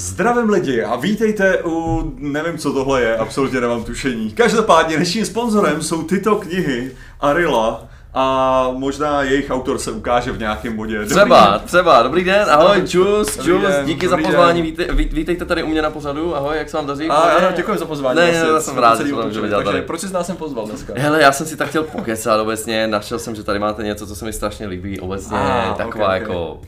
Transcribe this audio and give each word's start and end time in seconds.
Zdravím 0.00 0.50
lidi 0.50 0.82
a 0.82 0.96
vítejte 0.96 1.58
u, 1.64 2.02
nevím 2.18 2.58
co 2.58 2.72
tohle 2.72 3.02
je, 3.02 3.16
absolutně 3.16 3.60
nemám 3.60 3.84
tušení. 3.84 4.30
Každopádně 4.30 4.96
dnešním 4.96 5.24
sponzorem 5.24 5.82
jsou 5.82 6.02
tyto 6.02 6.36
knihy 6.36 6.90
Arila 7.20 7.82
a 8.14 8.68
možná 8.72 9.22
jejich 9.22 9.50
autor 9.50 9.78
se 9.78 9.90
ukáže 9.90 10.32
v 10.32 10.38
nějakém 10.38 10.76
bodě. 10.76 10.98
Dobrý 10.98 11.08
Třeba, 11.14 11.50
den. 11.50 11.60
třeba, 11.66 12.02
dobrý 12.02 12.24
den, 12.24 12.46
ahoj, 12.50 12.82
čus, 12.88 13.36
Dobrý 13.36 13.52
čus, 13.52 13.62
den, 13.62 13.86
díky 13.86 14.08
za 14.08 14.16
pozvání, 14.16 14.62
den. 14.62 14.70
víte, 14.70 14.92
ví, 14.94 15.08
vítejte 15.12 15.44
tady 15.44 15.62
u 15.62 15.66
mě 15.66 15.82
na 15.82 15.90
pořadu, 15.90 16.36
ahoj, 16.36 16.56
jak 16.58 16.70
se 16.70 16.76
vám 16.76 16.86
daří? 16.86 17.08
A 17.08 17.14
ano, 17.14 17.46
děkuji 17.56 17.78
za 17.78 17.84
pozvání. 17.86 18.16
Ne, 18.20 18.30
vlastně, 18.30 18.50
já 18.54 18.60
jsem 18.60 18.78
rád, 18.78 19.00
že 19.00 19.04
jsem 19.08 19.16
Takže 19.22 19.40
tady. 19.64 19.82
proč 19.82 20.00
jsi 20.00 20.12
nás 20.12 20.26
sem 20.26 20.36
pozval 20.36 20.66
dneska? 20.66 20.92
Hele, 20.96 21.22
já 21.22 21.32
jsem 21.32 21.46
si 21.46 21.56
tak 21.56 21.68
chtěl 21.68 21.82
pokecat 21.84 22.40
obecně, 22.40 22.86
našel 22.86 23.18
jsem, 23.18 23.34
že 23.34 23.42
tady 23.42 23.58
máte 23.58 23.82
něco, 23.82 24.06
co 24.06 24.14
se 24.16 24.24
mi 24.24 24.32
strašně 24.32 24.66
líbí, 24.66 25.00
obecně 25.00 25.36
Ah, 25.38 25.74
taková 25.76 26.06
ok, 26.06 26.12
ok. 26.14 26.20
jako 26.20 26.60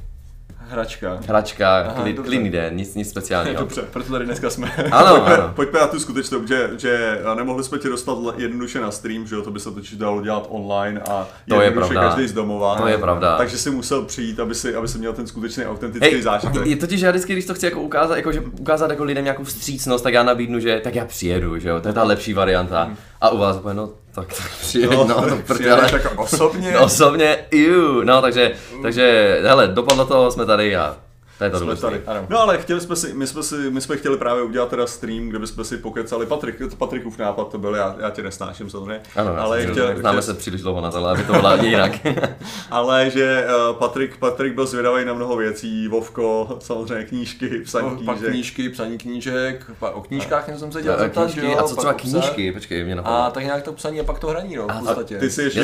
Hračka. 0.72 1.18
hračka, 1.28 1.76
Aha, 1.78 2.02
kli, 2.02 2.12
dobře. 2.12 2.28
klidný 2.30 2.50
den, 2.50 2.76
nic, 2.76 2.94
nic 2.94 3.10
speciálního. 3.10 3.60
Dobře. 3.60 3.82
Proto 3.92 4.12
tady 4.12 4.24
dneska 4.24 4.50
jsme. 4.50 4.72
Ano, 4.90 5.14
Pojďme, 5.20 5.34
ano. 5.36 5.52
pojďme 5.56 5.80
na 5.80 5.86
tu 5.86 6.00
skutečnost, 6.00 6.48
že, 6.48 6.70
že 6.78 7.18
nemohli 7.34 7.64
jsme 7.64 7.78
tě 7.78 7.88
dostat 7.88 8.18
jednoduše 8.36 8.80
na 8.80 8.90
stream, 8.90 9.26
že 9.26 9.34
jo, 9.34 9.42
to 9.42 9.50
by 9.50 9.60
se 9.60 9.70
totiž 9.70 9.92
dalo 9.94 10.22
dělat 10.22 10.46
online 10.48 11.00
a 11.10 11.28
To 11.48 11.60
je 11.60 11.70
pravda. 11.70 12.00
každý 12.08 12.28
z 12.28 12.32
domova. 12.32 12.76
To 12.76 12.86
je 12.88 12.98
pravda. 12.98 13.36
Takže 13.36 13.58
si 13.58 13.70
musel 13.70 14.02
přijít, 14.02 14.40
aby 14.40 14.54
si, 14.54 14.74
aby 14.74 14.88
si 14.88 14.98
měl 14.98 15.12
ten 15.12 15.26
skutečný 15.26 15.64
autentický 15.64 16.10
Hej, 16.12 16.22
zážitek. 16.22 16.66
je 16.66 16.76
totiž 16.76 17.00
já 17.00 17.10
vždycky, 17.10 17.32
když 17.32 17.46
to 17.46 17.54
chci 17.54 17.66
jako 17.66 17.80
ukázat, 17.80 18.16
jako, 18.16 18.32
že 18.32 18.40
ukázat 18.40 18.90
jako 18.90 19.04
lidem 19.04 19.24
nějakou 19.24 19.44
vstřícnost, 19.44 20.04
tak 20.04 20.14
já 20.14 20.22
nabídnu, 20.22 20.60
že 20.60 20.80
tak 20.84 20.94
já 20.94 21.04
přijedu, 21.04 21.58
že 21.58 21.68
jo, 21.68 21.80
to 21.80 21.88
je 21.88 21.94
ta 21.94 22.02
lepší 22.02 22.34
varianta. 22.34 22.90
A 23.22 23.30
u 23.30 23.38
vás 23.38 23.56
úplně, 23.56 23.74
no 23.74 23.88
tak, 24.14 24.28
tak 24.28 24.50
přijeď, 24.60 24.90
no, 24.90 25.04
no, 25.04 25.28
to 25.28 25.36
prdele. 25.46 25.90
jako 25.92 26.22
osobně. 26.22 26.72
No, 26.72 26.80
osobně, 26.84 27.38
iu, 27.50 28.04
no 28.04 28.22
takže, 28.22 28.52
takže, 28.82 29.38
hele, 29.46 29.68
dopadlo 29.68 30.04
to, 30.04 30.30
jsme 30.30 30.46
tady 30.46 30.76
a 30.76 30.96
to 31.38 31.44
je 31.44 31.50
to 31.50 31.58
Jsme 31.58 31.76
tady. 31.76 32.02
Ano. 32.06 32.26
No 32.28 32.40
ale 32.40 32.58
chtěli 32.58 32.80
jsme 32.80 32.96
si, 32.96 33.14
my 33.14 33.26
jsme, 33.26 33.42
si, 33.42 33.54
my 33.70 33.80
jsme 33.80 33.96
chtěli 33.96 34.16
právě 34.16 34.42
udělat 34.42 34.68
teda 34.68 34.86
stream, 34.86 35.28
kde 35.28 35.38
bychom 35.38 35.64
si 35.64 35.76
pokecali, 35.76 36.26
Patrik, 36.26 36.56
Patrikův 36.78 37.18
nápad 37.18 37.48
to 37.48 37.58
byl, 37.58 37.74
já, 37.74 37.96
já 37.98 38.10
tě 38.10 38.22
nesnáším 38.22 38.70
samozřejmě, 38.70 39.00
Ano, 39.16 39.30
ale, 39.30 39.38
ale 39.38 39.66
chtěl, 39.66 39.96
známe 39.96 40.20
chtěl, 40.20 40.34
se 40.34 40.38
příliš 40.40 40.60
dlouho 40.62 40.80
na 40.80 40.90
to, 40.90 41.06
aby 41.06 41.22
to 41.24 41.32
bylo 41.40 41.56
jinak. 41.56 41.92
ale 42.70 43.10
že 43.10 43.46
uh, 43.70 43.76
Patrik, 43.76 44.16
Patrik 44.16 44.54
byl 44.54 44.66
zvědavý 44.66 45.04
na 45.04 45.14
mnoho 45.14 45.36
věcí, 45.36 45.88
Vovko, 45.88 46.56
samozřejmě 46.60 47.04
knížky, 47.04 47.48
psaní 47.64 47.88
No, 47.90 47.96
pak 48.04 48.16
knížek. 48.16 48.30
knížky, 48.32 48.68
psaní 48.68 48.98
knížek, 48.98 49.70
pak 49.78 49.96
o 49.96 50.02
knížkách 50.02 50.48
jsem 50.58 50.72
se 50.72 50.82
dělal 50.82 50.98
A 50.98 51.02
zeptat, 51.02 51.22
knížky, 51.24 51.40
že 51.40 51.46
jo, 51.46 51.58
a 51.58 51.62
co 51.62 51.74
pak 51.74 51.78
třeba 51.78 51.94
knížky, 51.94 52.52
počkej, 52.52 52.84
mě 52.84 52.92
A 52.92 52.96
napadlo. 52.96 53.30
tak 53.30 53.44
nějak 53.44 53.62
to 53.62 53.72
psaní 53.72 54.00
a 54.00 54.04
pak 54.04 54.18
to 54.18 54.26
hraní, 54.26 54.56
no, 54.56 54.66
v 54.66 54.70
A 54.70 54.78
podstatě. 54.78 55.18
Ty 55.18 55.30
jsi 55.30 55.42
ještě 55.42 55.60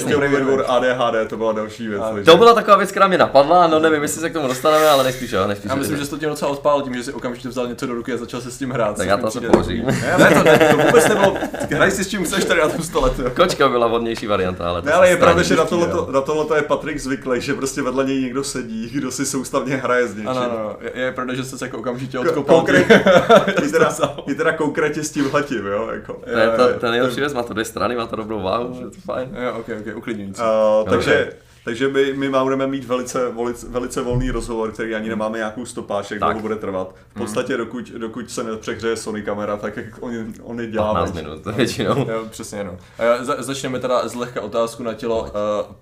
ADHD, 0.67 1.29
to 1.29 1.37
byla 1.37 1.53
další 1.53 1.89
věc. 1.89 2.03
A 2.03 2.15
To 2.25 2.37
byla 2.37 2.55
taková 2.55 2.77
věc, 2.77 2.91
která 2.91 3.09
mě 3.09 3.19
napadla, 3.19 3.67
no 3.67 3.79
nevím, 3.79 4.03
jestli 4.03 4.21
se 4.21 4.31
k 4.31 4.33
tomu 4.33 4.49
dostaneme, 4.49 4.89
ale 4.89 5.05
nejspíš 5.05 5.31
jo, 5.33 5.47
Já 5.65 5.75
myslím, 5.75 5.97
že 5.97 6.05
jsi 6.05 6.11
to 6.11 6.19
tě 6.19 6.27
docela 6.27 6.51
odpálil 6.51 6.83
tím, 6.83 6.95
že 6.95 7.03
jsi 7.05 7.13
okamžitě 7.13 7.49
vzal 7.49 7.67
něco 7.67 7.87
do 7.87 7.95
ruky 7.95 8.13
a 8.13 8.17
začal 8.17 8.41
se 8.41 8.51
s 8.51 8.59
tím 8.59 8.71
hrát. 8.71 8.97
Tak 8.97 9.07
já 9.07 9.17
to 9.17 9.31
se 9.31 9.41
položím. 9.41 9.85
takový- 9.85 10.19
Ne, 10.19 10.31
to, 10.35 10.43
ne, 10.45 10.59
to 10.71 10.77
vůbec 10.77 11.09
nebylo, 11.09 11.37
hraj 11.71 11.91
si 11.91 12.05
s 12.05 12.09
čím 12.09 12.25
chceš 12.25 12.45
tady 12.45 12.61
na 12.61 12.69
tom 12.69 12.83
stole, 12.83 13.11
ty. 13.11 13.23
Kočka 13.37 13.69
byla 13.69 13.87
vhodnější 13.87 14.27
varianta, 14.27 14.69
ale 14.69 14.83
to 14.83 14.87
Ne, 14.87 14.93
ale 14.93 15.09
je 15.09 15.17
pravda, 15.17 15.43
že 15.43 15.57
na 15.57 15.65
tohle, 15.65 15.89
na 16.13 16.21
tohle 16.21 16.59
je 16.59 16.63
Patrik 16.63 16.99
zvyklý, 17.01 17.41
že 17.41 17.55
prostě 17.55 17.83
vedle 17.83 18.05
něj 18.05 18.21
někdo 18.21 18.45
sedí, 18.45 18.89
kdo 18.93 19.11
si 19.11 19.27
soustavně 19.27 19.77
hraje 19.77 20.09
s 20.09 20.15
něčím. 20.15 20.29
Ano, 20.29 20.41
ano, 20.43 20.77
je, 20.81 21.03
je 21.03 21.13
pravda, 21.13 21.35
že 21.35 21.45
jsi 21.45 21.59
se 21.59 21.65
jako 21.65 21.79
okamžitě 21.79 22.19
Ko- 22.19 22.29
odkopal. 22.29 22.57
Konkrétně, 22.57 23.05
i 23.67 23.69
teda, 23.71 23.95
teda 24.37 24.53
konkrétně 24.53 25.03
s 25.05 25.11
tímhletím, 25.11 25.67
jo, 25.67 25.89
jako. 25.93 26.13
To 26.33 26.39
je, 26.39 26.49
to, 26.57 26.79
to 26.81 26.87
je 26.87 26.93
nejlepší 26.93 27.21
věc, 27.21 27.35
má 27.35 27.43
to 27.43 27.53
dvě 27.53 27.65
strany, 27.65 27.97
má 27.97 28.07
to 28.07 28.17
dobrou 28.17 28.43
váhu, 28.43 28.77
je 28.81 28.87
to 28.91 29.01
fajn. 29.05 29.29
Jo, 29.45 29.53
ok, 29.59 29.67
ok, 29.81 29.97
uklidňující. 29.97 30.43
Uh, 30.83 30.89
takže, 30.89 31.33
takže 31.65 31.89
my, 31.89 32.13
my 32.13 32.29
má- 32.29 32.43
budeme 32.45 32.67
mít 32.67 32.85
velice, 32.85 33.31
velice, 33.31 33.67
velice 33.69 34.03
volný 34.03 34.31
rozhovor, 34.31 34.73
který 34.73 34.95
ani 34.95 35.09
nemáme 35.09 35.39
nějakou 35.39 35.67
stopáž, 35.67 36.11
jak 36.11 36.21
dlouho 36.21 36.41
bude 36.41 36.57
trvat. 36.57 36.95
V 37.09 37.19
podstatě, 37.19 37.57
dokud, 37.57 37.91
dokud 37.91 38.31
se 38.31 38.45
nepřehřeje 38.45 38.97
Sony 38.97 39.23
kamera, 39.23 39.57
tak 39.57 39.77
jak 39.77 39.87
on, 40.01 40.13
on 40.43 40.61
je 40.61 40.67
dělá 40.67 40.93
15 40.93 41.15
več. 41.15 41.25
minut 41.25 41.47
většinou. 41.57 42.07
Jo, 42.11 42.25
přesně 42.31 42.65
no. 42.65 42.77
A 42.99 43.25
za, 43.25 43.43
začneme 43.43 43.79
teda 43.79 44.09
zlehka 44.09 44.41
otázku 44.41 44.83
na 44.83 44.95
tělo, 44.95 45.23
uh, 45.23 45.29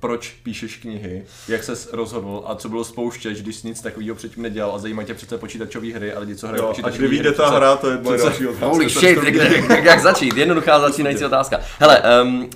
proč 0.01 0.37
píšeš 0.43 0.77
knihy, 0.77 1.25
jak 1.49 1.65
ses 1.65 1.93
rozhodl 1.93 2.43
a 2.47 2.55
co 2.55 2.69
bylo 2.69 2.85
spouštěč, 2.85 3.43
když 3.43 3.57
jsi 3.57 3.67
nic 3.67 3.81
takového 3.81 4.15
předtím 4.17 4.43
nedělal 4.43 4.75
a 4.75 4.79
zajímají 4.79 5.07
tě 5.07 5.15
přece 5.15 5.39
počítačové 5.39 5.93
hry 5.93 6.13
a 6.13 6.21
lidi, 6.21 6.37
co 6.37 6.47
hrají 6.47 6.63
Jo, 6.63 6.67
a 6.67 6.69
počítačové 6.69 6.99
kdy 6.99 7.09
vyjde 7.09 7.29
hry, 7.29 7.37
ta 7.37 7.51
hra, 7.51 7.77
to 7.77 7.91
je 7.91 7.99
moje 8.03 8.19
další 8.19 8.47
otázka. 8.47 8.67
Holy 8.67 8.89
shit, 8.89 9.19
jak, 9.25 9.35
jak, 9.71 9.85
jak 9.85 10.01
začít? 10.01 10.37
Jednoduchá 10.37 10.81
začínající 10.81 11.25
otázka. 11.25 11.61
Hele, 11.79 12.03
um, 12.23 12.51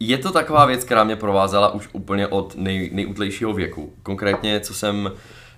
je 0.00 0.18
to 0.18 0.32
taková 0.32 0.66
věc, 0.66 0.84
která 0.84 1.04
mě 1.04 1.16
provázela 1.16 1.74
už 1.74 1.88
úplně 1.92 2.26
od 2.26 2.54
nej, 2.56 2.90
nejútlejšího 2.92 3.52
věku. 3.52 3.92
Konkrétně, 4.02 4.60
co 4.60 4.74
jsem, 4.74 5.12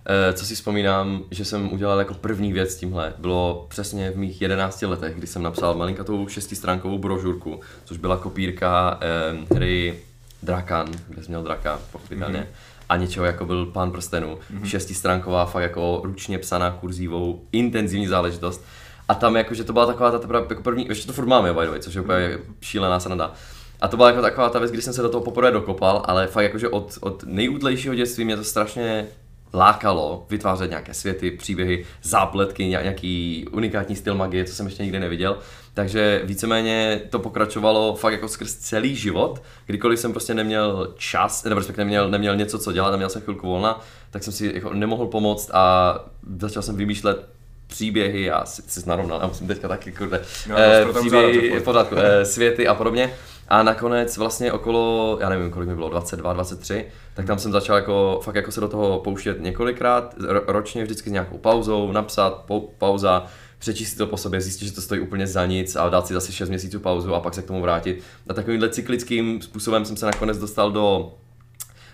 eh, 0.06 0.32
co 0.32 0.46
si 0.46 0.54
vzpomínám, 0.54 1.22
že 1.30 1.44
jsem 1.44 1.72
udělal 1.72 1.98
jako 1.98 2.14
první 2.14 2.52
věc 2.52 2.76
tímhle, 2.76 3.14
bylo 3.18 3.66
přesně 3.68 4.10
v 4.10 4.16
mých 4.16 4.42
11 4.42 4.86
letech, 4.86 5.14
kdy 5.14 5.26
jsem 5.26 5.42
napsal 5.42 5.74
malinkatou 5.74 6.28
šestistránkovou 6.28 6.98
brožurku, 6.98 7.60
což 7.84 7.98
byla 7.98 8.16
kopírka 8.16 8.98
eh, 9.00 9.54
hry 9.54 9.98
Drakan, 10.42 10.88
kde 11.08 11.22
jsem 11.22 11.30
měl 11.30 11.42
draka, 11.42 11.80
pochopitelně. 11.92 12.38
Mm-hmm 12.38 12.70
a 12.90 12.96
něčeho 12.96 13.26
jako 13.26 13.44
byl 13.44 13.66
Pán 13.66 13.90
prstenů. 13.90 14.38
Mm-hmm. 14.38 14.64
Šestistránková, 14.64 15.46
fakt 15.46 15.62
jako 15.62 16.00
ručně 16.04 16.38
psaná 16.38 16.70
kurzívou, 16.70 17.44
intenzivní 17.52 18.06
záležitost. 18.06 18.64
A 19.08 19.14
tam 19.14 19.36
jako, 19.36 19.54
že 19.54 19.64
to 19.64 19.72
byla 19.72 19.86
taková 19.86 20.10
ta 20.10 20.18
teprve 20.18 20.46
jako 20.48 20.62
první, 20.62 20.86
ještě 20.88 21.06
to 21.06 21.12
furt 21.12 21.26
máme, 21.26 21.52
by 21.52 21.60
the 21.60 21.70
way, 21.70 21.80
což 21.80 21.94
je 21.94 22.00
úplně 22.00 22.38
šílená 22.60 23.00
sranda. 23.00 23.32
A 23.80 23.88
to 23.88 23.96
byla 23.96 24.08
jako 24.08 24.22
taková 24.22 24.48
ta 24.48 24.58
věc, 24.58 24.70
kdy 24.70 24.82
jsem 24.82 24.92
se 24.92 25.02
do 25.02 25.08
toho 25.08 25.24
poprvé 25.24 25.50
dokopal, 25.50 26.02
ale 26.04 26.26
fakt 26.26 26.44
jakože 26.44 26.68
od, 26.68 26.98
od 27.00 27.24
nejútlejšího 27.26 27.94
dětství 27.94 28.24
mě 28.24 28.36
to 28.36 28.44
strašně 28.44 29.06
lákalo 29.54 30.26
vytvářet 30.30 30.70
nějaké 30.70 30.94
světy, 30.94 31.30
příběhy, 31.30 31.84
zápletky, 32.02 32.64
ně- 32.64 32.78
nějaký 32.82 33.46
unikátní 33.52 33.96
styl 33.96 34.14
magie, 34.14 34.44
co 34.44 34.54
jsem 34.54 34.66
ještě 34.66 34.82
nikdy 34.82 35.00
neviděl. 35.00 35.38
Takže 35.74 36.22
víceméně 36.24 37.00
to 37.10 37.18
pokračovalo 37.18 37.94
fakt 37.94 38.12
jako 38.12 38.28
skrz 38.28 38.54
celý 38.54 38.96
život. 38.96 39.42
Kdykoliv 39.66 39.98
jsem 39.98 40.12
prostě 40.12 40.34
neměl 40.34 40.94
čas, 40.96 41.44
nebo 41.44 41.58
respektive 41.58 41.84
neměl, 41.84 42.10
neměl 42.10 42.36
něco 42.36 42.58
co 42.58 42.72
dělat, 42.72 42.90
neměl 42.90 43.08
jsem 43.08 43.22
chvilku 43.22 43.46
volna, 43.46 43.80
tak 44.10 44.22
jsem 44.22 44.32
si 44.32 44.52
jako 44.54 44.74
nemohl 44.74 45.06
pomoct 45.06 45.50
a 45.52 45.94
začal 46.38 46.62
jsem 46.62 46.76
vymýšlet 46.76 47.28
příběhy, 47.70 48.22
já 48.22 48.44
si, 48.44 48.62
si 48.66 48.88
narovnal, 48.88 49.18
já 49.22 49.26
musím 49.26 49.46
teďka 49.46 49.68
taky, 49.68 49.92
kurde, 49.92 50.20
No, 50.48 50.56
eh, 50.58 50.86
příběhy, 51.00 51.60
v 51.60 51.62
pořádku, 51.62 51.94
eh, 51.98 52.24
světy 52.24 52.68
a 52.68 52.74
podobně. 52.74 53.12
A 53.48 53.62
nakonec 53.62 54.16
vlastně 54.16 54.52
okolo, 54.52 55.18
já 55.20 55.28
nevím, 55.28 55.50
kolik 55.50 55.68
mi 55.68 55.74
bylo, 55.74 55.88
22, 55.88 56.32
23, 56.32 56.86
tak 57.14 57.26
tam 57.26 57.38
jsem 57.38 57.52
začal 57.52 57.76
jako, 57.76 58.20
fakt 58.24 58.34
jako 58.34 58.52
se 58.52 58.60
do 58.60 58.68
toho 58.68 58.98
pouštět 58.98 59.40
několikrát, 59.40 60.18
ro- 60.18 60.42
ročně 60.46 60.82
vždycky 60.84 61.10
s 61.10 61.12
nějakou 61.12 61.38
pauzou, 61.38 61.92
napsat, 61.92 62.44
pou, 62.46 62.60
pauza, 62.78 63.26
přečíst 63.58 63.90
si 63.90 63.96
to 63.96 64.06
po 64.06 64.16
sobě, 64.16 64.40
zjistit, 64.40 64.66
že 64.66 64.72
to 64.72 64.80
stojí 64.80 65.00
úplně 65.00 65.26
za 65.26 65.46
nic 65.46 65.76
a 65.76 65.88
dát 65.88 66.06
si 66.06 66.14
zase 66.14 66.32
6 66.32 66.48
měsíců 66.48 66.80
pauzu 66.80 67.14
a 67.14 67.20
pak 67.20 67.34
se 67.34 67.42
k 67.42 67.46
tomu 67.46 67.62
vrátit. 67.62 68.02
A 68.28 68.34
takovýmhle 68.34 68.68
cyklickým 68.68 69.42
způsobem 69.42 69.84
jsem 69.84 69.96
se 69.96 70.06
nakonec 70.06 70.38
dostal 70.38 70.72
do 70.72 71.12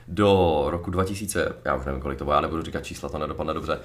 do 0.08 0.64
roku 0.66 0.90
2000, 0.90 1.52
já 1.64 1.74
už 1.74 1.86
nevím 1.86 2.00
kolik 2.00 2.18
to 2.18 2.24
bylo, 2.24 2.34
já 2.34 2.40
nebudu 2.40 2.62
říkat 2.62 2.84
čísla, 2.84 3.08
to 3.08 3.18
nedopadne 3.18 3.54
dobře. 3.54 3.78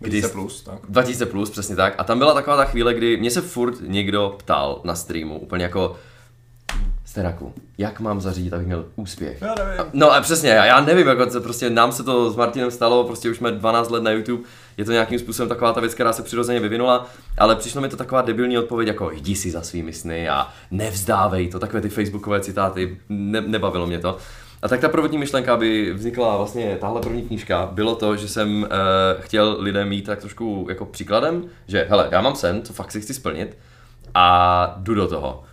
20 0.00 0.32
plus, 0.32 0.62
tak. 0.62 0.78
2000 0.88 1.26
plus, 1.26 1.50
přesně 1.50 1.76
tak. 1.76 1.94
A 1.98 2.04
tam 2.04 2.18
byla 2.18 2.34
taková 2.34 2.56
ta 2.56 2.64
chvíle, 2.64 2.94
kdy 2.94 3.16
mě 3.16 3.30
se 3.30 3.40
furt 3.40 3.74
někdo 3.80 4.34
ptal 4.38 4.80
na 4.84 4.94
streamu, 4.94 5.38
úplně 5.38 5.64
jako 5.64 5.96
Steraku, 7.16 7.52
jak 7.78 8.00
mám 8.00 8.20
zařídit, 8.20 8.52
abych 8.52 8.66
měl 8.66 8.84
úspěch? 8.96 9.42
Já 9.42 9.54
nevím. 9.58 9.84
No 9.92 10.12
a 10.12 10.20
přesně, 10.20 10.50
já, 10.50 10.64
já 10.64 10.80
nevím, 10.80 11.06
jako 11.06 11.26
to 11.26 11.40
prostě 11.40 11.70
nám 11.70 11.92
se 11.92 12.02
to 12.02 12.30
s 12.30 12.36
Martinem 12.36 12.70
stalo, 12.70 13.04
prostě 13.04 13.30
už 13.30 13.36
jsme 13.36 13.50
12 13.50 13.90
let 13.90 14.02
na 14.02 14.10
YouTube, 14.10 14.42
je 14.76 14.84
to 14.84 14.92
nějakým 14.92 15.18
způsobem 15.18 15.48
taková 15.48 15.72
ta 15.72 15.80
věc, 15.80 15.94
která 15.94 16.12
se 16.12 16.22
přirozeně 16.22 16.60
vyvinula, 16.60 17.06
ale 17.38 17.56
přišlo 17.56 17.80
mi 17.80 17.88
to 17.88 17.96
taková 17.96 18.22
debilní 18.22 18.58
odpověď, 18.58 18.88
jako 18.88 19.10
jdi 19.10 19.36
si 19.36 19.50
za 19.50 19.62
svými 19.62 19.92
sny 19.92 20.28
a 20.28 20.48
nevzdávej 20.70 21.48
to, 21.48 21.58
takové 21.58 21.80
ty 21.80 21.88
facebookové 21.88 22.40
citáty, 22.40 22.98
ne, 23.08 23.40
nebavilo 23.40 23.86
mě 23.86 23.98
to. 23.98 24.18
A 24.66 24.68
tak 24.68 24.80
ta 24.80 24.88
prvotní 24.88 25.18
myšlenka, 25.18 25.54
aby 25.54 25.92
vznikla 25.92 26.36
vlastně 26.36 26.76
tahle 26.80 27.00
první 27.00 27.22
knížka, 27.22 27.68
bylo 27.72 27.94
to, 27.94 28.16
že 28.16 28.28
jsem 28.28 28.62
uh, 28.62 28.68
chtěl 29.20 29.56
lidem 29.58 29.88
mít 29.88 30.06
tak 30.06 30.20
trošku 30.20 30.66
jako 30.68 30.84
příkladem, 30.84 31.44
že 31.68 31.86
hele, 31.88 32.08
já 32.10 32.20
mám 32.20 32.36
sen, 32.36 32.62
co 32.62 32.72
fakt 32.72 32.92
si 32.92 33.00
chci 33.00 33.14
splnit 33.14 33.58
a 34.14 34.76
jdu 34.78 34.94
do 34.94 35.08
toho. 35.08 35.44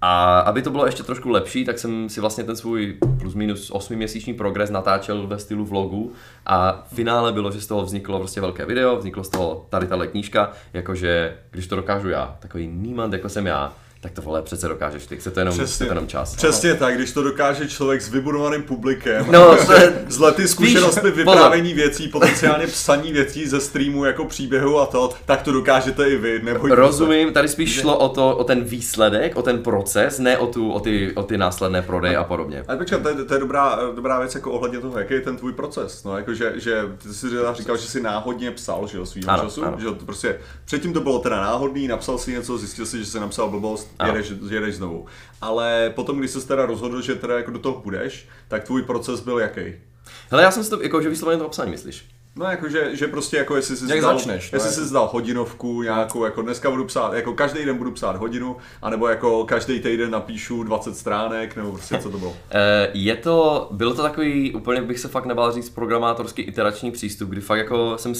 A 0.00 0.38
aby 0.38 0.62
to 0.62 0.70
bylo 0.70 0.86
ještě 0.86 1.02
trošku 1.02 1.30
lepší, 1.30 1.64
tak 1.64 1.78
jsem 1.78 2.08
si 2.08 2.20
vlastně 2.20 2.44
ten 2.44 2.56
svůj 2.56 2.98
plus 3.20 3.34
minus 3.34 3.70
8 3.70 3.96
měsíční 3.96 4.34
progres 4.34 4.70
natáčel 4.70 5.26
ve 5.26 5.38
stylu 5.38 5.64
vlogu 5.64 6.12
a 6.46 6.84
v 6.90 6.94
finále 6.94 7.32
bylo, 7.32 7.50
že 7.50 7.60
z 7.60 7.66
toho 7.66 7.82
vzniklo 7.82 8.18
prostě 8.18 8.40
velké 8.40 8.66
video, 8.66 8.96
vzniklo 8.96 9.24
z 9.24 9.28
toho 9.28 9.66
tady 9.68 9.86
tahle 9.86 10.06
knížka, 10.06 10.52
jakože 10.72 11.36
když 11.50 11.66
to 11.66 11.76
dokážu 11.76 12.08
já, 12.08 12.36
takový 12.40 12.66
nímant 12.66 13.12
jako 13.12 13.28
jsem 13.28 13.46
já, 13.46 13.72
tak 14.04 14.12
to 14.12 14.22
vole 14.22 14.42
přece 14.42 14.68
dokážeš 14.68 15.06
ty, 15.06 15.16
chce 15.16 15.30
to 15.30 15.40
jenom, 15.40 15.54
chce 15.58 15.78
to 15.84 15.90
jenom 15.90 16.06
čas. 16.06 16.36
Přesně 16.36 16.74
tak, 16.74 16.94
když 16.96 17.12
to 17.12 17.22
dokáže 17.22 17.68
člověk 17.68 18.02
s 18.02 18.08
vybudovaným 18.08 18.62
publikem, 18.62 19.26
No, 19.30 19.56
to 19.66 19.72
je- 19.72 20.04
z 20.08 20.18
lety 20.18 20.48
zkušenostmi 20.48 21.10
vyprávění 21.10 21.74
věcí, 21.74 22.08
potenciálně 22.08 22.66
psaní 22.66 23.12
věcí 23.12 23.46
ze 23.46 23.60
streamu 23.60 24.04
jako 24.04 24.24
příběhu 24.24 24.78
a 24.80 24.86
to, 24.86 25.10
tak 25.26 25.42
to 25.42 25.52
dokážete 25.52 26.10
i 26.10 26.16
vy, 26.16 26.40
nebojte 26.42 26.76
se. 26.76 26.80
Rozumím, 26.80 27.32
tady 27.32 27.48
spíš 27.48 27.80
šlo 27.80 27.98
o, 27.98 28.08
to, 28.08 28.36
o 28.36 28.44
ten 28.44 28.64
výsledek, 28.64 29.36
o 29.36 29.42
ten 29.42 29.58
proces, 29.62 30.18
ne 30.18 30.38
o, 30.38 30.46
tu, 30.46 30.72
o, 30.72 30.80
ty, 30.80 31.12
o 31.14 31.22
ty 31.22 31.38
následné 31.38 31.82
prodeje 31.82 32.16
a 32.16 32.24
podobně. 32.24 32.64
Ale 32.68 32.78
počkej, 32.78 32.98
to 33.00 33.08
je, 33.08 33.14
to 33.14 33.34
je 33.34 33.40
dobrá, 33.40 33.78
dobrá 33.96 34.18
věc 34.18 34.34
jako 34.34 34.52
ohledně 34.52 34.78
toho, 34.80 34.98
jaký 34.98 35.14
je 35.14 35.20
ten 35.20 35.36
tvůj 35.36 35.52
proces. 35.52 36.04
No, 36.04 36.16
jako 36.16 36.34
že, 36.34 36.52
že 36.56 36.82
ty 37.02 37.08
jsi 37.14 37.26
říkal, 37.54 37.76
že 37.76 37.86
jsi 37.86 38.02
náhodně 38.02 38.50
psal, 38.50 38.86
že 38.86 38.98
jo, 38.98 39.06
svýho 39.06 39.30
Ano, 39.30 39.42
času, 39.42 39.64
ano. 39.64 39.76
že 39.80 39.86
to 39.86 40.04
prostě 40.04 40.36
předtím 40.64 40.92
to 40.92 41.00
bylo 41.00 41.18
teda 41.18 41.40
náhodný, 41.40 41.88
napsal 41.88 42.18
si 42.18 42.32
něco, 42.32 42.58
zjistil 42.58 42.86
si, 42.86 42.98
že 42.98 43.06
jsi 43.06 43.20
napsal 43.20 43.50
blbost. 43.50 43.88
Jedeš, 44.06 44.32
jedeš 44.50 44.74
znovu. 44.74 45.06
Ale 45.40 45.92
potom, 45.94 46.18
když 46.18 46.30
jsi 46.30 46.46
teda 46.48 46.66
rozhodl, 46.66 47.00
že 47.02 47.14
teda 47.14 47.36
jako 47.36 47.50
do 47.50 47.58
toho 47.58 47.80
půjdeš, 47.80 48.28
tak 48.48 48.64
tvůj 48.64 48.82
proces 48.82 49.20
byl 49.20 49.38
jaký? 49.38 49.60
Hele, 50.30 50.42
já 50.42 50.50
jsem 50.50 50.64
si 50.64 50.70
to, 50.70 50.82
jako, 50.82 51.02
že 51.02 51.08
vysloveně 51.08 51.42
to 51.42 51.48
psaní, 51.48 51.70
myslíš? 51.70 52.04
No 52.36 52.46
jako, 52.46 52.68
že, 52.68 52.96
že 52.96 53.08
prostě 53.08 53.36
jako 53.36 53.56
jestli 53.56 53.76
si 53.76 53.84
Jak 53.90 53.98
zdal, 53.98 54.18
začneš, 54.18 54.52
no, 54.52 54.56
jestli 54.56 54.68
jako- 54.70 54.80
si 54.80 54.86
zdal 54.88 55.08
hodinovku 55.12 55.82
nějakou, 55.82 56.24
jako 56.24 56.42
dneska 56.42 56.70
budu 56.70 56.84
psát, 56.84 57.12
jako 57.12 57.32
každý 57.34 57.64
den 57.64 57.76
budu 57.78 57.90
psát 57.90 58.16
hodinu, 58.16 58.56
anebo 58.82 59.08
jako 59.08 59.44
každý 59.44 59.80
týden 59.80 60.10
napíšu 60.10 60.62
20 60.62 60.96
stránek, 60.96 61.56
nebo 61.56 61.72
prostě 61.72 61.98
co 61.98 62.10
to 62.10 62.18
bylo. 62.18 62.36
Eh, 62.50 62.88
Je 62.94 63.16
to, 63.16 63.68
bylo 63.70 63.94
to 63.94 64.02
takový, 64.02 64.52
úplně 64.52 64.82
bych 64.82 64.98
se 65.00 65.08
fakt 65.08 65.26
nebál 65.26 65.52
říct, 65.52 65.70
programátorský 65.70 66.42
iterační 66.42 66.90
přístup, 66.90 67.28
kdy 67.30 67.40
fakt 67.40 67.58
jako 67.58 67.98
jsem 67.98 68.12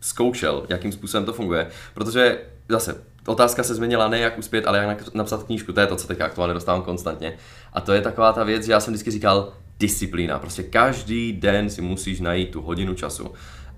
zkoušel, 0.00 0.66
jakým 0.68 0.92
způsobem 0.92 1.24
to 1.24 1.32
funguje, 1.32 1.70
protože 1.94 2.38
zase, 2.68 3.04
otázka 3.30 3.62
se 3.62 3.74
změnila 3.74 4.08
ne 4.08 4.18
jak 4.18 4.38
uspět, 4.38 4.66
ale 4.66 4.78
jak 4.78 5.14
napsat 5.14 5.42
knížku, 5.42 5.72
to 5.72 5.80
je 5.80 5.86
to, 5.86 5.96
co 5.96 6.06
teď 6.06 6.20
aktuálně 6.20 6.54
dostávám 6.54 6.82
konstantně. 6.82 7.36
A 7.72 7.80
to 7.80 7.92
je 7.92 8.00
taková 8.00 8.32
ta 8.32 8.44
věc, 8.44 8.64
že 8.64 8.72
já 8.72 8.80
jsem 8.80 8.92
vždycky 8.94 9.10
říkal, 9.10 9.52
disciplína, 9.78 10.38
prostě 10.38 10.62
každý 10.62 11.32
den 11.32 11.70
si 11.70 11.82
musíš 11.82 12.20
najít 12.20 12.50
tu 12.50 12.62
hodinu 12.62 12.94
času 12.94 13.30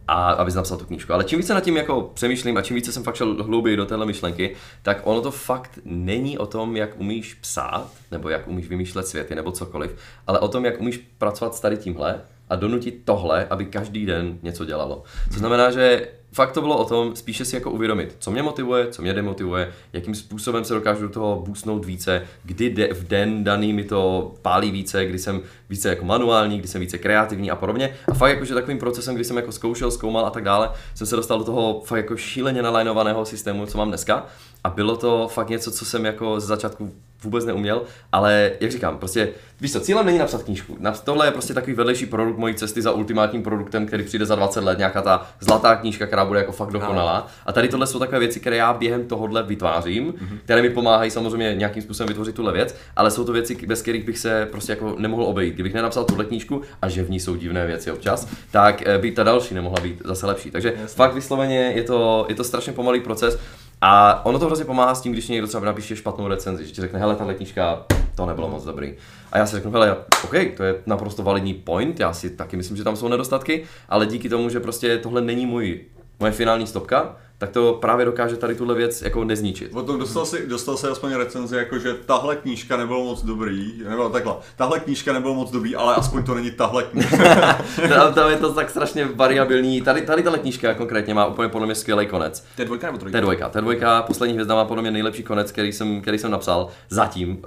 a 0.09 0.31
abys 0.31 0.55
napsal 0.55 0.79
tu 0.79 0.85
knížku. 0.85 1.13
Ale 1.13 1.25
čím 1.25 1.39
více 1.39 1.55
nad 1.55 1.61
tím 1.61 1.77
jako 1.77 2.11
přemýšlím 2.15 2.57
a 2.57 2.63
čím 2.63 2.77
více 2.77 2.93
jsem 2.93 3.03
fakt 3.03 3.15
šel 3.15 3.45
hlouběji 3.45 3.77
do 3.77 3.87
téhle 3.87 4.07
myšlenky, 4.07 4.57
tak 4.83 5.01
ono 5.05 5.21
to 5.21 5.31
fakt 5.31 5.79
není 5.85 6.39
o 6.39 6.47
tom, 6.47 6.77
jak 6.77 7.01
umíš 7.01 7.35
psát, 7.35 7.91
nebo 8.11 8.29
jak 8.29 8.49
umíš 8.49 8.69
vymýšlet 8.69 9.07
světy, 9.07 9.35
nebo 9.35 9.53
cokoliv, 9.53 9.97
ale 10.27 10.39
o 10.39 10.49
tom, 10.49 10.65
jak 10.65 10.81
umíš 10.81 11.01
pracovat 11.19 11.55
s 11.55 11.61
tady 11.61 11.77
tímhle 11.77 12.21
a 12.51 12.57
donutit 12.57 13.03
tohle, 13.05 13.47
aby 13.51 13.65
každý 13.65 14.07
den 14.07 14.39
něco 14.43 14.65
dělalo. 14.65 15.03
Co 15.33 15.39
znamená, 15.39 15.71
že 15.71 16.09
fakt 16.33 16.53
to 16.53 16.61
bylo 16.61 16.79
o 16.79 16.85
tom 16.85 17.17
spíše 17.17 17.45
si 17.45 17.57
jako 17.57 17.71
uvědomit, 17.71 18.17
co 18.19 18.31
mě 18.31 18.43
motivuje, 18.43 18.87
co 18.89 19.03
mě 19.03 19.15
demotivuje, 19.15 19.73
jakým 19.93 20.15
způsobem 20.15 20.65
se 20.65 20.75
dokážu 20.75 21.03
do 21.03 21.09
toho 21.09 21.43
boostnout 21.47 21.85
více, 21.85 22.23
kdy 22.45 22.71
de, 22.71 22.95
v 22.95 23.05
den 23.09 23.45
daný 23.45 23.73
mi 23.73 23.85
to 23.85 24.35
pálí 24.43 24.71
více, 24.71 25.05
kdy 25.05 25.19
jsem 25.19 25.41
více 25.71 25.89
jako 25.89 26.05
manuální, 26.05 26.59
kdy 26.59 26.69
jsem 26.69 26.81
více 26.81 26.99
kreativní 26.99 27.51
a 27.51 27.57
podobně. 27.57 27.95
A 28.09 28.15
fakt 28.15 28.31
jakože 28.31 28.55
takovým 28.55 28.79
procesem, 28.79 29.15
kdy 29.15 29.25
jsem 29.25 29.37
jako 29.37 29.53
zkoušel, 29.53 29.91
zkoumal 29.91 30.27
a 30.27 30.31
tak 30.31 30.45
dále, 30.45 30.71
jsem 30.95 31.07
se 31.07 31.17
dostal 31.17 31.39
do 31.39 31.45
toho 31.45 31.83
fakt 31.85 31.97
jako 31.97 32.17
šíleně 32.17 32.63
nalajnovaného 32.63 33.25
systému, 33.25 33.67
co 33.67 33.79
mám 33.79 33.89
dneska. 33.89 34.27
A 34.65 34.71
bylo 34.71 34.97
to 34.97 35.29
fakt 35.29 35.49
něco, 35.49 35.71
co 35.71 35.85
jsem 35.85 36.05
jako 36.05 36.41
z 36.41 36.45
začátku 36.47 36.93
vůbec 37.25 37.45
neuměl, 37.45 37.83
ale 38.13 38.51
jak 38.61 38.71
říkám, 38.73 38.99
prostě, 38.99 39.29
víš 39.61 39.73
co, 39.73 39.81
cílem 39.81 40.07
není 40.07 40.19
napsat 40.19 40.43
knížku. 40.43 40.77
Na- 40.81 40.93
Tohle 40.93 41.27
je 41.27 41.31
prostě 41.31 41.55
takový 41.55 41.73
vedlejší 41.75 42.07
produkt 42.07 42.39
mojí 42.39 42.55
cesty 42.55 42.83
za 42.83 42.93
ultimátním 42.93 43.43
produktem, 43.43 43.87
který 43.87 44.05
přijde 44.05 44.27
za 44.27 44.35
20 44.35 44.65
let, 44.65 44.79
nějaká 44.79 45.03
ta 45.03 45.27
zlatá 45.41 45.77
knížka, 45.77 46.07
která 46.07 46.25
bude 46.25 46.39
jako 46.41 46.53
fakt 46.53 46.71
dokonalá. 46.73 47.27
A 47.47 47.53
tady 47.53 47.69
tohle 47.69 47.87
jsou 47.87 47.99
takové 47.99 48.19
věci, 48.19 48.41
které 48.41 48.57
já 48.57 48.73
během 48.73 49.05
tohohle 49.07 49.43
vytvářím, 49.43 50.15
které 50.45 50.63
mi 50.63 50.71
pomáhají 50.71 51.11
samozřejmě 51.11 51.55
nějakým 51.55 51.83
způsobem 51.83 52.09
vytvořit 52.09 52.35
tuhle 52.35 52.53
věc, 52.53 52.75
ale 52.97 53.11
jsou 53.11 53.25
to 53.25 53.33
věci, 53.33 53.67
bez 53.67 53.83
kterých 53.83 54.05
bych 54.05 54.19
se 54.19 54.49
prostě 54.51 54.73
jako 54.73 54.95
nemohl 54.99 55.25
obejít. 55.25 55.55
Kdybych 55.55 55.75
nenapsal 55.75 56.05
tuhle 56.05 56.25
knížku 56.25 56.63
a 56.83 56.89
že 56.89 57.03
v 57.03 57.11
ní 57.11 57.21
jsou 57.21 57.37
divné 57.37 57.67
věci 57.67 57.93
občas, 57.93 58.29
tak 58.51 58.83
eh, 58.87 58.99
by 58.99 59.11
ta 59.13 59.23
další 59.23 59.55
nemohla 59.55 59.81
být 59.83 60.03
zase 60.05 60.27
lepší. 60.27 60.51
Takže 60.51 60.73
fakt 60.87 61.15
vysloveně 61.15 61.59
je 61.59 61.83
to, 61.83 62.27
je 62.29 62.35
to 62.35 62.45
strašně 62.45 62.73
pomalý 62.73 63.01
proces. 63.01 63.39
A 63.85 64.25
ono 64.25 64.39
to 64.39 64.47
hrozně 64.47 64.65
pomáhá 64.65 64.95
s 64.95 65.01
tím, 65.01 65.13
když 65.13 65.29
někdo 65.29 65.47
třeba 65.47 65.67
napíše 65.67 65.97
špatnou 65.97 66.29
recenzi, 66.29 66.67
že 66.67 66.73
ti 66.73 66.81
řekne, 66.81 66.99
hele, 66.99 67.17
tahle 67.17 67.35
knížka, 67.35 67.85
to 68.15 68.27
nebylo 68.27 68.49
moc 68.49 68.65
dobrý. 68.65 68.95
A 69.33 69.39
já 69.39 69.47
si 69.47 69.57
řeknu, 69.57 69.71
hele, 69.71 69.97
OK, 70.25 70.35
to 70.57 70.63
je 70.63 70.75
naprosto 70.87 71.23
validní 71.23 71.55
point, 71.55 72.01
já 72.01 72.13
si 72.13 72.31
taky 72.31 72.57
myslím, 72.57 72.77
že 72.77 72.85
tam 72.85 72.97
jsou 72.97 73.09
nedostatky, 73.09 73.65
ale 73.89 74.07
díky 74.07 74.29
tomu, 74.29 74.49
že 74.49 74.61
prostě 74.61 74.99
tohle 74.99 75.21
není 75.21 75.47
můj, 75.47 75.81
moje 76.21 76.33
finální 76.33 76.67
stopka, 76.67 77.17
tak 77.43 77.51
to 77.51 77.79
právě 77.81 78.05
dokáže 78.07 78.37
tady 78.37 78.55
tuhle 78.55 78.75
věc 78.75 79.03
jako 79.03 79.25
nezničit. 79.25 79.71
Potom 79.71 79.99
dostal 79.99 80.27
si, 80.27 80.47
dostal 80.47 80.77
si 80.77 80.87
aspoň 80.87 81.15
recenzi, 81.15 81.57
jako 81.57 81.79
že 81.79 81.95
tahle 82.07 82.37
knížka 82.37 82.77
nebylo 82.77 83.05
moc 83.05 83.23
dobrý, 83.25 83.73
nebo 83.89 84.09
takhle, 84.09 84.35
tahle 84.57 84.81
knížka 84.81 85.13
nebylo 85.13 85.35
moc 85.35 85.51
dobrý, 85.51 85.77
ale 85.77 85.95
aspoň 85.95 86.23
to 86.25 86.35
není 86.35 86.51
tahle 86.51 86.83
knížka. 86.83 87.59
tam, 87.89 88.15
tam 88.15 88.31
je 88.31 88.37
to 88.37 88.53
tak 88.53 88.71
strašně 88.71 89.09
variabilní. 89.15 89.81
Tady, 89.81 90.03
tady 90.03 90.23
tahle 90.23 90.39
knížka 90.39 90.75
konkrétně 90.75 91.15
má 91.15 91.27
úplně 91.27 91.49
podle 91.49 91.67
mě 91.67 91.75
skvělý 91.75 92.07
konec. 92.07 92.45
To 92.57 92.63
je 92.63 92.67
dvojka 92.67 92.87
nebo 92.87 92.99
To 92.99 93.01
trojka? 93.01 93.19
je 93.19 93.23
dvojka. 93.23 93.49
To 93.49 93.59
je 93.59 93.63
dvojka, 93.63 94.03
poslední 94.03 94.33
hvězda 94.35 94.55
má 94.55 94.65
podle 94.65 94.83
mě 94.83 94.91
nejlepší 94.91 95.23
konec, 95.23 95.53
který 95.53 95.73
jsem, 95.73 96.01
který 96.01 96.19
jsem 96.19 96.31
napsal 96.31 96.69
zatím. 96.91 97.39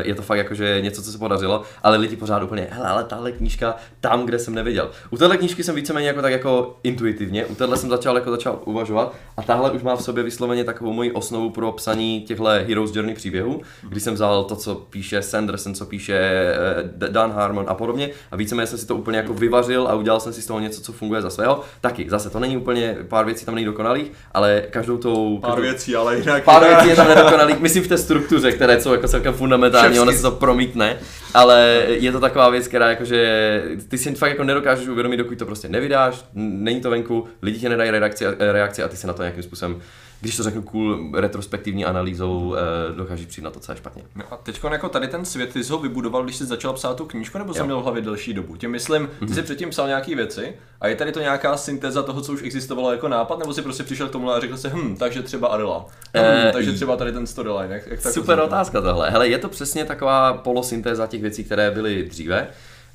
Eh, 0.00 0.08
Je 0.08 0.14
to 0.14 0.22
fakt 0.22 0.38
jakože 0.38 0.80
něco, 0.80 1.02
co 1.02 1.12
se 1.12 1.18
podařilo, 1.18 1.62
ale 1.82 1.96
lidi 1.96 2.16
pořád 2.16 2.42
úplně, 2.42 2.66
hele, 2.70 2.88
ale 2.88 3.04
tahle 3.04 3.32
knížka 3.32 3.74
tam, 4.00 4.26
kde 4.26 4.38
jsem 4.38 4.54
neviděl. 4.54 4.90
U 5.10 5.16
téhle 5.16 5.36
knížky 5.36 5.64
jsem 5.64 5.74
víceméně 5.74 6.08
jako 6.08 6.22
tak 6.22 6.32
jako 6.32 6.76
intuitivně, 6.82 7.46
u 7.46 7.54
téhle 7.54 7.76
jsem 7.76 7.90
začal 7.90 8.14
jako 8.16 8.30
začal 8.30 8.58
uvažovat 8.64 9.14
a 9.36 9.42
tahle 9.46 9.70
už 9.70 9.82
má 9.82 9.96
v 9.96 10.02
sobě 10.02 10.24
vysloveně 10.24 10.64
takovou 10.64 10.92
moji 10.92 11.12
osnovu 11.12 11.50
pro 11.50 11.72
psaní 11.72 12.20
těchto 12.20 12.44
Heroes 12.44 12.94
Journey 12.94 13.14
příběhů, 13.14 13.60
kdy 13.88 14.00
jsem 14.00 14.14
vzal 14.14 14.44
to, 14.44 14.56
co 14.56 14.74
píše 14.74 15.22
Sanderson, 15.22 15.74
co 15.74 15.86
píše 15.86 16.14
eh, 16.14 17.08
Dan 17.08 17.32
Harmon 17.32 17.64
a 17.68 17.74
podobně. 17.74 18.10
A 18.30 18.36
víceméně 18.36 18.66
jsem 18.66 18.78
si 18.78 18.86
to 18.86 18.96
úplně 18.96 19.18
jako 19.18 19.34
vyvařil 19.34 19.88
a 19.88 19.94
udělal 19.94 20.20
jsem 20.20 20.32
si 20.32 20.42
z 20.42 20.46
toho 20.46 20.60
něco, 20.60 20.80
co 20.80 20.92
funguje 20.92 21.22
za 21.22 21.30
svého. 21.30 21.60
Taky, 21.80 22.06
zase 22.10 22.30
to 22.30 22.38
není 22.38 22.56
úplně, 22.56 22.96
pár 23.08 23.24
věcí 23.24 23.46
tam 23.46 23.54
není 23.54 23.64
dokonalých, 23.64 24.12
ale 24.32 24.62
každou 24.70 24.96
tou... 24.96 25.38
Pár 25.38 25.50
každou, 25.50 25.62
věcí, 25.62 25.96
ale 25.96 26.18
jinak... 26.18 26.44
Pár 26.44 26.68
věcí 26.68 26.88
je 26.88 26.96
tam 26.96 27.08
nedokonalých, 27.08 27.60
myslím 27.60 27.84
v 27.84 27.88
té 27.88 27.98
struktuře, 27.98 28.52
které 28.52 28.80
jsou 28.80 28.92
jako 28.92 29.08
celkem 29.08 29.34
fundamentální, 29.34 30.00
ono 30.00 30.12
se 30.12 30.22
to 30.22 30.30
promítne, 30.30 30.96
ale 31.34 31.84
je 31.88 32.12
to 32.12 32.20
taková 32.20 32.48
věc, 32.48 32.68
která 32.68 32.90
jakože 32.90 33.62
ty 33.88 33.98
si 33.98 34.14
fakt 34.14 34.30
jako 34.30 34.44
nedokážeš 34.44 34.88
uvědomit, 34.88 35.16
dokud 35.16 35.38
to 35.38 35.46
prostě 35.46 35.68
nevydáš, 35.68 36.24
není 36.34 36.80
to 36.80 36.90
venku, 36.90 37.24
lidi 37.42 37.58
ti 37.58 37.68
nedají 37.68 37.90
reakci, 37.90 38.24
reakci 38.38 38.82
a 38.82 38.88
ty 38.88 38.96
si 38.96 39.06
na 39.06 39.12
to 39.12 39.22
nějakým 39.34 39.42
způsobem, 39.42 39.80
když 40.20 40.36
to 40.36 40.42
řeknu 40.42 40.62
cool, 40.62 41.10
retrospektivní 41.14 41.84
analýzou, 41.84 42.54
eh, 42.54 42.94
dokážeš 42.96 43.26
přijít 43.26 43.44
na 43.44 43.50
to, 43.50 43.60
co 43.60 43.72
je 43.72 43.76
špatně. 43.76 44.02
No 44.14 44.24
a 44.30 44.36
teď 44.36 44.60
jako 44.72 44.88
tady 44.88 45.08
ten 45.08 45.24
svět, 45.24 45.52
ty 45.52 45.64
jsi 45.64 45.72
ho 45.72 45.78
vybudoval, 45.78 46.24
když 46.24 46.36
jsi 46.36 46.44
začal 46.44 46.72
psát 46.72 46.96
tu 46.96 47.04
knížku, 47.04 47.38
nebo 47.38 47.54
jsi 47.54 47.62
měl 47.62 47.80
v 47.80 47.82
hlavě 47.82 48.02
delší 48.02 48.34
dobu? 48.34 48.56
Tím 48.56 48.70
myslím, 48.70 49.08
ty 49.28 49.34
jsi 49.34 49.42
předtím 49.42 49.70
psal 49.70 49.86
nějaké 49.86 50.16
věci 50.16 50.54
a 50.80 50.88
je 50.88 50.96
tady 50.96 51.12
to 51.12 51.20
nějaká 51.20 51.56
syntéza 51.56 52.02
toho, 52.02 52.20
co 52.20 52.32
už 52.32 52.42
existovalo 52.42 52.92
jako 52.92 53.08
nápad, 53.08 53.38
nebo 53.38 53.54
jsi 53.54 53.62
prostě 53.62 53.82
přišel 53.82 54.08
k 54.08 54.12
tomu 54.12 54.30
a 54.30 54.40
řekl 54.40 54.56
si, 54.56 54.68
hm, 54.68 54.96
takže 54.96 55.22
třeba 55.22 55.48
Arila, 55.48 55.78
hm, 55.78 55.90
Eh, 56.14 56.50
takže 56.52 56.72
třeba 56.72 56.96
tady 56.96 57.12
ten 57.12 57.26
storyline, 57.26 57.74
jak, 57.74 57.86
jak 57.86 58.02
tak 58.02 58.12
Super 58.12 58.38
to 58.38 58.44
otázka 58.44 58.80
tohle. 58.80 59.10
Hele, 59.10 59.28
je 59.28 59.38
to 59.38 59.48
přesně 59.48 59.84
taková 59.84 60.32
polosyntéza 60.32 61.06
těch 61.06 61.22
věcí, 61.22 61.44
které 61.44 61.70
byly 61.70 62.02
dříve. 62.02 62.48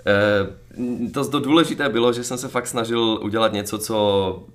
Eh, 0.10 0.60
To, 1.14 1.28
to 1.30 1.40
důležité 1.40 1.90
bylo, 1.90 2.14
že 2.14 2.24
jsem 2.24 2.38
se 2.38 2.48
fakt 2.48 2.68
snažil 2.68 3.00
udělat 3.24 3.54
něco, 3.54 3.78
co 3.78 3.98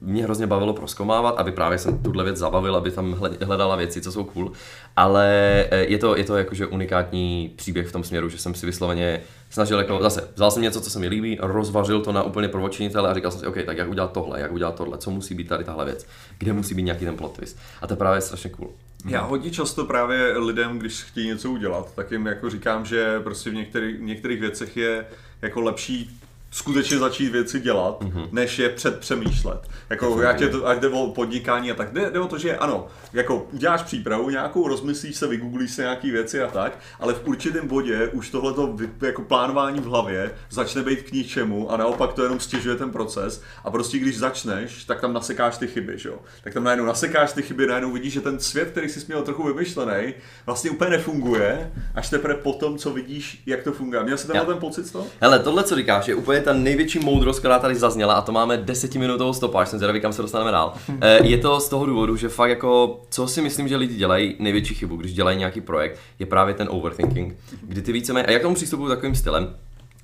mě 0.01 0.23
hrozně 0.25 0.47
bavilo 0.47 0.73
proskomávat, 0.73 1.35
aby 1.39 1.53
právě 1.53 1.79
jsem 1.79 1.99
tuhle 1.99 2.25
věc 2.25 2.37
zabavil, 2.37 2.77
aby 2.77 2.91
tam 2.91 3.13
hle- 3.13 3.37
hledala 3.43 3.77
věci, 3.77 4.01
co 4.01 4.13
jsou 4.13 4.25
cool. 4.25 4.53
Ale 4.97 5.29
eh, 5.71 5.85
je 5.89 5.99
to, 5.99 6.17
je 6.17 6.25
to 6.25 6.37
jakože 6.37 6.67
unikátní 6.67 7.53
příběh 7.57 7.89
v 7.89 7.93
tom 7.93 8.05
směru, 8.05 8.29
že 8.29 8.39
jsem 8.39 8.55
si 8.55 8.67
vysloveně 8.67 9.21
snažil 9.51 9.79
jako, 9.79 9.99
zase, 10.03 10.29
vzal 10.35 10.51
jsem 10.51 10.63
něco, 10.63 10.81
co 10.81 10.91
se 10.91 10.99
mi 10.99 11.09
líbí, 11.09 11.39
rozvažil 11.41 12.01
to 12.01 12.13
na 12.13 12.23
úplně 12.23 12.49
prvočinitele 12.49 13.11
a 13.11 13.15
říkal 13.15 13.31
jsem 13.31 13.41
si, 13.41 13.47
OK, 13.47 13.57
tak 13.67 13.77
jak 13.79 13.89
udělat 13.91 14.13
tohle, 14.13 14.41
jak 14.41 14.53
udělat 14.53 14.75
tohle, 14.75 14.99
co 14.99 15.11
musí 15.11 15.35
být 15.35 15.49
tady 15.49 15.65
tahle 15.65 15.85
věc, 15.85 16.07
kde 16.39 16.53
musí 16.53 16.75
být 16.75 16.83
nějaký 16.83 17.05
ten 17.05 17.17
plot 17.17 17.33
twist. 17.37 17.59
A 17.83 17.87
to 17.87 17.93
je 17.93 17.97
právě 17.97 18.21
strašně 18.21 18.51
cool. 18.51 18.71
Já 19.09 19.21
hodně 19.23 19.51
často 19.51 19.85
právě 19.85 20.39
lidem, 20.39 20.79
když 20.79 21.03
chtějí 21.03 21.27
něco 21.27 21.51
udělat, 21.51 21.95
tak 21.95 22.11
jim 22.11 22.27
jako 22.27 22.51
říkám, 22.51 22.85
že 22.85 23.21
prostě 23.21 23.51
v 23.51 23.55
některých, 23.55 24.01
některých 24.01 24.41
věcech 24.41 24.77
je 24.77 25.07
jako 25.45 25.61
lepší 25.61 26.11
skutečně 26.55 26.99
začít 26.99 27.29
věci 27.29 27.61
dělat, 27.61 28.01
mm-hmm. 28.01 28.29
než 28.33 28.59
je 28.59 28.69
předpřemýšlet. 28.69 29.69
Jako, 29.91 30.23
jak 30.23 30.41
je 30.41 30.49
to, 30.49 30.69
ať 30.69 30.81
jde 30.81 30.89
o 30.89 31.07
podnikání 31.07 31.71
a 31.71 31.75
tak, 31.75 31.93
jde, 31.93 32.11
jde 32.11 32.21
o 32.21 32.27
to, 32.27 32.39
že 32.39 32.57
ano, 32.57 32.87
jako 33.13 33.47
uděláš 33.53 33.83
přípravu, 33.83 34.31
nějakou 34.31 34.69
rozmyslíš 34.69 35.17
se, 35.17 35.27
vygooglíš 35.27 35.71
se 35.71 35.83
nějaký 35.83 36.11
věci 36.11 36.43
a 36.43 36.51
tak, 36.51 36.79
ale 37.01 37.15
v 37.15 37.23
určitém 37.25 37.69
bodě 37.69 38.09
už 38.13 38.31
tohleto 38.31 38.77
jako 39.03 39.23
plánování 39.23 39.81
v 39.81 39.85
hlavě 39.85 40.31
začne 40.51 40.83
být 40.83 41.03
k 41.03 41.13
ničemu 41.13 41.73
a 41.73 41.77
naopak 41.77 42.13
to 42.13 42.23
jenom 42.23 42.41
stěžuje 42.41 42.77
ten 42.77 42.91
proces 42.91 43.43
a 43.65 43.71
prostě 43.71 43.99
když 43.99 44.19
začneš, 44.19 44.85
tak 44.85 45.01
tam 45.01 45.13
nasekáš 45.13 45.59
ty 45.59 45.67
chyby, 45.67 45.99
že 45.99 46.09
jo. 46.09 46.19
Tak 46.45 46.55
tam 46.55 46.65
najednou 46.65 46.87
nasekáš 46.87 47.33
ty 47.33 47.43
chyby, 47.43 47.67
najednou 47.67 47.93
vidíš, 47.93 48.13
že 48.13 48.21
ten 48.21 48.41
svět, 48.41 48.71
který 48.71 48.89
jsi 48.89 49.05
měl 49.07 49.23
trochu 49.23 49.43
vymyšlený, 49.43 50.15
vlastně 50.47 50.71
úplně 50.71 50.91
nefunguje, 50.91 51.73
až 51.95 52.11
teprve 52.11 52.35
potom, 52.35 52.79
co 52.79 52.91
vidíš, 52.91 53.43
jak 53.47 53.63
to 53.63 53.73
funguje. 53.73 54.03
Měl 54.03 54.19
jsi 54.19 54.27
tenhle 54.27 54.47
ten 54.47 54.59
pocit 54.59 54.87
z 54.87 54.91
toho? 54.91 55.07
Hele, 55.21 55.39
tohle, 55.39 55.65
co 55.65 55.77
říkáš, 55.77 56.09
je 56.09 56.15
úplně 56.15 56.44
ta 56.45 56.53
největší 56.53 56.99
moudrost, 56.99 57.39
která 57.39 57.59
tady 57.59 57.75
zazněla, 57.75 58.15
a 58.15 58.23
to 58.23 58.33
máme 58.33 58.57
desetiminutovou 58.57 59.33
stopáž, 59.33 59.69
jsem 59.69 59.79
zvědavý, 59.79 60.01
kam 60.01 60.13
se 60.13 60.23
dostaneme 60.23 60.51
dál. 60.51 60.73
Eh, 61.01 61.27
je 61.27 61.39
to 61.39 61.61
z 61.61 61.69
toho 61.69 61.87
důvodu, 61.87 62.17
že 62.17 62.29
fakt 62.29 62.51
jako, 62.51 63.01
co 63.11 63.27
si 63.27 63.43
myslím, 63.43 63.69
že 63.69 63.77
lidi 63.77 63.95
dělají 63.95 64.37
největší 64.39 64.75
chybu, 64.75 64.97
když 64.97 65.15
dělají 65.15 65.39
nějaký 65.39 65.61
projekt, 65.61 65.99
je 66.19 66.27
právě 66.27 66.55
ten 66.55 66.69
overthinking, 66.71 67.37
kdy 67.63 67.83
ty 67.83 67.93
víceméně, 67.93 68.27
a 68.27 68.31
jak 68.31 68.43
tomu 68.43 68.55
přístupuju 68.55 68.89
takovým 68.89 69.15
stylem, 69.15 69.57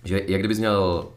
že 0.04 0.20
jak 0.26 0.40
kdybys 0.40 0.58
měl 0.58 1.08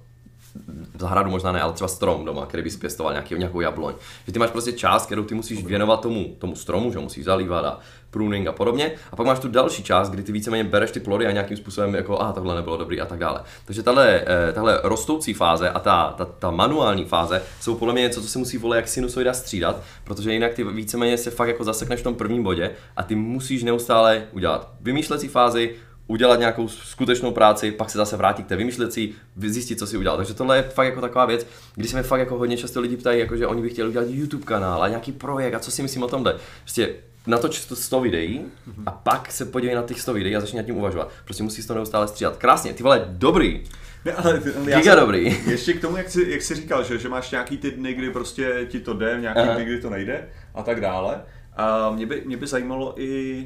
zahradu 1.00 1.29
možná 1.29 1.51
ne, 1.51 1.62
ale 1.62 1.74
třeba 1.74 1.88
strom 1.88 2.25
doma, 2.25 2.45
který 2.45 2.63
bys 2.63 2.77
pěstoval 2.77 3.13
nějaký, 3.13 3.36
nějakou 3.36 3.62
jabloň. 3.62 3.93
Že 4.25 4.33
ty 4.33 4.39
máš 4.39 4.50
prostě 4.50 4.72
část, 4.72 5.05
kterou 5.05 5.24
ty 5.24 5.36
musíš 5.36 5.65
věnovat 5.65 6.01
tomu, 6.01 6.36
tomu 6.39 6.55
stromu, 6.55 6.91
že 6.91 7.00
musíš 7.00 7.25
zalívat 7.25 7.65
a 7.65 7.79
pruning 8.13 8.48
a 8.48 8.51
podobně. 8.51 8.91
A 9.12 9.15
pak 9.15 9.25
máš 9.25 9.39
tu 9.39 9.48
další 9.48 9.83
část, 9.83 10.10
kdy 10.10 10.24
ty 10.24 10.31
víceméně 10.31 10.63
bereš 10.63 10.91
ty 10.91 11.00
plody 11.00 11.27
a 11.27 11.31
nějakým 11.31 11.57
způsobem 11.57 11.95
jako, 11.95 12.22
aha, 12.22 12.33
tohle 12.33 12.55
nebylo 12.55 12.77
dobrý 12.77 13.01
a 13.01 13.05
tak 13.05 13.19
dále. 13.19 13.41
Takže 13.65 13.83
tahle, 13.83 14.22
eh, 14.27 14.53
tahle 14.53 14.79
rostoucí 14.83 15.33
fáze 15.33 15.69
a 15.69 15.79
ta, 15.79 16.13
ta, 16.17 16.25
ta, 16.25 16.51
manuální 16.51 17.05
fáze 17.05 17.41
jsou 17.62 17.75
podle 17.75 17.93
mě 17.93 18.01
něco, 18.01 18.22
co 18.22 18.27
se 18.27 18.39
musí 18.39 18.57
vole 18.57 18.75
jak 18.75 18.88
sinusoida 18.88 19.33
střídat, 19.33 19.81
protože 20.03 20.33
jinak 20.33 20.53
ty 20.53 20.63
víceméně 20.63 21.17
se 21.17 21.31
fakt 21.31 21.48
jako 21.48 21.63
zasekneš 21.63 22.00
v 22.00 22.03
tom 22.03 22.15
prvním 22.15 22.43
bodě 22.43 22.72
a 22.98 23.03
ty 23.03 23.15
musíš 23.15 23.63
neustále 23.63 24.24
udělat 24.31 24.69
vymýšlecí 24.81 25.27
fázi, 25.27 25.75
udělat 26.07 26.39
nějakou 26.39 26.67
skutečnou 26.67 27.31
práci, 27.31 27.72
pak 27.72 27.89
se 27.89 27.98
zase 27.98 28.17
vrátit 28.17 28.45
k 28.45 28.50
té 28.50 28.55
vymýšlecí, 28.55 29.15
zjistit, 29.38 29.79
co 29.79 29.88
si 29.88 29.98
udělal. 29.98 30.17
Takže 30.17 30.33
tohle 30.33 30.57
je 30.57 30.63
fakt 30.63 30.86
jako 30.86 31.01
taková 31.01 31.25
věc, 31.25 31.48
když 31.75 31.91
se 31.91 31.98
mi 31.98 32.03
fakt 32.03 32.19
jako 32.19 32.38
hodně 32.38 32.57
často 32.57 32.81
lidi 32.81 32.98
ptají, 32.98 33.19
jako 33.19 33.38
že 33.38 33.48
oni 33.48 33.62
by 33.62 33.69
chtěli 33.69 33.89
udělat 33.89 34.07
YouTube 34.10 34.45
kanál 34.45 34.83
a 34.83 34.88
nějaký 34.88 35.12
projekt 35.12 35.53
a 35.53 35.60
co 35.60 35.72
si 35.72 35.81
myslím 35.81 36.03
o 36.03 36.07
tomhle. 36.07 36.36
Prostě 36.62 36.95
natoč 37.27 37.67
100 37.74 38.01
videí 38.01 38.45
a 38.86 38.91
pak 38.91 39.31
se 39.31 39.45
podívej 39.45 39.75
na 39.75 39.83
těch 39.83 40.01
100 40.01 40.13
videí 40.13 40.36
a 40.36 40.39
začni 40.39 40.57
nad 40.57 40.65
tím 40.65 40.77
uvažovat. 40.77 41.12
Prostě 41.24 41.43
musíš 41.43 41.65
to 41.65 41.74
neustále 41.75 42.07
střídat. 42.07 42.38
Krásně, 42.38 42.74
ty 42.74 42.83
vole, 42.83 43.05
dobrý. 43.07 43.63
Ne, 44.05 44.13
ale, 44.13 44.41
já 44.65 44.79
Giga 44.79 44.93
jsem, 44.93 45.00
dobrý. 45.00 45.38
Ještě 45.48 45.74
k 45.74 45.81
tomu, 45.81 45.98
jak 45.98 46.10
jsi, 46.10 46.25
jak 46.29 46.41
jsi 46.41 46.55
říkal, 46.55 46.83
že, 46.83 46.98
že 46.98 47.10
máš 47.10 47.31
nějaký 47.31 47.57
ty 47.57 47.72
dny, 47.72 47.93
kdy 47.93 48.10
prostě 48.10 48.67
ti 48.69 48.79
to 48.79 48.93
jde, 48.93 49.17
nějaký 49.22 49.39
Aha. 49.39 49.53
dny, 49.53 49.65
kdy 49.65 49.81
to 49.81 49.89
nejde 49.89 50.29
a 50.55 50.63
tak 50.63 50.81
dále. 50.81 51.22
A 51.57 51.91
mě 51.91 52.05
by, 52.05 52.24
mě 52.25 52.38
by 52.38 52.48
zajímalo 52.48 52.93
i, 53.01 53.41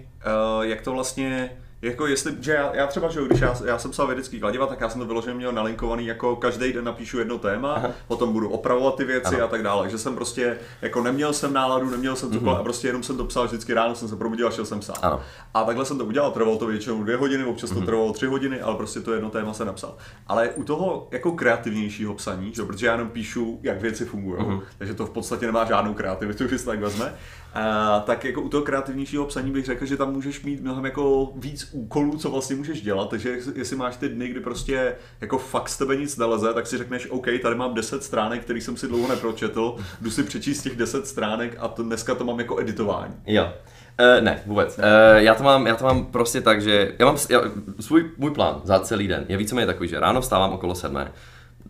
uh, 0.57 0.63
jak 0.63 0.81
to 0.81 0.91
vlastně 0.91 1.57
jako 1.81 2.07
jestli, 2.07 2.35
že 2.39 2.51
já, 2.51 2.75
já 2.75 2.87
třeba, 2.87 3.09
že 3.09 3.19
když 3.25 3.39
já, 3.39 3.55
já 3.65 3.77
jsem 3.77 3.91
psal 3.91 4.07
vědecký 4.07 4.39
kladiva, 4.39 4.67
tak 4.67 4.81
já 4.81 4.89
jsem 4.89 5.01
to 5.01 5.07
vyloženě 5.07 5.35
měl 5.35 5.51
nalinkovaný, 5.51 6.05
jako 6.05 6.35
každý 6.35 6.73
den 6.73 6.85
napíšu 6.85 7.19
jedno 7.19 7.37
téma, 7.37 7.73
Aha. 7.73 7.91
potom 8.07 8.33
budu 8.33 8.49
opravovat 8.49 8.95
ty 8.95 9.03
věci 9.03 9.35
ano. 9.35 9.45
a 9.45 9.47
tak 9.47 9.63
dále. 9.63 9.89
že 9.89 9.97
jsem 9.97 10.15
prostě, 10.15 10.57
jako 10.81 11.03
neměl 11.03 11.33
jsem 11.33 11.53
náladu, 11.53 11.89
neměl 11.89 12.15
jsem 12.15 12.31
cokoliv 12.31 12.57
mm-hmm. 12.57 12.59
a 12.59 12.63
prostě 12.63 12.87
jenom 12.87 13.03
jsem 13.03 13.17
to 13.17 13.25
psal 13.25 13.45
vždycky 13.45 13.73
ráno, 13.73 13.95
jsem 13.95 14.07
se 14.07 14.15
probudil 14.15 14.47
a 14.47 14.51
šel 14.51 14.65
jsem 14.65 14.79
psát. 14.79 14.99
Ano. 15.01 15.21
A 15.53 15.63
takhle 15.63 15.85
jsem 15.85 15.97
to 15.97 16.05
udělal, 16.05 16.31
trvalo 16.31 16.57
to 16.57 16.65
většinou 16.65 17.03
dvě 17.03 17.17
hodiny, 17.17 17.45
občas 17.45 17.69
to 17.69 17.75
mm-hmm. 17.75 17.85
trvalo 17.85 18.13
tři 18.13 18.25
hodiny, 18.25 18.61
ale 18.61 18.75
prostě 18.75 18.99
to 18.99 19.13
jedno 19.13 19.29
téma 19.29 19.53
jsem 19.53 19.67
napsal. 19.67 19.95
Ale 20.27 20.49
u 20.49 20.63
toho 20.63 21.07
jako 21.11 21.31
kreativnějšího 21.31 22.13
psaní, 22.13 22.53
že, 22.53 22.63
protože 22.63 22.85
já 22.85 22.91
jenom 22.91 23.09
píšu, 23.09 23.59
jak 23.63 23.81
věci 23.81 24.05
fungují, 24.05 24.41
mm-hmm. 24.41 24.61
takže 24.77 24.93
to 24.93 25.05
v 25.05 25.09
podstatě 25.09 25.45
nemá 25.45 25.65
žádnou 25.65 25.93
kreativitu, 25.93 26.47
když 26.47 26.61
se 26.61 26.65
tak 26.65 26.79
vezme. 26.79 27.13
A, 27.57 27.99
tak 28.05 28.25
jako 28.25 28.41
u 28.41 28.49
toho 28.49 28.63
kreativnějšího 28.63 29.25
psaní 29.25 29.51
bych 29.51 29.65
řekl, 29.65 29.85
že 29.85 29.97
tam 29.97 30.13
můžeš 30.13 30.43
mít 30.43 30.61
mnohem 30.61 30.85
jako 30.85 31.31
víc 31.35 31.69
úkolů, 31.71 32.17
co 32.17 32.29
vlastně 32.31 32.55
můžeš 32.55 32.81
dělat, 32.81 33.09
takže 33.09 33.37
jestli 33.55 33.75
máš 33.75 33.97
ty 33.97 34.09
dny, 34.09 34.27
kdy 34.27 34.39
prostě 34.39 34.95
jako 35.21 35.37
fakt 35.37 35.69
z 35.69 35.77
tebe 35.77 35.95
nic 35.95 36.17
neleze, 36.17 36.53
tak 36.53 36.67
si 36.67 36.77
řekneš, 36.77 37.07
OK, 37.09 37.25
tady 37.41 37.55
mám 37.55 37.73
10 37.73 38.03
stránek, 38.03 38.41
který 38.41 38.61
jsem 38.61 38.77
si 38.77 38.87
dlouho 38.87 39.07
nepročetl, 39.07 39.75
jdu 40.01 40.11
si 40.11 40.23
přečíst 40.23 40.61
těch 40.61 40.75
10 40.75 41.07
stránek 41.07 41.57
a 41.59 41.67
to, 41.67 41.83
dneska 41.83 42.15
to 42.15 42.23
mám 42.23 42.39
jako 42.39 42.59
editování. 42.59 43.13
Jo. 43.25 43.53
Uh, 43.99 44.23
ne, 44.23 44.41
vůbec. 44.45 44.77
Uh, 44.77 44.83
já, 45.15 45.35
to 45.35 45.43
mám, 45.43 45.67
já 45.67 45.75
to 45.75 45.85
mám 45.85 46.05
prostě 46.05 46.41
tak, 46.41 46.61
že 46.61 46.95
já 46.99 47.05
mám 47.05 47.17
já, 47.29 47.41
svůj 47.79 48.11
můj 48.17 48.31
plán 48.31 48.61
za 48.63 48.79
celý 48.79 49.07
den 49.07 49.25
je 49.29 49.37
víceméně 49.37 49.65
takový, 49.65 49.89
že 49.89 49.99
ráno 49.99 50.21
vstávám 50.21 50.51
okolo 50.51 50.75
sedmé, 50.75 51.11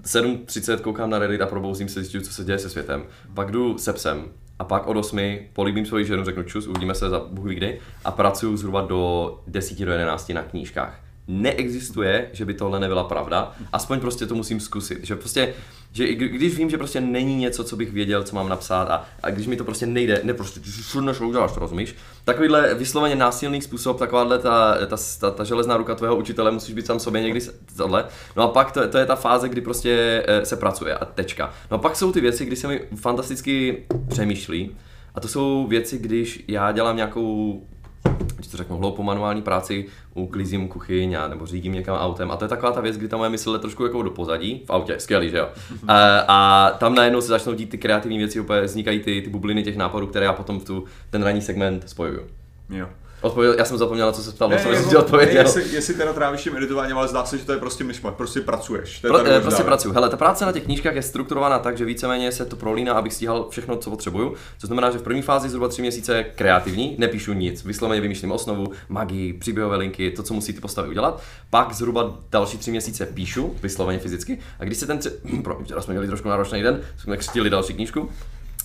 7.30 0.04 0.78
koukám 0.78 1.10
na 1.10 1.20
Reddit 1.20 1.42
a 1.42 1.46
probouzím 1.46 1.90
se, 1.90 2.00
zjišťuju, 2.00 2.24
co 2.24 2.34
se 2.34 2.44
děje 2.44 2.60
se 2.60 2.70
světem. 2.70 3.04
Pak 3.34 3.52
jdu 3.52 3.78
se 3.78 3.94
psem, 3.94 4.26
a 4.60 4.64
pak 4.64 4.88
od 4.88 4.98
8 4.98 5.20
políbím 5.54 5.86
svoji 5.86 6.06
ženu, 6.06 6.24
řeknu 6.24 6.44
čus, 6.44 6.68
uvidíme 6.68 6.96
se 6.96 7.10
za 7.10 7.20
bůh 7.20 7.54
kdy 7.54 7.80
a 8.06 8.12
pracuju 8.12 8.58
zhruba 8.58 8.82
do 8.82 9.40
10 9.48 9.80
do 9.80 9.92
11 9.92 10.30
na 10.30 10.44
knížkách. 10.44 11.00
Neexistuje, 11.28 12.30
že 12.34 12.46
by 12.46 12.54
tohle 12.54 12.80
nebyla 12.80 13.04
pravda, 13.04 13.56
aspoň 13.74 14.00
prostě 14.00 14.26
to 14.26 14.36
musím 14.36 14.60
zkusit. 14.60 15.06
Že 15.06 15.16
prostě 15.16 15.54
že 15.92 16.06
i 16.06 16.16
když 16.16 16.58
vím, 16.58 16.70
že 16.70 16.78
prostě 16.78 17.02
není 17.02 17.36
něco, 17.36 17.64
co 17.64 17.76
bych 17.76 17.92
věděl, 17.92 18.24
co 18.24 18.36
mám 18.36 18.50
napsat 18.50 18.90
a, 18.90 19.06
a 19.24 19.30
když 19.30 19.48
mi 19.48 19.56
to 19.56 19.64
prostě 19.64 19.86
nejde, 19.86 20.22
ne 20.24 20.34
prostě 20.34 20.60
než 21.02 21.22
uděláš, 21.22 21.52
to 21.52 21.60
rozumíš? 21.60 21.96
Takovýhle 22.24 22.74
vysloveně 22.74 23.16
násilný 23.16 23.62
způsob, 23.62 24.00
takováhle 24.00 24.40
ta, 24.40 24.78
ta, 24.88 24.98
ta, 25.20 25.32
ta, 25.32 25.44
železná 25.44 25.78
ruka 25.78 25.96
tvého 25.96 26.16
učitele, 26.16 26.52
musíš 26.52 26.76
být 26.76 26.86
sám 26.86 27.00
sobě 27.00 27.22
někdy 27.22 27.40
tohle. 27.78 28.06
No 28.36 28.44
a 28.44 28.48
pak 28.48 28.72
to, 28.72 28.88
to 28.88 28.98
je 28.98 29.06
ta 29.06 29.16
fáze, 29.16 29.50
kdy 29.50 29.62
prostě 29.62 30.24
eh, 30.28 30.46
se 30.46 30.56
pracuje 30.56 30.96
a 30.96 31.06
tečka. 31.06 31.54
No 31.72 31.78
a 31.78 31.80
pak 31.80 31.96
jsou 31.96 32.12
ty 32.12 32.22
věci, 32.22 32.46
kdy 32.46 32.56
se 32.56 32.68
mi 32.68 32.82
fantasticky 32.96 33.86
přemýšlí, 34.10 34.76
a 35.16 35.20
to 35.20 35.28
jsou 35.28 35.68
věci, 35.68 35.98
když 35.98 36.44
já 36.48 36.72
dělám 36.72 36.96
nějakou 36.96 37.62
když 38.36 38.48
to 38.48 38.58
řeknu, 38.58 38.78
hloupou 38.78 39.04
manuální 39.04 39.42
práci, 39.42 39.86
uklízím 40.14 40.68
kuchyň 40.68 41.14
a, 41.14 41.28
nebo 41.28 41.46
řídím 41.46 41.74
někam 41.74 41.98
autem. 41.98 42.32
A 42.32 42.38
to 42.38 42.46
je 42.46 42.50
taková 42.50 42.72
ta 42.72 42.82
věc, 42.82 42.98
kdy 42.98 43.08
ta 43.08 43.18
moje 43.18 43.30
mysl 43.30 43.54
je 43.54 43.60
trošku 43.60 43.84
jako 43.84 44.04
do 44.04 44.12
pozadí, 44.12 44.64
v 44.66 44.70
autě, 44.70 45.00
skvělý, 45.00 45.30
že 45.30 45.38
jo. 45.38 45.50
A, 45.88 46.20
a 46.28 46.70
tam 46.72 46.96
najednou 46.96 47.22
se 47.22 47.28
začnou 47.28 47.54
dít 47.54 47.70
ty 47.70 47.78
kreativní 47.78 48.18
věci, 48.18 48.40
úplně 48.40 48.62
vznikají 48.62 49.00
ty, 49.00 49.22
ty 49.22 49.30
bubliny 49.30 49.64
těch 49.64 49.78
nápadů, 49.78 50.08
které 50.08 50.26
já 50.26 50.34
potom 50.34 50.60
v 50.60 50.66
tu, 50.66 50.84
ten 51.10 51.24
ranní 51.24 51.42
segment 51.42 51.90
spojuju. 51.90 52.22
Jo. 52.70 52.88
Odpověděl, 53.22 53.56
já 53.58 53.66
jsem 53.66 53.78
zapomněl, 53.78 54.12
co 54.12 54.24
se 54.24 54.32
ptal, 54.32 54.50
ne, 54.50 54.60
jsem 54.60 54.90
si 54.90 54.98
odpověděl. 54.98 55.42
Jestli, 55.42 55.64
jestli 55.72 55.94
teda 55.94 56.14
trávíš 56.14 56.44
tím 56.44 56.58
editováním, 56.58 56.98
ale 56.98 57.08
zdá 57.08 57.26
se, 57.26 57.38
že 57.38 57.46
to 57.46 57.52
je 57.52 57.58
prostě 57.58 57.84
myšmak, 57.84 58.14
prostě 58.14 58.42
pracuješ. 58.42 59.00
To 59.00 59.08
je 59.08 59.24
Pro, 59.24 59.42
prostě 59.42 59.64
pracuji. 59.64 59.94
Hele, 59.94 60.10
ta 60.10 60.18
práce 60.18 60.46
na 60.46 60.52
těch 60.52 60.64
knížkách 60.64 60.96
je 60.96 61.02
strukturovaná 61.02 61.60
tak, 61.60 61.78
že 61.78 61.86
víceméně 61.86 62.32
se 62.32 62.46
to 62.46 62.56
prolíná, 62.56 62.94
abych 62.94 63.14
stíhal 63.14 63.48
všechno, 63.50 63.78
co 63.78 63.90
potřebuju. 63.90 64.36
To 64.62 64.68
znamená, 64.68 64.92
že 64.92 64.98
v 64.98 65.02
první 65.02 65.22
fázi 65.22 65.50
zhruba 65.50 65.68
tři 65.68 65.82
měsíce 65.82 66.24
kreativní, 66.36 66.96
nepíšu 67.00 67.34
nic, 67.34 67.66
vysloveně 67.66 68.02
vymýšlím 68.02 68.32
osnovu, 68.32 68.72
magii, 68.90 69.34
příběhové 69.34 69.78
linky, 69.78 70.12
to, 70.12 70.24
co 70.24 70.34
musí 70.34 70.54
ty 70.54 70.62
postavy 70.62 70.90
udělat. 70.90 71.22
Pak 71.50 71.74
zhruba 71.74 72.16
další 72.32 72.58
tři 72.58 72.72
měsíce 72.72 73.06
píšu, 73.06 73.56
vysloveně 73.62 74.00
fyzicky. 74.00 74.40
A 74.60 74.64
když 74.64 74.78
se 74.78 74.88
ten 74.88 74.98
tři... 74.98 75.10
Pro, 75.44 75.60
včera 75.64 75.82
jsme 75.82 75.94
měli 75.94 76.08
trošku 76.08 76.30
náročný 76.30 76.62
den, 76.62 76.82
jsme 76.98 77.18
křtili 77.18 77.50
další 77.50 77.74
knížku, 77.74 78.10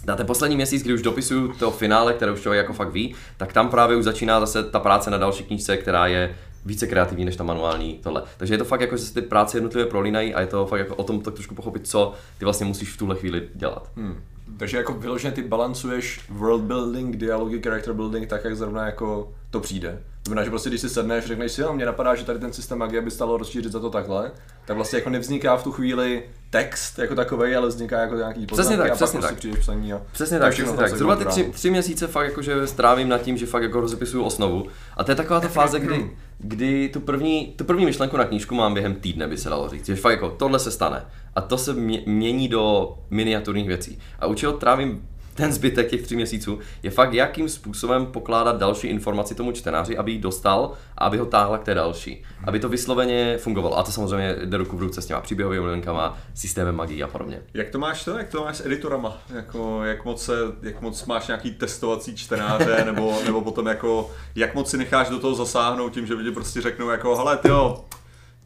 na 0.07 0.17
ten 0.17 0.27
poslední 0.27 0.57
měsíc, 0.57 0.83
kdy 0.83 0.95
už 0.95 1.03
dopisuju 1.03 1.53
to 1.53 1.71
finále, 1.71 2.13
které 2.13 2.33
už 2.33 2.41
člověk 2.41 2.63
jako 2.63 2.73
fakt 2.73 2.93
ví, 2.93 3.15
tak 3.37 3.53
tam 3.53 3.69
právě 3.69 3.97
už 3.97 4.05
začíná 4.05 4.41
zase 4.41 4.63
ta 4.63 4.79
práce 4.79 5.11
na 5.11 5.19
další 5.19 5.45
knížce, 5.45 5.77
která 5.77 6.07
je 6.07 6.37
více 6.65 6.87
kreativní 6.87 7.25
než 7.25 7.37
ta 7.37 7.45
manuální 7.45 7.99
tohle. 8.03 8.23
Takže 8.37 8.55
je 8.55 8.59
to 8.59 8.65
fakt 8.65 8.81
jako, 8.81 8.97
že 8.97 9.03
se 9.03 9.15
ty 9.15 9.23
práce 9.23 9.57
jednotlivě 9.57 9.87
prolínají 9.87 10.35
a 10.35 10.41
je 10.41 10.47
to 10.47 10.67
fakt 10.67 10.79
jako 10.79 10.97
o 10.97 11.05
tom 11.05 11.21
tak 11.21 11.35
trošku 11.35 11.55
pochopit, 11.55 11.89
co 11.89 12.15
ty 12.39 12.45
vlastně 12.45 12.67
musíš 12.67 12.93
v 12.93 12.99
tuhle 12.99 13.17
chvíli 13.17 13.49
dělat. 13.55 13.91
Hmm. 13.97 14.23
Takže 14.57 14.77
jako 14.77 14.93
vyloženě 14.93 15.33
ty 15.33 15.43
balancuješ 15.43 16.21
world 16.31 16.63
building, 16.63 17.17
dialogy, 17.17 17.63
character 17.63 17.95
building 17.95 18.29
tak, 18.29 18.45
jak 18.45 18.57
zrovna 18.57 18.87
jako 18.87 19.33
to 19.51 19.61
přijde. 19.61 19.99
Znamená, 20.27 20.45
že 20.45 20.51
prostě 20.51 20.69
když 20.69 20.81
si 20.81 20.89
sedneš, 20.89 21.25
řekneš 21.25 21.53
si, 21.53 21.63
no, 21.63 21.73
mě 21.73 21.87
napadá, 21.87 22.15
že 22.15 22.25
tady 22.25 22.39
ten 22.39 22.53
systém 22.53 22.79
magie 22.79 23.03
by 23.03 23.11
stalo 23.11 23.37
rozšířit 23.37 23.73
za 23.73 23.81
to 23.81 23.91
takhle, 23.91 24.31
tak 24.65 24.77
vlastně 24.77 24.99
jako 24.99 25.11
nevzniká 25.11 25.57
v 25.57 25.65
tu 25.65 25.73
chvíli 25.73 26.23
text 26.51 26.99
jako 26.99 27.15
takový, 27.15 27.55
ale 27.55 27.69
vzniká 27.69 28.01
jako 28.01 28.15
nějaký 28.15 28.47
přesně 28.47 28.77
tak, 28.77 28.91
a 28.91 28.95
přesně 28.95 29.21
pak 29.21 29.31
tak. 29.31 29.41
prostě 29.41 29.61
psaní 29.61 29.93
a 29.93 30.03
přesně 30.13 30.39
tak, 30.39 30.53
přesně 30.53 30.77
tak. 30.77 30.97
Zhruba 30.97 31.17
ty 31.17 31.25
tři, 31.25 31.45
tři, 31.45 31.71
měsíce 31.71 32.07
fakt 32.07 32.25
jakože 32.25 32.67
strávím 32.67 33.09
nad 33.09 33.23
tím, 33.23 33.37
že 33.37 33.47
fakt 33.47 33.63
jako 33.63 33.81
rozepisuju 33.81 34.25
osnovu. 34.25 34.67
A 34.97 35.05
to 35.05 35.11
je 35.11 35.15
taková 35.15 35.41
ta 35.41 35.49
fáze, 35.49 35.81
kdy, 35.81 36.11
kdy 36.39 36.89
tu 36.89 37.01
první, 37.01 37.55
tu 37.57 37.65
první 37.65 37.85
myšlenku 37.85 38.17
na 38.17 38.25
knížku 38.25 38.55
mám 38.55 38.75
během 38.75 38.95
týdne, 38.95 39.29
by 39.29 39.39
se 39.39 39.49
dalo 39.49 39.69
říct. 39.69 39.87
Že 39.87 39.97
fakt 39.97 40.13
jako 40.13 40.31
tohle 40.31 40.59
se 40.59 40.71
stane. 40.71 41.05
A 41.35 41.41
to 41.41 41.59
se 41.59 41.73
mění 42.07 42.49
do 42.49 42.95
miniaturních 43.11 43.69
věcí. 43.69 43.99
A 44.19 44.27
u 44.27 44.35
čeho 44.35 44.53
trávím 44.53 45.09
ten 45.35 45.53
zbytek 45.53 45.91
těch 45.91 46.03
tří 46.03 46.17
měsíců 46.17 46.59
je 46.83 46.91
fakt, 46.91 47.13
jakým 47.13 47.49
způsobem 47.49 48.07
pokládat 48.07 48.59
další 48.59 48.87
informaci 48.87 49.35
tomu 49.35 49.53
čtenáři, 49.53 49.97
aby 49.97 50.13
ji 50.13 50.19
dostal 50.19 50.73
a 50.99 51.05
aby 51.05 51.19
ho 51.19 51.27
táhla 51.27 51.59
k 51.59 51.65
té 51.65 51.75
další. 51.75 52.23
Aby 52.45 52.61
to 52.61 52.69
vysloveně 52.69 53.39
fungovalo. 53.39 53.79
A 53.79 53.83
to 53.83 53.93
samozřejmě 53.93 54.37
jde 54.45 54.57
ruku 54.57 54.77
v 54.77 54.81
ruce 54.81 55.03
s 55.03 55.07
těma 55.07 55.21
příběhovými 55.21 55.67
linkama, 55.67 56.19
systémem 56.35 56.77
magie 56.77 57.05
a 57.05 57.09
podobně. 57.09 57.43
Jak 57.55 57.71
to 57.71 57.79
máš 57.79 58.05
to? 58.05 58.19
Jak 58.19 58.29
to 58.29 58.45
máš 58.45 58.57
s 58.57 58.67
editorama? 58.67 59.19
Jako, 59.35 59.85
jak, 59.85 60.05
moc 60.05 60.25
se, 60.25 60.33
jak 60.63 60.81
moc 60.81 61.05
máš 61.07 61.27
nějaký 61.27 61.51
testovací 61.51 62.17
čtenáře, 62.17 62.83
nebo, 62.87 63.19
nebo 63.25 63.41
potom 63.41 63.67
jako, 63.67 64.11
jak 64.35 64.55
moc 64.55 64.71
si 64.71 64.79
necháš 64.79 65.09
do 65.09 65.19
toho 65.19 65.35
zasáhnout 65.35 65.93
tím, 65.93 66.07
že 66.07 66.15
lidi 66.15 66.31
prostě 66.31 66.61
řeknou 66.61 66.89
jako, 66.89 67.17
hele, 67.17 67.37
tyjo, 67.37 67.85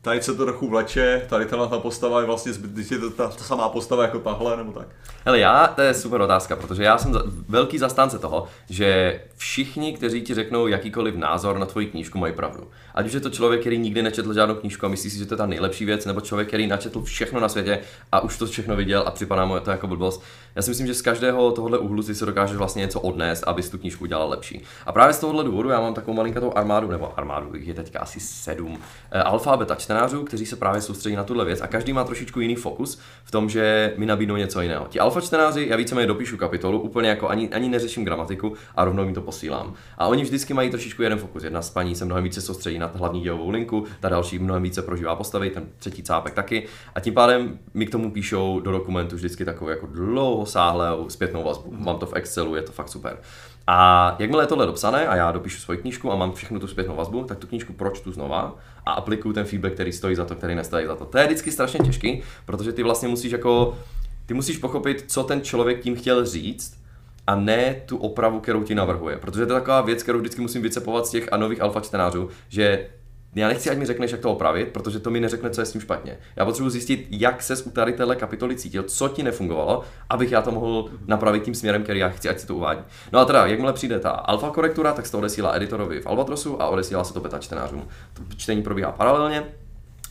tady 0.07 0.23
se 0.23 0.35
to 0.35 0.45
trochu 0.45 0.69
vleče, 0.69 1.27
tady 1.29 1.47
tahle 1.47 1.69
ta 1.69 1.79
postava 1.79 2.21
je 2.21 2.27
vlastně 2.27 2.53
zbyt, 2.53 2.91
je 2.91 2.99
to 2.99 3.11
ta, 3.11 3.29
ta 3.29 3.45
samá 3.45 3.69
postava 3.69 4.03
jako 4.03 4.19
tahle, 4.19 4.57
nebo 4.57 4.73
tak? 4.73 4.89
Hele, 5.25 5.39
já, 5.39 5.67
to 5.67 5.83
je 5.83 5.95
super 5.95 6.21
otázka, 6.21 6.57
protože 6.57 6.83
já 6.83 6.99
jsem 6.99 7.13
za, 7.13 7.23
velký 7.49 7.79
zastánce 7.79 8.19
toho, 8.19 8.47
že 8.71 9.21
všichni, 9.37 9.93
kteří 9.93 10.23
ti 10.23 10.35
řeknou 10.35 10.67
jakýkoliv 10.67 11.17
názor 11.17 11.59
na 11.59 11.67
tvoji 11.67 11.87
knížku, 11.87 12.19
mají 12.19 12.33
pravdu. 12.33 12.69
Ať 12.95 13.07
už 13.07 13.13
je 13.13 13.21
to 13.21 13.31
člověk, 13.31 13.61
který 13.61 13.79
nikdy 13.79 14.03
nečetl 14.03 14.35
žádnou 14.35 14.55
knížku 14.55 14.87
a 14.87 14.89
myslí 14.89 15.11
si, 15.11 15.19
že 15.19 15.27
to 15.27 15.35
je 15.35 15.39
ta 15.39 15.47
nejlepší 15.47 15.85
věc, 15.85 16.07
nebo 16.07 16.21
člověk, 16.21 16.49
který 16.49 16.67
načetl 16.67 17.03
všechno 17.03 17.41
na 17.41 17.49
světě 17.49 17.79
a 18.13 18.21
už 18.21 18.39
to 18.39 18.47
všechno 18.47 18.77
viděl 18.77 19.05
a 19.07 19.11
připadá 19.11 19.45
mu 19.45 19.61
to 19.61 19.71
jako 19.71 19.87
blbost. 19.87 20.23
Já 20.55 20.63
si 20.63 20.71
myslím, 20.71 20.87
že 20.87 20.95
z 20.95 21.03
každého 21.03 21.53
tohohle 21.53 21.79
úhlu 21.79 22.03
si 22.03 22.15
se 22.15 22.27
dokážeš 22.27 22.57
vlastně 22.57 22.81
něco 22.81 23.01
odnést, 23.01 23.45
aby 23.47 23.63
tu 23.63 23.79
knížku 23.79 24.05
udělal 24.05 24.29
lepší. 24.29 24.63
A 24.87 24.93
právě 24.93 25.15
z 25.15 25.19
tohohle 25.19 25.45
důvodu 25.45 25.69
já 25.69 25.81
mám 25.81 25.95
takovou 25.95 26.17
malinkatou 26.17 26.53
armádu, 26.57 26.91
nebo 26.91 27.19
armádu, 27.19 27.55
jich 27.55 27.69
je 27.69 27.75
teďka 27.75 27.99
asi 27.99 28.21
sedm, 28.21 28.79
eh, 29.11 29.23
alfabeta 29.23 29.75
čtenářů, 29.97 30.25
kteří 30.25 30.47
se 30.47 30.57
právě 30.57 30.81
soustředí 30.81 31.17
na 31.17 31.25
tuhle 31.25 31.45
věc 31.45 31.61
a 31.61 31.67
každý 31.67 31.93
má 31.93 32.05
trošičku 32.05 32.41
jiný 32.41 32.57
fokus 32.57 33.01
v 33.25 33.31
tom, 33.31 33.49
že 33.49 33.95
mi 33.97 34.07
nabídnou 34.07 34.37
něco 34.37 34.61
jiného. 34.61 34.87
Ti 34.89 35.01
alfa 35.01 35.21
čtenáři, 35.21 35.67
já 35.71 35.77
víceméně 35.77 36.07
dopíšu 36.07 36.37
kapitolu, 36.37 36.81
úplně 36.81 37.09
jako 37.09 37.29
ani, 37.29 37.49
ani 37.49 37.69
neřeším 37.69 38.05
gramatiku 38.05 38.53
a 38.77 38.85
rovnou 38.85 39.05
mi 39.05 39.13
to 39.13 39.21
posílám. 39.21 39.75
A 39.99 40.07
oni 40.07 40.23
vždycky 40.23 40.55
mají 40.55 40.71
trošičku 40.71 41.03
jeden 41.03 41.19
fokus. 41.19 41.45
Jedna 41.45 41.63
z 41.63 41.71
paní 41.71 41.95
se 41.95 42.05
mnohem 42.05 42.25
více 42.25 42.41
soustředí 42.41 42.79
na 42.79 42.91
hlavní 42.95 43.21
dělovou 43.21 43.51
linku, 43.51 43.85
ta 44.01 44.09
další 44.09 44.39
mnohem 44.39 44.63
více 44.63 44.83
prožívá 44.83 45.17
postavy, 45.17 45.51
ten 45.51 45.65
třetí 45.79 46.03
cápek 46.03 46.35
taky. 46.35 46.67
A 46.95 47.01
tím 47.01 47.15
pádem 47.15 47.59
mi 47.75 47.87
k 47.87 47.91
tomu 47.91 48.11
píšou 48.11 48.61
do 48.61 48.73
dokumentu 48.73 49.17
vždycky 49.17 49.45
takovou 49.45 49.71
jako 49.71 49.87
dlouhosáhlou 49.87 51.09
zpětnou 51.09 51.45
vazbu. 51.45 51.75
Mám 51.79 51.99
to 51.99 52.07
v 52.07 52.15
Excelu, 52.15 52.55
je 52.55 52.63
to 52.63 52.73
fakt 52.73 52.89
super. 52.89 53.19
A 53.67 54.17
jakmile 54.19 54.43
je 54.43 54.47
tohle 54.47 54.67
dopsané 54.67 55.07
a 55.07 55.17
já 55.17 55.33
dopíšu 55.33 55.61
svoji 55.61 55.79
knížku 55.79 56.13
a 56.13 56.17
mám 56.17 56.33
všechnu 56.33 56.61
tu 56.61 56.67
zpětnou 56.67 56.97
vazbu, 56.97 57.25
tak 57.25 57.39
tu 57.39 57.47
knížku 57.47 57.73
pročtu 57.73 58.13
znova 58.13 58.55
a 58.87 58.93
aplikuju 58.93 59.35
ten 59.35 59.45
feedback, 59.45 59.75
který 59.77 59.93
stojí 59.93 60.17
za 60.17 60.25
to, 60.25 60.35
který 60.35 60.55
nestojí 60.55 60.87
za 60.87 60.97
to. 60.97 61.05
To 61.05 61.19
je 61.19 61.27
vždycky 61.27 61.53
strašně 61.53 61.81
těžký, 61.81 62.23
protože 62.47 62.73
ty 62.73 62.83
vlastně 62.83 63.09
musíš 63.09 63.33
jako, 63.33 63.79
ty 64.27 64.35
musíš 64.35 64.59
pochopit, 64.59 65.05
co 65.09 65.25
ten 65.25 65.41
člověk 65.41 65.81
tím 65.81 65.97
chtěl 65.97 66.27
říct, 66.27 66.77
a 67.27 67.35
ne 67.35 67.83
tu 67.87 67.97
opravu, 67.97 68.41
kterou 68.41 68.63
ti 68.63 68.75
navrhuje. 68.75 69.17
Protože 69.17 69.47
to 69.47 69.53
je 69.53 69.61
taková 69.61 69.81
věc, 69.81 70.03
kterou 70.03 70.19
vždycky 70.19 70.41
musím 70.41 70.63
vycepovat 70.63 71.07
z 71.07 71.11
těch 71.11 71.33
a 71.33 71.37
nových 71.37 71.63
alfa 71.63 71.81
čtenářů, 71.81 72.29
že 72.49 72.87
já 73.35 73.49
nechci, 73.49 73.71
ať 73.71 73.79
mi 73.79 73.87
řekneš, 73.87 74.11
jak 74.11 74.21
to 74.21 74.33
opravit, 74.33 74.69
protože 74.69 75.01
to 75.01 75.11
mi 75.11 75.21
neřekne, 75.21 75.51
co 75.51 75.61
je 75.61 75.65
s 75.65 75.73
tím 75.73 75.81
špatně. 75.81 76.19
Já 76.37 76.45
potřebuji 76.45 76.71
zjistit, 76.71 77.07
jak 77.11 77.43
se 77.43 77.65
u 77.65 77.71
tady 77.71 77.93
téhle 77.93 78.17
kapitoly 78.17 78.57
cítil, 78.57 78.83
co 78.83 79.09
ti 79.09 79.23
nefungovalo, 79.23 79.85
abych 80.11 80.33
já 80.33 80.43
to 80.43 80.51
mohl 80.53 80.91
napravit 81.07 81.43
tím 81.43 81.55
směrem, 81.55 81.83
který 81.83 82.01
já 82.01 82.09
chci, 82.09 82.29
ať 82.29 82.39
se 82.39 82.47
to 82.47 82.55
uvádí. 82.55 82.81
No 83.13 83.19
a 83.19 83.25
teda, 83.25 83.47
jakmile 83.47 83.73
přijde 83.73 84.01
ta 84.01 84.11
alfa 84.11 84.51
korektura, 84.51 84.93
tak 84.93 85.07
se 85.07 85.13
to 85.13 85.19
odesílá 85.19 85.57
editorovi 85.57 86.01
v 86.01 86.07
Albatrosu 86.07 86.63
a 86.63 86.69
odesílá 86.69 87.05
se 87.05 87.15
to 87.15 87.21
beta 87.21 87.39
čtenářům. 87.39 87.89
To 88.13 88.23
čtení 88.37 88.63
probíhá 88.63 88.93
paralelně 88.93 89.45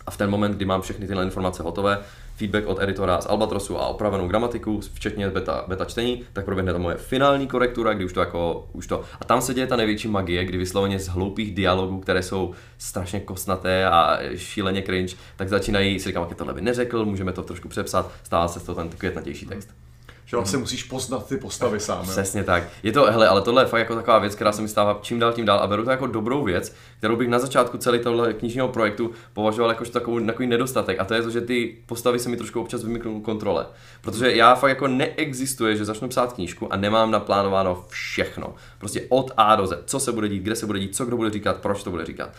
a 0.08 0.12
v 0.12 0.18
ten 0.18 0.30
moment, 0.30 0.56
kdy 0.56 0.66
mám 0.66 0.82
všechny 0.82 1.08
tyhle 1.08 1.24
informace 1.24 1.64
hotové, 1.64 2.00
feedback 2.36 2.68
od 2.68 2.82
editora 2.82 3.22
z 3.22 3.26
Albatrosu 3.26 3.78
a 3.78 3.88
opravenou 3.88 4.28
gramatiku, 4.28 4.82
včetně 4.94 5.30
beta, 5.30 5.64
beta 5.68 5.86
čtení, 5.86 6.24
tak 6.34 6.46
proběhne 6.46 6.74
ta 6.74 6.80
moje 6.80 6.96
finální 6.96 7.48
korektura, 7.48 7.94
kdy 7.94 8.06
už 8.06 8.14
to 8.14 8.20
jako, 8.20 8.70
už 8.74 8.88
to, 8.88 9.04
a 9.22 9.26
tam 9.26 9.42
se 9.42 9.54
děje 9.54 9.68
ta 9.68 9.76
největší 9.76 10.08
magie, 10.08 10.46
kdy 10.46 10.58
vysloveně 10.58 11.00
z 11.00 11.08
hloupých 11.08 11.56
dialogů, 11.56 12.00
které 12.00 12.24
jsou 12.24 12.54
strašně 12.78 13.20
kosnaté 13.20 13.86
a 13.86 14.20
šíleně 14.36 14.82
cringe, 14.82 15.16
tak 15.36 15.50
začínají 15.50 16.00
si 16.00 16.10
říkám, 16.10 16.26
jak 16.30 16.38
tohle 16.38 16.54
by 16.54 16.62
neřekl, 16.62 17.06
můžeme 17.06 17.34
to 17.34 17.44
trošku 17.44 17.70
přepsat, 17.70 18.12
stává 18.24 18.48
se 18.48 18.60
to 18.60 18.76
ten 18.76 18.90
květnatější 18.90 19.46
text. 19.46 19.85
Že 20.26 20.38
vlastně 20.38 20.58
musíš 20.58 20.84
poznat 20.84 21.28
ty 21.28 21.38
postavy 21.38 21.80
sám. 21.80 22.08
Přesně 22.08 22.44
tak. 22.44 22.64
Je 22.84 22.92
to, 22.92 23.06
hele, 23.06 23.28
ale 23.28 23.42
tohle 23.42 23.62
je 23.62 23.66
fakt 23.66 23.80
jako 23.80 23.96
taková 23.96 24.20
věc, 24.20 24.36
která 24.36 24.52
se 24.52 24.62
mi 24.62 24.68
stává 24.68 25.00
čím 25.02 25.20
dál 25.20 25.34
tím 25.34 25.46
dál 25.46 25.60
a 25.60 25.68
beru 25.68 25.84
to 25.84 25.92
jako 25.92 26.08
dobrou 26.08 26.44
věc, 26.44 26.76
kterou 26.98 27.16
bych 27.16 27.28
na 27.28 27.40
začátku 27.40 27.78
celý 27.78 28.00
tohle 28.00 28.34
knižního 28.34 28.68
projektu 28.68 29.12
považoval 29.34 29.72
jako 29.72 29.86
takový, 29.86 30.26
takový 30.26 30.48
nedostatek. 30.48 31.00
A 31.00 31.06
to 31.06 31.14
je 31.14 31.22
to, 31.22 31.30
že 31.30 31.42
ty 31.42 31.78
postavy 31.86 32.20
se 32.20 32.30
mi 32.30 32.38
trošku 32.38 32.62
občas 32.62 32.84
vymyknou 32.84 33.22
kontrole. 33.22 33.66
Protože 34.02 34.36
já 34.36 34.56
fakt 34.56 34.70
jako 34.70 34.88
neexistuje, 34.88 35.76
že 35.76 35.86
začnu 35.86 36.08
psát 36.08 36.34
knížku 36.34 36.74
a 36.74 36.78
nemám 36.78 37.12
naplánováno 37.12 37.86
všechno. 37.90 38.56
Prostě 38.78 39.02
od 39.10 39.32
A 39.38 39.56
do 39.56 39.68
Z. 39.68 39.84
Co 39.86 40.00
se 40.00 40.12
bude 40.12 40.30
dít, 40.30 40.44
kde 40.44 40.56
se 40.56 40.66
bude 40.66 40.80
dít, 40.80 40.96
co 40.96 41.06
kdo 41.06 41.18
bude 41.18 41.30
říkat, 41.30 41.58
proč 41.58 41.84
to 41.84 41.92
bude 41.92 42.06
říkat. 42.06 42.30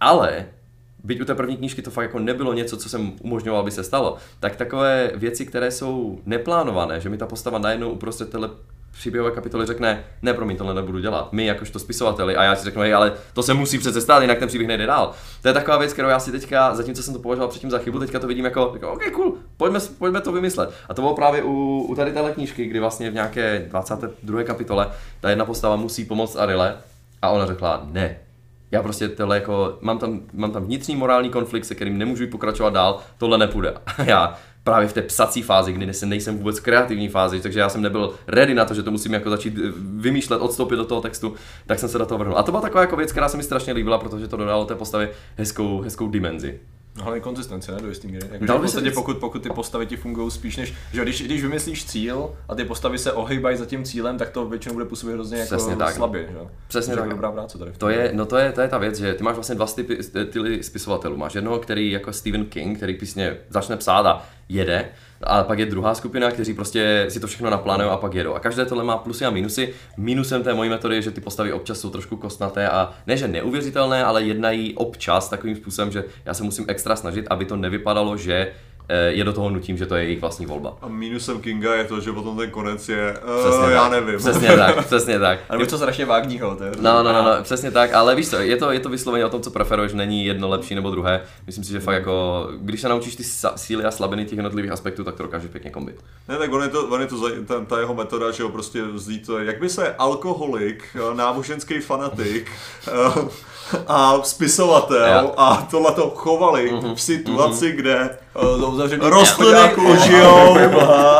Ale 0.00 0.46
byť 1.06 1.20
u 1.20 1.24
té 1.24 1.34
první 1.34 1.56
knížky 1.56 1.82
to 1.82 1.90
fakt 1.90 2.02
jako 2.02 2.18
nebylo 2.18 2.52
něco, 2.52 2.76
co 2.76 2.88
jsem 2.88 3.12
umožňoval, 3.20 3.60
aby 3.60 3.70
se 3.70 3.84
stalo, 3.84 4.16
tak 4.40 4.56
takové 4.56 5.10
věci, 5.14 5.46
které 5.46 5.70
jsou 5.70 6.20
neplánované, 6.26 7.00
že 7.00 7.08
mi 7.08 7.18
ta 7.18 7.26
postava 7.26 7.58
najednou 7.58 7.90
uprostřed 7.90 8.30
téhle 8.30 8.50
příběhové 8.92 9.30
kapitoly 9.30 9.66
řekne, 9.66 10.04
ne, 10.22 10.34
promiň, 10.34 10.56
tohle 10.56 10.74
nebudu 10.74 10.98
dělat, 10.98 11.32
my 11.32 11.46
jakožto 11.46 11.78
spisovateli, 11.78 12.36
a 12.36 12.42
já 12.42 12.56
si 12.56 12.64
řeknu, 12.64 12.82
ale 12.96 13.12
to 13.32 13.42
se 13.42 13.54
musí 13.54 13.78
přece 13.78 14.00
stát, 14.00 14.20
jinak 14.22 14.38
ten 14.38 14.48
příběh 14.48 14.68
nejde 14.68 14.86
dál. 14.86 15.12
To 15.42 15.48
je 15.48 15.54
taková 15.54 15.78
věc, 15.78 15.92
kterou 15.92 16.08
já 16.08 16.18
si 16.18 16.32
teďka, 16.32 16.74
zatímco 16.74 17.02
jsem 17.02 17.14
to 17.14 17.20
považoval 17.20 17.48
předtím 17.48 17.70
za 17.70 17.78
chybu, 17.78 17.98
teďka 17.98 18.18
to 18.18 18.26
vidím 18.26 18.44
jako, 18.44 18.70
jako 18.74 18.92
OK, 18.92 19.10
cool, 19.12 19.34
pojďme, 19.56 19.80
pojďme 19.98 20.20
to 20.20 20.32
vymyslet. 20.32 20.70
A 20.88 20.94
to 20.94 21.02
bylo 21.02 21.14
právě 21.14 21.42
u, 21.42 21.86
u 21.88 21.94
tady 21.94 22.12
téhle 22.12 22.32
knížky, 22.32 22.66
kdy 22.66 22.80
vlastně 22.80 23.10
v 23.10 23.14
nějaké 23.14 23.66
22. 23.68 24.42
kapitole 24.42 24.90
ta 25.20 25.30
jedna 25.30 25.44
postava 25.44 25.76
musí 25.76 26.04
pomoct 26.04 26.36
Arile 26.36 26.76
a 27.22 27.30
ona 27.30 27.46
řekla, 27.46 27.86
ne, 27.92 28.18
já 28.76 28.82
prostě 28.82 29.08
tohle 29.08 29.36
jako, 29.36 29.78
mám 29.80 29.98
tam, 29.98 30.20
mám 30.32 30.52
tam 30.52 30.64
vnitřní 30.64 30.96
morální 30.96 31.30
konflikt, 31.30 31.64
se 31.64 31.74
kterým 31.74 31.98
nemůžu 31.98 32.26
pokračovat 32.26 32.72
dál, 32.72 32.98
tohle 33.18 33.38
nepůjde. 33.38 33.74
já 34.04 34.38
právě 34.64 34.88
v 34.88 34.92
té 34.92 35.02
psací 35.02 35.42
fázi, 35.42 35.72
kdy 35.72 35.86
nejsem, 35.86 36.08
nejsem 36.08 36.38
vůbec 36.38 36.60
kreativní 36.60 37.08
fázi, 37.08 37.40
takže 37.40 37.60
já 37.60 37.68
jsem 37.68 37.82
nebyl 37.82 38.14
ready 38.26 38.54
na 38.54 38.64
to, 38.64 38.74
že 38.74 38.82
to 38.82 38.90
musím 38.90 39.12
jako 39.12 39.30
začít 39.30 39.58
eh, 39.58 39.72
vymýšlet, 39.76 40.38
odstoupit 40.38 40.76
do 40.76 40.84
toho 40.84 41.00
textu, 41.00 41.34
tak 41.66 41.78
jsem 41.78 41.88
se 41.88 41.98
do 41.98 42.06
toho 42.06 42.18
vrhnul. 42.18 42.38
A 42.38 42.42
to 42.42 42.52
byla 42.52 42.60
taková 42.60 42.80
jako 42.80 42.96
věc, 42.96 43.12
která 43.12 43.28
se 43.28 43.36
mi 43.36 43.42
strašně 43.42 43.72
líbila, 43.72 43.98
protože 43.98 44.28
to 44.28 44.36
dodalo 44.36 44.64
té 44.64 44.74
postavě 44.74 45.10
hezkou, 45.36 45.80
hezkou 45.80 46.08
dimenzi. 46.08 46.60
No, 46.96 47.02
hlavně 47.04 47.20
konzistence, 47.20 47.72
ne, 47.72 47.78
do 47.82 47.88
jistý 47.88 48.08
míry. 48.08 48.28
Jako, 48.32 48.58
v 48.58 48.60
podstatě, 48.60 48.90
pokud, 48.90 49.16
pokud 49.18 49.42
ty 49.42 49.50
postavy 49.50 49.86
ti 49.86 49.96
fungují 49.96 50.30
spíš 50.30 50.56
než, 50.56 50.74
že 50.92 51.02
když, 51.02 51.22
když 51.22 51.42
vymyslíš 51.42 51.84
cíl 51.84 52.30
a 52.48 52.54
ty 52.54 52.64
postavy 52.64 52.98
se 52.98 53.12
ohýbají 53.12 53.56
za 53.56 53.66
tím 53.66 53.84
cílem, 53.84 54.18
tak 54.18 54.30
to 54.30 54.46
většinou 54.46 54.72
bude 54.74 54.84
působit 54.84 55.12
hrozně 55.12 55.38
jako 55.38 55.56
Přesně 55.56 55.76
tak. 55.76 55.94
slabě, 55.94 56.28
že? 56.30 56.38
Přesně 56.68 56.96
tak. 56.96 57.08
dobrá 57.08 57.32
práce 57.32 57.58
tady. 57.58 57.72
To 57.78 57.88
je, 57.88 58.10
no 58.14 58.26
to 58.26 58.36
je, 58.36 58.52
to 58.52 58.60
je 58.60 58.68
ta 58.68 58.78
věc, 58.78 58.98
že 58.98 59.14
ty 59.14 59.24
máš 59.24 59.34
vlastně 59.34 59.54
dva 59.54 59.66
typy, 59.66 59.98
ty 60.32 60.62
spisovatelů. 60.62 61.16
Máš 61.16 61.34
jednoho, 61.34 61.58
který 61.58 61.90
jako 61.90 62.12
Stephen 62.12 62.46
King, 62.46 62.76
který 62.76 62.94
písně 62.94 63.36
začne 63.48 63.76
psát 63.76 64.06
a 64.06 64.26
jede, 64.48 64.88
a 65.22 65.44
pak 65.44 65.58
je 65.58 65.66
druhá 65.66 65.94
skupina, 65.94 66.30
kteří 66.30 66.54
prostě 66.54 67.06
si 67.08 67.20
to 67.20 67.26
všechno 67.26 67.50
naplánují 67.50 67.90
a 67.90 67.96
pak 67.96 68.14
jedou. 68.14 68.34
A 68.34 68.40
každé 68.40 68.66
tohle 68.66 68.84
má 68.84 68.96
plusy 68.96 69.24
a 69.24 69.30
minusy. 69.30 69.74
Minusem 69.96 70.42
té 70.42 70.54
mojí 70.54 70.70
metody 70.70 70.94
je, 70.94 71.02
že 71.02 71.10
ty 71.10 71.20
postavy 71.20 71.52
občas 71.52 71.80
jsou 71.80 71.90
trošku 71.90 72.16
kostnaté 72.16 72.68
a 72.68 72.94
ne, 73.06 73.16
že 73.16 73.28
neuvěřitelné, 73.28 74.04
ale 74.04 74.22
jednají 74.22 74.74
občas 74.74 75.28
takovým 75.28 75.56
způsobem, 75.56 75.92
že 75.92 76.04
já 76.24 76.34
se 76.34 76.42
musím 76.42 76.64
extra 76.68 76.96
snažit, 76.96 77.26
aby 77.30 77.44
to 77.44 77.56
nevypadalo, 77.56 78.16
že 78.16 78.52
je 78.88 79.24
do 79.24 79.32
toho 79.32 79.50
nutím, 79.50 79.76
že 79.76 79.86
to 79.86 79.94
je 79.94 80.04
jejich 80.04 80.20
vlastní 80.20 80.46
volba. 80.46 80.76
A 80.80 80.88
minusem 80.88 81.40
Kinga 81.40 81.74
je 81.74 81.84
to, 81.84 82.00
že 82.00 82.12
potom 82.12 82.36
ten 82.36 82.50
konec 82.50 82.88
je, 82.88 83.18
uh, 83.18 83.50
přesně 83.50 83.74
já 83.74 83.82
tak, 83.82 83.92
nevím. 83.92 84.18
Přesně 84.18 84.56
tak, 84.56 84.86
přesně 84.86 85.18
tak. 85.18 85.38
Ale 85.48 85.62
je 85.62 85.66
to 85.66 85.76
strašně 85.76 86.04
vágního, 86.04 86.56
to 86.56 86.64
je. 86.64 86.70
No, 86.80 87.02
no, 87.02 87.12
no, 87.12 87.22
no, 87.22 87.42
přesně 87.42 87.70
tak, 87.70 87.92
ale 87.92 88.14
víš 88.14 88.28
co, 88.28 88.36
je 88.36 88.56
to, 88.56 88.72
je 88.72 88.80
to 88.80 88.88
vysloveně 88.88 89.24
o 89.24 89.28
tom, 89.28 89.42
co 89.42 89.50
preferuješ, 89.50 89.92
není 89.92 90.26
jedno 90.26 90.48
lepší 90.48 90.74
nebo 90.74 90.90
druhé. 90.90 91.22
Myslím 91.46 91.64
si, 91.64 91.72
že 91.72 91.80
fakt 91.80 91.94
jako, 91.94 92.48
když 92.56 92.80
se 92.80 92.88
naučíš 92.88 93.16
ty 93.16 93.24
síly 93.56 93.84
a 93.84 93.90
slabiny 93.90 94.24
těch 94.24 94.36
jednotlivých 94.36 94.72
aspektů, 94.72 95.04
tak 95.04 95.14
to 95.14 95.22
dokážeš 95.22 95.50
pěkně 95.50 95.70
kombit. 95.70 95.96
Ne, 96.28 96.38
tak 96.38 96.52
on 96.52 96.62
je 96.62 96.68
to, 96.68 96.86
on 96.86 97.00
je 97.00 97.06
to 97.06 97.30
ta, 97.46 97.64
ta, 97.64 97.78
jeho 97.78 97.94
metoda, 97.94 98.30
že 98.30 98.42
ho 98.42 98.48
prostě 98.48 98.82
vzít 98.82 99.26
to, 99.26 99.38
jak 99.38 99.60
by 99.60 99.68
se 99.68 99.94
alkoholik, 99.94 100.84
eh, 100.94 101.14
náboženský 101.14 101.80
fanatik, 101.80 102.50
a 103.86 104.22
spisovatel 104.22 105.06
ja. 105.06 105.32
a 105.36 105.62
tohle 105.70 105.92
to 105.92 106.10
chovali 106.10 106.72
mm-hmm. 106.72 106.94
v 106.94 107.00
situaci, 107.00 107.64
mm-hmm. 107.64 107.76
kde 107.76 108.18
uh, 108.42 108.80
rostliny 109.00 109.60
žijou 110.04 110.58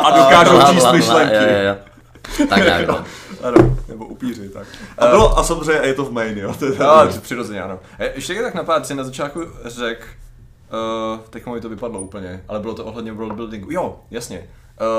a 0.05 0.11
dokážou 0.17 0.73
číst 0.73 0.93
myšlenky. 0.93 1.37
Tak 2.49 2.65
nějak, 2.65 2.89
no. 2.89 3.05
Ano, 3.43 3.77
nebo 3.89 4.07
upíři, 4.07 4.49
tak. 4.49 4.67
A, 4.99 5.07
bylo, 5.07 5.39
a 5.39 5.45
samozřejmě 5.45 5.87
je 5.87 5.95
to 5.95 6.05
v 6.05 6.13
main, 6.13 6.39
jo. 6.39 6.55
To 6.59 6.67
je 6.67 6.73
no, 6.79 7.21
přirozeně, 7.21 7.63
ano. 7.63 7.79
Ještě 8.15 8.43
tak 8.43 8.55
napad 8.55 8.87
si 8.87 8.95
na 8.95 9.05
začátku 9.05 9.41
řekl, 9.65 10.05
uh, 11.13 11.21
teď 11.31 11.47
mi 11.47 11.61
to 11.61 11.69
vypadlo 11.69 12.01
úplně, 12.01 12.45
ale 12.49 12.61
bylo 12.61 12.75
to 12.75 12.85
ohledně 12.85 13.13
worldbuildingu. 13.13 13.71
Jo, 13.71 14.01
jasně. 14.11 14.49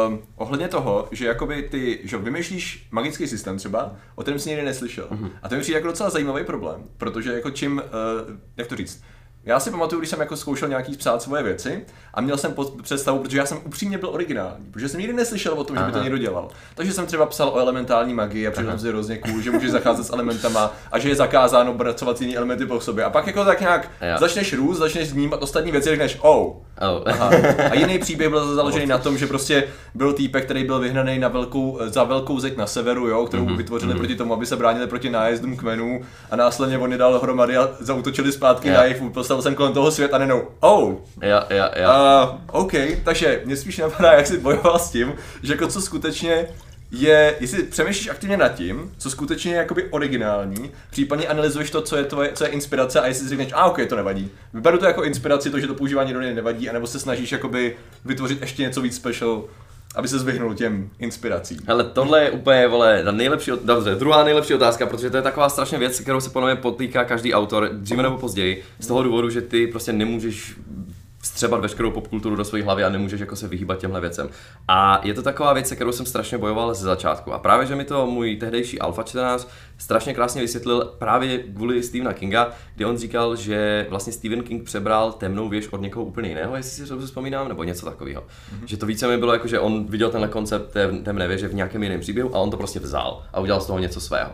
Um, 0.07 0.19
ohledně 0.35 0.67
toho, 0.67 1.07
že 1.11 1.27
jakoby 1.27 1.63
ty, 1.63 1.99
že 2.03 2.17
vymýšlíš 2.17 2.87
magický 2.91 3.27
systém 3.27 3.57
třeba, 3.57 3.91
o 4.15 4.21
kterém 4.21 4.39
jsi 4.39 4.49
nikdy 4.49 4.65
neslyšel. 4.65 5.07
Mm-hmm. 5.11 5.29
A 5.43 5.49
to 5.49 5.55
mi 5.55 5.61
přijde 5.61 5.77
jako 5.77 5.87
docela 5.87 6.09
zajímavý 6.09 6.43
problém, 6.43 6.83
protože 6.97 7.33
jako 7.33 7.51
čím, 7.51 7.81
uh, 7.85 8.35
jak 8.57 8.67
to 8.67 8.75
říct, 8.75 9.03
já 9.47 9.59
si 9.59 9.71
pamatuju, 9.71 9.99
když 9.99 10.09
jsem 10.09 10.19
jako 10.19 10.35
zkoušel 10.35 10.69
nějaký 10.69 10.97
psát 10.97 11.21
svoje 11.21 11.43
věci 11.43 11.85
a 12.13 12.21
měl 12.21 12.37
jsem 12.37 12.55
představu, 12.81 13.19
protože 13.19 13.37
já 13.37 13.45
jsem 13.45 13.57
upřímně 13.65 13.97
byl 13.97 14.09
originální, 14.09 14.65
protože 14.71 14.89
jsem 14.89 14.99
nikdy 14.99 15.13
neslyšel 15.15 15.53
o 15.53 15.63
tom, 15.63 15.77
Aha. 15.77 15.85
že 15.85 15.91
by 15.91 15.97
to 15.97 16.03
někdo 16.03 16.17
dělal. 16.17 16.47
Takže 16.75 16.93
jsem 16.93 17.05
třeba 17.05 17.25
psal 17.25 17.49
o 17.49 17.59
elementální 17.59 18.13
magii 18.13 18.47
a 18.47 18.51
přitom 18.51 18.79
si 18.79 18.87
hrozně 18.87 19.17
cool, 19.17 19.41
že 19.41 19.51
můžeš 19.51 19.71
zacházet 19.71 20.05
s 20.05 20.09
elementama 20.09 20.73
a 20.91 20.99
že 20.99 21.09
je 21.09 21.15
zakázáno 21.15 21.73
pracovat 21.73 22.21
jiný 22.21 22.37
elementy 22.37 22.65
po 22.65 22.79
sobě. 22.79 23.03
A 23.03 23.09
pak 23.09 23.27
jako 23.27 23.45
tak 23.45 23.59
nějak 23.59 23.91
jo. 24.01 24.17
začneš 24.19 24.53
růst, 24.53 24.77
začneš 24.77 25.11
vnímat 25.11 25.43
ostatní 25.43 25.71
věci 25.71 25.89
řekneš, 25.89 26.17
oh. 26.21 26.47
oh. 26.81 27.01
Aha. 27.05 27.31
A 27.71 27.73
jiný 27.73 27.99
příběh 27.99 28.29
byl 28.29 28.55
založený 28.55 28.85
na 28.85 28.97
tom, 28.97 29.17
že 29.17 29.27
prostě 29.27 29.63
byl 29.95 30.13
týpek, 30.13 30.45
který 30.45 30.63
byl 30.63 30.79
vyhnaný 30.79 31.19
na 31.19 31.27
velkou, 31.27 31.79
za 31.85 32.03
velkou 32.03 32.39
zeď 32.39 32.57
na 32.57 32.67
severu, 32.67 33.07
jo, 33.07 33.25
kterou 33.25 33.45
mm-hmm. 33.45 33.57
vytvořili 33.57 33.93
mm-hmm. 33.93 33.97
proti 33.97 34.15
tomu, 34.15 34.33
aby 34.33 34.45
se 34.45 34.55
bránili 34.55 34.87
proti 34.87 35.09
nájezdům 35.09 35.57
kmenů 35.57 36.01
a 36.31 36.35
následně 36.35 36.77
oni 36.77 36.97
dal 36.97 37.19
hromady 37.19 37.57
a 37.57 37.69
zautočili 37.79 38.31
zpátky 38.31 38.67
yeah. 38.67 38.77
na 38.77 38.83
jejich 38.83 39.01
postavil 39.37 39.51
jsem 39.51 39.55
kolem 39.55 39.73
toho 39.73 39.91
světa 39.91 40.17
nenou. 40.17 40.47
Oh! 40.59 40.93
Ja, 41.21 41.45
ja, 41.49 41.71
ja. 41.75 42.23
Uh, 42.23 42.35
OK, 42.47 42.73
takže 43.03 43.41
mě 43.45 43.55
spíš 43.55 43.77
napadá, 43.77 44.13
jak 44.13 44.27
jsi 44.27 44.37
bojoval 44.37 44.79
s 44.79 44.91
tím, 44.91 45.13
že 45.43 45.53
jako 45.53 45.67
co 45.67 45.81
skutečně 45.81 46.47
je, 46.91 47.35
jestli 47.39 47.63
přemýšlíš 47.63 48.09
aktivně 48.09 48.37
nad 48.37 48.49
tím, 48.49 48.91
co 48.97 49.09
skutečně 49.09 49.51
je 49.51 49.57
jakoby 49.57 49.83
originální, 49.91 50.71
případně 50.89 51.27
analyzuješ 51.27 51.71
to, 51.71 51.81
co 51.81 51.97
je, 51.97 52.03
tvoje, 52.03 52.31
co 52.33 52.43
je 52.43 52.49
inspirace 52.49 53.01
a 53.01 53.07
jestli 53.07 53.23
si 53.23 53.29
řekneš, 53.29 53.53
a 53.53 53.55
ah, 53.55 53.69
ok, 53.69 53.79
to 53.89 53.95
nevadí. 53.95 54.31
Vyberu 54.53 54.77
to 54.77 54.85
jako 54.85 55.03
inspiraci, 55.03 55.49
to, 55.49 55.59
že 55.59 55.67
to 55.67 55.75
používání 55.75 56.13
drony 56.13 56.33
nevadí, 56.33 56.69
anebo 56.69 56.87
se 56.87 56.99
snažíš 56.99 57.31
jakoby 57.31 57.75
vytvořit 58.05 58.41
ještě 58.41 58.61
něco 58.61 58.81
víc 58.81 58.95
special 58.95 59.43
aby 59.97 60.07
se 60.07 60.19
zvyhnul 60.19 60.53
těm 60.53 60.89
inspiracím. 60.99 61.57
Ale 61.67 61.83
tohle 61.83 62.23
je 62.23 62.31
úplně, 62.31 62.67
vole, 62.67 63.03
ta 63.03 63.11
nejlepší, 63.11 63.51
dobře, 63.63 63.95
druhá 63.95 64.23
nejlepší 64.23 64.53
otázka, 64.53 64.85
protože 64.85 65.09
to 65.09 65.17
je 65.17 65.23
taková 65.23 65.49
strašně 65.49 65.77
věc, 65.77 65.99
kterou 65.99 66.21
se 66.21 66.29
podle 66.29 66.53
mě 66.53 66.61
potýká 66.61 67.03
každý 67.03 67.33
autor, 67.33 67.69
dříve 67.73 68.03
nebo 68.03 68.17
později, 68.17 68.63
z 68.79 68.87
toho 68.87 69.03
důvodu, 69.03 69.29
že 69.29 69.41
ty 69.41 69.67
prostě 69.67 69.93
nemůžeš 69.93 70.55
vstřebat 71.27 71.61
veškerou 71.61 71.91
popkulturu 71.91 72.35
do 72.35 72.45
své 72.45 72.63
hlavy 72.63 72.83
a 72.83 72.89
nemůžeš 72.89 73.19
jako 73.19 73.35
se 73.35 73.47
vyhýbat 73.47 73.79
těmhle 73.79 74.01
věcem. 74.01 74.29
A 74.67 75.01
je 75.03 75.13
to 75.13 75.21
taková 75.21 75.53
věc, 75.53 75.67
se 75.67 75.75
kterou 75.75 75.91
jsem 75.91 76.05
strašně 76.05 76.37
bojoval 76.37 76.73
ze 76.73 76.85
začátku. 76.85 77.33
A 77.33 77.39
právě, 77.39 77.65
že 77.67 77.75
mi 77.75 77.85
to 77.85 78.05
můj 78.05 78.35
tehdejší 78.35 78.79
alfa 78.79 79.03
čtenář 79.03 79.47
strašně 79.77 80.13
krásně 80.13 80.41
vysvětlil 80.41 80.93
právě 80.97 81.37
kvůli 81.37 81.83
Stephena 81.83 82.13
Kinga, 82.13 82.51
kdy 82.75 82.85
on 82.85 82.97
říkal, 82.97 83.35
že 83.35 83.87
vlastně 83.89 84.13
Stephen 84.13 84.43
King 84.43 84.63
přebral 84.63 85.11
temnou 85.11 85.49
věž 85.49 85.67
od 85.67 85.81
někoho 85.81 86.05
úplně 86.05 86.29
jiného, 86.29 86.55
jestli 86.55 86.83
si 86.85 86.89
dobře 86.89 87.07
vzpomínám, 87.07 87.47
nebo 87.47 87.63
něco 87.63 87.85
takového. 87.85 88.21
Mm-hmm. 88.21 88.65
Že 88.65 88.77
to 88.77 88.85
více 88.85 89.07
mi 89.07 89.17
bylo 89.17 89.33
jako, 89.33 89.47
že 89.47 89.59
on 89.59 89.85
viděl 89.85 90.09
tenhle 90.09 90.27
koncept 90.27 90.71
té 90.71 90.91
temné 91.03 91.27
věže 91.27 91.47
v 91.47 91.53
nějakém 91.53 91.83
jiném 91.83 91.99
příběhu 91.99 92.35
a 92.35 92.39
on 92.39 92.51
to 92.51 92.57
prostě 92.57 92.79
vzal 92.79 93.23
a 93.33 93.39
udělal 93.39 93.61
z 93.61 93.65
toho 93.65 93.79
něco 93.79 94.01
svého. 94.01 94.31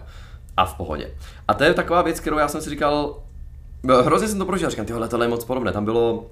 A 0.58 0.65
v 0.65 0.73
pohodě. 0.77 1.12
A 1.47 1.53
to 1.53 1.63
je 1.63 1.73
taková 1.73 2.01
věc, 2.01 2.19
kterou 2.19 2.38
já 2.38 2.47
jsem 2.47 2.62
si 2.62 2.69
říkal, 2.69 3.15
hrozně 4.03 4.27
jsem 4.27 4.39
to 4.39 4.45
prožil, 4.45 4.69
říkám, 4.69 4.86
tyhle, 4.86 5.08
tohle 5.08 5.25
je 5.25 5.29
moc 5.29 5.45
podobné. 5.45 5.71
Tam 5.71 5.86
bylo, 5.86 6.25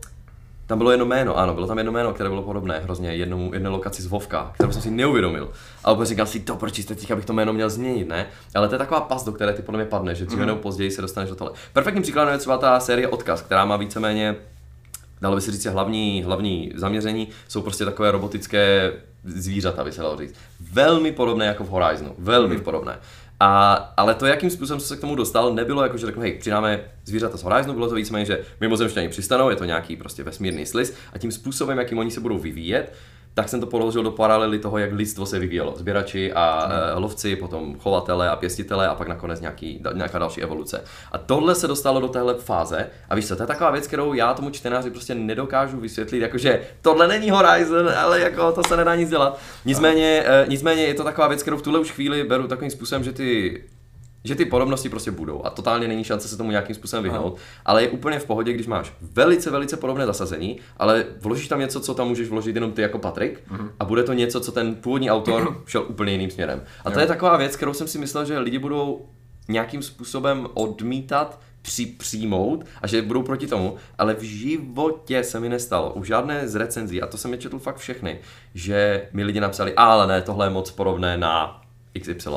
tam 0.71 0.77
bylo 0.77 0.91
jedno 0.91 1.05
jméno, 1.05 1.37
ano, 1.37 1.53
bylo 1.53 1.67
tam 1.67 1.77
jedno 1.77 1.91
jméno, 1.91 2.13
které 2.13 2.29
bylo 2.29 2.41
podobné 2.41 2.79
hrozně 2.79 3.15
jednomu, 3.15 3.53
jedné 3.53 3.69
lokaci 3.69 4.01
z 4.01 4.05
Vovka, 4.05 4.51
kterou 4.53 4.71
jsem 4.71 4.81
si 4.81 4.91
neuvědomil. 4.91 5.51
A 5.83 5.91
opět 5.91 6.05
říkal 6.05 6.25
si, 6.25 6.39
to 6.39 6.55
proč 6.55 6.79
jste 6.79 7.13
abych 7.13 7.25
to 7.25 7.33
jméno 7.33 7.53
měl 7.53 7.69
změnit, 7.69 8.07
ne? 8.07 8.27
Ale 8.55 8.67
to 8.67 8.75
je 8.75 8.79
taková 8.79 9.01
pas, 9.01 9.23
do 9.23 9.31
které 9.31 9.53
ty 9.53 9.61
podle 9.61 9.77
mě 9.77 9.89
padne, 9.89 10.15
že 10.15 10.25
dříve 10.25 10.41
mm. 10.41 10.47
nebo 10.47 10.59
později 10.59 10.91
se 10.91 11.01
dostaneš 11.01 11.29
do 11.29 11.35
tohle. 11.35 11.53
Perfektním 11.73 12.03
příkladem 12.03 12.33
je 12.33 12.39
třeba 12.39 12.57
ta 12.57 12.79
série 12.79 13.07
Odkaz, 13.07 13.41
která 13.41 13.65
má 13.65 13.77
víceméně 13.77 14.35
dalo 15.21 15.35
by 15.35 15.41
se 15.41 15.51
říct, 15.51 15.65
hlavní, 15.65 16.23
hlavní 16.23 16.71
zaměření 16.75 17.27
jsou 17.47 17.61
prostě 17.61 17.85
takové 17.85 18.11
robotické 18.11 18.93
zvířata, 19.23 19.83
by 19.83 19.91
se 19.91 20.01
dalo 20.01 20.17
říct. 20.17 20.35
Velmi 20.71 21.11
podobné 21.11 21.45
jako 21.45 21.63
v 21.63 21.69
Horizonu, 21.69 22.15
velmi 22.17 22.55
mm. 22.55 22.61
podobné. 22.61 22.99
A, 23.43 23.73
ale 23.97 24.15
to, 24.15 24.25
jakým 24.25 24.49
způsobem 24.49 24.79
se 24.79 24.97
k 24.97 25.01
tomu 25.01 25.15
dostal, 25.15 25.53
nebylo 25.53 25.83
jako, 25.83 25.97
že 25.97 26.05
řeknu, 26.05 26.21
hej, 26.21 26.33
přidáme 26.33 26.79
zvířata 27.05 27.37
z 27.37 27.43
Horizonu, 27.43 27.73
bylo 27.73 27.89
to 27.89 27.95
víceméně, 27.95 28.25
že 28.25 28.39
mimozemšťani 28.59 29.09
přistanou, 29.09 29.49
je 29.49 29.55
to 29.55 29.65
nějaký 29.65 29.95
prostě 29.95 30.23
vesmírný 30.23 30.65
sliz 30.65 30.95
a 31.13 31.17
tím 31.17 31.31
způsobem, 31.31 31.77
jakým 31.77 31.97
oni 31.97 32.11
se 32.11 32.19
budou 32.19 32.37
vyvíjet, 32.37 32.93
tak 33.33 33.49
jsem 33.49 33.59
to 33.59 33.67
položil 33.67 34.03
do 34.03 34.11
paralely 34.11 34.59
toho, 34.59 34.77
jak 34.77 34.91
lidstvo 34.91 35.25
se 35.25 35.39
vyvíjelo. 35.39 35.73
Sběrači 35.77 36.33
a 36.33 36.65
hmm. 36.65 37.03
lovci, 37.03 37.35
potom 37.35 37.79
chovatele 37.79 38.29
a 38.29 38.35
pěstitele 38.35 38.87
a 38.87 38.95
pak 38.95 39.07
nakonec 39.07 39.41
nějaký, 39.41 39.83
nějaká 39.93 40.19
další 40.19 40.41
evoluce. 40.41 40.83
A 41.11 41.17
tohle 41.17 41.55
se 41.55 41.67
dostalo 41.67 41.99
do 41.99 42.07
téhle 42.07 42.35
fáze 42.35 42.87
a 43.09 43.15
víš 43.15 43.27
co, 43.27 43.35
to 43.35 43.43
je 43.43 43.47
taková 43.47 43.71
věc, 43.71 43.87
kterou 43.87 44.13
já 44.13 44.33
tomu 44.33 44.49
čtenáři 44.49 44.89
prostě 44.89 45.15
nedokážu 45.15 45.79
vysvětlit, 45.79 46.19
jakože 46.19 46.61
tohle 46.81 47.07
není 47.07 47.29
Horizon, 47.29 47.89
ale 47.97 48.19
jako 48.19 48.51
to 48.51 48.63
se 48.63 48.77
nedá 48.77 48.95
nic 48.95 49.09
dělat. 49.09 49.39
Nicméně, 49.65 50.23
uh, 50.43 50.49
nicméně 50.49 50.83
je 50.83 50.93
to 50.93 51.03
taková 51.03 51.27
věc, 51.27 51.41
kterou 51.41 51.57
v 51.57 51.61
tuhle 51.61 51.79
už 51.79 51.91
chvíli 51.91 52.23
beru 52.23 52.47
takovým 52.47 52.71
způsobem, 52.71 53.03
že 53.03 53.11
ty 53.11 53.61
že 54.23 54.35
ty 54.35 54.45
podobnosti 54.45 54.89
prostě 54.89 55.11
budou 55.11 55.45
a 55.45 55.49
totálně 55.49 55.87
není 55.87 56.03
šance 56.03 56.27
se 56.27 56.37
tomu 56.37 56.51
nějakým 56.51 56.75
způsobem 56.75 57.03
vyhnout, 57.03 57.33
Aha. 57.35 57.43
ale 57.65 57.83
je 57.83 57.89
úplně 57.89 58.19
v 58.19 58.25
pohodě, 58.25 58.53
když 58.53 58.67
máš 58.67 58.93
velice, 59.01 59.51
velice 59.51 59.77
podobné 59.77 60.05
zasazení, 60.05 60.59
ale 60.77 61.05
vložíš 61.21 61.47
tam 61.47 61.59
něco, 61.59 61.79
co 61.79 61.93
tam 61.93 62.07
můžeš 62.07 62.29
vložit 62.29 62.55
jenom 62.55 62.71
ty 62.71 62.81
jako 62.81 62.99
Patrik 62.99 63.43
uh-huh. 63.51 63.69
a 63.79 63.85
bude 63.85 64.03
to 64.03 64.13
něco, 64.13 64.39
co 64.39 64.51
ten 64.51 64.75
původní 64.75 65.11
autor 65.11 65.61
šel 65.65 65.85
úplně 65.87 66.11
jiným 66.11 66.31
směrem. 66.31 66.63
A 66.85 66.91
to 66.91 66.99
jo. 66.99 67.01
je 67.01 67.07
taková 67.07 67.37
věc, 67.37 67.55
kterou 67.55 67.73
jsem 67.73 67.87
si 67.87 67.97
myslel, 67.97 68.25
že 68.25 68.39
lidi 68.39 68.59
budou 68.59 69.05
nějakým 69.47 69.81
způsobem 69.81 70.47
odmítat, 70.53 71.39
při, 71.61 71.85
přijmout 71.85 72.65
a 72.81 72.87
že 72.87 73.01
budou 73.01 73.23
proti 73.23 73.47
tomu, 73.47 73.75
ale 73.97 74.13
v 74.13 74.21
životě 74.21 75.23
se 75.23 75.39
mi 75.39 75.49
nestalo, 75.49 75.93
u 75.93 76.03
žádné 76.03 76.47
z 76.47 76.55
recenzí, 76.55 77.01
a 77.01 77.07
to 77.07 77.17
jsem 77.17 77.31
je 77.31 77.37
četl 77.37 77.59
fakt 77.59 77.77
všechny, 77.77 78.19
že 78.53 79.07
mi 79.13 79.23
lidi 79.23 79.39
napsali, 79.39 79.73
ale 79.75 80.07
ne, 80.07 80.21
tohle 80.21 80.45
je 80.45 80.49
moc 80.49 80.71
podobné 80.71 81.17
na 81.17 81.61
XY 82.01 82.29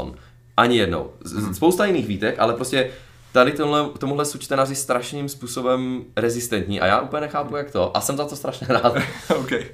ani 0.56 0.76
jednou. 0.76 1.10
Z, 1.24 1.56
spousta 1.56 1.86
jiných 1.86 2.06
výtek, 2.06 2.38
ale 2.38 2.54
prostě 2.54 2.90
tady 3.32 3.52
tomuhle, 3.52 3.88
tomuhle 3.98 4.24
jsou 4.24 4.38
čtenáři 4.38 4.74
strašným 4.74 5.28
způsobem 5.28 6.04
rezistentní 6.16 6.80
a 6.80 6.86
já 6.86 7.00
úplně 7.00 7.20
nechápu 7.20 7.56
jak 7.56 7.70
to 7.70 7.96
a 7.96 8.00
jsem 8.00 8.16
za 8.16 8.24
to 8.24 8.36
strašně 8.36 8.66
rád. 8.70 8.96
okay. 9.36 9.64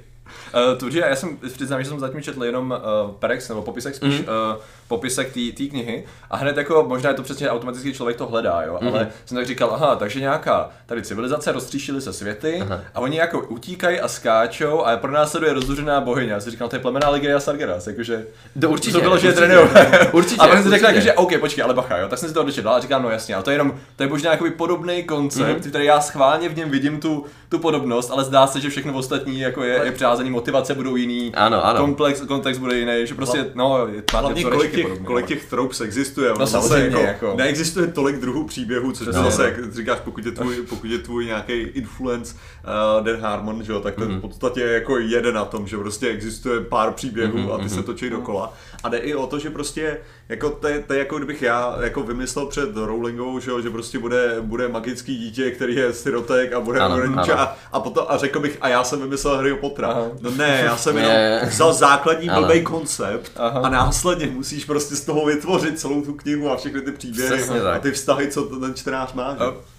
Uh, 0.53 0.77
to, 0.77 0.89
že 0.89 0.99
já 0.99 1.15
jsem 1.15 1.37
přiznám, 1.37 1.83
že 1.83 1.89
jsem 1.89 1.99
zatím 1.99 2.21
četl 2.21 2.43
jenom 2.43 2.71
uh, 3.05 3.11
perex 3.11 3.49
nebo 3.49 3.61
popisek 3.61 3.95
spíš, 3.95 4.19
mm. 4.19 4.25
uh, 4.25 4.61
popisek 4.87 5.33
té 5.33 5.65
knihy 5.69 6.05
a 6.29 6.37
hned 6.37 6.57
jako 6.57 6.85
možná 6.87 7.09
je 7.09 7.15
to 7.15 7.23
přesně 7.23 7.49
automaticky 7.49 7.93
člověk 7.93 8.17
to 8.17 8.27
hledá, 8.27 8.61
jo, 8.61 8.79
mm. 8.81 8.87
ale 8.87 9.07
jsem 9.25 9.37
tak 9.37 9.47
říkal, 9.47 9.71
aha, 9.73 9.95
takže 9.95 10.19
nějaká 10.19 10.69
tady 10.85 11.01
civilizace 11.01 11.51
roztříšily 11.51 12.01
se 12.01 12.13
světy 12.13 12.59
aha. 12.61 12.79
a 12.93 12.99
oni 12.99 13.17
jako 13.17 13.39
utíkají 13.39 13.99
a 13.99 14.07
skáčou 14.07 14.81
a 14.81 14.97
pro 14.97 15.11
nás 15.11 15.31
sleduje 15.31 15.53
rozduřená 15.53 16.01
bohyně. 16.01 16.31
Já 16.31 16.39
si 16.39 16.51
říkal, 16.51 16.69
to 16.69 16.75
je 16.75 16.79
plemená 16.79 17.09
Ligeia 17.09 17.39
Sargeras, 17.39 17.87
jakože 17.87 18.25
to 18.61 18.69
určitě, 18.69 18.97
to 18.97 19.01
bylo, 19.01 19.17
že 19.17 19.27
určitě, 19.27 19.53
je 19.53 20.09
určitě, 20.11 20.41
a 20.41 20.47
pak 20.47 20.61
jsem 20.61 20.71
řekl, 20.71 20.85
jako, 20.85 20.99
že 20.99 21.13
OK, 21.13 21.39
počkej, 21.39 21.63
ale 21.63 21.73
bacha, 21.73 21.97
jo, 21.97 22.07
tak 22.07 22.19
jsem 22.19 22.29
si 22.29 22.35
to 22.35 22.41
odečetl 22.41 22.69
a 22.69 22.79
říkám, 22.79 23.03
no 23.03 23.09
jasně, 23.09 23.35
ale 23.35 23.43
to 23.43 23.49
je 23.49 23.55
jenom, 23.55 23.73
to 23.95 24.03
je 24.03 24.09
možná 24.09 24.31
jakoby 24.31 24.51
podobný 24.51 25.03
koncept, 25.03 25.65
mm. 25.65 25.69
který 25.69 25.85
já 25.85 26.01
schválně 26.01 26.49
v 26.49 26.57
něm 26.57 26.69
vidím 26.69 26.99
tu, 26.99 27.25
tu 27.49 27.59
podobnost, 27.59 28.11
ale 28.11 28.23
zdá 28.23 28.47
se, 28.47 28.61
že 28.61 28.69
všechno 28.69 28.93
ostatní 28.93 29.39
jako 29.39 29.63
je, 29.63 29.81
je 29.83 29.91
přázení, 30.21 30.31
motivace 30.31 30.75
budou 30.75 30.95
jiný, 30.95 31.31
ano, 31.35 31.65
ano. 31.65 31.79
Komplex, 31.79 32.21
kontext 32.21 32.59
bude 32.59 32.79
jiný, 32.79 33.07
že 33.07 33.15
prostě, 33.15 33.45
no, 33.55 33.87
je, 33.87 34.03
hlavně 34.11 34.43
kolik 34.43 34.71
těch, 34.71 34.85
podobný, 34.85 35.05
kolik 35.05 35.25
těch 35.25 35.49
tropes 35.49 35.81
existuje, 35.81 36.33
no, 36.39 36.45
zase 36.45 36.85
jako, 36.85 36.99
jako, 36.99 37.33
neexistuje 37.37 37.87
tolik 37.87 38.15
druhů 38.15 38.43
příběhů, 38.43 38.91
což 38.91 39.07
no, 39.07 39.13
zase, 39.13 39.43
jak 39.45 39.73
říkáš, 39.73 39.99
pokud 39.99 40.25
je 40.25 40.31
tvůj, 40.31 40.55
pokud 40.69 40.89
je 40.89 40.97
tvůj 40.97 41.25
nějaký 41.25 41.53
influence 41.53 42.35
uh, 42.35 43.05
Dan 43.05 43.21
Harmon, 43.21 43.63
že 43.63 43.71
jo, 43.71 43.79
tak 43.79 43.95
to 43.95 44.01
mm-hmm. 44.01 44.17
v 44.17 44.21
podstatě 44.21 44.61
jako 44.61 44.97
jede 44.97 45.31
na 45.31 45.45
tom, 45.45 45.67
že 45.67 45.77
prostě 45.77 46.07
existuje 46.07 46.61
pár 46.61 46.91
příběhů 46.91 47.37
mm-hmm, 47.37 47.53
a 47.53 47.57
ty 47.57 47.63
mm-hmm. 47.63 47.75
se 47.75 47.83
točí 47.83 48.09
dokola. 48.09 48.53
A 48.83 48.89
jde 48.89 48.97
i 48.97 49.15
o 49.15 49.27
to, 49.27 49.39
že 49.39 49.49
prostě 49.49 49.97
jako 50.29 50.49
to 50.49 50.67
je, 50.67 50.79
to 50.79 50.93
je 50.93 50.99
jako 50.99 51.17
kdybych 51.17 51.41
já 51.41 51.77
jako 51.81 52.03
vymyslel 52.03 52.45
před 52.45 52.69
Rowlingovou, 52.75 53.39
že, 53.39 53.51
že 53.63 53.69
prostě 53.69 53.99
bude, 53.99 54.35
bude 54.41 54.67
magický 54.67 55.17
dítě, 55.17 55.51
který 55.51 55.75
je 55.75 55.93
sirotek 55.93 56.53
a 56.53 56.59
bude 56.59 56.79
ano, 56.79 56.95
ano. 56.95 57.39
A, 57.39 57.57
a, 57.71 57.79
potom, 57.79 58.05
a 58.09 58.17
řekl 58.17 58.39
bych, 58.39 58.57
a 58.61 58.67
já 58.67 58.83
jsem 58.83 59.01
vymyslel 59.01 59.35
Harry 59.35 59.55
Pottera. 59.55 59.87
Aha. 59.87 60.07
No 60.21 60.31
ne, 60.31 60.61
já 60.65 60.77
jsem 60.77 60.97
jenom 60.97 61.13
vzal 61.49 61.73
základní 61.73 62.29
blbý 62.29 62.63
koncept 62.63 63.31
Aha. 63.35 63.61
a 63.63 63.69
následně 63.69 64.27
musíš 64.27 64.65
prostě 64.65 64.95
z 64.95 65.05
toho 65.05 65.25
vytvořit 65.25 65.79
celou 65.79 66.01
tu 66.01 66.13
knihu 66.13 66.51
a 66.51 66.57
všechny 66.57 66.81
ty 66.81 66.91
příběhy 66.91 67.43
a 67.59 67.79
ty 67.79 67.91
vztahy, 67.91 68.27
co 68.27 68.43
ten 68.43 68.73
čtenář 68.73 69.13
má. 69.13 69.35
Že? 69.39 69.70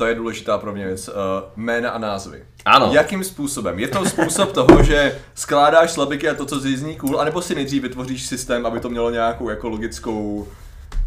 To 0.00 0.06
je 0.06 0.14
důležitá 0.14 0.58
pro 0.58 0.72
mě 0.72 0.86
věc. 0.86 1.08
Uh, 1.08 1.14
jména 1.56 1.90
a 1.90 1.98
názvy. 1.98 2.44
Ano. 2.64 2.90
Jakým 2.92 3.24
způsobem? 3.24 3.78
Je 3.78 3.88
to 3.88 4.04
způsob 4.04 4.52
toho, 4.52 4.82
že 4.82 5.18
skládáš 5.34 5.90
slabiky 5.90 6.28
a 6.28 6.34
to, 6.34 6.46
co 6.46 6.60
zní 6.60 6.96
cool, 6.96 7.20
anebo 7.20 7.42
si 7.42 7.54
nejdřív 7.54 7.82
vytvoříš 7.82 8.26
systém, 8.26 8.66
aby 8.66 8.80
to 8.80 8.88
mělo 8.88 9.10
nějakou 9.10 9.48
jako 9.48 9.68
logickou 9.68 10.48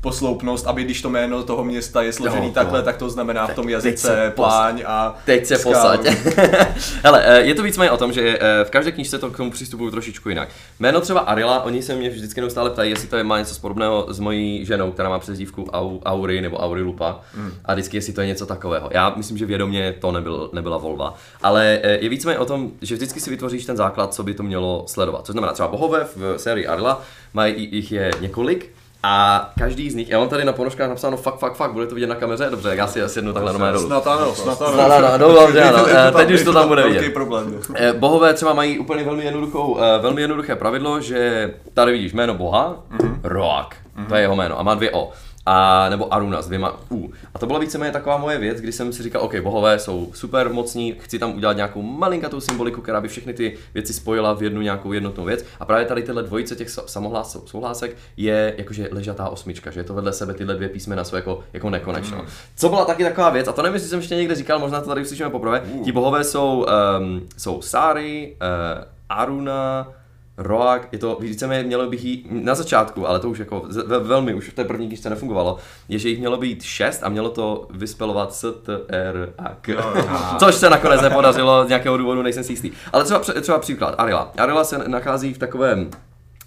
posloupnost, 0.04 0.68
aby 0.68 0.84
když 0.84 1.02
to 1.02 1.10
jméno 1.10 1.44
toho 1.44 1.63
města 1.63 2.02
je 2.02 2.13
složený 2.13 2.48
jo, 2.48 2.54
takhle, 2.54 2.84
tak 2.84 2.98
to 2.98 3.10
znamená 3.10 3.48
v 3.48 3.56
tom 3.56 3.70
jazyce 3.70 4.34
pláň 4.36 4.84
a 4.88 5.16
Teď 5.26 5.46
se 5.46 5.58
posaď. 5.58 6.00
Hele, 7.04 7.24
eh, 7.26 7.42
je 7.42 7.56
to 7.56 7.63
víc 7.63 7.80
o 7.92 7.98
tom, 7.98 8.13
že 8.13 8.39
eh, 8.42 8.63
v 8.63 8.70
každé 8.70 8.92
knižce 8.92 9.20
to 9.20 9.30
k 9.30 9.38
tomu 9.38 9.52
přistupují 9.52 9.92
trošičku 9.92 10.30
jinak. 10.30 10.50
Jméno 10.80 11.02
třeba 11.02 11.20
Arila, 11.20 11.63
oni 11.63 11.82
se 11.82 11.96
mě 11.96 12.10
vždycky 12.10 12.42
neustále 12.42 12.70
ptají, 12.70 12.89
jestli 12.89 13.08
to 13.08 13.18
je, 13.18 13.24
má 13.24 13.39
něco 13.39 13.62
podobného 13.62 14.06
s 14.10 14.20
mojí 14.20 14.66
ženou, 14.66 14.92
která 14.92 15.10
má 15.10 15.20
přezdívku 15.20 15.63
Au, 15.63 16.00
Auri 16.06 16.42
nebo 16.42 16.58
Aurilupa. 16.58 17.20
Hmm. 17.36 17.52
A 17.66 17.74
vždycky, 17.74 17.98
jestli 17.98 18.13
to 18.13 18.22
je 18.22 18.28
něco 18.28 18.46
takového. 18.46 18.89
Já 18.94 19.13
myslím, 19.16 19.38
že 19.38 19.46
vědomě 19.46 19.96
to 20.00 20.12
nebyl, 20.12 20.50
nebyla 20.54 20.78
volba. 20.78 21.13
Ale 21.44 21.80
eh, 21.84 21.98
je 22.02 22.10
víc 22.10 22.26
o 22.38 22.46
tom, 22.46 22.72
že 22.82 22.96
vždycky 22.96 23.20
si 23.20 23.30
vytvoříš 23.30 23.66
ten 23.66 23.78
základ, 23.78 24.13
co 24.13 24.24
by 24.24 24.34
to 24.34 24.44
mělo 24.44 24.84
sledovat. 24.88 25.26
Což 25.26 25.34
znamená 25.34 25.54
třeba 25.54 25.68
bohové 25.68 26.08
v 26.16 26.38
sérii 26.38 26.68
Arila, 26.68 27.02
mají 27.34 27.70
jich 27.72 27.92
je 27.92 28.12
několik, 28.22 28.72
a 29.06 29.50
každý 29.60 29.89
z 29.89 29.96
nich, 29.96 30.10
já 30.10 30.20
mám 30.20 30.30
tady 30.30 30.46
na 30.46 30.54
ponožkách 30.54 30.89
napsáno 30.89 31.18
fakt, 31.18 31.38
fakt, 31.38 31.56
fakt, 31.56 31.72
bude 31.72 31.88
to 31.88 31.96
vidět 31.96 32.08
na 32.08 32.16
kameře? 32.16 32.48
Dobře, 32.50 32.70
já 32.76 32.88
si 32.88 33.02
asi 33.02 33.20
jednu 33.20 33.34
takhle 33.34 33.52
normálně 33.52 33.74
dolů. 33.74 33.88
Snad 33.88 34.08
ano, 34.08 34.36
snad 34.36 34.62
ano. 34.62 34.74
Snad 34.74 34.92
ano, 34.92 35.18
no, 35.18 35.34
dobře, 35.34 35.63
ano, 35.63 35.86
teď 36.18 36.32
už 36.32 36.44
to 36.44 36.54
tam 36.54 36.68
bude 36.68 36.84
vidět. 36.84 37.13
problém. 37.13 37.60
Eh, 37.76 37.94
bohové 37.94 38.34
třeba 38.34 38.54
mají 38.54 38.80
úplně 38.80 39.04
velmi, 39.04 39.26
jednoduchou, 39.26 39.80
eh, 39.80 40.02
velmi 40.02 40.22
jednoduché 40.22 40.56
pravidlo, 40.56 41.02
že 41.02 41.54
tady 41.74 41.92
vidíš 41.92 42.13
jméno 42.13 42.34
boha, 42.34 42.76
mm-hmm. 42.98 43.20
Roak, 43.24 43.76
to 44.10 44.16
je 44.16 44.22
jeho 44.22 44.36
jméno 44.36 44.60
a 44.60 44.63
má 44.63 44.76
dvě 44.76 44.92
O 44.92 45.12
a, 45.46 45.90
nebo 45.90 46.14
Aruna 46.14 46.42
s 46.42 46.48
dvěma 46.48 46.80
U. 46.92 47.12
A 47.34 47.40
to 47.40 47.46
byla 47.46 47.60
víceméně 47.60 47.92
taková 47.92 48.18
moje 48.18 48.38
věc, 48.38 48.62
kdy 48.62 48.72
jsem 48.72 48.94
si 48.94 49.04
říkal, 49.04 49.22
OK, 49.22 49.40
bohové 49.40 49.80
jsou 49.80 50.12
super 50.14 50.50
mocní, 50.50 50.96
chci 51.00 51.20
tam 51.20 51.36
udělat 51.36 51.56
nějakou 51.56 51.82
malinkatou 51.82 52.40
symboliku, 52.40 52.82
která 52.82 53.02
by 53.02 53.08
všechny 53.08 53.34
ty 53.34 53.58
věci 53.74 53.94
spojila 53.94 54.34
v 54.34 54.44
jednu 54.44 54.62
nějakou 54.62 54.94
jednotnou 54.94 55.24
věc. 55.26 55.46
A 55.60 55.66
právě 55.66 55.86
tady 55.86 56.04
tyhle 56.04 56.24
dvojice 56.24 56.56
těch 56.56 56.70
samohlásek, 56.70 57.42
souhlásek 57.46 57.98
je 58.18 58.54
jakože 58.58 58.90
ležatá 58.92 59.30
osmička, 59.30 59.72
že 59.72 59.80
je 59.80 59.84
to 59.84 59.94
vedle 59.94 60.14
sebe 60.14 60.34
tyhle 60.34 60.56
dvě 60.56 60.70
písmena 60.70 61.04
jsou 61.04 61.16
jako, 61.16 61.40
jako 61.54 61.70
nekonečno. 61.70 62.18
Mm. 62.18 62.24
Co 62.56 62.70
byla 62.70 62.86
taky 62.86 63.04
taková 63.04 63.30
věc, 63.30 63.48
a 63.48 63.52
to 63.52 63.62
nevím, 63.62 63.74
jestli 63.74 63.90
jsem 63.90 64.00
ještě 64.00 64.16
někde 64.16 64.36
říkal, 64.36 64.60
možná 64.60 64.82
to 64.82 64.90
tady 64.90 65.02
uslyšíme 65.02 65.30
poprvé, 65.30 65.62
uh. 65.62 65.84
ti 65.84 65.92
bohové 65.92 66.24
jsou, 66.24 66.66
um, 67.00 67.28
jsou 67.38 67.62
Sari, 67.62 68.36
uh, 68.42 68.84
Aruna, 69.10 69.88
Roak, 70.38 70.88
je 70.91 71.00
to, 71.00 71.17
víceméně 71.22 71.63
mělo 71.63 71.89
bych 71.89 72.04
jít 72.04 72.28
na 72.30 72.56
začátku, 72.56 73.08
ale 73.08 73.19
to 73.19 73.30
už 73.30 73.39
jako 73.39 73.65
ve, 73.86 74.00
velmi, 74.00 74.34
už 74.34 74.50
v 74.50 74.54
té 74.54 74.63
první 74.63 74.88
knižce 74.88 75.10
nefungovalo, 75.10 75.58
je, 75.89 76.00
že 76.00 76.10
jich 76.10 76.19
mělo 76.19 76.38
být 76.38 76.63
šest 76.63 77.04
a 77.04 77.10
mělo 77.10 77.30
to 77.30 77.67
vyspelovat 77.69 78.34
S, 78.34 78.54
T, 78.63 78.80
R 78.88 79.34
a 79.38 79.56
K. 79.62 79.76
Což 80.39 80.56
se 80.56 80.69
nakonec 80.69 81.02
nepodařilo 81.02 81.65
z 81.65 81.67
nějakého 81.67 81.98
důvodu, 81.98 82.22
nejsem 82.22 82.43
si 82.43 82.52
jistý. 82.52 82.72
Ale 82.93 83.04
třeba, 83.04 83.19
třeba 83.19 83.60
příklad, 83.60 83.96
Arila. 83.98 84.32
Arila 84.38 84.63
se 84.63 84.78
nachází 84.88 85.34
v 85.34 85.38
takovém 85.38 85.89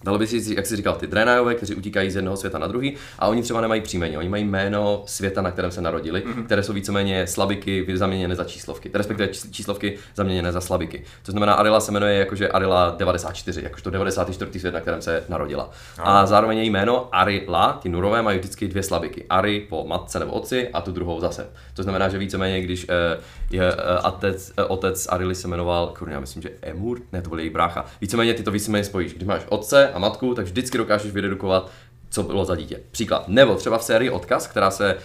Dalo 0.06 0.18
by 0.18 0.26
si, 0.26 0.54
jak 0.54 0.66
jsi 0.66 0.76
říkal, 0.76 0.94
ty 0.94 1.06
Draenajové, 1.06 1.54
kteří 1.54 1.74
utíkají 1.74 2.10
z 2.10 2.16
jednoho 2.16 2.36
světa 2.36 2.58
na 2.58 2.66
druhý 2.66 2.96
a 3.18 3.28
oni 3.28 3.42
třeba 3.42 3.60
nemají 3.60 3.80
příjmení, 3.80 4.18
oni 4.18 4.28
mají 4.28 4.44
jméno 4.44 5.02
světa, 5.06 5.42
na 5.42 5.50
kterém 5.50 5.70
se 5.70 5.80
narodili, 5.80 6.22
mm-hmm. 6.26 6.44
které 6.44 6.62
jsou 6.62 6.72
víceméně 6.72 7.26
slabiky 7.26 7.86
zaměněné 7.94 8.34
za 8.34 8.44
číslovky, 8.44 8.90
respektive 8.94 9.28
číslovky 9.28 9.98
zaměněné 10.14 10.52
za 10.52 10.60
slabiky. 10.60 11.04
To 11.22 11.30
znamená, 11.30 11.54
Arila 11.54 11.80
se 11.80 11.92
jmenuje 11.92 12.14
jakože 12.14 12.48
Arila 12.48 12.94
94, 12.98 13.62
jakožto 13.62 13.90
94. 13.90 14.60
svět, 14.60 14.74
na 14.74 14.80
kterém 14.80 15.02
se 15.02 15.24
narodila. 15.28 15.70
A 15.98 16.26
zároveň 16.26 16.58
její 16.58 16.70
jméno 16.70 17.08
Arila, 17.12 17.78
ty 17.82 17.88
nurové 17.88 18.22
mají 18.22 18.38
vždycky 18.38 18.68
dvě 18.68 18.82
slabiky. 18.82 19.24
Ari 19.30 19.66
po 19.68 19.84
matce 19.86 20.18
nebo 20.18 20.32
otci 20.32 20.68
a 20.68 20.80
tu 20.80 20.92
druhou 20.92 21.20
zase. 21.20 21.46
To 21.74 21.82
znamená, 21.82 22.08
že 22.08 22.18
víceméně, 22.18 22.60
když 22.60 22.86
eh, 22.88 23.20
je 23.50 23.72
eh, 23.72 24.08
otec, 24.08 24.52
eh, 24.56 24.64
otec 24.64 25.06
Arily 25.10 25.34
se 25.34 25.48
jmenoval, 25.48 25.94
kurňa, 25.98 26.14
já 26.14 26.20
myslím, 26.20 26.42
že 26.42 26.50
Emur, 26.62 26.98
ne, 27.12 27.22
to 27.22 27.28
byl 27.28 27.38
její 27.38 27.50
brácha. 27.50 27.84
Víceméně 28.00 28.34
ty 28.34 28.42
to 28.42 28.50
víceméně 28.50 28.84
spojíš. 28.84 29.14
Když 29.14 29.28
máš 29.28 29.42
otce 29.48 29.90
a 29.96 29.98
matku, 29.98 30.34
tak 30.34 30.44
vždycky 30.44 30.78
dokážeš 30.78 31.12
vydedukovat 31.12 31.70
co 32.10 32.22
bylo 32.22 32.44
za 32.44 32.56
dítě. 32.56 32.80
Příklad. 32.90 33.28
Nebo 33.28 33.54
třeba 33.54 33.78
v 33.78 33.84
sérii 33.84 34.10
Odkaz, 34.10 34.46
která 34.46 34.70
se 34.70 34.96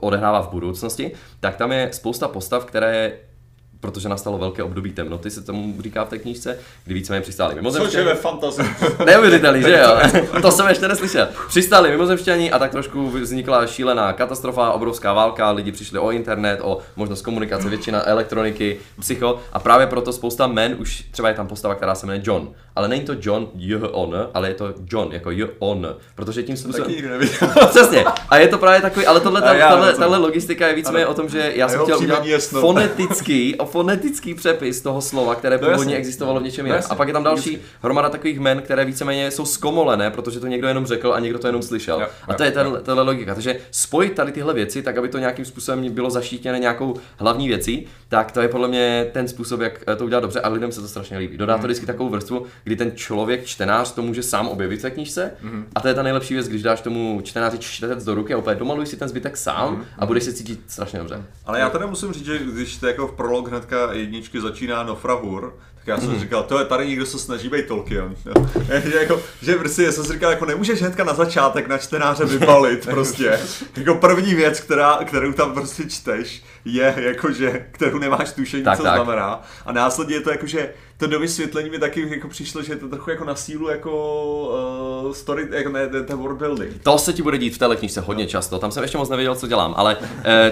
odehrává 0.00 0.42
v 0.42 0.50
budoucnosti, 0.50 1.12
tak 1.40 1.56
tam 1.56 1.72
je 1.72 1.90
spousta 1.92 2.28
postav, 2.28 2.64
které 2.64 3.12
protože 3.84 4.08
nastalo 4.08 4.38
velké 4.38 4.62
období 4.62 4.92
temnoty, 4.92 5.30
se 5.30 5.42
tomu 5.42 5.74
říká 5.82 6.04
v 6.04 6.08
té 6.08 6.18
knížce, 6.18 6.58
kdy 6.84 6.94
víceméně 6.94 7.22
přistáli 7.22 7.54
mimozemšťani. 7.54 7.92
Což 7.92 7.98
je 7.98 8.04
ve 8.04 8.14
fantazii. 8.14 8.68
Neuvěřitelný, 9.06 9.62
že 9.62 9.82
jo? 9.82 10.20
to 10.42 10.50
jsem 10.50 10.68
ještě 10.68 10.88
neslyšel. 10.88 11.28
Přistáli 11.48 11.90
mimozemšťani 11.90 12.50
a 12.50 12.58
tak 12.58 12.70
trošku 12.70 13.10
vznikla 13.10 13.66
šílená 13.66 14.12
katastrofa, 14.12 14.72
obrovská 14.72 15.12
válka, 15.12 15.50
lidi 15.50 15.72
přišli 15.72 15.98
o 15.98 16.10
internet, 16.10 16.60
o 16.62 16.78
možnost 16.96 17.22
komunikace, 17.22 17.68
většina 17.68 18.08
elektroniky, 18.08 18.78
psycho 19.00 19.40
a 19.52 19.58
právě 19.58 19.86
proto 19.86 20.12
spousta 20.12 20.46
men, 20.46 20.76
už 20.78 21.04
třeba 21.10 21.28
je 21.28 21.34
tam 21.34 21.46
postava, 21.46 21.74
která 21.74 21.94
se 21.94 22.06
jmenuje 22.06 22.22
John, 22.26 22.48
ale 22.76 22.88
není 22.88 23.02
to 23.02 23.14
John 23.20 23.48
J 23.54 23.82
on, 23.92 24.28
ale 24.34 24.48
je 24.48 24.54
to 24.54 24.74
John 24.90 25.08
jako 25.12 25.30
J 25.30 25.50
on, 25.58 25.96
protože 26.14 26.42
tím 26.42 26.56
způsobem. 26.56 26.94
Přesně. 27.70 28.04
A 28.28 28.36
je 28.36 28.48
to 28.48 28.58
právě 28.58 28.80
takový, 28.80 29.06
ale 29.06 29.20
tohle, 29.20 29.42
tahle 29.98 30.18
logistika 30.18 30.66
je 30.66 30.74
víceméně 30.74 31.06
o 31.06 31.14
tom, 31.14 31.28
že 31.28 31.52
já 31.54 31.68
jsem 31.68 31.80
chtěl 31.82 31.98
udělat 31.98 32.24
fonetický, 32.42 33.56
fonetický 33.74 34.34
přepis 34.34 34.80
toho 34.80 35.00
slova, 35.00 35.34
které 35.34 35.58
no 35.58 35.68
původně 35.68 35.96
existovalo 35.96 36.40
v 36.40 36.42
něčem 36.42 36.66
jiném. 36.66 36.82
A 36.90 36.94
pak 36.94 37.08
je 37.08 37.14
tam 37.14 37.24
další 37.24 37.58
hromada 37.82 38.08
takových 38.10 38.40
men, 38.40 38.62
které 38.62 38.84
víceméně 38.84 39.30
jsou 39.30 39.46
zkomolené, 39.46 40.10
protože 40.10 40.40
to 40.40 40.46
někdo 40.46 40.68
jenom 40.68 40.86
řekl 40.86 41.14
a 41.14 41.20
někdo 41.20 41.38
to 41.38 41.46
jenom 41.46 41.62
slyšel. 41.62 42.00
Jo, 42.00 42.06
a 42.28 42.34
to 42.34 42.44
je 42.44 42.50
tahle 42.82 43.02
logika. 43.02 43.34
Takže 43.34 43.56
spojit 43.70 44.14
tady 44.14 44.32
tyhle 44.32 44.54
věci, 44.54 44.82
tak 44.82 44.96
aby 44.96 45.08
to 45.08 45.18
nějakým 45.18 45.44
způsobem 45.44 45.90
bylo 45.90 46.10
zaštítěné 46.10 46.58
nějakou 46.58 46.94
hlavní 47.16 47.48
věcí, 47.48 47.86
tak 48.08 48.32
to 48.32 48.40
je 48.40 48.48
podle 48.48 48.68
mě 48.68 49.10
ten 49.12 49.28
způsob, 49.28 49.60
jak 49.60 49.84
to 49.96 50.04
udělat 50.04 50.20
dobře 50.20 50.40
a 50.40 50.48
lidem 50.48 50.72
se 50.72 50.80
to 50.80 50.88
strašně 50.88 51.18
líbí. 51.18 51.36
Dodá 51.36 51.54
to 51.54 51.58
mhm. 51.58 51.66
vždycky 51.66 51.86
takovou 51.86 52.08
vrstvu, 52.08 52.46
kdy 52.64 52.76
ten 52.76 52.92
člověk, 52.94 53.44
čtenář, 53.44 53.92
to 53.92 54.02
může 54.02 54.22
sám 54.22 54.48
objevit 54.48 54.78
v 54.78 54.82
té 54.82 54.90
knížce. 54.90 55.30
Mm-hmm. 55.44 55.64
A 55.74 55.80
to 55.80 55.88
je 55.88 55.94
ta 55.94 56.02
nejlepší 56.02 56.34
věc, 56.34 56.48
když 56.48 56.62
dáš 56.62 56.80
tomu 56.80 57.20
čtenáři 57.24 57.58
čtec 57.58 58.04
do 58.04 58.14
ruky 58.14 58.34
a 58.34 58.38
opět 58.38 58.58
domaluj 58.58 58.86
si 58.86 58.96
ten 58.96 59.08
zbytek 59.08 59.36
sám 59.36 59.76
mm-hmm. 59.76 59.84
a 59.98 60.06
budeš 60.06 60.24
se 60.24 60.32
cítit 60.32 60.60
strašně 60.66 60.98
dobře. 60.98 61.22
Ale 61.46 61.60
já 61.60 61.70
tady 61.70 61.86
musím 61.86 62.12
říct, 62.12 62.24
že 62.24 62.38
když 62.38 62.76
to 62.76 62.86
jako 62.86 63.06
v 63.06 63.12
prolog 63.12 63.50
hnedka 63.64 63.92
jedničky 63.92 64.40
začíná 64.40 64.82
Nofrahur, 64.82 65.54
tak 65.74 65.86
já 65.86 66.00
jsem 66.00 66.10
mm. 66.10 66.20
říkal, 66.20 66.42
to 66.42 66.58
je 66.58 66.64
tady 66.64 66.88
někdo 66.88 67.06
se 67.06 67.18
snaží 67.18 67.48
být 67.48 67.66
Tolkien. 67.66 68.16
že, 68.84 68.96
jako, 68.96 69.22
že 69.42 69.54
prostě 69.54 69.82
já 69.82 69.92
jsem 69.92 70.04
si 70.04 70.12
říkal, 70.12 70.30
jako 70.30 70.44
nemůžeš 70.44 70.80
hnedka 70.80 71.04
na 71.04 71.14
začátek 71.14 71.68
na 71.68 71.78
čtenáře 71.78 72.24
vybalit 72.24 72.86
prostě. 72.90 73.40
jako 73.76 73.94
první 73.94 74.34
věc, 74.34 74.60
která, 74.60 74.98
kterou 75.04 75.32
tam 75.32 75.54
prostě 75.54 75.90
čteš, 75.90 76.42
je 76.64 76.94
jako, 76.96 77.32
že, 77.32 77.66
kterou 77.72 77.98
nemáš 77.98 78.32
tušení, 78.32 78.64
tak, 78.64 78.76
co 78.76 78.82
tak. 78.82 78.94
znamená. 78.94 79.42
A 79.66 79.72
následně 79.72 80.14
je 80.14 80.20
to 80.20 80.30
jako, 80.30 80.46
že 80.46 80.70
to 80.96 81.06
do 81.06 81.20
vysvětlení 81.20 81.70
mi 81.70 81.78
taky 81.78 82.08
jako 82.10 82.28
přišlo, 82.28 82.62
že 82.62 82.72
je 82.72 82.76
to 82.76 82.88
trochu 82.88 83.10
jako 83.10 83.24
na 83.24 83.34
sílu 83.34 83.68
jako 83.68 83.92
uh, 85.04 85.12
story, 85.12 85.48
jako 85.50 85.68
ne, 85.68 85.88
ten 85.88 86.18
world 86.18 86.38
building. 86.38 86.82
To 86.82 86.98
se 86.98 87.12
ti 87.12 87.22
bude 87.22 87.38
dít 87.38 87.54
v 87.54 87.58
té 87.58 87.76
knižce 87.76 88.00
hodně 88.00 88.26
často, 88.26 88.58
tam 88.58 88.70
jsem 88.70 88.82
ještě 88.82 88.98
moc 88.98 89.08
nevěděl, 89.08 89.34
co 89.34 89.46
dělám, 89.46 89.74
ale 89.76 89.96
uh, 89.96 90.04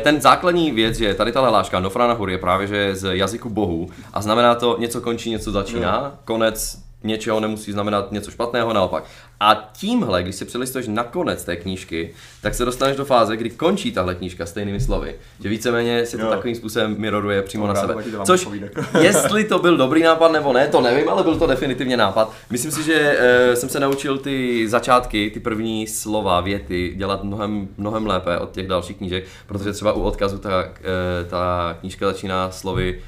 ten 0.03 0.21
základní 0.21 0.71
věc 0.71 1.01
je, 1.01 1.15
tady 1.15 1.33
ta 1.33 1.41
láška 1.41 1.81
Nofrana 1.81 2.15
Hur 2.15 2.31
je 2.31 2.39
právě, 2.39 2.67
že 2.67 2.97
z 2.97 3.17
jazyku 3.17 3.51
bohu 3.51 3.91
a 4.13 4.23
znamená 4.23 4.55
to 4.55 4.77
něco 4.79 5.01
končí, 5.01 5.31
něco 5.31 5.53
začíná, 5.53 6.01
no. 6.05 6.19
konec 6.25 6.83
něčeho 7.05 7.41
nemusí 7.41 7.73
znamenat 7.73 8.13
něco 8.13 8.31
špatného, 8.31 8.73
naopak. 8.73 9.05
A 9.41 9.71
tímhle, 9.73 10.23
když 10.23 10.37
si 10.37 10.45
přelistuješ 10.45 10.89
na 10.89 11.05
konec 11.05 11.45
té 11.45 11.57
knížky, 11.57 12.15
tak 12.43 12.55
se 12.55 12.65
dostaneš 12.65 12.97
do 12.97 13.05
fáze, 13.05 13.37
kdy 13.37 13.51
končí 13.51 13.93
tahle 13.93 14.15
knížka 14.15 14.47
stejnými 14.47 14.81
slovy. 14.81 15.15
Že 15.41 15.49
víceméně 15.49 16.07
si 16.07 16.17
to 16.17 16.25
jo. 16.25 16.31
takovým 16.31 16.55
způsobem 16.55 16.95
miroruje 16.99 17.43
přímo 17.43 17.67
to 17.67 17.73
na 17.73 17.81
sebe. 17.81 17.95
Což, 18.25 18.49
jestli 19.01 19.45
to 19.45 19.59
byl 19.59 19.77
dobrý 19.77 20.03
nápad 20.03 20.33
nebo 20.33 20.53
ne, 20.53 20.69
to 20.69 20.81
nevím, 20.81 21.09
ale 21.09 21.23
byl 21.23 21.37
to 21.37 21.47
definitivně 21.47 21.97
nápad. 21.97 22.33
Myslím 22.51 22.73
si, 22.73 22.83
že 22.83 23.17
e, 23.19 23.57
jsem 23.57 23.69
se 23.69 23.81
naučil 23.81 24.19
ty 24.19 24.69
začátky, 24.69 25.31
ty 25.31 25.41
první 25.41 25.87
slova, 25.87 26.41
věty 26.41 26.93
dělat 26.97 27.25
mnohem, 27.25 27.69
mnohem 27.77 28.07
lépe 28.07 28.39
od 28.39 28.51
těch 28.51 28.69
dalších 28.69 28.97
knížek, 28.97 29.25
protože 29.47 29.73
třeba 29.73 29.93
u 29.93 30.03
odkazu 30.03 30.39
ta, 30.39 30.65
e, 30.65 31.25
ta 31.25 31.77
knížka 31.81 32.07
začíná 32.07 32.51
slovy 32.51 33.01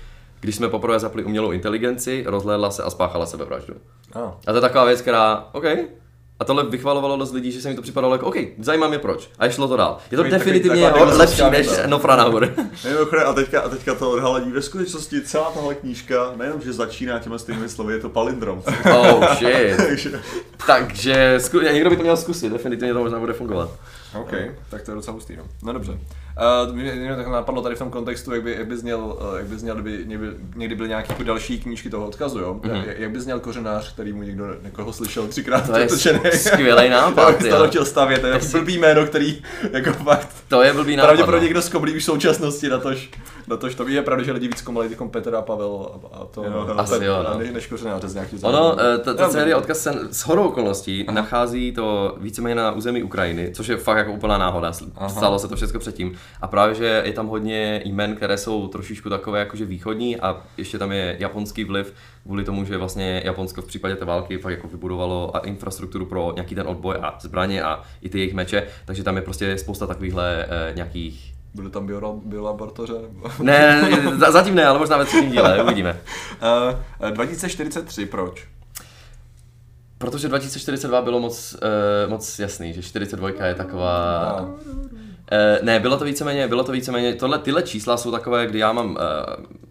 když 0.45 0.57
jsme 0.57 0.69
poprvé 0.69 1.01
zapli 1.01 1.25
umělou 1.25 1.51
inteligenci, 1.51 2.25
rozhlédla 2.27 2.71
se 2.71 2.83
a 2.83 2.91
spáchala 2.91 3.27
sebevraždu. 3.27 3.75
Oh. 4.15 4.23
A 4.23 4.53
to 4.53 4.55
je 4.55 4.61
taková 4.61 4.85
věc, 4.85 5.01
která, 5.01 5.49
OK, 5.53 5.65
a 6.41 6.45
tohle 6.45 6.67
vychvalovalo 6.67 7.17
dost 7.17 7.33
lidí, 7.33 7.53
že 7.53 7.61
se 7.61 7.69
mi 7.69 7.75
to 7.75 7.83
připadalo 7.83 8.15
jako, 8.15 8.27
OK, 8.27 8.37
zajímá 8.59 8.89
mě 8.89 8.99
proč. 8.99 9.31
A 9.39 9.49
šlo 9.49 9.69
to 9.69 9.77
dál. 9.77 9.99
Je 10.11 10.17
to 10.17 10.23
takový, 10.23 10.39
definitivně 10.39 10.91
takový, 10.91 11.13
lepší 11.13 11.43
než 11.51 11.69
Nofra 11.87 12.17
Naur. 12.17 12.55
a 13.27 13.33
teďka, 13.33 13.61
a 13.61 13.69
teďka 13.69 13.95
to 13.95 14.11
odhalení. 14.11 14.53
Ve 14.53 14.63
skutečnosti 14.63 15.21
celá 15.21 15.51
tahle 15.51 15.75
knížka, 15.75 16.33
nejenom, 16.37 16.61
že 16.61 16.73
začíná 16.73 17.19
těma 17.19 17.39
stejnými 17.39 17.69
slovy, 17.69 17.95
je 17.95 18.01
to 18.01 18.09
palindrom. 18.09 18.63
Oh 18.95 19.35
shit. 19.35 19.77
Takže, 20.67 21.39
Takže 21.41 21.73
někdo 21.73 21.91
by 21.91 21.97
to 21.97 22.03
měl 22.03 22.17
zkusit, 22.17 22.53
definitivně 22.53 22.95
to 22.95 23.01
možná 23.01 23.19
bude 23.19 23.33
fungovat. 23.33 23.71
OK, 24.21 24.33
tak 24.71 24.83
to 24.83 24.91
je 24.91 24.95
docela 24.95 25.15
hustý, 25.15 25.37
no. 25.37 25.45
No 25.63 25.73
dobře. 25.73 25.99
Uh, 26.67 26.75
mě 26.75 27.17
tak 27.17 27.27
napadlo 27.27 27.63
tady 27.63 27.75
v 27.75 27.79
tom 27.79 27.91
kontextu, 27.91 28.35
jak 28.35 28.43
by, 28.43 28.53
jak 28.53 28.67
by 28.67 28.77
zněl, 28.77 29.19
uh, 29.31 29.37
jak 29.37 29.47
by 29.47 29.59
zněl, 29.59 29.75
kdyby 29.75 30.05
někdy, 30.07 30.27
někdy 30.57 30.75
byly 30.75 30.89
nějaké 30.89 31.13
jako 31.13 31.23
další 31.23 31.61
knížky 31.61 31.91
toho 31.91 32.07
odkazu, 32.07 32.39
jo? 32.39 32.61
Mm-hmm. 32.63 32.85
Jak, 32.87 32.99
jak, 32.99 33.11
by 33.11 33.21
zněl 33.21 33.41
kořenář, 33.41 33.93
který 33.93 34.13
mu 34.13 34.23
někdo 34.23 34.45
někoho 34.63 34.93
slyšel 34.93 35.27
třikrát 35.27 35.67
to 35.67 35.79
je 35.79 35.89
skvělý 36.33 36.89
nápad, 36.91 37.43
Já 37.43 37.59
to 37.59 37.69
chtěl 37.69 37.85
stavět, 37.85 38.21
to 38.21 38.27
je 38.27 38.41
si... 38.41 38.57
blbý 38.57 38.79
jméno, 38.79 39.07
který 39.07 39.43
jako 39.73 39.93
fakt... 39.93 40.29
To 40.49 40.63
je 40.63 40.73
blbý 40.73 40.97
nápad. 40.97 41.07
Pravděpodobně 41.07 41.41
no. 41.41 41.47
někdo 41.47 41.63
skoblí 41.63 41.97
už 41.97 42.03
v 42.03 42.05
současnosti 42.05 42.69
na 42.69 42.79
tož, 42.79 43.11
na 43.47 43.57
tož 43.57 43.75
to 43.75 43.89
je 43.89 44.03
pravda, 44.03 44.25
že 44.25 44.33
lidi 44.33 44.49
víc 44.49 44.63
komali 44.63 44.91
jako 44.91 45.09
Petr 45.09 45.35
a 45.35 45.43
Pavel 45.43 46.01
a, 46.13 46.17
a 46.17 46.25
to 46.25 46.45
jo, 46.45 46.75
Asi 46.77 46.93
Petr, 46.93 47.05
jo, 47.05 47.25
no. 47.33 47.53
než 47.53 47.67
kořenáře 47.67 48.09
z 48.09 48.15
nějakých 48.15 48.45
Ono, 48.45 48.77
eh, 48.81 49.15
ta 49.15 49.29
série 49.29 49.57
odkaz 49.57 49.79
se 49.79 49.93
s 50.11 50.21
horou 50.21 50.49
okolností 50.49 51.07
nachází 51.11 51.73
to 51.73 52.17
víceméně 52.21 52.55
na 52.55 52.73
území 52.73 53.03
Ukrajiny, 53.03 53.51
což 53.55 53.67
je 53.67 53.77
fakt 53.77 53.97
jako 53.97 54.13
úplná 54.13 54.39
náhoda. 54.39 54.73
Stalo 55.09 55.39
se 55.39 55.49
to 55.49 55.57
všechno 55.57 55.81
předtím. 55.81 56.17
A 56.41 56.47
právě, 56.47 56.75
že 56.75 57.03
je 57.05 57.13
tam 57.13 57.27
hodně 57.27 57.83
jmen, 57.85 58.17
které 58.17 58.39
jsou 58.39 58.69
trošičku 58.69 59.11
takové 59.11 59.39
jakože 59.39 59.65
východní 59.65 60.21
a 60.21 60.43
ještě 60.57 60.79
tam 60.79 60.93
je 60.93 61.17
japonský 61.19 61.65
vliv 61.65 61.95
kvůli 62.23 62.45
tomu, 62.45 62.65
že 62.65 62.77
vlastně 62.77 63.23
Japonsko 63.25 63.63
v 63.63 63.67
případě 63.67 63.97
té 63.97 64.05
války 64.05 64.39
fakt 64.39 64.53
jako 64.53 64.69
vybudovalo 64.69 65.37
a 65.37 65.39
infrastrukturu 65.39 66.07
pro 66.07 66.33
nějaký 66.35 66.55
ten 66.55 66.69
odboj 66.69 66.97
a 67.03 67.19
zbraně 67.21 67.63
a 67.63 67.83
i 68.03 68.09
ty 68.09 68.19
jejich 68.19 68.35
meče, 68.35 68.67
takže 68.85 69.03
tam 69.03 69.17
je 69.17 69.23
prostě 69.23 69.59
spousta 69.59 69.87
takovýchhle 69.87 70.47
eh, 70.49 70.73
nějakých 70.75 71.35
byly 71.55 71.71
tam 71.71 71.87
bio, 71.87 72.21
biolaboratoře? 72.25 72.95
ne, 73.43 73.89
zatím 74.31 74.55
ne, 74.55 74.67
ale 74.67 74.79
možná 74.79 74.97
ve 74.97 75.05
třetím 75.05 75.31
díle, 75.31 75.63
uvidíme. 75.63 76.01
Uh, 77.01 77.11
2043, 77.11 78.07
proč? 78.07 78.49
Protože 79.99 80.29
2042 80.29 81.03
bylo 81.03 81.21
moc, 81.21 81.57
uh, 82.05 82.11
moc 82.11 82.39
jasný, 82.39 82.73
že 82.73 82.83
42 82.83 83.29
je 83.47 83.55
taková... 83.55 84.37
No. 84.41 84.55
Uh, 85.33 85.65
ne, 85.65 85.81
bylo 85.81 85.97
to 85.97 86.05
víceméně, 86.05 86.49
bylo 86.49 86.65
to 86.65 86.73
víceméně, 86.73 87.15
tohle, 87.15 87.39
tyhle 87.39 87.63
čísla 87.63 87.97
jsou 87.97 88.11
takové, 88.11 88.47
kdy 88.47 88.59
já 88.59 88.73
mám 88.73 88.91
uh, 88.91 88.97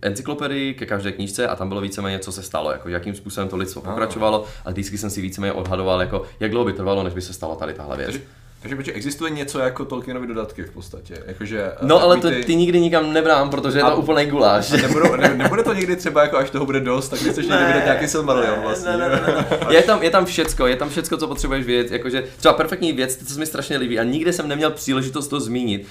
encyklopedii 0.02 0.74
ke 0.74 0.86
každé 0.86 1.12
knížce 1.12 1.48
a 1.48 1.56
tam 1.56 1.70
bylo 1.70 1.82
víceméně, 1.82 2.20
co 2.20 2.32
se 2.32 2.44
stalo, 2.44 2.72
jako 2.72 2.90
jakým 2.90 3.16
způsobem 3.16 3.50
to 3.50 3.58
lidstvo 3.58 3.82
pokračovalo 3.82 4.46
a 4.66 4.72
vždycky 4.72 4.98
jsem 4.98 5.10
si 5.10 5.22
víceméně 5.22 5.54
odhadoval, 5.54 6.02
jako 6.02 6.22
jak 6.40 6.52
dlouho 6.52 6.66
by 6.66 6.74
trvalo, 6.74 7.04
než 7.04 7.14
by 7.14 7.22
se 7.22 7.34
stalo 7.34 7.56
tady 7.56 7.74
tahle 7.74 7.98
věc. 7.98 8.12
Takže 8.12 8.22
takže 8.64 8.76
protože 8.76 8.92
existuje 8.92 9.32
něco 9.32 9.60
jako 9.60 9.86
Tolkienovy 9.86 10.28
dodatky 10.28 10.64
v 10.64 10.72
podstatě. 10.72 11.18
Jakože, 11.26 11.64
eh, 11.64 11.78
no 11.82 12.02
ale 12.02 12.18
to 12.18 12.30
ty... 12.30 12.44
ty 12.44 12.56
nikdy 12.56 12.80
nikam 12.80 13.14
nebrám, 13.14 13.50
protože 13.50 13.80
je 13.80 13.84
to 13.84 13.96
úplný 13.96 14.26
guláš. 14.26 14.72
Nebudu, 14.72 15.16
ne, 15.16 15.34
nebude 15.38 15.64
to 15.64 15.74
někdy 15.74 15.96
třeba 15.96 16.22
jako 16.22 16.38
až 16.38 16.50
toho 16.50 16.66
bude 16.66 16.80
dost, 16.80 17.10
tak 17.10 17.20
chceš 17.20 17.48
někdy 17.48 17.66
vydat 17.66 17.84
nějaký 17.86 18.08
Silmarillion 18.08 18.60
vlastně. 18.62 18.92
Ne, 18.92 18.98
ne, 18.98 19.10
ne, 19.10 19.46
ne. 19.52 19.58
je, 19.76 19.82
tam, 19.82 20.04
je 20.04 20.10
tam 20.10 20.26
všecko, 20.26 20.68
je 20.68 20.76
tam 20.76 20.90
všecko, 20.90 21.18
co 21.18 21.28
potřebuješ 21.28 21.66
vědět. 21.66 21.92
Jakože 21.92 22.24
třeba 22.38 22.54
perfektní 22.54 22.94
věc, 22.94 23.16
co 23.28 23.34
se 23.34 23.40
mi 23.40 23.46
strašně 23.46 23.78
líbí 23.78 24.00
a 24.00 24.04
nikde 24.04 24.34
jsem 24.34 24.48
neměl 24.48 24.72
příležitost 24.72 25.28
to 25.28 25.40
zmínit. 25.40 25.88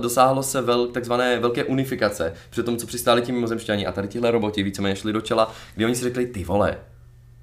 Dosáhlo 0.00 0.42
se 0.42 0.60
vel, 0.60 0.86
takzvané 0.86 1.38
velké 1.38 1.64
unifikace 1.64 2.34
při 2.50 2.62
tom, 2.62 2.76
co 2.76 2.86
přistáli 2.86 3.22
ti 3.22 3.32
mimozemšťani 3.32 3.86
a 3.86 3.92
tady 3.92 4.08
tihle 4.08 4.30
roboti 4.30 4.62
víceméně 4.62 4.96
šli 4.96 5.12
do 5.12 5.20
čela, 5.20 5.54
kdy 5.74 5.84
oni 5.84 5.94
si 5.94 6.04
řekli, 6.04 6.26
ty 6.26 6.44
vole, 6.44 6.76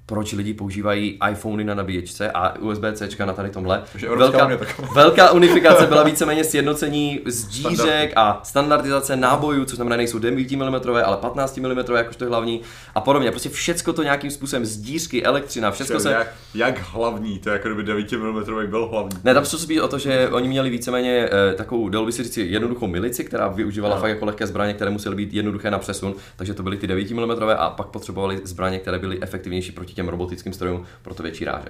proč 0.06 0.32
lidi 0.32 0.54
používají 0.54 1.18
iPhony 1.30 1.64
na 1.64 1.74
nabíječce 1.74 2.30
a 2.30 2.58
USB-C 2.58 3.26
na 3.26 3.32
tady 3.32 3.50
tomhle. 3.50 3.82
Velká, 4.16 4.44
unie 4.46 4.58
velká 4.94 5.30
unifikace 5.32 5.86
byla 5.86 6.02
víceméně 6.02 6.44
sjednocení 6.44 7.20
zdířek 7.26 8.12
a 8.16 8.40
standardizace 8.42 9.16
nábojů, 9.16 9.64
což 9.64 9.76
znamená, 9.76 9.96
nejsou 9.96 10.18
9 10.18 10.50
mm, 10.50 10.74
ale 11.04 11.16
15 11.16 11.56
mm, 11.56 11.96
jakožto 11.96 12.24
je 12.24 12.28
hlavní 12.28 12.60
a 12.94 13.00
podobně. 13.00 13.30
Prostě 13.30 13.48
všecko 13.48 13.92
to 13.92 14.02
nějakým 14.02 14.30
způsobem 14.30 14.66
zdířky, 14.66 15.24
elektřina, 15.24 15.70
všecko 15.70 16.00
se... 16.00 16.10
Jak, 16.12 16.34
jak 16.54 16.78
hlavní, 16.92 17.38
to 17.38 17.48
je 17.48 17.52
jako 17.52 17.68
kdyby 17.68 17.82
9 17.82 18.12
mm 18.12 18.66
byl 18.70 18.86
hlavní. 18.86 19.18
Ne, 19.24 19.34
tam 19.34 19.44
šlo 19.44 19.58
spíš 19.58 19.78
o 19.78 19.88
to, 19.88 19.98
že 19.98 20.28
oni 20.28 20.48
měli 20.48 20.70
víceméně 20.70 21.28
eh, 21.32 21.54
takovou, 21.54 21.88
dalo 21.88 22.06
by 22.06 22.12
se 22.12 22.22
říct, 22.22 22.36
jednoduchou 22.36 22.86
milici, 22.86 23.24
která 23.24 23.48
využívala 23.48 23.94
No. 23.94 24.00
fakt 24.00 24.10
jako 24.10 24.24
lehké 24.24 24.46
zbraně, 24.46 24.74
které 24.74 24.90
musely 24.90 25.16
být 25.16 25.34
jednoduché 25.34 25.70
na 25.70 25.78
přesun, 25.78 26.14
takže 26.36 26.54
to 26.54 26.62
byly 26.62 26.76
ty 26.76 26.86
9 26.86 27.10
mm 27.10 27.30
a 27.56 27.70
pak 27.70 27.86
potřebovali 27.86 28.40
zbraně, 28.44 28.78
které 28.78 28.98
byly 28.98 29.22
efektivnější 29.22 29.72
proti 29.72 29.95
těm 29.96 30.08
robotickým 30.08 30.52
strojům, 30.52 30.86
proto 31.02 31.22
větší 31.22 31.44
ráže. 31.44 31.68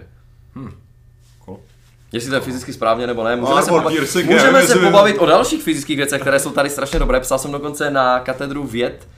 Cool. 1.44 1.60
Jestli 2.12 2.30
to 2.30 2.34
je 2.34 2.40
fyzicky 2.40 2.72
správně 2.72 3.06
nebo 3.06 3.24
ne, 3.24 3.36
můžeme 3.36 3.62
se, 3.62 3.70
pobavit, 3.70 4.14
můžeme 4.24 4.66
se 4.66 4.78
pobavit 4.78 5.18
o 5.18 5.26
dalších 5.26 5.62
fyzických 5.62 5.96
věcech, 5.96 6.20
které 6.20 6.40
jsou 6.40 6.50
tady 6.50 6.70
strašně 6.70 6.98
dobré. 6.98 7.20
Psal 7.20 7.38
jsem 7.38 7.52
dokonce 7.52 7.90
na 7.90 8.20
katedru 8.20 8.66
věd 8.66 9.08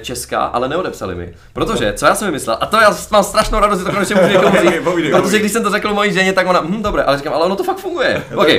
Česká, 0.00 0.38
ale 0.44 0.68
neodepsali 0.68 1.14
mi. 1.14 1.34
Protože, 1.52 1.92
co 1.92 2.06
já 2.06 2.14
jsem 2.14 2.28
vymyslel, 2.28 2.56
a 2.60 2.66
to 2.66 2.76
já 2.76 2.96
mám 3.10 3.24
strašnou 3.24 3.60
radost, 3.60 3.78
že 3.78 3.84
to 3.84 3.92
konečně 3.92 4.14
můžu 4.14 4.28
někomu 4.28 4.56
říct, 4.56 5.12
protože 5.12 5.38
když 5.38 5.52
jsem 5.52 5.62
to 5.62 5.70
řekl 5.70 5.94
mojí 5.94 6.12
ženě, 6.12 6.32
tak 6.32 6.46
ona, 6.46 6.60
hm, 6.60 6.82
dobré, 6.82 7.02
ale 7.02 7.16
říkám, 7.18 7.34
ale 7.34 7.44
ono 7.44 7.56
to 7.56 7.64
fakt 7.64 7.78
funguje. 7.78 8.24
Okay. 8.42 8.58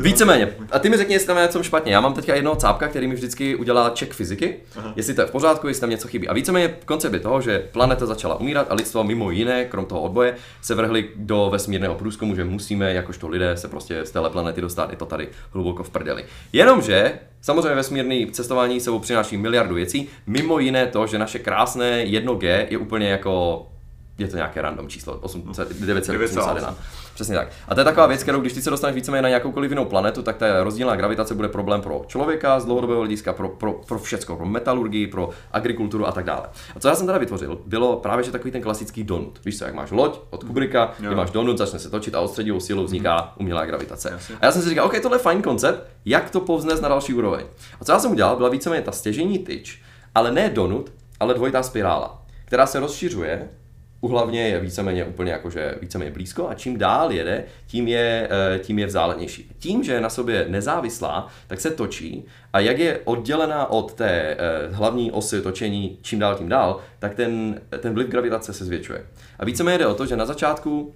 Víceméně. 0.00 0.48
A 0.72 0.78
ty 0.78 0.88
mi 0.88 0.96
řekni, 0.96 1.14
jestli 1.14 1.26
tam 1.26 1.36
je 1.36 1.42
něco 1.42 1.62
špatně. 1.62 1.92
Já 1.92 2.00
mám 2.00 2.14
teďka 2.14 2.34
jednoho 2.34 2.56
cápka, 2.56 2.88
který 2.88 3.06
mi 3.06 3.14
vždycky 3.14 3.56
udělá 3.56 3.92
check 3.98 4.14
fyziky, 4.14 4.56
jestli 4.96 5.14
to 5.14 5.20
je 5.20 5.26
v 5.26 5.30
pořádku, 5.30 5.68
jestli 5.68 5.80
tam 5.80 5.90
něco 5.90 6.08
chybí. 6.08 6.28
A 6.28 6.34
víceméně 6.34 6.74
koncept 6.84 7.12
je 7.12 7.20
toho, 7.20 7.40
že 7.40 7.58
planeta 7.72 8.06
začala 8.06 8.40
umírat 8.40 8.66
a 8.70 8.74
lidstvo 8.74 9.04
mimo 9.04 9.30
jiné, 9.30 9.64
krom 9.64 9.86
toho 9.86 10.00
odboje, 10.00 10.34
se 10.62 10.74
vrhli 10.74 11.08
do 11.16 11.48
vesmírného 11.52 11.94
průzkumu, 11.94 12.34
že 12.34 12.44
musíme, 12.44 12.92
jakožto 12.94 13.28
lidé, 13.28 13.56
se 13.56 13.68
prostě 13.68 14.04
z 14.04 14.10
téhle 14.10 14.30
planety 14.30 14.60
dostat. 14.60 14.90
Je 14.90 14.96
to 14.96 15.06
tady 15.06 15.28
hluboko 15.52 15.82
v 15.82 15.90
prdeli. 15.90 16.24
Jenomže 16.52 17.18
Samozřejmě 17.44 17.74
vesmírný 17.74 18.26
cestování 18.26 18.80
sebou 18.80 18.98
přináší 18.98 19.36
miliardu 19.36 19.74
věcí, 19.74 20.08
mimo 20.26 20.58
jiné 20.58 20.86
to, 20.86 21.06
že 21.06 21.18
naše 21.18 21.38
krásné 21.38 22.04
1G 22.04 22.66
je 22.70 22.78
úplně 22.78 23.08
jako 23.08 23.66
je 24.18 24.28
to 24.28 24.36
nějaké 24.36 24.62
random 24.62 24.88
číslo, 24.88 25.18
800 25.20 25.80
9,81. 25.80 26.74
Přesně 27.14 27.34
tak. 27.34 27.48
A 27.68 27.74
to 27.74 27.80
je 27.80 27.84
taková 27.84 28.06
věc, 28.06 28.22
kterou 28.22 28.40
když 28.40 28.52
ty 28.52 28.62
se 28.62 28.70
dostaneš 28.70 28.94
víceméně 28.94 29.22
na 29.22 29.28
jakoukoliv 29.28 29.70
jinou 29.70 29.84
planetu, 29.84 30.22
tak 30.22 30.36
ta 30.36 30.64
rozdílná 30.64 30.96
gravitace 30.96 31.34
bude 31.34 31.48
problém 31.48 31.80
pro 31.80 32.04
člověka 32.06 32.60
z 32.60 32.64
dlouhodobého 32.64 33.00
hlediska, 33.00 33.32
pro, 33.32 33.48
pro, 33.48 33.72
pro 33.72 33.98
všecko, 33.98 34.36
pro 34.36 34.46
metalurgii, 34.46 35.06
pro 35.06 35.30
agrikulturu 35.52 36.06
a 36.06 36.12
tak 36.12 36.24
dále. 36.24 36.48
A 36.76 36.80
co 36.80 36.88
já 36.88 36.94
jsem 36.94 37.06
teda 37.06 37.18
vytvořil, 37.18 37.60
bylo 37.66 37.96
právě 37.96 38.24
že 38.24 38.30
takový 38.30 38.50
ten 38.50 38.62
klasický 38.62 39.04
donut. 39.04 39.40
Víš 39.44 39.58
co, 39.58 39.64
jak 39.64 39.74
máš 39.74 39.90
loď 39.90 40.20
od 40.30 40.44
Kubricka, 40.44 40.92
kde 40.98 41.14
máš 41.14 41.30
donut, 41.30 41.58
začne 41.58 41.78
se 41.78 41.90
točit 41.90 42.14
a 42.14 42.20
odstředivou 42.20 42.60
silou 42.60 42.84
vzniká 42.84 43.32
umělá 43.38 43.64
gravitace. 43.64 44.18
A 44.40 44.46
já 44.46 44.52
jsem 44.52 44.62
si 44.62 44.68
říkal, 44.68 44.86
OK, 44.86 45.00
tohle 45.02 45.16
je 45.16 45.22
fajn 45.22 45.42
koncept, 45.42 45.88
jak 46.04 46.30
to 46.30 46.40
povznést 46.40 46.82
na 46.82 46.88
další 46.88 47.14
úroveň. 47.14 47.46
A 47.80 47.84
co 47.84 47.92
já 47.92 47.98
jsem 47.98 48.10
udělal, 48.10 48.36
byla 48.36 48.48
víceméně 48.48 48.82
ta 48.82 48.92
stěžení 48.92 49.38
tyč, 49.38 49.82
ale 50.14 50.30
ne 50.30 50.48
donut, 50.50 50.92
ale 51.20 51.34
dvojitá 51.34 51.62
spirála, 51.62 52.22
která 52.44 52.66
se 52.66 52.80
rozšiřuje 52.80 53.48
uhlavně 54.04 54.48
je 54.48 54.60
víceméně 54.60 55.04
úplně 55.04 55.32
jakože 55.32 55.74
víceméně 55.80 56.10
blízko 56.10 56.48
a 56.48 56.54
čím 56.54 56.78
dál 56.78 57.12
jede, 57.12 57.44
tím 57.66 57.88
je, 57.88 58.28
eh, 58.30 58.58
tím 58.58 58.78
je 58.78 58.86
vzdálenější. 58.86 59.50
Tím, 59.58 59.84
že 59.84 59.92
je 59.92 60.00
na 60.00 60.10
sobě 60.10 60.46
nezávislá, 60.48 61.28
tak 61.46 61.60
se 61.60 61.70
točí 61.70 62.24
a 62.52 62.60
jak 62.60 62.78
je 62.78 63.00
oddělená 63.04 63.70
od 63.70 63.94
té 63.94 64.10
eh, 64.10 64.36
hlavní 64.70 65.12
osy 65.12 65.42
točení 65.42 65.98
čím 66.02 66.18
dál 66.18 66.34
tím 66.34 66.48
dál, 66.48 66.80
tak 66.98 67.14
ten, 67.14 67.60
ten 67.80 67.94
vliv 67.94 68.08
gravitace 68.08 68.52
se 68.52 68.64
zvětšuje. 68.64 69.06
A 69.38 69.44
víceméně 69.44 69.78
jde 69.78 69.86
o 69.86 69.94
to, 69.94 70.06
že 70.06 70.16
na 70.16 70.26
začátku 70.26 70.94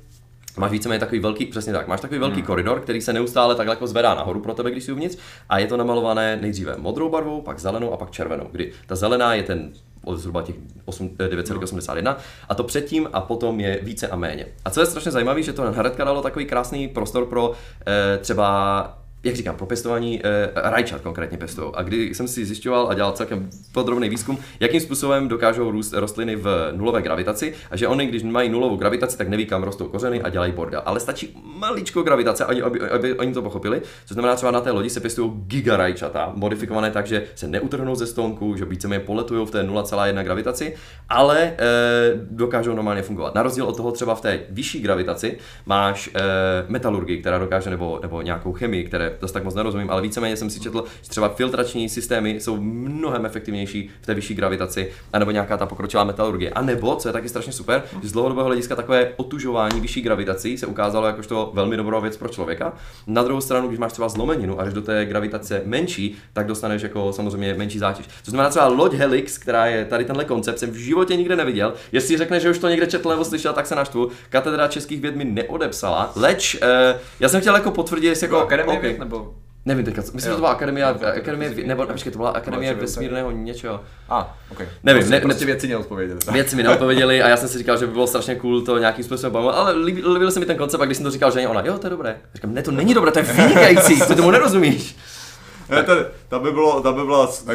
Máš 0.58 0.70
víceméně 0.70 1.00
takový 1.00 1.20
velký, 1.20 1.46
přesně 1.46 1.72
tak, 1.72 1.88
máš 1.88 2.00
takový 2.00 2.20
velký 2.20 2.42
koridor, 2.42 2.80
který 2.80 3.00
se 3.00 3.12
neustále 3.12 3.54
tak 3.54 3.68
jako 3.68 3.86
zvedá 3.86 4.14
nahoru 4.14 4.40
pro 4.40 4.54
tebe, 4.54 4.70
když 4.70 4.84
jsi 4.84 4.92
uvnitř, 4.92 5.18
a 5.48 5.58
je 5.58 5.66
to 5.66 5.76
namalované 5.76 6.36
nejdříve 6.36 6.76
modrou 6.76 7.08
barvou, 7.08 7.40
pak 7.40 7.58
zelenou 7.58 7.92
a 7.92 7.96
pak 7.96 8.10
červenou, 8.10 8.48
kdy 8.50 8.72
ta 8.86 8.96
zelená 8.96 9.34
je 9.34 9.42
ten 9.42 9.72
zhruba 10.16 10.42
těch 10.42 10.54
8 10.84 11.10
eh, 11.18 11.28
9,81 11.28 12.16
a 12.48 12.54
to 12.54 12.64
předtím 12.64 13.08
a 13.12 13.20
potom 13.20 13.60
je 13.60 13.78
více 13.82 14.08
a 14.08 14.16
méně. 14.16 14.46
A 14.64 14.70
co 14.70 14.80
je 14.80 14.86
strašně 14.86 15.10
zajímavé, 15.10 15.42
že 15.42 15.52
to 15.52 15.62
hnedka 15.62 16.04
dalo 16.04 16.22
takový 16.22 16.46
krásný 16.46 16.88
prostor 16.88 17.26
pro 17.26 17.52
eh, 17.86 18.18
třeba 18.18 18.98
jak 19.28 19.36
říkám, 19.36 19.56
pro 19.56 19.66
pěstování 19.66 20.20
e, 20.26 20.50
rajčat 20.54 21.00
konkrétně 21.00 21.38
pěstují. 21.38 21.70
A 21.74 21.82
kdy 21.82 22.14
jsem 22.14 22.28
si 22.28 22.44
zjišťoval 22.44 22.88
a 22.90 22.94
dělal 22.94 23.12
celkem 23.12 23.50
podrobný 23.72 24.08
výzkum, 24.08 24.38
jakým 24.60 24.80
způsobem 24.80 25.28
dokážou 25.28 25.70
růst 25.70 25.92
rostliny 25.92 26.36
v 26.36 26.72
nulové 26.72 27.02
gravitaci 27.02 27.54
a 27.70 27.76
že 27.76 27.88
oni, 27.88 28.06
když 28.06 28.22
mají 28.22 28.48
nulovou 28.48 28.76
gravitaci, 28.76 29.18
tak 29.18 29.28
neví, 29.28 29.46
kam 29.46 29.62
rostou 29.62 29.88
kořeny 29.88 30.22
a 30.22 30.28
dělají 30.28 30.52
bordel. 30.52 30.82
Ale 30.84 31.00
stačí 31.00 31.36
maličko 31.44 32.02
gravitace, 32.02 32.44
aby, 32.44 32.62
aby, 32.62 32.80
aby 32.80 33.14
oni 33.14 33.32
to 33.32 33.42
pochopili. 33.42 33.82
Co 34.06 34.14
znamená, 34.14 34.36
třeba 34.36 34.52
na 34.52 34.60
té 34.60 34.70
lodi 34.70 34.90
se 34.90 35.00
pěstují 35.00 35.32
gigarajčata, 35.46 36.32
modifikované 36.34 36.90
tak, 36.90 37.06
že 37.06 37.24
se 37.34 37.48
neutrhnou 37.48 37.94
ze 37.94 38.06
stonku, 38.06 38.56
že 38.56 38.64
víceméně 38.64 39.00
poletují 39.00 39.46
v 39.46 39.50
té 39.50 39.62
0,1 39.62 40.24
gravitaci, 40.24 40.74
ale 41.08 41.38
e, 41.42 41.54
dokážou 42.30 42.74
normálně 42.74 43.02
fungovat. 43.02 43.34
Na 43.34 43.42
rozdíl 43.42 43.64
od 43.64 43.76
toho 43.76 43.92
třeba 43.92 44.14
v 44.14 44.20
té 44.20 44.40
vyšší 44.50 44.80
gravitaci 44.80 45.38
máš 45.66 46.10
e, 46.14 46.20
metalurgii, 46.68 47.20
která 47.20 47.38
dokáže, 47.38 47.70
nebo, 47.70 47.98
nebo 48.02 48.22
nějakou 48.22 48.52
chemii, 48.52 48.84
které 48.84 49.10
zase 49.20 49.34
tak 49.34 49.44
moc 49.44 49.54
nerozumím, 49.54 49.90
ale 49.90 50.02
víceméně 50.02 50.36
jsem 50.36 50.50
si 50.50 50.60
četl, 50.60 50.84
že 51.02 51.10
třeba 51.10 51.28
filtrační 51.28 51.88
systémy 51.88 52.30
jsou 52.30 52.56
mnohem 52.60 53.26
efektivnější 53.26 53.90
v 54.00 54.06
té 54.06 54.14
vyšší 54.14 54.34
gravitaci, 54.34 54.90
anebo 55.12 55.30
nějaká 55.30 55.56
ta 55.56 55.66
pokročilá 55.66 56.04
metalurgie. 56.04 56.50
A 56.50 56.62
nebo, 56.62 56.96
co 56.96 57.08
je 57.08 57.12
taky 57.12 57.28
strašně 57.28 57.52
super, 57.52 57.82
že 58.02 58.08
z 58.08 58.12
dlouhodobého 58.12 58.46
hlediska 58.46 58.76
takové 58.76 59.12
otužování 59.16 59.80
vyšší 59.80 60.00
gravitací 60.00 60.58
se 60.58 60.66
ukázalo 60.66 61.06
jakožto 61.06 61.50
velmi 61.54 61.76
dobrou 61.76 62.00
věc 62.00 62.16
pro 62.16 62.28
člověka. 62.28 62.72
Na 63.06 63.22
druhou 63.22 63.40
stranu, 63.40 63.68
když 63.68 63.78
máš 63.78 63.92
třeba 63.92 64.08
zlomeninu 64.08 64.60
a 64.60 64.64
jdeš 64.64 64.74
do 64.74 64.82
té 64.82 65.04
gravitace 65.04 65.62
menší, 65.64 66.16
tak 66.32 66.46
dostaneš 66.46 66.82
jako 66.82 67.12
samozřejmě 67.12 67.54
menší 67.54 67.78
zátěž. 67.78 68.06
To 68.06 68.30
znamená 68.30 68.50
třeba 68.50 68.66
loď 68.66 68.94
Helix, 68.94 69.38
která 69.38 69.66
je 69.66 69.84
tady 69.84 70.04
tenhle 70.04 70.24
koncept, 70.24 70.58
jsem 70.58 70.70
v 70.70 70.76
životě 70.76 71.16
nikde 71.16 71.36
neviděl. 71.36 71.74
Jestli 71.92 72.16
řekne, 72.16 72.40
že 72.40 72.50
už 72.50 72.58
to 72.58 72.68
někde 72.68 72.86
četl 72.86 73.08
nebo 73.08 73.24
slyšel, 73.24 73.52
tak 73.52 73.66
se 73.66 73.74
naštvu. 73.74 74.10
Katedra 74.28 74.68
českých 74.68 75.00
věd 75.00 75.16
mi 75.16 75.24
neodepsala, 75.24 76.12
leč 76.16 76.56
eh, 76.62 76.98
já 77.20 77.28
jsem 77.28 77.40
chtěl 77.40 77.54
jako 77.54 77.70
potvrdit, 77.70 78.08
jestli 78.08 78.24
jako 78.24 78.38
Akademie 78.38 78.78
OK. 78.78 78.97
Nebo... 78.98 79.34
Nevím 79.64 79.84
teďka, 79.84 80.00
myslím, 80.02 80.20
že 80.20 80.28
Jo. 80.28 80.34
to 80.34 80.40
byla 80.40 80.50
akademie, 80.52 80.86
Jo, 80.86 81.08
akademie, 81.16 81.50
vesmír- 81.50 81.66
nebo 81.66 81.86
počkej, 81.86 82.12
to 82.12 82.18
byla 82.18 82.30
akademie 82.30 82.72
Vlastně 82.74 82.82
vesmírného 82.86 83.30
něčeho. 83.30 83.80
A, 84.08 84.18
ah, 84.20 84.24
ok. 84.52 84.58
Nevím, 84.84 85.00
prostě, 85.00 85.10
ne- 85.10 85.16
ne- 85.16 85.20
prostě 85.20 85.44
věci 85.44 85.68
neodpověděli. 85.68 86.18
Věci 86.32 86.56
mi 86.56 86.62
neodpověděli 86.62 87.22
a 87.22 87.28
já 87.28 87.36
jsem 87.36 87.48
si 87.48 87.58
říkal, 87.58 87.76
že 87.78 87.86
by 87.86 87.92
bylo 87.92 88.06
strašně 88.06 88.34
cool 88.34 88.60
to 88.60 88.78
nějakým 88.78 89.04
způsobem 89.04 89.32
bavit, 89.32 89.56
ale 89.56 89.72
líbil, 89.72 90.12
líbil 90.12 90.30
se 90.30 90.40
mi 90.40 90.46
ten 90.46 90.56
koncept 90.56 90.80
a 90.80 90.84
když 90.84 90.96
jsem 90.96 91.04
to 91.04 91.10
říkal, 91.10 91.30
že 91.30 91.48
ona, 91.48 91.62
jo, 91.64 91.78
to 91.78 91.86
je 91.86 91.90
dobré. 91.90 92.10
A 92.10 92.34
říkám, 92.34 92.54
ne, 92.54 92.62
to 92.62 92.70
není 92.70 92.94
dobré, 92.94 93.10
to 93.12 93.18
je 93.18 93.24
vynikající, 93.24 94.00
ty 94.00 94.14
tomu 94.14 94.30
nerozumíš. 94.30 94.96
Ne, 95.70 95.82
tady, 95.82 96.00
tam 96.28 96.42
by, 96.42 96.50
bylo, 96.52 96.80
tam 96.80 96.94
by 96.94 97.04
byla 97.04 97.26
s- 97.26 97.46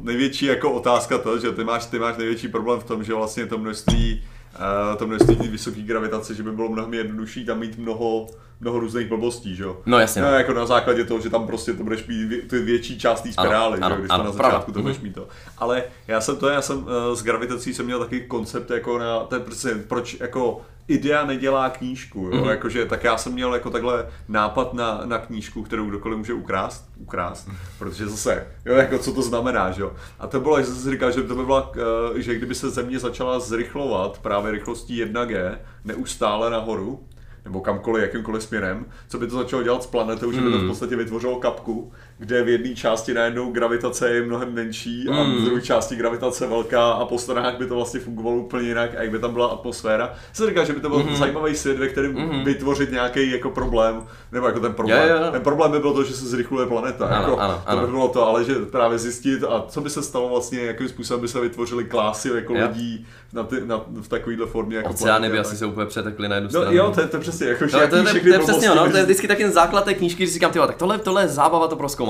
největší 0.00 0.46
jako 0.46 0.72
otázka 0.72 1.18
to, 1.18 1.38
že 1.38 1.52
ty 1.52 1.64
máš, 1.64 1.86
ty 1.86 1.98
máš 1.98 2.16
největší 2.16 2.48
problém 2.48 2.80
v 2.80 2.84
tom, 2.84 3.04
že 3.04 3.14
vlastně 3.14 3.46
to 3.46 3.58
množství, 3.58 4.24
uh, 4.58 4.96
to 4.98 5.06
množství 5.06 5.36
té 5.36 5.48
vysoké 5.48 5.80
gravitace, 5.80 6.34
že 6.34 6.42
by 6.42 6.52
bylo 6.52 6.68
mnohem 6.68 6.94
jednodušší 6.94 7.44
tam 7.44 7.58
mít 7.58 7.78
mnoho, 7.78 8.26
mnoho 8.60 8.78
různých 8.80 9.08
blbostí, 9.08 9.56
že 9.56 9.62
jo? 9.62 9.76
No 9.86 9.98
jasně, 9.98 10.22
No, 10.22 10.28
no. 10.28 10.34
jako 10.34 10.52
na 10.54 10.66
základě 10.66 11.04
toho, 11.04 11.20
že 11.20 11.30
tam 11.30 11.46
prostě 11.46 11.72
to 11.72 11.84
budeš 11.84 12.06
mít 12.06 12.28
vě- 12.30 12.46
ty 12.46 12.58
větší 12.58 12.98
část 12.98 13.20
té 13.22 13.32
spirály, 13.32 13.78
že 13.78 13.82
ano, 13.84 13.94
jo, 13.94 14.00
když 14.00 14.10
ano, 14.10 14.24
to 14.24 14.30
na 14.30 14.36
pravda. 14.36 14.50
začátku 14.52 14.72
to 14.72 14.82
budeš 14.82 14.98
mít 15.00 15.14
to. 15.14 15.28
Ale 15.58 15.82
já 16.08 16.20
jsem 16.20 16.36
to, 16.36 16.48
já 16.48 16.62
jsem 16.62 16.78
uh, 16.78 16.86
s 17.14 17.22
gravitací 17.22 17.74
jsem 17.74 17.86
měl 17.86 17.98
taky 17.98 18.20
koncept 18.20 18.70
jako 18.70 18.98
na, 18.98 19.20
ten 19.20 19.42
prostě, 19.42 19.74
proč 19.88 20.16
jako 20.20 20.62
idea 20.90 21.24
nedělá 21.26 21.70
knížku, 21.70 22.18
jo? 22.18 22.36
Mhm. 22.40 22.50
jakože 22.50 22.86
tak 22.86 23.04
já 23.04 23.16
jsem 23.16 23.32
měl 23.32 23.54
jako 23.54 23.70
takhle 23.70 24.06
nápad 24.28 24.74
na, 24.74 25.00
na 25.04 25.18
knížku, 25.18 25.62
kterou 25.62 25.86
kdokoliv 25.86 26.18
může 26.18 26.32
ukrást, 26.34 26.90
ukrást, 26.96 27.48
protože 27.78 28.08
zase, 28.08 28.46
jo, 28.64 28.74
jako 28.74 28.98
co 28.98 29.12
to 29.12 29.22
znamená, 29.22 29.70
že 29.70 29.82
jo. 29.82 29.92
A 30.18 30.26
to 30.26 30.40
bylo, 30.40 30.60
že 30.60 30.66
jsem 30.66 30.76
si 30.76 30.90
říkal, 30.90 31.12
že 31.12 31.22
to 31.22 31.34
by 31.34 31.44
byla, 31.44 31.72
eh, 32.16 32.22
že 32.22 32.34
kdyby 32.34 32.54
se 32.54 32.70
země 32.70 32.98
začala 32.98 33.40
zrychlovat 33.40 34.18
právě 34.18 34.52
rychlostí 34.52 35.04
1G 35.04 35.58
neustále 35.84 36.50
nahoru, 36.50 37.00
nebo 37.44 37.60
kamkoliv, 37.60 38.02
jakýmkoliv 38.02 38.42
směrem, 38.42 38.86
co 39.08 39.18
by 39.18 39.26
to 39.26 39.36
začalo 39.36 39.62
dělat 39.62 39.82
s 39.82 39.86
planetou, 39.86 40.32
že 40.32 40.40
by 40.40 40.50
to 40.50 40.58
v 40.58 40.66
podstatě 40.66 40.96
vytvořilo 40.96 41.36
kapku, 41.36 41.92
kde 42.20 42.42
v 42.42 42.48
jedné 42.48 42.74
části 42.74 43.14
najednou 43.14 43.52
gravitace 43.52 44.10
je 44.10 44.22
mnohem 44.22 44.54
menší 44.54 45.08
a 45.08 45.22
v 45.22 45.44
druhé 45.44 45.60
části 45.62 45.96
gravitace 45.96 46.46
velká 46.46 46.90
a 46.92 47.04
po 47.04 47.18
stranách 47.18 47.58
by 47.58 47.66
to 47.66 47.74
vlastně 47.74 48.00
fungovalo 48.00 48.36
úplně 48.36 48.68
jinak 48.68 48.90
a 48.98 49.02
jak 49.02 49.10
by 49.10 49.18
tam 49.18 49.32
byla 49.32 49.46
atmosféra. 49.46 50.12
Jsem 50.32 50.48
říkal, 50.48 50.64
že 50.64 50.72
by 50.72 50.80
to 50.80 50.88
byl 50.88 51.04
zajímavý 51.16 51.54
svět, 51.56 51.78
ve 51.78 51.88
kterém 51.88 52.44
vytvořit 52.44 52.92
nějaký 52.92 53.30
jako 53.30 53.50
problém, 53.50 54.02
nebo 54.32 54.46
jako 54.46 54.60
ten 54.60 54.72
problém. 54.72 55.08
Jo, 55.08 55.16
jo. 55.24 55.30
Ten 55.32 55.40
problém 55.40 55.72
by 55.72 55.78
byl 55.78 55.92
to, 55.92 56.04
že 56.04 56.14
se 56.14 56.24
zrychluje 56.26 56.66
planeta. 56.66 57.06
Ano, 57.06 57.22
jako, 57.24 57.38
ano, 57.40 57.54
to 57.64 57.70
ano. 57.70 57.80
by 57.80 57.86
bylo 57.90 58.08
to, 58.08 58.26
ale 58.28 58.44
že 58.44 58.54
právě 58.54 58.98
zjistit 58.98 59.44
a 59.44 59.64
co 59.68 59.80
by 59.80 59.90
se 59.90 60.02
stalo 60.02 60.28
vlastně, 60.28 60.60
jakým 60.60 60.88
způsobem 60.88 61.20
by 61.20 61.28
se 61.28 61.40
vytvořily 61.40 61.84
klásy 61.84 62.28
jako 62.34 62.54
Jo. 62.54 62.66
lidí 62.68 63.06
na 63.32 63.42
ty, 63.42 63.56
na, 63.64 63.80
v 64.00 64.08
takovéhle 64.08 64.46
formě. 64.46 64.76
Jako 64.76 64.90
Oceány 64.90 65.30
by 65.30 65.38
a 65.38 65.40
asi 65.40 65.50
tak. 65.50 65.58
se 65.58 65.66
úplně 65.66 65.86
přetekly 65.86 66.28
na 66.28 66.34
jednu 66.34 66.50
No 66.54 66.60
stranu. 66.60 66.76
jo, 66.76 66.92
to 66.94 67.00
je, 67.00 67.06
to 67.06 67.16
je 67.16 67.20
přesně, 67.20 67.46
jako, 67.48 67.66
že 67.66 67.76
No, 67.76 67.88
to, 67.88 67.96
jaký 67.96 68.08
to, 68.08 68.14
to, 68.14 68.20
to, 68.22 68.28
je 68.28 68.38
přesně 68.38 68.68
by- 68.84 68.90
to 68.90 68.96
je 68.96 69.02
vždycky 69.04 69.28
taky 69.28 69.42
ten 69.42 69.52
základ 69.52 69.84
té 69.84 69.94
knížky, 69.94 70.26
že 70.26 70.32
říkám, 70.32 70.50
tyjo, 70.52 70.66
tak 70.66 70.76
tohle, 70.76 70.98
tohle 70.98 71.22
je 71.22 71.28
zábava 71.28 71.68
to 71.68 71.76
proskoumat. 71.76 72.09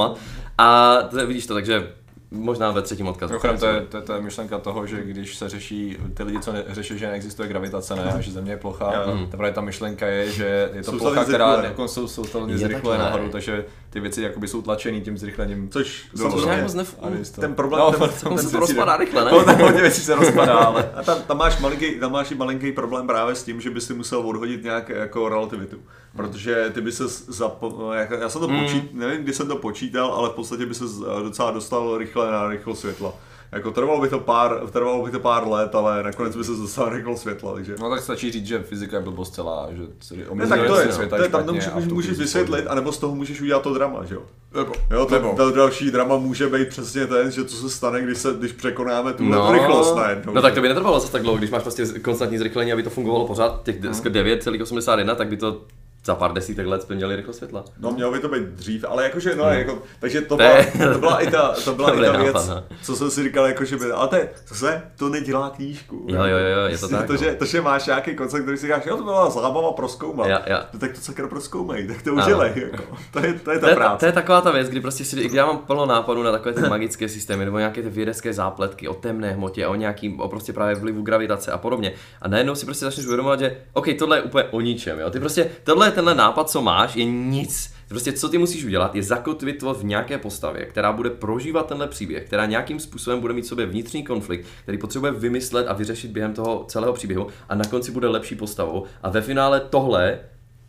A 0.59 0.97
to, 1.11 1.27
vidíš 1.27 1.47
to, 1.47 1.55
takže 1.55 1.93
možná 2.31 2.71
ve 2.71 2.83
třetím 2.83 3.07
odkazu. 3.07 3.33
Mimochodem, 3.33 3.59
to 3.59 3.67
je, 3.67 3.81
to, 3.81 3.97
je, 3.97 4.03
to 4.03 4.13
je 4.13 4.21
myšlenka 4.21 4.59
toho, 4.59 4.87
že 4.87 5.03
když 5.03 5.37
se 5.37 5.49
řeší, 5.49 5.97
ty 6.15 6.23
lidi, 6.23 6.39
co 6.41 6.53
ne, 6.53 6.65
řeší, 6.69 6.99
že 6.99 7.07
neexistuje 7.07 7.49
gravitace, 7.49 7.97
ne, 7.97 8.03
a 8.03 8.21
že 8.21 8.31
Země 8.31 8.53
je 8.53 8.57
plochá, 8.57 8.93
mm. 9.15 9.27
právě 9.27 9.53
ta 9.53 9.61
myšlenka 9.61 10.07
je, 10.07 10.31
že 10.31 10.71
je 10.75 10.83
to 10.83 10.93
plocha, 10.93 11.25
která 11.25 11.65
jako 11.65 11.89
jsou 11.89 12.09
soustavně 12.09 12.59
takhle. 12.59 12.99
nahoru, 12.99 13.29
takže 13.29 13.65
ty 13.91 14.01
věci 14.01 14.23
jakoby 14.23 14.49
jsou 14.49 14.63
tlačený 14.63 15.01
tím 15.01 15.19
zrychlením. 15.19 15.69
Což 15.69 16.05
samozřejmě, 16.17 16.63
moc 16.63 16.75
nef... 16.75 16.97
Ten 17.41 17.55
problém, 17.55 17.81
No, 17.81 17.93
ten, 17.93 18.09
Tam 18.23 18.37
ten, 18.37 18.47
se 18.47 18.51
to 18.51 18.61
rozpadá 18.61 18.97
rychle, 18.97 19.25
ne? 19.25 19.31
No, 19.33 19.45
tam 19.45 19.61
hodně 19.61 19.81
věcí 19.81 20.01
se 20.01 20.15
rozpadá, 20.15 20.55
ale... 20.55 20.91
A 20.95 21.03
tam, 21.03 21.23
tam, 21.23 21.37
máš 21.39 21.61
malinký, 21.61 22.01
tam 22.01 22.13
máš 22.13 22.31
i 22.31 22.35
malinký 22.35 22.73
problém 22.73 23.07
právě 23.07 23.35
s 23.35 23.45
tím, 23.45 23.61
že 23.61 23.71
bys 23.71 23.87
si 23.87 23.95
musel 23.95 24.19
odhodit 24.19 24.65
nějak 24.65 24.89
jako 24.89 25.29
relativitu. 25.29 25.77
Protože 26.17 26.71
ty 26.75 26.81
by 26.81 26.93
se 26.93 27.05
zapo... 27.29 27.93
Já 28.21 28.29
jsem 28.29 28.41
to 28.41 28.49
Mm. 28.49 28.61
počít, 28.61 28.95
nevím, 28.95 29.23
kdy 29.23 29.33
jsem 29.33 29.49
to 29.49 29.57
počítal, 29.57 30.13
ale 30.13 30.29
v 30.29 30.33
podstatě 30.33 30.67
by 30.67 30.75
se 30.75 30.85
docela 31.23 31.51
dostal 31.51 31.99
rychle 31.99 32.31
na 32.31 32.49
rychlost 32.49 32.81
světla. 32.81 33.13
Jako 33.53 33.71
trvalo 33.71 34.01
by 34.01 34.09
to 34.09 34.21
pár, 34.21 34.61
trvalo 34.73 35.05
by 35.05 35.11
to 35.11 35.21
pár 35.21 35.49
let, 35.49 35.75
ale 35.75 36.03
nakonec 36.03 36.37
by 36.37 36.45
se 36.45 36.53
dostal 36.53 36.87
na 36.87 36.93
rychlost 36.97 37.21
světla, 37.21 37.55
takže... 37.55 37.75
No 37.81 37.91
tak 37.91 38.01
stačí 38.03 38.31
říct, 38.33 38.47
že 38.47 38.63
fyzika 38.63 38.97
je 38.97 39.03
blbost 39.03 39.35
celá, 39.35 39.69
že 39.73 39.83
celý 40.01 40.21
Ne, 40.35 40.47
tak 40.47 40.67
to 40.67 40.81
je, 40.81 40.93
světa 40.93 41.17
to 41.17 41.23
je 41.23 41.29
tam 41.29 41.45
to 41.45 41.53
můžeš 41.53 41.69
fyziku- 41.69 42.19
vysvětlit, 42.19 42.67
anebo 42.67 42.93
z 42.93 42.99
toho 42.99 43.15
můžeš 43.15 43.41
udělat 43.41 43.63
to 43.63 43.75
drama, 43.75 44.05
že 44.05 44.15
jo? 44.15 44.23
Nebo, 44.55 44.73
Jo, 44.91 45.07
to, 45.07 45.15
nebo. 45.15 45.33
to 45.37 45.51
další 45.51 45.91
drama 45.91 46.17
může 46.19 46.47
být 46.49 46.69
přesně 46.69 47.07
ten, 47.07 47.31
že 47.31 47.45
co 47.45 47.57
se 47.57 47.71
stane, 47.71 48.03
když, 48.03 48.19
se, 48.19 48.35
když 48.39 48.53
překonáme 48.53 49.13
tu 49.13 49.25
No, 49.25 49.53
rychlost 49.53 49.97
najednou. 49.97 50.33
no 50.35 50.43
tak 50.43 50.55
to 50.55 50.61
by 50.61 50.69
netrvalo 50.69 51.01
zase 51.01 51.13
tak 51.13 51.23
dlouho, 51.23 51.39
když 51.39 51.51
máš 51.51 51.63
prostě 51.63 51.87
konstantní 52.03 52.39
zrychlení, 52.39 52.73
aby 52.73 52.83
to 52.83 52.91
fungovalo 52.91 53.27
pořád, 53.27 53.63
těch 53.63 53.81
9,81, 53.81 55.15
tak 55.17 55.29
by 55.29 55.37
to 55.37 55.61
za 56.05 56.15
pár 56.15 56.33
desítek 56.33 56.67
let 56.67 56.83
jsme 56.83 56.97
měli 56.97 57.17
rychlost 57.17 57.37
světla. 57.37 57.65
No 57.79 57.91
mělo 57.91 58.13
by 58.13 58.19
to 58.19 58.29
být 58.29 58.43
dřív, 58.43 58.85
ale 58.89 59.05
jakože, 59.05 59.35
no, 59.35 59.45
jako, 59.45 59.83
takže 60.01 60.21
to 60.21 60.29
To 60.29 60.37
byla, 60.37 60.57
je- 60.57 60.73
to 60.93 60.99
byla 60.99 61.19
i 61.21 61.31
ta, 61.31 61.55
to 61.65 61.75
byla 61.75 61.89
i 61.93 61.97
Dobrý 61.97 62.11
ta 62.13 62.23
věc, 62.23 62.35
nápad, 62.35 62.49
no. 62.71 62.77
co 62.83 62.97
jsem 62.97 63.11
si 63.11 63.23
říkal, 63.23 63.47
jakože 63.47 63.77
by, 63.77 63.91
ale 63.93 64.09
to 64.09 64.17
je, 64.17 64.29
zase, 64.49 64.83
to 64.99 65.09
nedělá 65.09 65.51
knížku. 65.51 66.07
Jo, 66.09 66.25
jo, 66.25 66.37
jo, 66.39 66.67
je 66.69 66.79
to 66.79 66.89
tak, 66.89 67.07
To, 67.07 67.13
no. 67.13 67.19
že, 67.19 67.35
to, 67.35 67.45
že 67.45 67.61
máš 67.61 67.87
nějaký 67.87 68.15
koncept, 68.17 68.43
který 68.43 68.57
si 68.57 68.67
říkáš, 68.67 68.87
jo, 68.87 68.97
to 68.97 69.05
byla 69.05 69.31
zábava 69.31 69.73
proskoumat. 69.73 70.29
Ja, 70.29 70.43
ja. 70.47 70.65
No, 70.73 70.79
tak 70.81 70.93
to 70.93 71.01
sakra 71.01 71.29
proskoumej, 71.29 71.87
tak 71.87 72.03
to 72.03 72.13
udělej, 72.15 72.53
jako. 72.57 72.83
To 73.13 73.19
je, 73.19 73.33
to 73.33 73.51
je 73.51 73.59
ta 73.59 73.67
To 73.67 73.71
je, 73.71 73.75
práce. 73.77 73.99
to 74.01 74.07
je 74.07 74.13
taková 74.13 74.41
ta 74.41 74.51
věc, 74.51 74.69
kdy 74.69 74.81
prostě 74.81 75.05
si, 75.05 75.29
kdy 75.29 75.37
já 75.37 75.47
mám 75.47 75.59
plno 75.59 75.87
nápadů 75.87 76.23
na 76.23 76.33
takové 76.33 76.55
ty 76.55 76.61
magické 76.69 77.09
systémy 77.09 77.45
nebo 77.45 77.59
nějaké 77.59 77.83
ty 77.83 77.91
vědecké 77.91 78.33
zápletky 78.33 78.89
o 78.89 78.95
temné 78.95 79.31
hmotě, 79.33 79.67
o 79.67 79.75
nějakým, 79.75 80.21
o 80.21 80.29
prostě 80.29 80.53
právě 80.53 80.75
vlivu 80.75 81.03
gravitace 81.03 81.53
a 81.53 81.59
podobně. 81.59 81.93
A 82.23 82.29
najednou 82.29 82.55
si 82.55 82.67
prostě 82.67 82.85
začneš 82.85 83.07
uvědomovat, 83.07 83.41
že 83.41 83.57
OK, 83.73 83.87
tohle 83.99 84.17
je 84.19 84.23
úplně 84.23 84.45
o 84.45 84.61
ničem, 84.61 84.99
jo. 85.01 85.11
Ty 85.11 85.21
prostě, 85.21 85.51
tohle 85.65 85.90
je 85.91 85.95
tenhle 85.95 86.15
nápad, 86.15 86.51
co 86.51 86.63
máš, 86.63 86.97
je 86.97 87.05
nic. 87.05 87.73
Prostě 87.89 88.13
co 88.13 88.29
ty 88.29 88.39
musíš 88.39 88.65
udělat, 88.65 88.95
je 88.95 89.03
zakotvit 89.03 89.59
to 89.59 89.75
v 89.75 89.85
nějaké 89.85 90.19
postavě, 90.19 90.65
která 90.65 90.93
bude 90.93 91.11
prožívat 91.11 91.67
tenhle 91.67 91.87
příběh, 91.87 92.27
která 92.27 92.47
nějakým 92.47 92.81
způsobem 92.81 93.21
bude 93.21 93.35
mít 93.35 93.43
v 93.43 93.49
sobě 93.49 93.67
vnitřní 93.67 94.05
konflikt, 94.05 94.47
který 94.63 94.79
potřebuje 94.79 95.13
vymyslet 95.13 95.69
a 95.69 95.73
vyřešit 95.73 96.11
během 96.11 96.35
toho 96.35 96.65
celého 96.69 96.93
příběhu 96.93 97.27
a 97.49 97.55
na 97.55 97.65
konci 97.65 97.93
bude 97.93 98.09
lepší 98.09 98.35
postavou. 98.35 98.85
A 99.03 99.11
ve 99.11 99.21
finále 99.21 99.61
tohle 99.61 100.19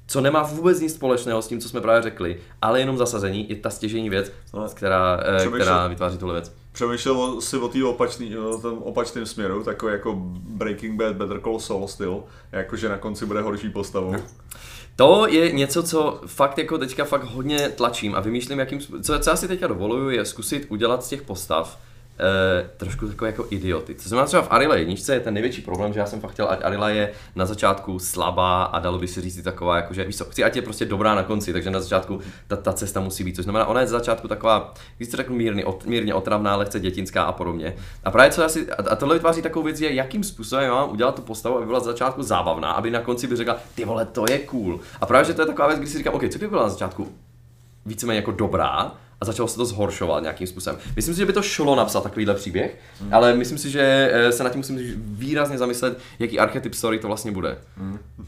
co 0.07 0.21
nemá 0.21 0.43
vůbec 0.43 0.79
nic 0.79 0.93
společného 0.93 1.41
s 1.41 1.47
tím, 1.47 1.59
co 1.59 1.69
jsme 1.69 1.81
právě 1.81 2.01
řekli, 2.01 2.39
ale 2.61 2.79
jenom 2.79 2.97
zasazení 2.97 3.49
je 3.49 3.55
ta 3.55 3.69
stěžení 3.69 4.09
věc, 4.09 4.31
která, 4.73 5.19
eh, 5.23 5.37
přemýšlel- 5.37 5.61
která 5.61 5.87
vytváří 5.87 6.17
tuhle 6.17 6.33
věc. 6.33 6.53
Přemýšlel 6.71 7.41
si 7.41 7.57
o 7.57 7.89
opačný, 7.89 8.37
o 8.37 8.57
tom 8.57 8.77
opačném 8.77 9.25
směru, 9.25 9.63
takový 9.63 9.91
jako 9.91 10.15
Breaking 10.31 10.99
Bad, 10.99 11.15
Better 11.15 11.41
Call 11.41 11.59
Saul 11.59 11.87
styl, 11.87 12.23
jakože 12.51 12.89
na 12.89 12.97
konci 12.97 13.25
bude 13.25 13.41
horší 13.41 13.69
postavou. 13.69 14.15
To 14.95 15.27
je 15.27 15.51
něco, 15.51 15.83
co 15.83 16.21
fakt 16.25 16.57
jako 16.57 16.77
teďka 16.77 17.05
fakt 17.05 17.23
hodně 17.23 17.69
tlačím 17.69 18.15
a 18.15 18.19
vymýšlím, 18.19 18.59
jakým, 18.59 18.79
co, 18.79 19.19
co 19.19 19.29
já 19.29 19.35
si 19.35 19.47
teďka 19.47 19.67
dovoluju, 19.67 20.09
je 20.09 20.25
zkusit 20.25 20.65
udělat 20.69 21.03
z 21.03 21.09
těch 21.09 21.21
postav 21.21 21.79
eh, 22.21 22.69
trošku 22.77 23.07
takové 23.07 23.29
jako 23.29 23.45
idioty. 23.49 23.93
To 23.93 24.09
znamená 24.09 24.25
třeba 24.27 24.41
v 24.41 24.51
Arila 24.51 24.75
jedničce 24.75 25.13
je 25.13 25.19
ten 25.19 25.33
největší 25.33 25.61
problém, 25.61 25.93
že 25.93 25.99
já 25.99 26.05
jsem 26.05 26.21
fakt 26.21 26.31
chtěl, 26.31 26.47
ať 26.49 26.59
Arila 26.63 26.89
je 26.89 27.11
na 27.35 27.45
začátku 27.45 27.99
slabá 27.99 28.63
a 28.63 28.79
dalo 28.79 28.99
by 28.99 29.07
se 29.07 29.21
říct 29.21 29.41
taková, 29.43 29.75
jako 29.75 29.93
že 29.93 30.03
víš 30.03 30.17
co, 30.17 30.25
chci, 30.25 30.43
ať 30.43 30.55
je 30.55 30.61
prostě 30.61 30.85
dobrá 30.85 31.15
na 31.15 31.23
konci, 31.23 31.53
takže 31.53 31.69
na 31.69 31.79
začátku 31.79 32.19
ta, 32.47 32.55
ta 32.55 32.73
cesta 32.73 32.99
musí 32.99 33.23
být, 33.23 33.35
což 33.35 33.43
znamená, 33.43 33.65
ona 33.65 33.81
je 33.81 33.87
z 33.87 33.89
začátku 33.89 34.27
taková, 34.27 34.73
když 34.97 35.09
to 35.09 35.17
řeknu 35.17 35.35
mírně, 35.35 35.65
ot, 35.65 35.85
mírně 35.85 36.13
otravná, 36.13 36.55
lehce 36.55 36.79
dětinská 36.79 37.23
a 37.23 37.31
podobně. 37.31 37.75
A 38.03 38.11
právě 38.11 38.31
co 38.31 38.41
já 38.41 38.49
si, 38.49 38.71
a, 38.71 38.95
tohle 38.95 39.15
vytváří 39.15 39.41
takovou 39.41 39.65
věc, 39.65 39.81
je, 39.81 39.93
jakým 39.93 40.23
způsobem 40.23 40.71
mám 40.71 40.89
udělat 40.89 41.15
tu 41.15 41.21
postavu, 41.21 41.57
aby 41.57 41.65
byla 41.65 41.79
z 41.79 41.83
začátku 41.83 42.23
zábavná, 42.23 42.71
aby 42.71 42.91
na 42.91 42.99
konci 42.99 43.27
by 43.27 43.35
řekla, 43.35 43.57
ty 43.75 43.85
vole, 43.85 44.05
to 44.05 44.25
je 44.29 44.39
cool. 44.39 44.79
A 45.01 45.05
právě, 45.05 45.25
že 45.25 45.33
to 45.33 45.41
je 45.41 45.45
taková 45.45 45.67
věc, 45.67 45.79
kdy 45.79 45.87
si 45.87 45.97
říkám, 45.97 46.13
OK, 46.13 46.29
co 46.29 46.39
by 46.39 46.47
byla 46.47 46.63
na 46.63 46.69
začátku 46.69 47.07
víceméně 47.85 48.19
jako 48.19 48.31
dobrá 48.31 48.91
a 49.21 49.25
začalo 49.25 49.47
se 49.47 49.55
to 49.55 49.65
zhoršovat 49.65 50.23
nějakým 50.23 50.47
způsobem. 50.47 50.79
Myslím 50.95 51.15
si, 51.15 51.19
že 51.19 51.25
by 51.25 51.33
to 51.33 51.41
šlo 51.41 51.75
napsat 51.75 52.03
takovýhle 52.03 52.33
příběh, 52.33 52.79
hmm. 53.01 53.13
ale 53.13 53.33
myslím 53.33 53.57
si, 53.57 53.69
že 53.69 54.11
eh, 54.13 54.31
se 54.31 54.43
nad 54.43 54.49
tím 54.49 54.59
musím 54.59 54.79
výrazně 54.97 55.57
zamyslet, 55.57 55.99
jaký 56.19 56.39
archetyp 56.39 56.73
story 56.73 56.99
to 56.99 57.07
vlastně 57.07 57.31
bude. 57.31 57.57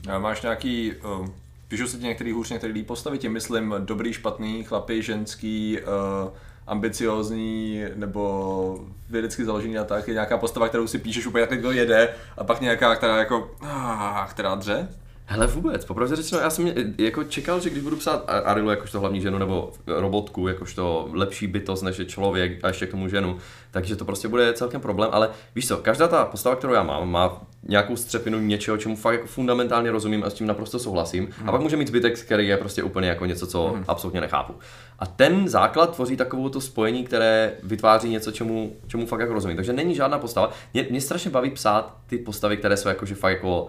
A 0.10 0.20
máš 0.20 0.42
nějaký, 0.42 0.92
uh, 1.20 1.28
píšou 1.68 1.88
se 1.88 1.98
ti 1.98 2.04
některý 2.04 2.32
hůř, 2.32 2.50
některý 2.50 2.74
líp 2.74 2.88
postavy, 2.88 3.18
tím 3.18 3.32
myslím 3.32 3.76
dobrý, 3.80 4.14
špatný, 4.14 4.64
chlapy, 4.64 5.02
ženský, 5.02 5.78
uh, 6.24 6.30
ambiciozní 6.68 7.84
nebo 7.96 8.86
vědecky 9.10 9.46
založený 9.46 9.78
a 9.78 9.84
tak, 9.84 10.08
je 10.08 10.14
nějaká 10.14 10.38
postava, 10.38 10.70
kterou 10.70 10.88
si 10.88 10.98
píšeš 10.98 11.26
úplně 11.26 11.42
jak 11.42 11.62
to 11.62 11.72
jede 11.72 12.10
a 12.38 12.44
pak 12.44 12.62
nějaká, 12.62 12.96
která 12.96 13.18
jako, 13.18 13.52
ah, 13.62 14.28
která 14.30 14.56
dře? 14.56 14.88
Hele 15.26 15.48
vůbec, 15.48 15.86
popravdě 15.86 16.16
řečeno, 16.16 16.42
já 16.42 16.50
jsem 16.50 16.68
eh, 16.68 16.74
jako 16.98 17.24
čekal, 17.24 17.60
že 17.60 17.70
když 17.70 17.84
budu 17.84 17.96
psát 17.96 18.24
Arilu 18.28 18.70
jakožto 18.70 19.00
hlavní 19.00 19.22
ženu 19.22 19.38
nebo 19.38 19.72
robotku, 19.88 20.48
jakožto 20.48 21.10
lepší 21.12 21.48
bytost 21.48 21.84
než 21.84 22.00
je 22.00 22.06
člověk 22.06 22.64
a 22.64 22.68
ještě 22.68 22.86
k 22.86 22.92
tomu 22.92 23.08
ženu, 23.08 23.38
takže 23.72 23.96
to 23.96 24.06
prostě 24.06 24.28
bude 24.28 24.54
celkem 24.54 24.82
problém, 24.82 25.10
ale 25.14 25.30
víš 25.56 25.68
co, 25.68 25.78
každá 25.78 26.08
ta 26.08 26.26
postava, 26.26 26.56
kterou 26.56 26.74
já 26.74 26.84
mám, 26.84 27.12
má 27.12 27.42
nějakou 27.68 27.96
střepinu 27.96 28.40
něčeho, 28.40 28.78
čemu 28.78 28.96
fakt 28.96 29.14
jako 29.14 29.28
fundamentálně 29.28 29.92
rozumím 29.92 30.24
a 30.24 30.30
s 30.30 30.34
tím 30.34 30.48
naprosto 30.48 30.80
souhlasím. 30.80 31.30
A 31.46 31.52
pak 31.52 31.62
může 31.62 31.78
mít 31.78 31.88
zbytek, 31.88 32.20
který 32.20 32.48
je 32.48 32.58
prostě 32.58 32.84
úplně 32.84 33.10
jako 33.10 33.26
něco, 33.26 33.48
co 33.48 33.78
absolutně 33.88 34.22
nechápu. 34.22 34.54
A 35.00 35.06
ten 35.06 35.48
základ 35.48 35.96
tvoří 35.96 36.18
takovou 36.18 36.50
to 36.50 36.62
spojení, 36.62 37.04
které 37.04 37.54
vytváří 37.64 38.10
něco, 38.10 38.32
čemu, 38.32 38.76
čemu 38.88 39.06
fakt 39.06 39.20
jako 39.20 39.34
rozumím. 39.34 39.58
Takže 39.58 39.74
není 39.74 39.96
žádná 39.96 40.20
postava. 40.20 40.52
Mě, 40.74 40.88
mě 40.90 41.02
strašně 41.02 41.32
baví 41.32 41.50
psát 41.50 41.98
ty 42.08 42.18
postavy, 42.18 42.58
které 42.58 42.78
jsou 42.78 42.90
jakože 42.90 43.16
fakt 43.16 43.32
jako 43.34 43.68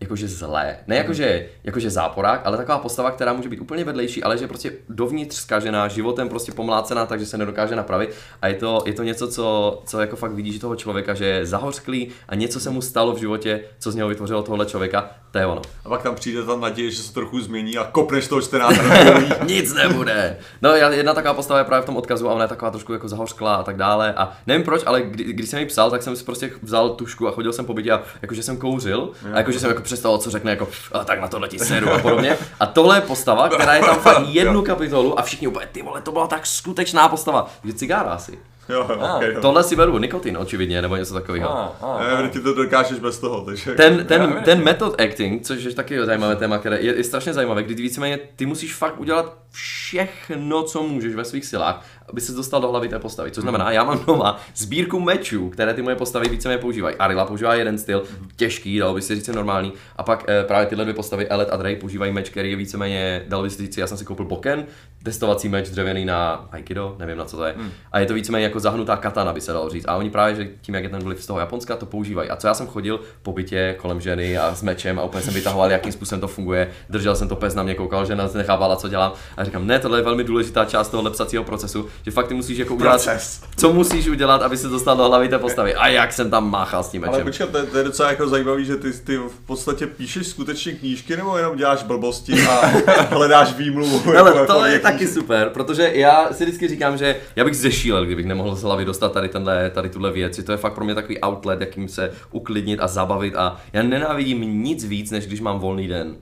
jakože 0.00 0.28
zlé. 0.28 0.76
Ne 0.86 0.96
jakože, 0.96 1.46
jakože 1.64 1.90
záporák, 1.90 2.40
ale 2.44 2.56
taková 2.56 2.78
postava, 2.78 3.10
která 3.10 3.32
může 3.32 3.48
být 3.48 3.60
úplně 3.60 3.84
vedlejší, 3.84 4.22
ale 4.22 4.38
že 4.38 4.44
je 4.44 4.48
prostě 4.48 4.72
dovnitř 4.88 5.36
zkažená, 5.36 5.88
životem 5.88 6.28
prostě 6.28 6.52
pomlácená, 6.52 7.06
takže 7.06 7.26
se 7.26 7.38
nedokáže 7.38 7.76
napravit. 7.76 8.14
A 8.42 8.48
je 8.48 8.54
to, 8.54 8.82
je 8.86 8.92
to 8.92 9.02
něco, 9.02 9.28
co, 9.28 9.82
co 9.86 10.00
jako 10.00 10.16
fakt 10.16 10.32
vidíš 10.32 10.58
toho 10.58 10.76
člověka, 10.76 11.14
že 11.14 11.24
je 11.24 11.46
zahořklý 11.46 12.08
a 12.28 12.34
něco 12.34 12.60
se 12.60 12.70
mu 12.70 12.82
stalo 12.82 13.12
v 13.12 13.18
životě, 13.18 13.60
co 13.78 13.90
z 13.90 13.94
něho 13.94 14.08
vytvořilo 14.08 14.42
tohle 14.42 14.66
člověka, 14.66 15.10
to 15.30 15.38
je 15.38 15.46
ono. 15.46 15.62
A 15.84 15.88
pak 15.88 16.02
tam 16.02 16.14
přijde 16.14 16.42
ta 16.42 16.56
naděje, 16.56 16.90
že 16.90 17.02
se 17.02 17.14
trochu 17.14 17.40
změní 17.40 17.78
a 17.78 17.84
kopneš 17.84 18.28
toho 18.28 18.40
čtenáře 18.40 18.82
na 18.82 19.04
kolí. 19.12 19.26
Nic 19.46 19.74
nebude. 19.74 20.36
No 20.62 20.70
jedna 20.74 21.14
taková 21.14 21.34
postava 21.34 21.58
je 21.58 21.64
právě 21.64 21.82
v 21.82 21.86
tom 21.86 21.96
odkazu 21.96 22.28
a 22.28 22.32
ona 22.32 22.44
je 22.44 22.48
taková 22.48 22.70
trošku 22.70 22.92
jako 22.92 23.08
zahořklá 23.08 23.54
a 23.54 23.62
tak 23.62 23.76
dále. 23.76 24.14
A 24.16 24.32
nevím 24.46 24.64
proč, 24.64 24.82
ale 24.86 25.02
kdy, 25.02 25.24
když 25.24 25.48
jsem 25.48 25.60
ji 25.60 25.66
psal, 25.66 25.90
tak 25.90 26.02
jsem 26.02 26.16
si 26.16 26.24
prostě 26.24 26.50
vzal 26.62 26.90
tušku 26.90 27.28
a 27.28 27.30
chodil 27.30 27.52
jsem 27.52 27.64
po 27.64 27.74
bytě 27.74 27.92
a 27.92 28.02
jakože 28.22 28.42
jsem 28.42 28.56
kouřil 28.56 29.10
a 29.32 29.38
jakože 29.38 29.60
jsem 29.60 29.70
jako 29.70 29.82
představoval, 29.88 30.18
co 30.20 30.30
řekne 30.30 30.50
jako 30.50 30.68
a 30.92 31.04
tak 31.04 31.20
na 31.20 31.28
tohle 31.28 31.48
ti 31.48 31.58
seru 31.58 31.90
a 31.92 31.98
podobně. 31.98 32.36
A 32.60 32.66
tohle 32.66 32.96
je 32.96 33.00
postava, 33.00 33.48
která 33.48 33.74
je 33.74 33.80
tam 33.80 33.98
fakt 33.98 34.22
jednu 34.28 34.62
kapitolu 34.62 35.18
a 35.18 35.22
všichni 35.22 35.46
úplně 35.48 35.66
ty 35.72 35.82
vole, 35.82 36.00
to 36.02 36.12
byla 36.12 36.26
tak 36.26 36.46
skutečná 36.46 37.08
postava. 37.08 37.50
Je 37.64 37.72
cigára 37.72 38.10
asi. 38.10 38.38
Jo, 38.68 38.86
jo, 38.90 38.98
Ah, 39.00 39.16
okay, 39.16 39.32
jo. 39.34 39.40
Tohle 39.40 39.64
si 39.64 39.76
beru 39.76 39.98
nikotin 39.98 40.36
očividně 40.38 40.82
nebo 40.82 40.96
něco 40.96 41.14
takového. 41.14 41.50
Ah, 41.50 41.68
ah, 41.80 42.00
Ne, 42.00 42.12
ah. 42.24 42.28
ty 42.28 42.40
to 42.40 42.54
dokážeš 42.54 42.98
bez 42.98 43.18
toho, 43.18 43.40
takže... 43.40 43.74
Ten, 43.74 44.04
ten, 44.06 44.20
Já 44.36 44.40
ten 44.42 44.64
method 44.64 45.00
acting, 45.00 45.42
což 45.42 45.62
je 45.64 45.74
taky 45.74 46.04
zajímavé 46.06 46.36
téma, 46.36 46.58
které 46.58 46.80
je, 46.80 46.96
je 46.96 47.04
strašně 47.04 47.32
zajímavé, 47.34 47.62
kdy 47.62 47.74
ty 47.74 47.82
víceméně 47.82 48.18
ty 48.36 48.46
musíš 48.46 48.74
fakt 48.74 49.00
udělat 49.00 49.36
všechno, 49.52 50.62
co 50.62 50.82
můžeš 50.82 51.14
ve 51.14 51.24
svých 51.24 51.44
silách, 51.46 51.84
aby 52.08 52.20
se 52.20 52.32
dostal 52.32 52.60
do 52.60 52.68
hlavy 52.68 52.88
té 52.88 52.98
postavy. 52.98 53.30
Což 53.30 53.42
znamená, 53.42 53.70
já 53.70 53.84
mám 53.84 54.04
doma 54.06 54.40
sbírku 54.54 55.00
mečů, 55.00 55.50
které 55.50 55.74
ty 55.74 55.82
moje 55.82 55.96
postavy 55.96 56.28
víceméně 56.28 56.58
používají. 56.58 56.96
Arila 56.96 57.24
používá 57.24 57.54
jeden 57.54 57.78
styl, 57.78 58.04
těžký, 58.36 58.78
dalo 58.78 58.94
by 58.94 59.02
se 59.02 59.14
říct 59.14 59.28
normální, 59.28 59.72
a 59.96 60.02
pak 60.02 60.24
eh, 60.28 60.44
právě 60.44 60.66
tyhle 60.66 60.84
dvě 60.84 60.94
postavy, 60.94 61.28
Elet 61.28 61.48
a 61.52 61.56
Drey, 61.56 61.76
používají 61.76 62.12
meč, 62.12 62.30
který 62.30 62.50
je 62.50 62.56
víceméně, 62.56 63.24
dalo 63.28 63.42
by 63.42 63.50
se 63.50 63.62
říct, 63.62 63.78
já 63.78 63.86
jsem 63.86 63.98
si 63.98 64.04
koupil 64.04 64.24
Boken, 64.24 64.66
testovací 65.02 65.48
meč 65.48 65.68
dřevěný 65.68 66.04
na 66.04 66.48
Aikido, 66.52 66.96
nevím 66.98 67.16
na 67.18 67.24
co 67.24 67.36
to 67.36 67.44
je, 67.44 67.54
a 67.92 67.98
je 67.98 68.06
to 68.06 68.14
víceméně 68.14 68.44
jako 68.44 68.60
zahnutá 68.60 68.96
katana, 68.96 69.32
by 69.32 69.40
se 69.40 69.52
dalo 69.52 69.68
říct. 69.70 69.84
A 69.88 69.96
oni 69.96 70.10
právě, 70.10 70.34
že 70.34 70.48
tím, 70.60 70.74
jak 70.74 70.84
je 70.84 70.90
ten 70.90 71.02
vliv 71.02 71.22
z 71.22 71.26
toho 71.26 71.38
Japonska, 71.40 71.76
to 71.76 71.86
používají. 71.86 72.30
A 72.30 72.36
co 72.36 72.46
já 72.46 72.54
jsem 72.54 72.66
chodil 72.66 73.00
po 73.22 73.32
bytě 73.32 73.76
kolem 73.78 74.00
ženy 74.00 74.38
a 74.38 74.54
s 74.54 74.62
mečem 74.62 74.98
a 74.98 75.02
úplně 75.02 75.22
jsem 75.22 75.34
vytahoval, 75.34 75.70
jakým 75.70 75.92
způsobem 75.92 76.20
to 76.20 76.28
funguje. 76.28 76.70
Držel 76.90 77.16
jsem 77.16 77.28
to 77.28 77.36
pes 77.36 77.54
na 77.54 77.62
mě, 77.62 77.74
koukal, 77.74 78.06
že 78.06 78.16
nás 78.16 78.34
nechávala, 78.34 78.76
co 78.76 78.88
dělám. 78.88 79.12
A 79.36 79.44
říkám, 79.44 79.66
ne, 79.66 79.78
tohle 79.78 79.98
je 79.98 80.02
velmi 80.02 80.24
důležitá 80.24 80.64
část 80.64 80.88
toho 80.88 81.10
psacího 81.10 81.44
procesu, 81.44 81.86
že 82.04 82.10
fakt 82.10 82.28
ty 82.28 82.34
musíš 82.34 82.58
jako 82.58 82.74
udělat, 82.74 82.92
Proces. 83.04 83.42
co 83.56 83.72
musíš 83.72 84.08
udělat, 84.08 84.42
aby 84.42 84.56
se 84.56 84.68
dostal 84.68 84.96
do 84.96 85.08
hlavy 85.08 85.28
té 85.28 85.38
postavy. 85.38 85.74
A 85.74 85.88
jak 85.88 86.12
jsem 86.12 86.30
tam 86.30 86.50
máchal 86.50 86.82
s 86.82 86.88
tím 86.88 87.04
Ale 87.04 87.12
mečem. 87.12 87.26
počkat, 87.26 87.48
to, 87.50 87.58
je- 87.58 87.64
to 87.66 87.78
je 87.78 87.84
docela 87.84 88.10
jako 88.10 88.28
zajímavý, 88.28 88.64
že 88.64 88.76
ty, 88.76 88.92
ty 88.92 89.16
v 89.16 89.40
podstatě 89.46 89.86
píšeš 89.86 90.26
skutečně 90.26 90.72
knížky, 90.72 91.16
nebo 91.16 91.36
jenom 91.36 91.56
děláš 91.56 91.82
blbosti 91.82 92.32
a 92.46 92.66
hledáš 93.10 93.52
výmluvu. 93.54 94.02
Ale 94.18 94.30
jako- 94.30 94.32
to 94.32 94.52
jako 94.52 94.64
je 94.64 94.78
knížky? 94.78 94.87
Taky 94.92 95.06
super, 95.06 95.50
protože 95.50 95.90
já 95.94 96.32
si 96.32 96.44
vždycky 96.44 96.68
říkám, 96.68 96.98
že 96.98 97.16
já 97.36 97.44
bych 97.44 97.56
zešílel, 97.56 98.06
kdybych 98.06 98.26
nemohl 98.26 98.56
z 98.56 98.62
hlavy 98.62 98.84
dostat 98.84 99.12
tady, 99.12 99.28
tenhle, 99.28 99.70
tady 99.70 99.88
tuhle 99.88 100.12
věc. 100.12 100.36
že 100.36 100.42
To 100.42 100.52
je 100.52 100.58
fakt 100.58 100.72
pro 100.72 100.84
mě 100.84 100.94
takový 100.94 101.20
outlet, 101.20 101.60
jakým 101.60 101.88
se 101.88 102.10
uklidnit 102.30 102.80
a 102.80 102.86
zabavit 102.86 103.36
a 103.36 103.56
já 103.72 103.82
nenávidím 103.82 104.62
nic 104.62 104.84
víc, 104.84 105.10
než 105.10 105.26
když 105.26 105.40
mám 105.40 105.58
volný 105.58 105.88
den. 105.88 106.16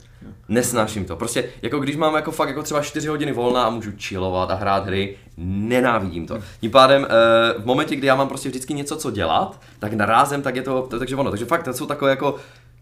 Nesnáším 0.49 1.05
to. 1.05 1.17
Prostě 1.17 1.45
jako 1.63 1.79
když 1.79 1.97
mám 1.97 2.15
jako 2.15 2.31
fakt 2.31 2.49
jako 2.49 2.63
třeba 2.63 2.83
4 2.83 3.09
hodiny 3.09 3.33
volna 3.33 3.65
a 3.65 3.71
můžu 3.71 3.91
chillovat 3.99 4.51
a 4.51 4.55
hrát 4.55 4.87
hry, 4.87 5.17
nenávidím 5.37 6.27
to. 6.27 6.39
Tím 6.61 6.71
pádem 6.71 7.07
eh, 7.11 7.61
v 7.61 7.67
momentě, 7.67 7.97
kdy 7.97 8.07
já 8.07 8.15
mám 8.15 8.29
prostě 8.29 8.49
vždycky 8.49 8.75
něco, 8.75 8.97
co 8.97 9.11
dělat, 9.11 9.61
tak 9.79 9.93
narázem, 9.93 10.43
tak 10.43 10.57
je 10.57 10.63
to, 10.63 10.89
takže 10.99 11.17
ono. 11.17 11.31
Takže 11.31 11.45
fakt 11.45 11.63
to 11.63 11.73
jsou 11.73 11.87
takové 11.87 12.11
jako, 12.11 12.37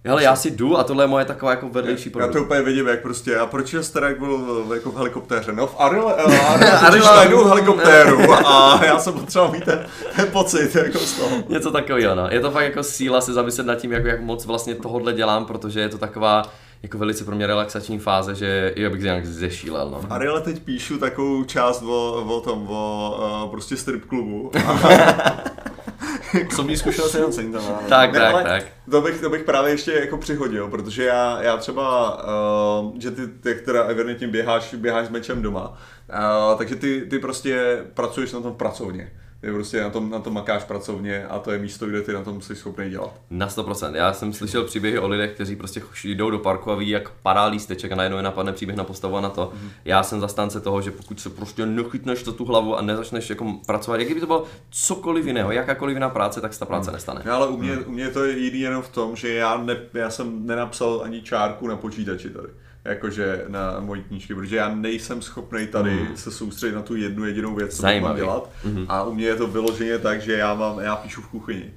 hele, 0.05 0.22
já 0.22 0.36
si 0.36 0.50
jdu 0.50 0.78
a 0.78 0.84
tohle 0.84 1.05
je 1.05 1.09
moje 1.09 1.24
taková 1.24 1.50
jako 1.50 1.68
vedlejší 1.68 2.09
Já 2.09 2.12
produkt. 2.12 2.32
to 2.32 2.42
úplně 2.42 2.62
vidím, 2.62 2.86
jak 2.86 3.02
prostě, 3.02 3.38
a 3.38 3.46
proč 3.46 3.72
je 3.72 3.82
Starek 3.82 4.18
byl 4.18 4.66
jako 4.74 4.90
v 4.90 4.96
helikoptéře? 4.96 5.52
No 5.52 5.66
v 5.66 5.74
Arile, 5.78 6.14
Arile 6.14 6.70
Arila- 6.90 7.16
najdu 7.16 7.44
helikoptéru 7.44 8.32
a 8.32 8.80
já 8.84 8.98
jsem 8.98 9.12
potřeboval 9.12 9.52
mít 9.52 9.64
ten, 9.64 9.86
ten 10.16 10.26
pocit 10.32 10.74
jako 10.74 10.98
z 10.98 11.12
toho. 11.12 11.36
Něco 11.48 11.70
takového, 11.70 12.14
no. 12.14 12.28
Je 12.30 12.40
to 12.40 12.50
fakt 12.50 12.64
jako 12.64 12.82
síla 12.82 13.20
se 13.20 13.32
zamyslet 13.32 13.66
nad 13.66 13.74
tím, 13.74 13.92
jak, 13.92 14.05
jak 14.05 14.20
moc 14.20 14.46
vlastně 14.46 14.74
tohle 14.74 15.12
dělám, 15.12 15.44
protože 15.44 15.80
je 15.80 15.88
to 15.88 15.98
taková 15.98 16.42
jako 16.82 16.98
velice 16.98 17.24
pro 17.24 17.36
mě 17.36 17.46
relaxační 17.46 17.98
fáze, 17.98 18.34
že 18.34 18.72
jo, 18.76 18.90
bych 18.90 19.02
nějak 19.02 19.26
zešílel, 19.26 19.90
no. 19.90 20.00
Ariele 20.11 20.40
teď 20.40 20.62
píšu 20.62 20.98
takovou 20.98 21.44
část 21.44 21.82
o, 21.82 22.24
o 22.28 22.40
tom, 22.40 22.66
o 22.70 23.42
uh, 23.44 23.50
prostě 23.50 23.76
strip 23.76 24.05
klubu. 24.07 24.50
Osobní 26.48 26.76
zkušenost 26.76 27.14
jenom 27.14 27.32
cením 27.32 27.52
tam. 27.52 27.62
Tak, 27.88 28.12
Ne, 28.12 28.18
tak, 28.18 28.44
tak. 28.44 28.64
To 28.90 29.00
bych, 29.00 29.20
to 29.20 29.30
bych 29.30 29.42
právě 29.42 29.72
ještě 29.72 29.92
jako 29.92 30.16
přihodil, 30.16 30.68
protože 30.68 31.04
já, 31.04 31.42
já 31.42 31.56
třeba, 31.56 32.16
uh, 32.82 33.00
že 33.00 33.10
ty, 33.10 33.26
ty 33.26 33.54
teda 33.54 33.84
evidentně 33.84 34.28
běháš, 34.28 34.74
běháš 34.74 35.06
s 35.06 35.10
mečem 35.10 35.42
doma, 35.42 35.68
uh, 35.68 36.58
takže 36.58 36.76
ty, 36.76 37.06
ty 37.10 37.18
prostě 37.18 37.84
pracuješ 37.94 38.32
na 38.32 38.40
tom 38.40 38.54
pracovně. 38.54 39.10
Ty 39.45 39.53
prostě 39.53 39.80
na 39.80 39.90
tom, 39.90 40.11
na 40.11 40.18
tom 40.18 40.34
makáš 40.34 40.64
pracovně 40.64 41.26
a 41.26 41.38
to 41.38 41.51
je 41.51 41.59
místo, 41.59 41.86
kde 41.86 42.03
ty 42.03 42.12
na 42.12 42.22
tom 42.22 42.40
jsi 42.40 42.57
schopný 42.57 42.90
dělat. 42.90 43.20
Na 43.30 43.49
100%. 43.49 43.95
Já 43.95 44.12
jsem 44.12 44.32
slyšel 44.32 44.64
příběhy 44.64 44.99
o 44.99 45.09
lidech, 45.09 45.32
kteří 45.32 45.57
prostě 45.57 45.82
jdou 46.05 46.30
do 46.30 46.38
parku 46.38 46.70
a 46.70 46.74
ví, 46.74 46.88
jak 46.88 47.11
padá 47.11 47.47
lísteček 47.47 47.92
a 47.92 47.95
najednou 47.95 48.16
je 48.16 48.22
napadne 48.22 48.53
příběh 48.53 48.76
na 48.76 48.84
postavu 48.84 49.16
a 49.16 49.20
na 49.20 49.30
to. 49.30 49.53
Mhm. 49.55 49.70
Já 49.84 50.03
jsem 50.03 50.20
zastánce 50.20 50.61
toho, 50.61 50.82
že 50.82 50.90
pokud 50.90 51.20
se 51.20 51.30
prostě 51.30 51.66
nechytneš 51.66 52.22
to 52.22 52.32
tu 52.32 52.45
hlavu 52.45 52.78
a 52.78 52.82
nezačneš 52.82 53.30
jako 53.30 53.55
pracovat, 53.66 53.97
jak 53.97 54.07
kdyby 54.07 54.20
to 54.20 54.26
bylo 54.26 54.45
cokoliv 54.70 55.26
jiného, 55.26 55.53
jakákoliv 55.53 55.95
jiná 55.95 56.09
práce, 56.09 56.40
tak 56.40 56.53
se 56.53 56.59
ta 56.59 56.66
práce 56.66 56.92
nestane. 56.92 57.22
No, 57.24 57.32
ale 57.32 57.49
u 57.49 57.57
mě, 57.57 57.78
u 57.78 57.90
mě 57.90 58.09
to 58.09 58.24
je 58.24 58.38
jiný 58.38 58.61
jenom 58.61 58.82
v 58.82 58.88
tom, 58.88 59.16
že 59.16 59.34
já, 59.34 59.57
ne, 59.57 59.76
já 59.95 60.11
jsem 60.11 60.47
nenapsal 60.47 61.01
ani 61.05 61.22
čárku 61.22 61.68
na 61.68 61.76
počítači 61.76 62.30
tady. 62.30 62.49
Jakože 62.85 63.45
na 63.49 63.80
mojí 63.80 64.03
knížky, 64.03 64.35
protože 64.35 64.57
já 64.57 64.74
nejsem 64.74 65.22
schopný 65.22 65.66
tady 65.66 65.91
mm. 65.91 66.16
se 66.16 66.30
soustředit 66.30 66.74
na 66.74 66.82
tu 66.82 66.97
jednu 66.97 67.24
jedinou 67.24 67.55
věc, 67.55 67.76
co 67.76 67.87
mám 68.01 68.16
dělat. 68.16 68.51
Mm. 68.64 68.87
A 68.89 69.05
u 69.05 69.14
mě 69.14 69.26
je 69.26 69.37
to 69.37 69.47
vyloženě 69.47 69.99
tak, 69.99 70.22
že 70.22 70.32
já 70.32 70.55
mám, 70.55 70.78
já 70.78 70.97
píšu 70.97 71.22
v 71.22 71.28
kuchyni. 71.28 71.72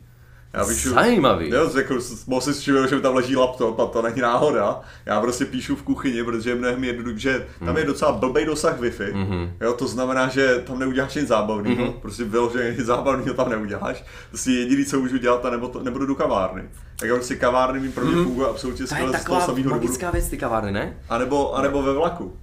Já 0.57 0.65
píšu, 0.65 0.89
Zajímavý. 0.89 1.49
Jo, 1.49 1.71
jako, 1.77 1.95
mohl 2.27 2.41
si 2.41 2.53
všimnout, 2.53 2.89
že 2.89 2.99
tam 2.99 3.15
leží 3.15 3.35
laptop 3.35 3.79
a 3.79 3.85
to 3.85 4.01
není 4.01 4.21
náhoda. 4.21 4.81
Já 5.05 5.21
prostě 5.21 5.45
píšu 5.45 5.75
v 5.75 5.83
kuchyni, 5.83 6.23
protože 6.23 6.49
je 6.49 6.55
mnohem 6.55 6.83
jednodušší, 6.83 7.19
že 7.19 7.47
tam 7.65 7.77
je 7.77 7.85
docela 7.85 8.11
blbej 8.11 8.45
dosah 8.45 8.79
Wi-Fi. 8.81 9.13
Mhm. 9.13 9.51
Jo, 9.61 9.73
to 9.73 9.87
znamená, 9.87 10.27
že 10.27 10.63
tam 10.67 10.79
neuděláš 10.79 11.15
nic 11.15 11.27
zábavného, 11.27 11.91
prostě 11.91 12.23
vyloženě 12.23 12.71
nic 12.77 12.85
zábavného 12.85 13.33
tam 13.33 13.49
neuděláš. 13.49 14.03
To 14.31 14.37
si 14.37 14.51
jediný, 14.51 14.85
co 14.85 14.99
můžu 14.99 15.17
dělat, 15.17 15.45
a 15.45 15.49
nebo, 15.49 15.67
to, 15.67 15.83
nebo 15.83 15.99
jdu 15.99 16.05
do 16.05 16.15
kavárny. 16.15 16.63
Tak 16.99 17.09
prostě 17.09 17.35
kavárny 17.35 17.79
mi 17.79 17.89
pro 17.89 18.05
mě 18.05 18.23
fungují 18.23 18.47
absolutně 18.49 18.83
Mhm. 18.83 18.87
To 18.87 18.95
je 18.95 18.99
skvěle 19.01 19.09
z 19.19 19.23
toho 19.23 19.23
taková 19.23 19.39
samého 19.45 19.63
důvodu. 19.63 19.81
magická 19.81 20.11
věc, 20.11 20.27
ty 20.29 20.37
kavárny, 20.37 20.71
ne? 20.71 20.97
A 21.09 21.17
nebo, 21.17 21.55
a 21.55 21.61
nebo 21.61 21.81
ve 21.83 21.93
vlaku. 21.93 22.37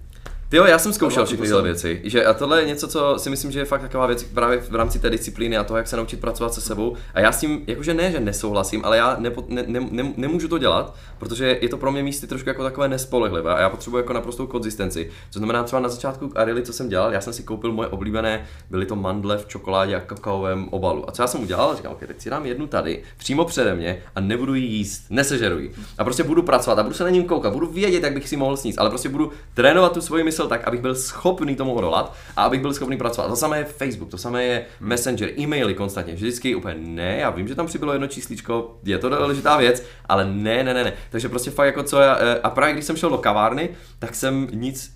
Ty 0.54 0.58
jo, 0.58 0.64
já 0.64 0.78
jsem 0.78 0.92
zkoušel 0.92 1.26
všechny 1.26 1.46
tyhle 1.46 1.62
věci. 1.62 2.00
Že, 2.04 2.24
a 2.24 2.34
tohle 2.34 2.60
je 2.60 2.66
něco, 2.66 2.88
co 2.88 3.18
si 3.18 3.30
myslím, 3.30 3.50
že 3.50 3.58
je 3.58 3.64
fakt 3.64 3.80
taková 3.80 4.06
věc 4.06 4.22
právě 4.22 4.58
v 4.58 4.74
rámci 4.74 4.98
té 4.98 5.10
disciplíny 5.10 5.56
a 5.56 5.64
toho, 5.64 5.76
jak 5.76 5.88
se 5.88 5.96
naučit 5.96 6.20
pracovat 6.20 6.54
se 6.54 6.60
sebou. 6.60 6.96
A 7.14 7.20
já 7.20 7.32
s 7.32 7.40
tím, 7.40 7.64
jakože 7.66 7.94
ne, 7.94 8.12
že 8.12 8.20
nesouhlasím, 8.20 8.84
ale 8.84 8.96
já 8.96 9.16
nepo, 9.18 9.44
ne, 9.48 9.64
ne, 9.66 9.80
ne, 9.90 10.12
nemůžu 10.16 10.48
to 10.48 10.58
dělat, 10.58 10.94
protože 11.18 11.58
je 11.60 11.68
to 11.68 11.76
pro 11.76 11.92
mě 11.92 12.02
místy 12.02 12.26
trošku 12.26 12.48
jako 12.48 12.62
takové 12.62 12.88
nespolehlivé 12.88 13.54
a 13.54 13.60
já 13.60 13.68
potřebuji 13.68 13.96
jako 13.96 14.12
naprostou 14.12 14.46
konzistenci. 14.46 15.10
To 15.32 15.38
znamená 15.38 15.62
třeba 15.62 15.80
na 15.80 15.88
začátku 15.88 16.30
Arily, 16.34 16.62
co 16.62 16.72
jsem 16.72 16.88
dělal, 16.88 17.12
já 17.12 17.20
jsem 17.20 17.32
si 17.32 17.42
koupil 17.42 17.72
moje 17.72 17.88
oblíbené, 17.88 18.46
byly 18.70 18.86
to 18.86 18.96
mandle 18.96 19.38
v 19.38 19.46
čokoládě 19.46 19.96
a 19.96 20.00
kakaovém 20.00 20.68
obalu. 20.70 21.08
A 21.08 21.12
co 21.12 21.22
já 21.22 21.26
jsem 21.26 21.42
udělal? 21.42 21.76
Říkám, 21.76 21.92
ok, 21.92 22.06
teď 22.06 22.20
si 22.20 22.30
dám 22.30 22.46
jednu 22.46 22.66
tady, 22.66 23.02
přímo 23.16 23.44
přede 23.44 23.74
mě 23.74 24.02
a 24.14 24.20
nebudu 24.20 24.54
ji 24.54 24.66
jíst, 24.66 25.04
nesežeru 25.10 25.58
ji. 25.58 25.72
A 25.98 26.04
prostě 26.04 26.22
budu 26.22 26.42
pracovat 26.42 26.78
a 26.78 26.82
budu 26.82 26.94
se 26.94 27.04
na 27.04 27.10
ním 27.10 27.24
koukat, 27.24 27.52
budu 27.52 27.66
vědět, 27.66 28.02
jak 28.02 28.14
bych 28.14 28.28
si 28.28 28.36
mohl 28.36 28.56
sníst, 28.56 28.78
ale 28.78 28.90
prostě 28.90 29.08
budu 29.08 29.32
trénovat 29.54 29.92
tu 29.92 30.00
svoji 30.00 30.24
mysl 30.24 30.43
tak, 30.48 30.64
abych 30.64 30.80
byl 30.80 30.94
schopný 30.94 31.56
tomu 31.56 31.74
odolat 31.74 32.14
a 32.36 32.44
abych 32.44 32.60
byl 32.60 32.74
schopný 32.74 32.96
pracovat. 32.96 33.28
To 33.28 33.36
samé 33.36 33.58
je 33.58 33.64
Facebook, 33.64 34.10
to 34.10 34.18
samé 34.18 34.44
je 34.44 34.66
Messenger, 34.80 35.30
e-maily 35.38 35.74
konstantně. 35.74 36.14
Vždycky 36.14 36.54
úplně 36.54 36.74
ne, 36.78 37.16
já 37.16 37.30
vím, 37.30 37.48
že 37.48 37.54
tam 37.54 37.66
přibylo 37.66 37.92
jedno 37.92 38.06
čísličko, 38.06 38.78
je 38.84 38.98
to 38.98 39.08
důležitá 39.08 39.56
věc, 39.56 39.82
ale 40.06 40.24
ne, 40.24 40.64
ne, 40.64 40.74
ne, 40.74 40.84
ne. 40.84 40.92
Takže 41.10 41.28
prostě 41.28 41.50
fakt 41.50 41.66
jako 41.66 41.82
co 41.82 41.98
já, 41.98 42.18
eh, 42.20 42.40
a 42.40 42.50
právě 42.50 42.72
když 42.72 42.84
jsem 42.84 42.96
šel 42.96 43.10
do 43.10 43.18
kavárny, 43.18 43.68
tak 43.98 44.14
jsem 44.14 44.48
nic 44.52 44.92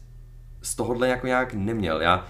z 0.62 0.74
tohohle 0.74 1.08
jako 1.08 1.26
nějak 1.26 1.54
neměl. 1.54 2.02
Já, 2.02 2.26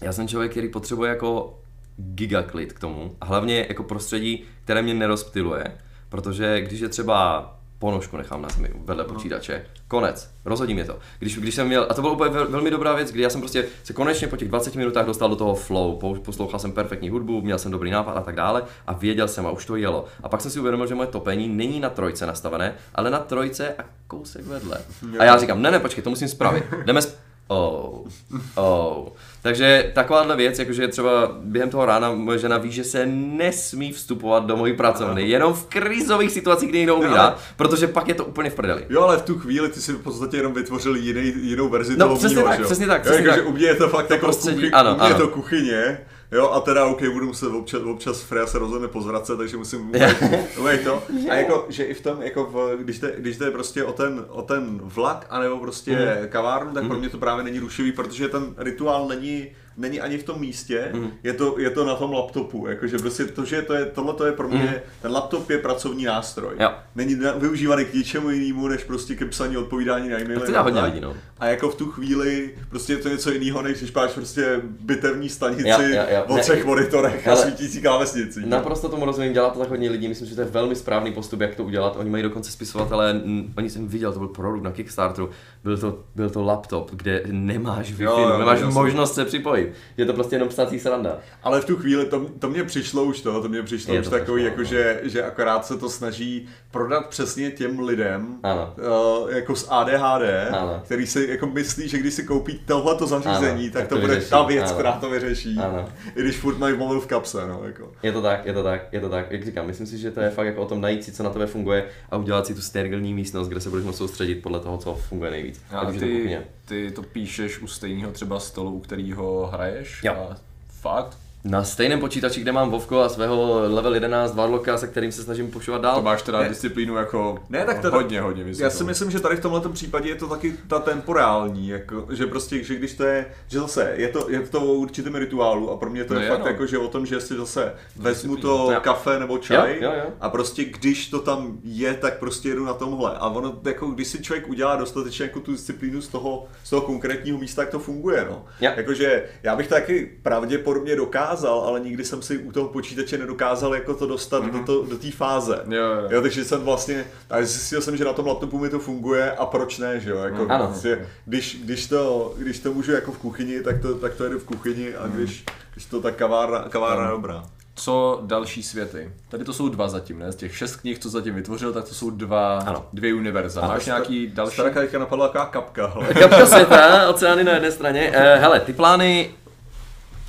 já 0.00 0.12
jsem 0.12 0.28
člověk, 0.28 0.50
který 0.50 0.68
potřebuje 0.68 1.08
jako 1.08 1.58
gigaklid 1.96 2.72
k 2.72 2.80
tomu 2.80 3.16
a 3.20 3.24
hlavně 3.24 3.66
jako 3.68 3.82
prostředí, 3.82 4.44
které 4.64 4.82
mě 4.82 4.94
nerozptiluje, 4.94 5.64
protože 6.08 6.60
když 6.60 6.80
je 6.80 6.88
třeba 6.88 7.59
ponožku 7.80 8.16
nechám 8.16 8.42
na 8.42 8.48
zemi 8.48 8.70
vedle 8.84 9.04
počítače, 9.04 9.66
konec, 9.88 10.30
rozhodí 10.44 10.74
mě 10.74 10.84
to. 10.84 10.98
Když, 11.18 11.38
když 11.38 11.54
jsem 11.54 11.66
měl, 11.66 11.86
a 11.90 11.94
to 11.94 12.00
byla 12.00 12.12
úplně 12.12 12.30
vel, 12.30 12.48
velmi 12.48 12.70
dobrá 12.70 12.94
věc, 12.94 13.12
kdy 13.12 13.22
já 13.22 13.30
jsem 13.30 13.40
prostě 13.40 13.64
se 13.84 13.92
konečně 13.92 14.26
po 14.28 14.36
těch 14.36 14.48
20 14.48 14.74
minutách 14.74 15.06
dostal 15.06 15.28
do 15.28 15.36
toho 15.36 15.54
flow, 15.54 15.98
poslouchal 16.24 16.60
jsem 16.60 16.72
perfektní 16.72 17.08
hudbu, 17.10 17.42
měl 17.42 17.58
jsem 17.58 17.72
dobrý 17.72 17.90
nápad 17.90 18.12
a 18.16 18.20
tak 18.20 18.34
dále 18.34 18.62
a 18.86 18.92
věděl 18.92 19.28
jsem 19.28 19.46
a 19.46 19.50
už 19.50 19.66
to 19.66 19.76
jelo. 19.76 20.04
A 20.22 20.28
pak 20.28 20.40
jsem 20.40 20.50
si 20.50 20.60
uvědomil, 20.60 20.86
že 20.86 20.94
moje 20.94 21.06
topení 21.06 21.48
není 21.48 21.80
na 21.80 21.90
trojce 21.90 22.26
nastavené, 22.26 22.74
ale 22.94 23.10
na 23.10 23.18
trojce 23.18 23.74
a 23.78 23.84
kousek 24.06 24.46
vedle. 24.46 24.78
A 25.18 25.24
já 25.24 25.38
říkám, 25.38 25.62
ne, 25.62 25.70
ne, 25.70 25.80
počkej, 25.80 26.04
to 26.04 26.10
musím 26.10 26.28
spravit. 26.28 26.64
Jdeme 26.84 27.02
sp- 27.02 27.29
Oh, 27.52 28.06
oh. 28.54 29.08
Takže 29.42 29.90
takováhle 29.94 30.36
věc, 30.36 30.58
jakože 30.58 30.88
třeba 30.88 31.10
během 31.40 31.70
toho 31.70 31.86
rána 31.86 32.12
moje 32.12 32.38
žena 32.38 32.58
ví, 32.58 32.70
že 32.72 32.84
se 32.84 33.06
nesmí 33.06 33.92
vstupovat 33.92 34.46
do 34.46 34.56
mojí 34.56 34.76
pracovny, 34.76 35.28
jenom 35.28 35.54
v 35.54 35.66
krizových 35.66 36.30
situacích, 36.30 36.68
kdy 36.68 36.78
někdo 36.78 36.96
umírá, 36.96 37.34
protože 37.56 37.86
pak 37.86 38.08
je 38.08 38.14
to 38.14 38.24
úplně 38.24 38.50
v 38.50 38.54
prdeli. 38.54 38.86
Jo, 38.88 39.02
ale 39.02 39.16
v 39.16 39.22
tu 39.22 39.38
chvíli 39.38 39.68
ty 39.68 39.80
si 39.80 39.92
v 39.92 39.98
podstatě 40.02 40.36
jenom 40.36 40.52
vytvořil 40.54 40.96
jiný, 40.96 41.32
jinou 41.36 41.68
verzi 41.68 41.96
No, 41.96 42.04
toho 42.06 42.18
přesně 42.18 42.36
mýho, 42.36 42.48
tak, 42.48 42.56
že 42.56 42.62
jo? 42.62 42.66
přesně 42.66 42.86
tak, 42.86 43.04
Jo, 43.04 43.10
přesně 43.10 43.26
jakože 43.26 43.42
tak. 43.42 43.50
u 43.50 43.52
mě 43.56 43.66
je 43.66 43.74
to 43.74 43.88
fakt 43.88 44.06
To 44.06 44.12
jako 44.14 44.26
prostředí, 44.26 44.56
kuchy, 44.56 44.70
ano, 44.72 44.94
u 44.94 44.98
mě 44.98 45.08
je 45.08 45.14
ano. 45.14 45.26
to 45.26 45.28
kuchyně, 45.32 45.98
jo, 46.32 46.48
a 46.50 46.60
teda 46.60 46.84
OK, 46.86 47.02
budu 47.12 47.26
muset 47.26 47.46
občas, 47.48 47.82
občas 47.82 48.20
Freja 48.22 48.46
se 48.46 48.58
rozhodne 48.58 48.88
pozvracet, 48.88 49.38
takže 49.38 49.56
musím 49.56 49.80
umýt 50.58 50.84
to. 50.84 51.02
A 51.30 51.34
jako, 51.34 51.66
že 51.68 51.84
i 51.84 51.94
v 51.94 52.00
tom, 52.00 52.22
jako 52.22 52.44
v, 52.44 52.76
když, 52.76 52.98
jde, 52.98 53.14
když 53.18 53.36
jde 53.36 53.50
prostě 53.50 53.84
o 53.84 53.92
ten, 53.92 54.24
o 54.28 54.42
ten 54.42 54.80
vlak, 54.82 55.26
anebo 55.30 55.58
prostě 55.58 55.90
Mhm. 55.90 56.28
kavárnu, 56.28 56.72
tak 56.72 56.86
pro 56.86 56.98
mě 56.98 57.08
to 57.08 57.18
právě 57.18 57.44
není 57.44 57.58
rušivý, 57.58 57.92
protože 57.92 58.28
ten 58.28 58.54
rituál 58.56 59.08
není 59.08 59.46
není 59.80 60.00
ani 60.00 60.18
v 60.18 60.22
tom 60.22 60.40
místě, 60.40 60.88
Mhm. 60.92 61.10
je, 61.22 61.32
to, 61.32 61.58
je 61.58 61.70
to 61.70 61.84
na 61.84 61.94
tom 61.94 62.12
laptopu, 62.12 62.66
jakože 62.66 62.98
prostě 62.98 63.24
to, 63.24 63.44
že 63.44 63.62
to 63.62 63.74
je, 63.74 63.84
tohle 63.84 64.14
to 64.14 64.26
je 64.26 64.32
pro 64.32 64.48
mě, 64.48 64.82
ten 65.02 65.12
laptop 65.12 65.50
je 65.50 65.58
pracovní 65.58 66.04
nástroj. 66.04 66.54
Jo. 66.60 66.70
Není 66.94 67.14
na- 67.14 67.32
využívaný 67.32 67.84
k 67.84 67.94
ničemu 67.94 68.30
jinému, 68.30 68.68
než 68.68 68.84
prostě 68.84 69.14
ke 69.16 69.24
psaní 69.24 69.56
odpovídání 69.56 70.08
na 70.08 70.18
e-maily. 70.20 70.52
To 70.52 70.62
hodně 70.62 70.80
a 70.80 70.84
lidí, 70.84 71.00
no. 71.00 71.14
A 71.38 71.46
jako 71.46 71.68
v 71.70 71.74
tu 71.74 71.86
chvíli 71.86 72.50
prostě 72.68 72.92
je 72.92 72.96
to 72.96 73.08
něco 73.08 73.30
jiného, 73.30 73.62
než 73.62 73.78
když 73.78 73.92
máš 73.92 74.10
prostě 74.10 74.60
bitevní 74.80 75.28
stanici 75.28 75.68
Jo, 75.68 75.76
jo, 75.80 76.02
jo. 76.10 76.24
o 76.28 76.36
Ne, 76.36 76.42
třech 76.42 76.64
monitorech 76.64 77.28
a 77.28 77.30
ale- 77.32 77.40
svítící 77.42 77.82
klávesnici. 77.82 78.40
Naprosto 78.46 78.88
tomu 78.88 79.04
rozumím, 79.04 79.32
dělá 79.32 79.50
to 79.50 79.58
tak 79.58 79.68
hodně 79.68 79.90
lidí, 79.90 80.08
myslím, 80.08 80.28
že 80.28 80.34
to 80.34 80.40
je 80.40 80.46
velmi 80.46 80.74
správný 80.76 81.12
postup, 81.12 81.40
jak 81.40 81.54
to 81.54 81.64
udělat. 81.64 81.96
Oni 81.98 82.10
mají 82.10 82.22
dokonce 82.22 82.52
spisovatelé, 82.52 83.10
m, 83.10 83.52
oni 83.58 83.70
jsem 83.70 83.88
viděl, 83.88 84.12
to 84.12 84.18
byl 84.18 84.28
produkt 84.28 84.62
na 84.62 84.70
Kickstarteru, 84.72 85.30
byl 85.64 85.78
to, 85.78 85.98
byl 86.14 86.30
to 86.30 86.42
laptop, 86.42 86.90
kde 86.90 87.22
nemáš 87.26 87.92
Wi-Fi, 87.92 88.02
Jo, 88.02 88.18
jo, 88.18 88.38
nemáš 88.38 88.60
jasně. 88.60 88.74
možnost 88.74 89.14
se 89.14 89.24
připojit. 89.24 89.72
Je 89.96 90.06
to 90.06 90.12
prostě 90.12 90.36
jenom 90.36 90.48
psací 90.48 90.80
sranda. 90.80 91.18
Ale 91.42 91.60
v 91.60 91.64
tu 91.64 91.76
chvíli 91.76 92.06
to, 92.06 92.26
to 92.38 92.48
mě 92.50 92.64
přišlo 92.64 93.04
už 93.04 93.20
to, 93.20 93.42
to 93.42 93.48
mě 93.48 93.62
přišlo 93.62 93.94
Je 93.94 94.00
už 94.00 94.06
to 94.06 94.10
takový, 94.10 94.44
jako 94.44 94.58
no. 94.58 94.64
že, 94.64 95.00
že 95.04 95.22
akorát 95.24 95.66
se 95.66 95.76
to 95.78 95.88
snaží 95.90 96.48
prodat 96.70 97.06
přesně 97.06 97.50
těm 97.50 97.80
lidem, 97.80 98.34
Ano. 98.42 98.74
uh, 99.22 99.30
jako 99.34 99.56
z 99.56 99.66
ADHD, 99.70 100.22
Ano. 100.52 100.80
který 100.84 101.06
si 101.06 101.26
jako 101.30 101.46
myslí, 101.46 101.88
že 101.88 101.98
když 101.98 102.14
si 102.14 102.22
koupí 102.24 102.58
tohleto 102.66 103.06
zařízení, 103.06 103.62
Ano, 103.64 103.72
tak, 103.72 103.82
tak 103.82 103.88
to 103.88 103.94
to 103.94 104.00
bude 104.00 104.14
vyřeší, 104.14 104.30
ta 104.30 104.42
věc, 104.42 104.64
ano. 104.64 104.74
která 104.74 104.92
to 104.92 105.10
vyřeší. 105.10 105.56
Ano. 105.58 105.88
I 106.16 106.20
když 106.22 106.36
furt 106.36 106.58
mají 106.58 106.76
mobil 106.76 107.00
v 107.00 107.06
kapse, 107.06 107.48
no, 107.48 107.60
jako. 107.64 107.92
Je 108.02 108.12
to 108.12 108.22
tak, 108.22 108.46
je 108.46 108.52
to 108.52 108.62
tak, 108.62 108.92
je 108.92 109.00
to 109.00 109.08
tak. 109.08 109.30
Jak 109.30 109.44
říkám, 109.44 109.66
myslím 109.66 109.86
si, 109.86 109.98
že 109.98 110.10
to 110.10 110.20
je 110.20 110.30
fakt 110.30 110.46
jako 110.46 110.62
o 110.62 110.66
tom 110.66 110.80
najít 110.80 111.04
si, 111.04 111.12
co 111.12 111.22
na 111.22 111.30
tebe 111.30 111.46
funguje 111.46 111.84
a 112.10 112.16
udělat 112.16 112.46
si 112.46 112.54
tu 112.54 112.60
sterilní 112.60 113.14
místnost, 113.14 113.48
kde 113.48 113.60
se 113.60 113.70
budeš 113.70 113.84
moct 113.86 113.96
soustředit 113.96 114.34
podle 114.34 114.60
toho, 114.60 114.78
co 114.78 114.94
funguje 114.94 115.30
nejvíc. 115.30 115.49
A 115.70 115.86
je 115.86 115.92
to 115.92 115.98
ty, 116.00 116.16
kuchyně. 116.16 116.44
ty 116.64 116.90
to 116.90 117.02
píšeš 117.02 117.58
u 117.58 117.66
stejného 117.66 118.12
třeba 118.12 118.40
stolu, 118.40 118.72
u 118.72 118.80
kterého 118.80 119.46
hraješ? 119.46 120.00
Jo. 120.04 120.14
A 120.30 120.36
fakt? 120.68 121.18
Na 121.44 121.64
stejném 121.64 122.00
počítači, 122.00 122.40
kde 122.40 122.52
mám 122.52 122.70
Vovko 122.70 123.00
a 123.00 123.08
svého 123.08 123.60
level 123.68 123.94
11 123.94 124.34
Warlocka, 124.34 124.78
se 124.78 124.86
kterým 124.86 125.12
se 125.12 125.22
snažím 125.22 125.50
pušovat 125.50 125.80
dál. 125.82 125.94
To 125.96 126.02
máš 126.02 126.22
teda 126.22 126.40
Ne. 126.40 126.48
disciplínu 126.48 126.96
jako 126.96 127.38
Ne, 127.48 127.64
tak 127.64 127.78
to- 127.82 127.90
hodně, 127.90 128.20
hodně 128.20 128.44
vysokou. 128.44 128.64
Já 128.64 128.70
si 128.70 128.84
myslím, 128.84 129.10
že 129.10 129.20
tady 129.20 129.36
v 129.36 129.40
tomhle 129.40 129.60
případě 129.72 130.08
je 130.08 130.14
to 130.14 130.26
taky 130.28 130.54
ta 130.68 130.78
temporální, 130.78 131.68
jako, 131.68 132.06
že 132.10 132.26
prostě, 132.26 132.64
že 132.64 132.74
když 132.74 132.94
to 132.94 133.04
je, 133.04 133.26
že 133.48 133.58
zase, 133.58 133.92
je 133.96 134.08
to, 134.08 134.30
je 134.30 134.40
to 134.40 134.60
o 134.60 134.72
určitém 134.72 135.14
rituálu 135.14 135.70
a 135.70 135.76
pro 135.76 135.90
mě 135.90 136.04
to 136.04 136.14
No 136.14 136.20
je 136.20 136.26
je, 136.26 136.30
fakt 136.30 136.40
no. 136.40 136.46
jako, 136.46 136.66
že 136.66 136.78
o 136.78 136.88
tom, 136.88 137.06
že 137.06 137.20
si 137.20 137.34
zase 137.36 137.72
vezmu 137.96 138.36
to 138.36 138.68
Jo. 138.72 138.80
kafe 138.80 139.18
nebo 139.18 139.38
čaj 139.38 139.78
Jo, 139.80 139.90
jo, 139.90 139.92
jo. 140.04 140.10
a 140.20 140.28
prostě 140.28 140.64
když 140.64 141.08
to 141.08 141.18
tam 141.20 141.58
je, 141.64 141.94
tak 141.94 142.18
prostě 142.18 142.48
jedu 142.48 142.64
na 142.64 142.74
tomhle. 142.74 143.10
A 143.18 143.28
ono, 143.28 143.60
jako 143.64 143.86
když 143.86 144.08
si 144.08 144.22
člověk 144.22 144.48
udělá 144.48 144.76
dostatečně 144.76 145.22
jako 145.24 145.40
tu 145.40 145.52
disciplínu 145.52 146.00
z 146.00 146.08
toho, 146.08 146.46
z 146.64 146.70
toho 146.70 146.82
konkrétního 146.82 147.38
místa, 147.38 147.62
tak 147.62 147.70
to 147.70 147.78
funguje, 147.78 148.26
no. 148.30 148.44
Jakože 148.60 149.24
já 149.42 149.56
bych 149.56 149.68
to 149.68 149.74
taky 149.74 150.18
pravděpodobně 150.22 150.96
dokázal, 150.96 151.29
ale 151.38 151.80
nikdy 151.80 152.04
jsem 152.04 152.22
si 152.22 152.38
u 152.38 152.52
toho 152.52 152.68
počítače 152.68 153.18
nedokázal 153.18 153.74
jako 153.74 153.94
to 153.94 154.06
dostat 154.06 154.42
mm-hmm. 154.44 154.50
do 154.60 154.66
to- 154.66 154.86
do 154.90 154.98
té 154.98 155.10
fáze. 155.10 155.62
Jo, 155.68 155.82
jo. 155.84 156.08
Jo, 156.10 156.22
takže 156.22 156.44
jsem 156.44 156.60
vlastně, 156.60 157.04
takže 157.28 157.46
zjistil 157.46 157.80
jsem, 157.80 157.96
že 157.96 158.04
na 158.04 158.12
tom 158.12 158.26
laptopu 158.26 158.58
mi 158.58 158.68
to 158.68 158.78
funguje 158.78 159.32
a 159.32 159.46
proč 159.46 159.78
ne, 159.78 160.00
že 160.00 160.10
jo, 160.10 160.16
jako 160.18 160.46
Ano. 160.48 160.66
prostě, 160.66 161.06
když, 161.24 161.60
když, 161.64 161.86
to, 161.86 162.34
když 162.38 162.58
to 162.58 162.72
můžu 162.74 162.92
jako 162.92 163.12
v 163.12 163.18
kuchyni, 163.18 163.62
tak 163.62 163.80
to, 163.82 163.94
tak 163.94 164.14
to 164.14 164.24
jedu 164.24 164.38
v 164.38 164.44
kuchyni 164.44 164.94
a 164.94 165.06
když, 165.06 165.44
když 165.72 165.84
to 165.84 166.00
tak 166.00 166.14
kavárna, 166.16 166.58
kavárna 166.68 167.04
je 167.04 167.10
dobrá. 167.10 167.42
Co 167.74 168.20
další 168.22 168.62
světy? 168.62 169.10
Tady 169.28 169.44
to 169.44 169.52
jsou 169.52 169.68
dva 169.68 169.88
zatím, 169.88 170.18
ne? 170.18 170.32
Z 170.32 170.36
těch 170.36 170.56
šest 170.56 170.76
knih, 170.76 170.98
co 170.98 171.08
zatím 171.08 171.34
vytvořil, 171.34 171.72
tak 171.72 171.84
to 171.88 171.94
jsou 171.94 172.10
dva, 172.10 172.58
Ano. 172.58 172.86
dvě 172.92 173.14
univerza. 173.14 173.60
Máš 173.60 173.86
nějaký 173.86 174.26
další? 174.26 174.62
Teďka 174.74 174.98
napadla 174.98 175.26
taková 175.28 175.46
kapka, 175.46 175.86
ale 175.86 176.14
Kapka 176.14 176.46
světa, 176.46 177.08
oceány 177.10 177.44
na 177.44 177.52
jedné 177.52 177.72
straně. 177.72 178.10
Eh, 178.14 178.36
hele, 178.38 178.60
ty 178.60 178.72
plány, 178.72 179.30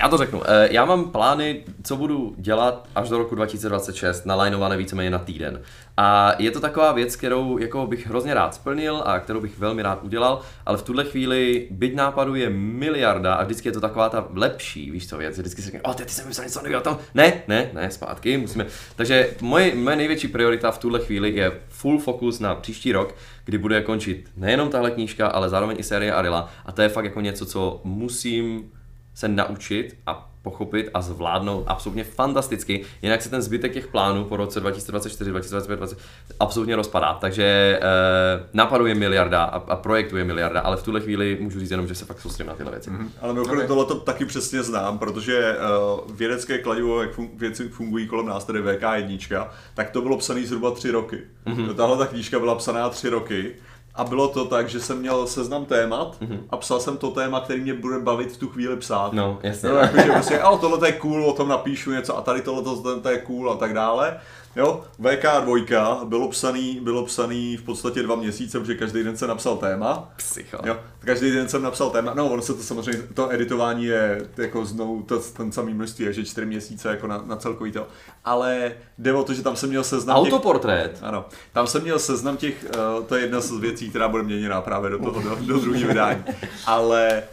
já 0.01 0.09
to 0.09 0.17
řeknu, 0.17 0.41
eh, 0.45 0.67
já 0.71 0.85
mám 0.85 1.11
plány, 1.11 1.63
co 1.83 1.95
budu 1.95 2.33
dělat 2.37 2.87
až 2.95 3.09
do 3.09 3.17
roku 3.17 3.35
2026, 3.35 4.25
nalajnované 4.25 4.77
víceméně 4.77 5.09
na 5.09 5.19
týden. 5.19 5.61
A 5.97 6.35
je 6.39 6.51
to 6.51 6.59
taková 6.59 6.91
věc, 6.91 7.15
kterou 7.15 7.57
jako 7.57 7.87
bych 7.87 8.07
hrozně 8.07 8.33
rád 8.33 8.55
splnil 8.55 9.03
a 9.05 9.19
kterou 9.19 9.41
bych 9.41 9.59
velmi 9.59 9.81
rád 9.81 10.03
udělal, 10.03 10.41
ale 10.65 10.77
v 10.77 10.81
tuhle 10.81 11.03
chvíli 11.03 11.67
byť 11.71 11.95
nápadů 11.95 12.35
je 12.35 12.49
miliarda 12.49 13.33
a 13.33 13.43
vždycky 13.43 13.67
je 13.67 13.71
to 13.71 13.81
taková 13.81 14.09
ta 14.09 14.27
lepší, 14.33 14.91
víš 14.91 15.09
co 15.09 15.17
věc, 15.17 15.39
vždycky 15.39 15.61
si 15.61 15.65
řekne, 15.65 15.81
o, 15.81 15.93
ty, 15.93 16.05
ty 16.05 16.11
jsem 16.11 16.27
myslel 16.27 16.45
něco 16.45 16.61
nového 16.61 16.81
tam, 16.81 16.97
ne, 17.13 17.33
ne, 17.47 17.69
ne, 17.73 17.91
zpátky, 17.91 18.37
musíme. 18.37 18.65
Takže 18.95 19.29
moje, 19.41 19.75
moje 19.75 19.95
největší 19.95 20.27
priorita 20.27 20.71
v 20.71 20.77
tuhle 20.77 20.99
chvíli 20.99 21.35
je 21.35 21.51
full 21.69 21.99
focus 21.99 22.39
na 22.39 22.55
příští 22.55 22.91
rok, 22.91 23.15
kdy 23.45 23.57
bude 23.57 23.81
končit 23.81 24.29
nejenom 24.37 24.69
tahle 24.69 24.91
knížka, 24.91 25.27
ale 25.27 25.49
zároveň 25.49 25.77
i 25.79 25.83
série 25.83 26.13
Arila 26.13 26.49
a 26.65 26.71
to 26.71 26.81
je 26.81 26.89
fakt 26.89 27.05
jako 27.05 27.21
něco, 27.21 27.45
co 27.45 27.81
musím 27.83 28.71
se 29.21 29.27
naučit 29.27 29.97
a 30.07 30.31
pochopit 30.41 30.89
a 30.93 31.01
zvládnout 31.01 31.63
absolutně 31.67 32.03
fantasticky, 32.03 32.85
jinak 33.01 33.21
se 33.21 33.29
ten 33.29 33.41
zbytek 33.41 33.73
těch 33.73 33.87
plánů 33.87 34.23
po 34.23 34.37
roce 34.37 34.59
2024, 34.59 35.29
2025, 35.29 35.75
20, 35.75 35.97
absolutně 36.39 36.75
rozpadá. 36.75 37.17
Takže 37.21 37.79
eh, 37.81 38.47
nápadů 38.53 38.85
je 38.85 38.95
miliarda 38.95 39.43
a, 39.43 39.57
a 39.57 39.75
projektu 39.75 40.17
je 40.17 40.23
miliarda, 40.23 40.59
ale 40.59 40.77
v 40.77 40.83
tuhle 40.83 41.01
chvíli 41.01 41.37
můžu 41.41 41.59
říct 41.59 41.71
jenom, 41.71 41.87
že 41.87 41.95
se 41.95 42.05
fakt 42.05 42.21
soustředím 42.21 42.49
na 42.49 42.55
tyhle 42.55 42.71
věci. 42.71 42.89
Mm-hmm. 42.89 43.09
Ale 43.21 43.33
mimochodem 43.33 43.65
okay. 43.65 43.67
tohle 43.67 43.85
taky 44.03 44.25
přesně 44.25 44.63
znám, 44.63 44.99
protože 44.99 45.57
uh, 46.05 46.15
vědecké 46.15 46.57
kladivo, 46.57 47.01
jak 47.01 47.17
fun- 47.17 47.29
věci 47.35 47.69
fungují 47.69 48.07
kolem 48.07 48.25
nás, 48.25 48.45
tedy 48.45 48.61
VK1, 48.61 49.47
tak 49.73 49.89
to 49.89 50.01
bylo 50.01 50.17
psané 50.17 50.45
zhruba 50.45 50.71
tři 50.71 50.91
roky. 50.91 51.17
Mm-hmm. 51.45 51.73
Tahle 51.73 51.97
ta 51.97 52.05
knížka 52.05 52.39
byla 52.39 52.55
psaná 52.55 52.89
tři 52.89 53.09
roky 53.09 53.55
a 53.95 54.03
bylo 54.03 54.27
to 54.27 54.45
tak, 54.45 54.69
že 54.69 54.79
jsem 54.79 54.99
měl 54.99 55.27
seznam 55.27 55.65
témat 55.65 56.17
mm-hmm. 56.21 56.39
a 56.49 56.57
psal 56.57 56.79
jsem 56.79 56.97
to 56.97 57.11
téma, 57.11 57.39
který 57.39 57.61
mě 57.61 57.73
bude 57.73 57.99
bavit 57.99 58.31
v 58.31 58.37
tu 58.37 58.47
chvíli 58.47 58.77
psát. 58.77 59.13
No, 59.13 59.39
jasně. 59.43 59.69
Jo, 59.69 59.75
jakože 59.75 60.11
prostě, 60.11 60.39
ale 60.39 60.57
tohle 60.57 60.87
je 60.87 60.91
cool, 60.91 61.25
o 61.25 61.33
tom 61.33 61.47
napíšu 61.47 61.91
něco 61.91 62.17
a 62.17 62.21
tady 62.21 62.41
tohle 62.41 62.63
to, 62.63 63.01
to 63.01 63.09
je 63.09 63.17
cool 63.17 63.51
a 63.51 63.57
tak 63.57 63.73
dále. 63.73 64.19
Jo, 64.55 64.83
VK2 65.01 66.05
bylo 66.05 66.27
psaný, 66.27 66.79
bylo 66.81 67.05
psaný 67.05 67.57
v 67.57 67.63
podstatě 67.63 68.03
dva 68.03 68.15
měsíce, 68.15 68.59
protože 68.59 68.75
každý 68.75 69.03
den 69.03 69.17
se 69.17 69.27
napsal 69.27 69.57
téma. 69.57 70.11
Psycho. 70.17 70.57
Jo, 70.65 70.77
každý 70.99 71.31
den 71.31 71.49
jsem 71.49 71.61
napsal 71.61 71.89
téma, 71.89 72.13
no 72.13 72.29
ono 72.29 72.41
se 72.41 72.53
to 72.53 72.63
samozřejmě, 72.63 73.01
to 73.13 73.33
editování 73.33 73.85
je 73.85 74.25
jako 74.37 74.65
znovu 74.65 75.03
to, 75.03 75.19
ten 75.19 75.51
samý 75.51 75.73
množství, 75.73 76.05
že 76.09 76.25
čtyři 76.25 76.45
měsíce 76.45 76.89
jako 76.89 77.07
na, 77.07 77.23
na 77.25 77.35
celkový 77.35 77.71
to, 77.71 77.87
ale 78.25 78.71
jde 78.97 79.13
o 79.13 79.23
to, 79.23 79.33
že 79.33 79.43
tam 79.43 79.55
jsem 79.55 79.69
měl 79.69 79.83
seznam 79.83 80.23
těch, 80.23 80.33
Autoportrét. 80.33 80.99
ano, 81.01 81.25
tam 81.53 81.67
jsem 81.67 81.81
měl 81.81 81.99
seznam 81.99 82.37
těch, 82.37 82.65
uh, 82.97 83.05
to 83.05 83.15
je 83.15 83.21
jedna 83.21 83.39
z 83.39 83.51
věcí, 83.51 83.89
která 83.89 84.07
bude 84.07 84.23
měněná 84.23 84.61
právě 84.61 84.89
do 84.89 84.99
toho, 84.99 85.21
do, 85.21 85.35
do 85.35 85.59
druhého 85.59 85.87
vydání, 85.87 86.23
ale 86.65 87.23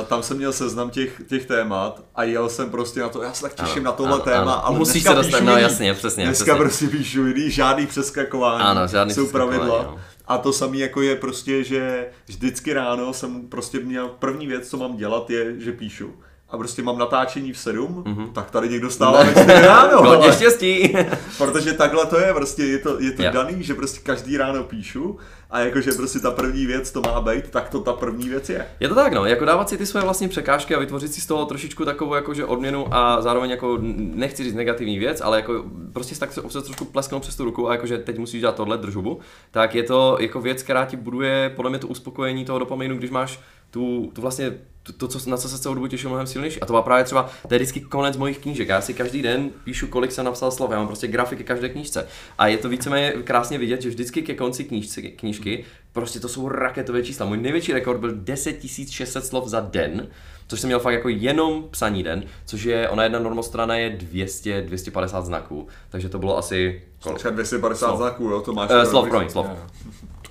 uh, 0.00 0.06
tam 0.06 0.22
jsem 0.22 0.36
měl 0.36 0.52
seznam 0.52 0.90
těch, 0.90 1.20
těch 1.28 1.46
témat 1.46 2.02
a 2.14 2.22
jel 2.24 2.48
jsem 2.48 2.70
prostě 2.70 3.00
na 3.00 3.08
to, 3.08 3.22
já 3.22 3.32
se 3.32 3.42
tak 3.42 3.54
těším 3.54 3.82
Ano, 3.82 3.84
na 3.84 3.92
tohle 3.92 4.14
ano, 4.14 4.22
téma, 4.24 4.38
ano. 4.54 4.66
ale 4.66 4.78
Musíš 4.78 5.02
se 5.02 5.14
dostat- 5.14 5.40
no 5.44 5.56
jasně, 5.56 5.94
přesně, 5.94 6.24
Dneska 6.24 6.44
přesně. 6.44 6.58
prostě 6.60 6.86
píšu 6.88 7.26
jiný, 7.26 7.50
žádný 7.50 7.86
přeskakování, 7.86 8.62
Ano, 8.64 8.86
žádný 8.86 9.14
jsou 9.14 9.22
přeskakování, 9.22 9.58
pravidla. 9.58 9.82
no. 9.82 10.00
A 10.28 10.38
to 10.38 10.52
samé 10.52 10.76
jako 10.76 11.02
je 11.02 11.16
prostě, 11.16 11.64
že 11.64 12.06
vždycky 12.26 12.72
ráno 12.72 13.12
jsem 13.12 13.48
prostě 13.48 13.78
měl, 13.80 14.08
první 14.08 14.46
věc, 14.46 14.68
co 14.68 14.76
mám 14.76 14.96
dělat 14.96 15.30
je, 15.30 15.60
že 15.60 15.72
píšu. 15.72 16.10
A 16.48 16.56
prostě 16.56 16.82
mám 16.82 16.98
natáčení 16.98 17.52
v 17.52 17.58
7, 17.58 18.04
mm-hmm. 18.06 18.32
tak 18.32 18.50
tady 18.50 18.68
někdo 18.68 18.90
stává 18.90 19.24
ve 19.24 19.30
4 19.30 19.46
ráno. 19.52 20.02
Hodně 20.02 20.32
štěstí. 20.32 20.96
Protože 21.38 21.72
takhle 21.72 22.06
to 22.06 22.18
je, 22.18 22.34
prostě 22.34 22.64
je 22.64 22.78
to, 22.78 23.00
je 23.00 23.10
to 23.10 23.22
Jo. 23.22 23.30
daný, 23.32 23.62
že 23.62 23.74
prostě 23.74 24.00
každý 24.02 24.36
ráno 24.36 24.62
píšu 24.64 25.18
a 25.50 25.60
jakože 25.60 25.92
prostě 25.92 26.18
ta 26.18 26.30
první 26.30 26.66
věc 26.66 26.90
to 26.90 27.00
má 27.00 27.20
být, 27.20 27.50
tak 27.50 27.68
to 27.68 27.80
ta 27.80 27.92
první 27.92 28.28
věc 28.28 28.48
je. 28.48 28.66
Je 28.80 28.88
to 28.88 28.94
tak, 28.94 29.12
no, 29.12 29.26
jako 29.26 29.44
dávat 29.44 29.68
si 29.68 29.78
ty 29.78 29.86
svoje 29.86 30.04
vlastní 30.04 30.28
překážky 30.28 30.74
a 30.74 30.78
vytvořit 30.78 31.14
si 31.14 31.20
z 31.20 31.26
toho 31.26 31.44
trošičku 31.44 31.84
takovou 31.84 32.14
jakože 32.14 32.44
odměnu 32.44 32.94
a 32.94 33.22
zároveň 33.22 33.50
jako 33.50 33.78
nechci 33.96 34.44
říct 34.44 34.54
negativní 34.54 34.98
věc, 34.98 35.20
ale 35.20 35.36
jako 35.36 35.64
prostě 35.92 36.14
tak 36.14 36.32
se 36.32 36.40
občas 36.40 36.64
trošku 36.64 36.84
plesknout 36.84 37.22
přes 37.22 37.36
tu 37.36 37.44
ruku 37.44 37.68
a 37.68 37.72
jakože 37.72 37.98
teď 37.98 38.18
musíš 38.18 38.40
dělat 38.40 38.54
tohle 38.54 38.78
držubu, 38.78 39.20
tak 39.50 39.74
je 39.74 39.82
to 39.82 40.16
jako 40.20 40.40
věc, 40.40 40.62
která 40.62 40.84
ti 40.84 40.96
buduje 40.96 41.52
podle 41.56 41.70
mě 41.70 41.78
to 41.78 41.88
uspokojení 41.88 42.44
toho 42.44 42.58
dopaminu, 42.58 42.96
když 42.96 43.10
máš 43.10 43.40
tu, 43.76 44.10
tu 44.14 44.20
vlastně 44.20 44.52
to, 44.82 44.92
to 44.92 45.08
co, 45.08 45.30
na 45.30 45.36
co 45.36 45.48
se 45.48 45.58
celou 45.58 45.74
dobu 45.74 45.86
těšil 45.86 46.10
mnohem 46.10 46.26
silnější. 46.26 46.60
A 46.60 46.66
to 46.66 46.72
byla 46.72 46.82
právě 46.82 47.04
třeba, 47.04 47.30
to 47.48 47.54
je 47.54 47.58
vždycky 47.58 47.80
konec 47.80 48.16
mojich 48.16 48.38
knížek. 48.38 48.68
Já 48.68 48.80
si 48.80 48.94
každý 48.94 49.22
den 49.22 49.50
píšu, 49.64 49.86
kolik 49.86 50.12
jsem 50.12 50.24
napsal 50.24 50.50
slov, 50.50 50.70
já 50.70 50.78
mám 50.78 50.86
prostě 50.86 51.06
grafiky 51.06 51.44
každé 51.44 51.68
knížce. 51.68 52.06
A 52.38 52.46
je 52.46 52.58
to 52.58 52.68
víceméně 52.68 53.12
krásně 53.12 53.58
vidět, 53.58 53.82
že 53.82 53.88
vždycky 53.88 54.22
ke 54.22 54.34
konci 54.34 54.64
knížce, 54.64 55.02
knížky 55.02 55.64
prostě 55.92 56.20
to 56.20 56.28
jsou 56.28 56.48
raketové 56.48 57.02
čísla. 57.02 57.26
Můj 57.26 57.36
největší 57.36 57.72
rekord 57.72 58.00
byl 58.00 58.10
10 58.14 58.66
600 58.90 59.26
slov 59.26 59.46
za 59.46 59.60
den, 59.60 60.08
což 60.48 60.60
jsem 60.60 60.68
měl 60.68 60.80
fakt 60.80 60.94
jako 60.94 61.08
jenom 61.08 61.64
psaní 61.70 62.02
den, 62.02 62.24
což 62.46 62.62
je, 62.62 62.88
ona 62.88 63.02
jedna 63.02 63.18
normostrana 63.18 63.76
je 63.76 63.90
200, 63.90 64.62
250 64.62 65.24
znaků, 65.24 65.68
takže 65.90 66.08
to 66.08 66.18
bylo 66.18 66.38
asi 66.38 66.82
kolik? 67.02 67.18
Třeba 67.18 67.34
250 67.34 67.86
Slov. 67.86 67.98
znaků, 67.98 68.24
jo, 68.24 68.40
to 68.40 68.52
máš. 68.52 68.70
Uh, 68.70 68.82
slov, 68.82 69.08
promiň, 69.08 69.28
slov. 69.28 69.46
Jo. 69.46 69.56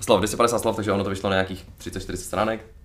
Slov, 0.00 0.20
250 0.20 0.58
slov, 0.58 0.76
takže 0.76 0.92
ono 0.92 1.04
to 1.04 1.10
vyšlo 1.10 1.30
na 1.30 1.36
nějakých 1.36 1.66
30-40 1.80 2.16
stránek. 2.16 2.75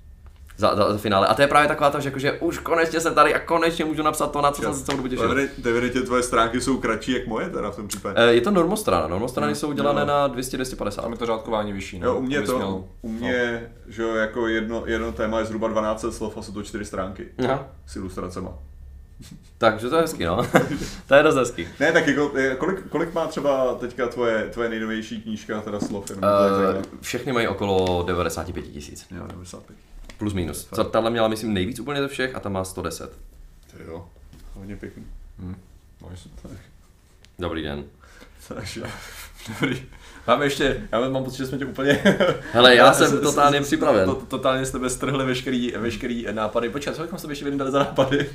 Za, 0.62 0.76
za, 0.76 0.92
za, 0.92 0.98
finále. 0.98 1.28
A 1.28 1.34
to 1.34 1.42
je 1.42 1.48
právě 1.48 1.68
taková 1.68 1.90
ta, 1.90 2.00
že, 2.00 2.08
jako, 2.10 2.20
že 2.20 2.32
už 2.32 2.58
konečně 2.58 3.00
jsem 3.00 3.16
tady 3.16 3.34
a 3.34 3.40
konečně 3.40 3.86
můžu 3.86 4.04
napsat 4.04 4.32
to, 4.32 4.42
na 4.42 4.52
co 4.52 4.62
jsem 4.62 4.74
se 4.74 4.84
celou 4.84 4.98
dobu 4.98 5.08
těšil. 5.10 5.32
Evidentně 5.66 6.02
tvoje 6.02 6.24
stránky 6.24 6.62
jsou 6.62 6.78
kratší 6.78 7.12
jak 7.12 7.28
moje 7.28 7.50
teda 7.50 7.72
v 7.72 7.76
tom 7.76 7.88
případě. 7.88 8.16
Eh, 8.18 8.34
Je 8.34 8.42
to 8.42 8.52
normostrana. 8.52 9.08
Normostrany 9.08 9.56
jsou 9.56 9.70
udělané 9.70 10.02
no. 10.02 10.08
na 10.08 10.30
200-250. 10.30 11.02
Tam 11.02 11.12
je 11.12 11.18
to 11.18 11.26
řádkování 11.26 11.74
vyšší. 11.74 12.00
No, 12.00 12.08
Jo, 12.08 12.16
u 12.16 12.22
mě 12.22 12.42
to, 12.42 12.56
měl- 12.58 12.84
u 13.02 13.10
mě, 13.10 13.70
že 13.88 14.02
jo, 14.04 14.16
jako 14.16 14.48
jedno, 14.48 14.84
jedno 14.86 15.12
téma 15.12 15.40
je 15.40 15.46
zhruba 15.46 15.68
12 15.68 16.06
slov 16.12 16.38
a 16.38 16.42
jsou 16.42 16.52
to 16.54 16.64
čtyři 16.64 16.86
stránky 16.86 17.28
Aha. 17.44 17.68
s 17.88 17.96
ilustracema. 17.96 18.54
Takže 19.58 19.90
to 19.90 19.96
je 19.96 20.02
hezký, 20.02 20.24
no. 20.26 20.38
to 21.08 21.16
je 21.16 21.24
dost 21.24 21.36
hezký. 21.36 21.68
Ne, 21.80 21.92
tak 21.92 22.08
jako, 22.08 22.32
eh, 22.36 22.56
kolik, 22.56 22.90
kolik 22.90 23.14
má 23.14 23.28
třeba 23.28 23.76
teďka 23.76 24.08
tvoje, 24.08 24.50
tvoje 24.54 24.70
nejnovější 24.70 25.22
knížka, 25.22 25.62
teda 25.62 25.80
slov? 25.80 26.10
Jenom 26.10 26.24
Uh, 26.24 26.82
všechny 27.02 27.34
mají 27.34 27.48
okolo 27.48 28.04
95 28.04 28.62
tisíc. 28.62 29.06
Jo, 29.12 29.28
95. 29.28 29.91
Plus 30.22 30.34
minus. 30.34 30.70
Tahle 30.92 31.10
měla, 31.10 31.28
myslím, 31.28 31.54
nejvíc 31.54 31.80
úplně 31.80 32.02
ze 32.02 32.08
všech 32.08 32.36
a 32.36 32.40
ta 32.40 32.50
má 32.50 32.64
110. 32.64 33.18
Ty 33.72 33.84
jo, 33.84 34.10
hodně 34.54 34.76
pěkný. 34.76 35.08
Nice. 36.10 36.30
Dobrý 37.40 37.64
den. 37.64 37.84
Takže, 38.48 38.84
dobrý. 39.48 39.84
Máme 40.28 40.46
ještě, 40.46 40.88
já 40.92 41.10
mám 41.10 41.24
pocit, 41.24 41.38
že 41.38 41.46
jsme 41.46 41.58
tě 41.58 41.66
úplně... 41.66 42.00
Hele, 42.52 42.76
já 42.76 42.94
jsem 42.94 43.20
totálně 43.20 43.62
připraven. 43.62 44.06
To, 44.06 44.16
totálně 44.16 44.66
tebe 44.66 44.90
strhli 44.90 45.26
veškerý, 45.26 45.74
veškerý 45.78 46.28
nápady. 46.32 46.70
Počkej, 46.70 46.94
co 46.94 47.02
bychom 47.02 47.20
se 47.20 47.32
ještě 47.32 47.46
vydali 47.46 47.72
za 47.72 47.80
nápady? 47.80 48.30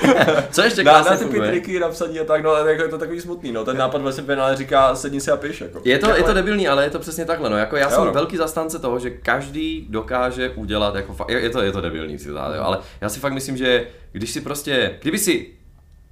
co 0.50 0.62
ještě 0.62 0.84
na, 0.84 1.02
na 1.02 1.16
ty 1.16 1.24
funguje? 1.24 1.50
triky, 1.50 1.80
napsaní 1.80 2.20
a 2.20 2.24
tak, 2.24 2.42
no, 2.42 2.54
jako 2.54 2.82
je 2.82 2.88
to 2.88 2.98
takový 2.98 3.20
smutný, 3.20 3.52
no. 3.52 3.64
Ten 3.64 3.76
nápad 3.76 4.02
vlastně 4.02 4.24
finále 4.24 4.56
říká, 4.56 4.94
sedni 4.94 5.20
si 5.20 5.30
a 5.30 5.36
piš, 5.36 5.60
jako. 5.60 5.80
Je 5.84 5.98
to, 5.98 6.16
je 6.16 6.22
to 6.22 6.32
debilní, 6.34 6.68
ale 6.68 6.84
je 6.84 6.90
to 6.90 6.98
přesně 6.98 7.24
takhle. 7.24 7.50
No. 7.50 7.56
Jako 7.56 7.76
já 7.76 7.90
Jo, 7.90 7.96
jsem 7.96 8.04
no. 8.04 8.12
velký 8.12 8.36
zastánce 8.36 8.78
toho, 8.78 8.98
že 8.98 9.10
každý 9.10 9.86
dokáže 9.90 10.50
udělat, 10.50 10.94
jako 10.94 11.16
je, 11.28 11.40
je, 11.40 11.50
to, 11.50 11.62
je 11.62 11.72
to 11.72 11.80
debilní 11.80 12.18
citát, 12.18 12.54
jo, 12.56 12.62
ale 12.62 12.78
já 13.00 13.08
si 13.08 13.20
fakt 13.20 13.32
myslím, 13.32 13.56
že 13.56 13.86
když 14.12 14.30
si 14.30 14.40
prostě, 14.40 14.98
kdyby 15.02 15.18
si 15.18 15.57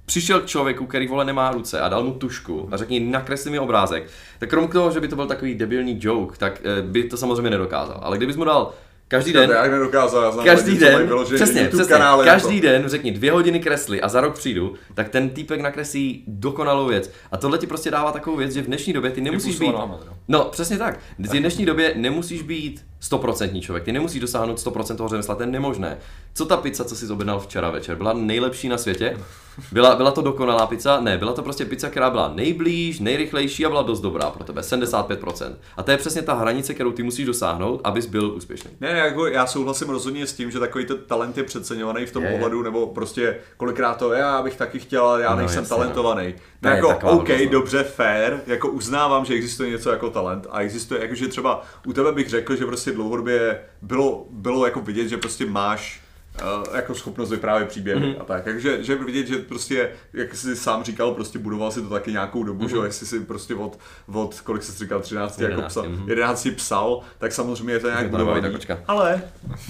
přišel 0.07 0.41
k 0.41 0.45
člověku, 0.45 0.85
který 0.85 1.07
vole 1.07 1.25
nemá 1.25 1.51
ruce 1.51 1.79
a 1.79 1.89
dal 1.89 2.03
mu 2.03 2.13
tušku 2.13 2.69
a 2.71 2.77
řekni 2.77 2.99
nakresli 2.99 3.51
mi 3.51 3.59
obrázek, 3.59 4.07
tak 4.39 4.49
krom 4.49 4.67
toho, 4.67 4.91
že 4.91 4.99
by 4.99 5.07
to 5.07 5.15
byl 5.15 5.27
takový 5.27 5.55
debilní 5.55 5.99
joke, 6.01 6.37
tak 6.37 6.61
eh, 6.63 6.81
by 6.81 7.03
to 7.03 7.17
samozřejmě 7.17 7.49
nedokázal. 7.49 7.99
Ale 8.03 8.17
kdybys 8.17 8.35
mu 8.35 8.43
dal 8.43 8.73
každý 9.07 9.33
den, 9.33 9.49
Já 9.49 9.67
nedokázal, 9.67 10.23
já 10.23 10.43
každý 10.43 10.77
den, 10.77 11.07
vyložený 11.07 11.35
přesně, 11.35 11.61
YouTube 11.61 11.83
přesně, 11.83 11.97
kanály 11.97 12.25
každý 12.25 12.55
jako. 12.55 12.67
den 12.67 12.83
řekni 12.87 13.11
dvě 13.11 13.31
hodiny 13.31 13.59
kresly 13.59 14.01
a 14.01 14.07
za 14.09 14.21
rok 14.21 14.33
přijdu, 14.33 14.73
tak 14.93 15.09
ten 15.09 15.29
týpek 15.29 15.61
nakreslí 15.61 16.23
dokonalou 16.27 16.87
věc. 16.87 17.11
A 17.31 17.37
tohle 17.37 17.57
ti 17.57 17.67
prostě 17.67 17.91
dává 17.91 18.11
takovou 18.11 18.37
věc, 18.37 18.53
že 18.53 18.61
v 18.61 18.65
dnešní 18.65 18.93
době 18.93 19.11
ty 19.11 19.21
nemusíš 19.21 19.59
být... 19.59 19.71
no. 19.71 19.99
No, 20.27 20.45
přesně 20.45 20.77
tak. 20.77 20.99
V 21.19 21.29
dnešní 21.29 21.65
době 21.65 21.93
nemusíš 21.95 22.41
být 22.41 22.85
stoprocentní 22.99 23.61
člověk, 23.61 23.83
ty 23.83 23.91
nemusíš 23.91 24.21
dosáhnout 24.21 24.57
100% 24.57 24.95
toho 24.95 25.09
řemesla, 25.09 25.35
to 25.35 25.43
je 25.43 25.47
nemožné. 25.47 25.97
Co 26.33 26.45
ta 26.45 26.57
pizza, 26.57 26.83
co 26.85 26.95
jsi 26.95 27.07
objednal 27.11 27.39
včera 27.39 27.69
večer, 27.69 27.95
byla 27.97 28.13
nejlepší 28.13 28.69
na 28.69 28.77
světě? 28.77 29.17
Byla, 29.71 29.95
byla 29.95 30.11
to 30.11 30.21
dokonalá 30.21 30.67
pizza? 30.67 30.99
Ne, 30.99 31.17
byla 31.17 31.33
to 31.33 31.41
prostě 31.41 31.65
pizza, 31.65 31.89
která 31.89 32.09
byla 32.09 32.31
nejblíž, 32.35 32.99
nejrychlejší 32.99 33.65
a 33.65 33.69
byla 33.69 33.81
dost 33.81 33.99
dobrá 34.01 34.29
pro 34.29 34.43
tebe, 34.43 34.61
75%. 34.61 35.53
A 35.77 35.83
to 35.83 35.91
je 35.91 35.97
přesně 35.97 36.21
ta 36.21 36.33
hranice, 36.33 36.73
kterou 36.73 36.91
ty 36.91 37.03
musíš 37.03 37.25
dosáhnout, 37.25 37.81
abys 37.83 38.05
byl 38.05 38.31
úspěšný. 38.35 38.71
Ne, 38.81 38.89
jako 38.89 39.27
já 39.27 39.45
souhlasím 39.47 39.89
rozhodně 39.89 40.27
s 40.27 40.33
tím, 40.33 40.51
že 40.51 40.59
takový 40.59 40.85
ten 40.85 40.97
talent 41.07 41.37
je 41.37 41.43
přeceňovaný 41.43 42.05
v 42.05 42.11
tom 42.11 42.23
Je, 42.23 42.29
je. 42.29 42.35
ohledu, 42.35 42.63
nebo 42.63 42.87
prostě 42.87 43.37
kolikrát 43.57 43.97
to 43.97 44.13
já 44.13 44.41
bych 44.41 44.55
taky 44.55 44.79
chtěl, 44.79 45.05
ale 45.07 45.21
já 45.21 45.29
No, 45.29 45.35
nejsem 45.35 45.59
jasně, 45.63 45.75
talentovaný. 45.75 46.25
Ne, 46.27 46.33
No, 46.61 46.69
jako, 46.69 46.87
OK, 47.01 47.29
no. 47.29 47.49
dobře, 47.49 47.83
fair, 47.83 48.39
jako 48.47 48.69
uznávám, 48.69 49.25
že 49.25 49.33
existuje 49.33 49.69
něco 49.69 49.89
jako 49.89 50.09
talent 50.09 50.47
a 50.49 50.61
existuje, 50.61 51.01
jakože 51.01 51.27
třeba 51.27 51.63
u 51.85 51.93
tebe 51.93 52.11
bych 52.11 52.29
řekl, 52.29 52.55
že 52.55 52.65
prostě 52.65 52.91
dlouhodobě 52.91 53.59
bylo, 53.81 54.25
bylo 54.29 54.65
jako 54.65 54.81
vidět, 54.81 55.07
že 55.07 55.17
prostě 55.17 55.45
máš 55.45 56.01
jako 56.75 56.95
schopnost 56.95 57.29
vyprávět 57.29 57.69
příběhy 57.69 57.99
Mhm. 57.99 58.09
mm-hmm. 58.09 58.21
a 58.21 58.25
tak. 58.25 58.43
Takže 58.43 58.83
že 58.83 58.95
vidět, 58.95 59.27
že 59.27 59.37
prostě, 59.37 59.89
jak 60.13 60.35
jsi 60.35 60.55
sám 60.55 60.83
říkal, 60.83 61.11
prostě 61.11 61.39
budoval 61.39 61.71
si 61.71 61.81
to 61.81 61.89
taky 61.89 62.11
nějakou 62.11 62.43
dobu, 62.43 62.65
mm-hmm. 62.65 62.81
že 62.81 62.87
jestli 62.87 63.05
si 63.05 63.19
prostě 63.19 63.55
od, 63.55 63.79
od 64.13 64.41
kolik 64.41 64.63
jsi 64.63 64.77
říkal, 64.77 64.99
13, 64.99 65.39
11, 65.39 65.59
jako 65.59 65.69
psal, 65.69 65.83
mhm. 65.89 66.09
11 66.09 66.47
psal, 66.55 67.01
tak 67.17 67.31
samozřejmě 67.31 67.73
je 67.73 67.79
to 67.79 67.87
nějak 67.87 68.09
budovaný. 68.09 68.57
Ale 68.87 69.21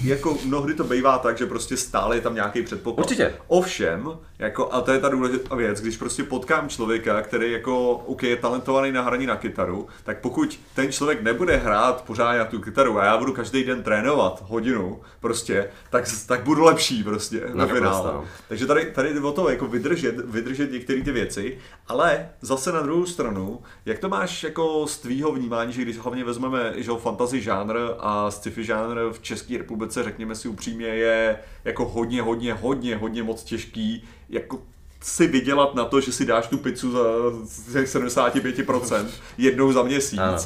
jako 0.04 0.36
mnohdy 0.44 0.74
to 0.74 0.84
bývá 0.84 1.18
tak, 1.18 1.38
že 1.38 1.46
prostě 1.46 1.76
stále 1.76 2.16
je 2.16 2.20
tam 2.20 2.34
nějaký 2.34 2.62
předpoklad. 2.62 3.06
Určitě. 3.06 3.34
Ovšem, 3.46 4.10
jako, 4.38 4.72
a 4.72 4.80
to 4.80 4.92
je 4.92 4.98
ta 4.98 5.08
důležitá 5.08 5.54
věc, 5.54 5.80
když 5.80 5.96
prostě 5.96 6.24
potkám 6.24 6.68
člověka, 6.68 7.22
který 7.22 7.52
jako, 7.52 7.90
OK, 7.90 8.22
je 8.22 8.36
talentovaný 8.36 8.92
na 8.92 9.02
hraní 9.02 9.26
na 9.26 9.36
kytaru, 9.36 9.88
tak 10.04 10.20
pokud 10.20 10.60
ten 10.74 10.92
člověk 10.92 11.22
nebude 11.22 11.56
hrát 11.56 12.04
pořádně 12.04 12.38
na 12.38 12.44
tu 12.44 12.60
kytaru 12.60 12.98
a 12.98 13.04
já 13.04 13.16
budu 13.16 13.32
každý 13.32 13.64
den 13.64 13.82
trénovat 13.82 14.44
hodinu, 14.48 15.00
prostě, 15.20 15.68
tak, 15.90 16.04
tak 16.26 16.42
budu 16.42 16.57
lepší 16.64 17.04
prostě 17.04 17.40
na 17.40 17.54
Naprosto, 17.54 17.74
finále. 17.74 18.12
no. 18.14 18.24
Takže 18.48 18.66
tady, 18.66 18.84
tady 18.84 19.14
jde 19.14 19.20
o 19.20 19.32
to 19.32 19.50
jako 19.50 19.66
vydržet, 19.66 20.14
vydržet 20.24 20.72
některé 20.72 21.02
ty 21.02 21.12
věci, 21.12 21.58
ale 21.88 22.28
zase 22.40 22.72
na 22.72 22.82
druhou 22.82 23.06
stranu, 23.06 23.60
jak 23.86 23.98
to 23.98 24.08
máš 24.08 24.42
jako 24.42 24.86
z 24.86 24.98
tvýho 24.98 25.32
vnímání, 25.32 25.72
že 25.72 25.82
když 25.82 25.98
hlavně 25.98 26.24
vezmeme 26.24 26.72
že 26.76 26.90
fantasy 26.98 27.40
žánr 27.40 27.76
a 27.98 28.30
sci-fi 28.30 28.64
žánr 28.64 28.98
v 29.12 29.22
České 29.22 29.58
republice, 29.58 30.02
řekněme 30.02 30.34
si 30.34 30.48
upřímně, 30.48 30.86
je 30.86 31.38
jako 31.64 31.84
hodně, 31.84 32.22
hodně, 32.22 32.54
hodně, 32.54 32.96
hodně 32.96 33.22
moc 33.22 33.44
těžký, 33.44 34.04
jako 34.28 34.62
si 35.00 35.26
vydělat 35.26 35.74
na 35.74 35.84
to, 35.84 36.00
že 36.00 36.12
si 36.12 36.26
dáš 36.26 36.46
tu 36.46 36.58
pizzu 36.58 36.92
za 36.92 37.00
ze 37.44 37.82
75% 37.82 39.06
jednou 39.38 39.72
za 39.72 39.82
měsíc. 39.82 40.18
Ano. 40.18 40.38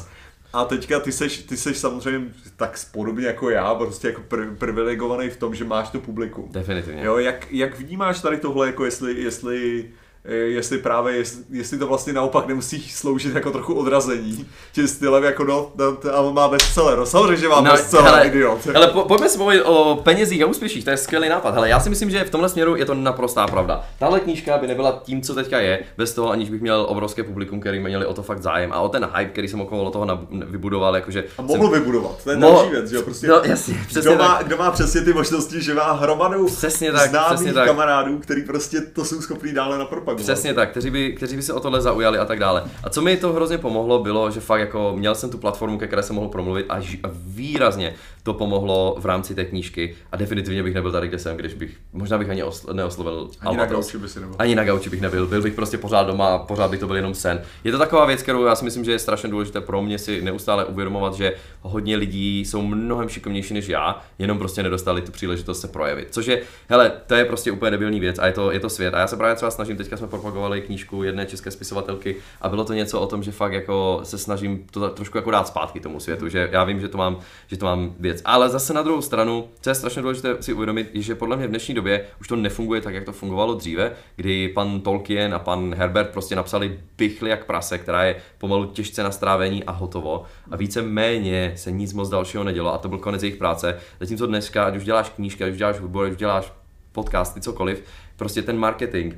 A 0.53 0.65
teďka 0.65 0.99
ty 0.99 1.11
seš, 1.11 1.37
ty 1.37 1.57
seš 1.57 1.77
samozřejmě 1.77 2.33
tak 2.55 2.79
podobně 2.91 3.25
jako 3.25 3.49
já, 3.49 3.75
prostě 3.75 4.07
jako 4.07 4.21
pr- 4.29 4.55
privilegovaný 4.55 5.29
v 5.29 5.37
tom, 5.37 5.55
že 5.55 5.65
máš 5.65 5.89
to 5.89 5.99
publikum. 5.99 6.49
Definitivně. 6.51 7.05
Jo, 7.05 7.17
jak, 7.17 7.51
jak 7.51 7.79
vnímáš 7.79 8.21
tady 8.21 8.37
tohle, 8.37 8.67
jako 8.67 8.85
jestli, 8.85 9.21
jestli, 9.21 9.89
jestli 10.25 10.77
právě, 10.77 11.15
jestli, 11.15 11.43
jestli 11.49 11.77
to 11.77 11.87
vlastně 11.87 12.13
naopak 12.13 12.47
nemusí 12.47 12.81
sloužit 12.89 13.35
jako 13.35 13.51
trochu 13.51 13.73
odrazení, 13.73 14.45
tím 14.73 14.87
stylem 14.87 15.23
jako 15.23 15.43
no, 15.43 15.71
no 15.75 15.97
a 16.13 16.31
má 16.31 16.47
bestseller, 16.47 16.97
no 16.97 17.05
samozřejmě, 17.05 17.37
že 17.37 17.47
má 17.49 17.61
no, 17.61 17.71
bestseller, 17.71 18.27
idiot. 18.27 18.65
hele, 18.73 18.87
po, 18.87 19.01
pojďme 19.03 19.29
si 19.29 19.37
mluvit 19.37 19.63
o 19.63 20.01
penězích 20.03 20.41
a 20.43 20.45
úspěších, 20.45 20.83
to 20.83 20.89
je 20.89 20.97
skvělý 20.97 21.29
nápad. 21.29 21.53
Hele, 21.53 21.69
já 21.69 21.79
si 21.79 21.89
myslím, 21.89 22.09
že 22.09 22.23
v 22.23 22.29
tomhle 22.29 22.49
směru 22.49 22.75
je 22.75 22.85
to 22.85 22.93
naprostá 22.93 23.47
pravda. 23.47 23.85
Tahle 23.99 24.19
knížka 24.19 24.57
by 24.57 24.67
nebyla 24.67 25.01
tím, 25.03 25.21
co 25.21 25.35
teďka 25.35 25.59
je, 25.59 25.79
bez 25.97 26.13
toho, 26.13 26.31
aniž 26.31 26.49
bych 26.49 26.61
měl 26.61 26.85
obrovské 26.89 27.23
publikum, 27.23 27.59
který 27.59 27.79
měli 27.79 28.05
o 28.05 28.13
to 28.13 28.23
fakt 28.23 28.41
zájem 28.41 28.73
a 28.73 28.79
o 28.81 28.89
ten 28.89 29.09
hype, 29.15 29.31
který 29.31 29.47
jsem 29.47 29.61
okolo 29.61 29.91
toho 29.91 30.05
nab- 30.05 30.27
vybudoval, 30.45 30.95
jakože... 30.95 31.23
A 31.37 31.41
mohl 31.41 31.69
vybudovat, 31.69 32.23
to 32.23 32.31
je 32.31 32.37
další 32.37 32.69
věc, 32.69 32.89
že 32.89 32.95
jo, 32.95 33.01
prostě. 33.01 33.27
No, 33.27 33.41
jasně, 33.43 33.75
přesně 33.87 34.11
kdo, 34.11 34.23
má, 34.23 34.37
tak. 34.37 34.47
kdo 34.47 34.57
má 34.57 34.71
přesně 34.71 35.01
ty 35.01 35.13
možnosti, 35.13 35.61
že 35.61 35.73
má 35.73 35.91
hromadu 35.91 36.45
Přesně 36.45 36.91
tak, 36.91 37.09
známých 37.09 37.35
přesně 37.35 37.53
tak. 37.53 37.67
kamarádů, 37.67 38.17
který 38.17 38.43
prostě 38.43 38.81
to 38.81 39.05
jsou 39.05 39.21
schopný 39.21 39.53
dále 39.53 39.77
napropagovat. 39.77 40.12
Přesně 40.15 40.53
tak, 40.53 40.69
kteří 40.71 40.89
by, 40.89 41.11
kteří 41.11 41.35
by 41.35 41.41
se 41.41 41.53
o 41.53 41.59
tohle 41.59 41.81
zaujali 41.81 42.17
a 42.17 42.25
tak 42.25 42.39
dále. 42.39 42.63
A 42.83 42.89
co 42.89 43.01
mi 43.01 43.17
to 43.17 43.33
hrozně 43.33 43.57
pomohlo, 43.57 43.99
bylo, 43.99 44.31
že 44.31 44.39
fakt 44.39 44.59
jako 44.59 44.93
měl 44.95 45.15
jsem 45.15 45.29
tu 45.29 45.37
platformu, 45.37 45.77
ke 45.77 45.87
které 45.87 46.03
jsem 46.03 46.15
mohl 46.15 46.27
promluvit 46.27 46.65
a, 46.69 46.79
ži- 46.79 46.99
a 47.03 47.09
výrazně 47.13 47.93
to 48.23 48.33
pomohlo 48.33 48.95
v 48.99 49.05
rámci 49.05 49.35
té 49.35 49.45
knížky 49.45 49.95
a 50.11 50.17
definitivně 50.17 50.63
bych 50.63 50.73
nebyl 50.73 50.91
tady, 50.91 51.07
kde 51.07 51.19
jsem, 51.19 51.37
když 51.37 51.53
bych, 51.53 51.77
možná 51.93 52.17
bych 52.17 52.29
ani 52.29 52.43
osl- 52.43 52.73
neoslovil 52.73 53.29
Ani 53.39 53.57
na 53.57 53.63
Albatros. 53.63 53.85
gauči 53.85 53.97
by 53.97 54.09
si 54.09 54.19
nebyl. 54.19 54.35
Ani 54.39 54.55
na 54.55 54.63
gauči 54.63 54.89
bych 54.89 55.01
nebyl, 55.01 55.27
byl 55.27 55.41
bych 55.41 55.53
prostě 55.53 55.77
pořád 55.77 56.03
doma 56.07 56.27
a 56.27 56.37
pořád 56.37 56.71
by 56.71 56.77
to 56.77 56.87
byl 56.87 56.95
jenom 56.95 57.13
sen. 57.13 57.41
Je 57.63 57.71
to 57.71 57.77
taková 57.77 58.05
věc, 58.05 58.21
kterou 58.23 58.45
já 58.45 58.55
si 58.55 58.65
myslím, 58.65 58.83
že 58.85 58.91
je 58.91 58.99
strašně 58.99 59.29
důležité 59.29 59.61
pro 59.61 59.81
mě 59.81 59.99
si 59.99 60.21
neustále 60.21 60.65
uvědomovat, 60.65 61.13
že 61.13 61.33
hodně 61.61 61.95
lidí 61.97 62.39
jsou 62.45 62.61
mnohem 62.61 63.09
šikovnější 63.09 63.53
než 63.53 63.67
já, 63.67 64.01
jenom 64.19 64.37
prostě 64.37 64.63
nedostali 64.63 65.01
tu 65.01 65.11
příležitost 65.11 65.61
se 65.61 65.67
projevit. 65.67 66.07
Což 66.11 66.25
je, 66.25 66.41
hele, 66.69 66.91
to 67.07 67.15
je 67.15 67.25
prostě 67.25 67.51
úplně 67.51 67.71
debilní 67.71 67.99
věc 67.99 68.19
a 68.19 68.25
je 68.27 68.33
to, 68.33 68.51
je 68.51 68.59
to 68.59 68.69
svět. 68.69 68.93
A 68.93 68.99
já 68.99 69.07
se 69.07 69.17
právě 69.17 69.35
třeba 69.35 69.51
snažím, 69.51 69.77
teďka 69.77 69.97
jsme 69.97 70.07
propagovali 70.07 70.61
knížku 70.61 71.03
jedné 71.03 71.25
české 71.25 71.51
spisovatelky 71.51 72.15
a 72.41 72.49
bylo 72.49 72.63
to 72.63 72.73
něco 72.73 72.99
o 72.99 73.07
tom, 73.07 73.23
že 73.23 73.31
fakt 73.31 73.53
jako 73.53 73.99
se 74.03 74.17
snažím 74.17 74.65
to 74.71 74.89
trošku 74.89 75.17
jako 75.17 75.31
dát 75.31 75.47
zpátky 75.47 75.79
tomu 75.79 75.99
světu, 75.99 76.29
že 76.29 76.49
já 76.51 76.63
vím, 76.63 76.79
že 76.79 76.87
to 76.87 76.97
mám, 76.97 77.19
že 77.47 77.57
to 77.57 77.65
mám 77.65 77.93
věc. 78.13 78.21
Ale 78.25 78.49
zase 78.49 78.73
na 78.73 78.81
druhou 78.81 79.01
stranu, 79.01 79.47
co 79.61 79.69
je 79.69 79.75
strašně 79.75 80.01
důležité 80.01 80.37
si 80.39 80.53
uvědomit, 80.53 80.89
je, 80.93 81.01
že 81.01 81.15
podle 81.15 81.37
mě 81.37 81.47
v 81.47 81.49
dnešní 81.49 81.75
době 81.75 82.05
už 82.21 82.27
to 82.27 82.35
nefunguje 82.35 82.81
tak, 82.81 82.93
jak 82.93 83.03
to 83.03 83.11
fungovalo 83.13 83.53
dříve, 83.53 83.91
kdy 84.15 84.49
pan 84.49 84.81
Tolkien 84.81 85.33
a 85.33 85.39
pan 85.39 85.75
Herbert 85.75 86.09
prostě 86.09 86.35
napsali 86.35 86.79
pichli 86.95 87.29
jak 87.29 87.45
prase, 87.45 87.77
která 87.77 88.03
je 88.03 88.15
pomalu 88.37 88.65
těžce 88.65 89.03
na 89.03 89.11
strávení 89.11 89.63
a 89.63 89.71
hotovo. 89.71 90.23
A 90.51 90.55
více 90.55 90.81
méně 90.81 91.53
se 91.55 91.71
nic 91.71 91.93
moc 91.93 92.09
dalšího 92.09 92.43
nedělo 92.43 92.73
a 92.73 92.77
to 92.77 92.89
byl 92.89 92.97
konec 92.97 93.23
jejich 93.23 93.37
práce. 93.37 93.77
Zatímco 93.99 94.27
dneska, 94.27 94.65
ať 94.65 94.75
už 94.75 94.83
děláš 94.83 95.09
knížky, 95.09 95.43
ať 95.43 95.51
už 95.51 95.57
děláš 95.57 95.79
hudbu, 95.79 96.01
ať 96.01 96.11
už 96.11 96.17
děláš 96.17 96.53
podcasty, 96.91 97.41
cokoliv, 97.41 97.83
prostě 98.17 98.41
ten 98.41 98.57
marketing, 98.57 99.13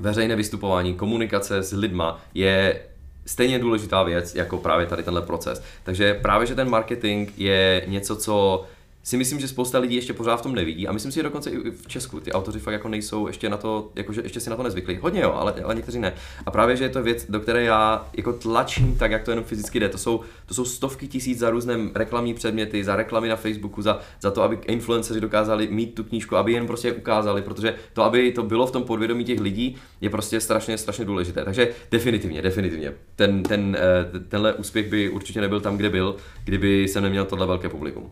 veřejné 0.00 0.36
vystupování, 0.36 0.94
komunikace 0.94 1.62
s 1.62 1.72
lidma 1.72 2.20
je 2.34 2.80
stejně 3.26 3.58
důležitá 3.58 4.02
věc 4.02 4.34
jako 4.34 4.58
právě 4.58 4.86
tady 4.86 5.02
tenhle 5.02 5.22
proces. 5.22 5.62
Takže 5.82 6.14
právě, 6.14 6.46
že 6.46 6.54
ten 6.54 6.70
marketing 6.70 7.30
je 7.36 7.84
něco, 7.86 8.16
co 8.16 8.64
si 9.02 9.16
myslím, 9.16 9.40
že 9.40 9.48
spousta 9.48 9.78
lidí 9.78 9.94
ještě 9.94 10.12
pořád 10.12 10.36
v 10.36 10.42
tom 10.42 10.54
nevidí 10.54 10.88
a 10.88 10.92
myslím 10.92 11.12
si, 11.12 11.16
že 11.16 11.22
dokonce 11.22 11.50
i 11.50 11.70
v 11.70 11.86
Česku 11.86 12.20
ty 12.20 12.32
autoři 12.32 12.58
fakt 12.58 12.72
jako 12.72 12.88
nejsou 12.88 13.26
ještě 13.26 13.48
na 13.48 13.56
to, 13.56 13.90
jakože 13.94 14.22
ještě 14.22 14.40
si 14.40 14.50
na 14.50 14.56
to 14.56 14.62
nezvykli. 14.62 14.98
Hodně 15.02 15.20
jo, 15.20 15.32
ale, 15.32 15.54
ale 15.64 15.74
někteří 15.74 15.98
ne. 15.98 16.14
A 16.46 16.50
právě, 16.50 16.76
že 16.76 16.84
je 16.84 16.88
to 16.88 17.02
věc, 17.02 17.26
do 17.28 17.40
které 17.40 17.62
já 17.62 18.08
jako 18.16 18.32
tlačím 18.32 18.96
tak, 18.98 19.10
jak 19.10 19.22
to 19.22 19.30
jenom 19.30 19.44
fyzicky 19.44 19.80
jde. 19.80 19.88
To 19.88 19.98
jsou, 19.98 20.20
to 20.46 20.54
jsou 20.54 20.64
stovky 20.64 21.08
tisíc 21.08 21.38
za 21.38 21.50
různé 21.50 21.78
reklamní 21.94 22.34
předměty, 22.34 22.84
za 22.84 22.96
reklamy 22.96 23.28
na 23.28 23.36
Facebooku, 23.36 23.82
za, 23.82 24.00
za 24.20 24.30
to, 24.30 24.42
aby 24.42 24.58
influenceři 24.66 25.20
dokázali 25.20 25.68
mít 25.68 25.94
tu 25.94 26.04
knížku, 26.04 26.36
aby 26.36 26.52
jen 26.52 26.66
prostě 26.66 26.92
ukázali, 26.92 27.42
protože 27.42 27.74
to, 27.92 28.02
aby 28.02 28.32
to 28.32 28.42
bylo 28.42 28.66
v 28.66 28.70
tom 28.70 28.82
podvědomí 28.82 29.24
těch 29.24 29.40
lidí, 29.40 29.76
je 30.00 30.10
prostě 30.10 30.40
strašně, 30.40 30.78
strašně 30.78 31.04
důležité. 31.04 31.44
Takže 31.44 31.68
definitivně, 31.90 32.42
definitivně. 32.42 32.92
Ten, 33.16 33.42
ten, 33.42 33.76
eh, 33.80 34.18
tenhle 34.28 34.54
úspěch 34.54 34.90
by 34.90 35.08
určitě 35.08 35.40
nebyl 35.40 35.60
tam, 35.60 35.76
kde 35.76 35.90
byl, 35.90 36.16
kdyby 36.44 36.88
se 36.88 37.00
neměl 37.00 37.24
tohle 37.24 37.46
velké 37.46 37.68
publikum. 37.68 38.10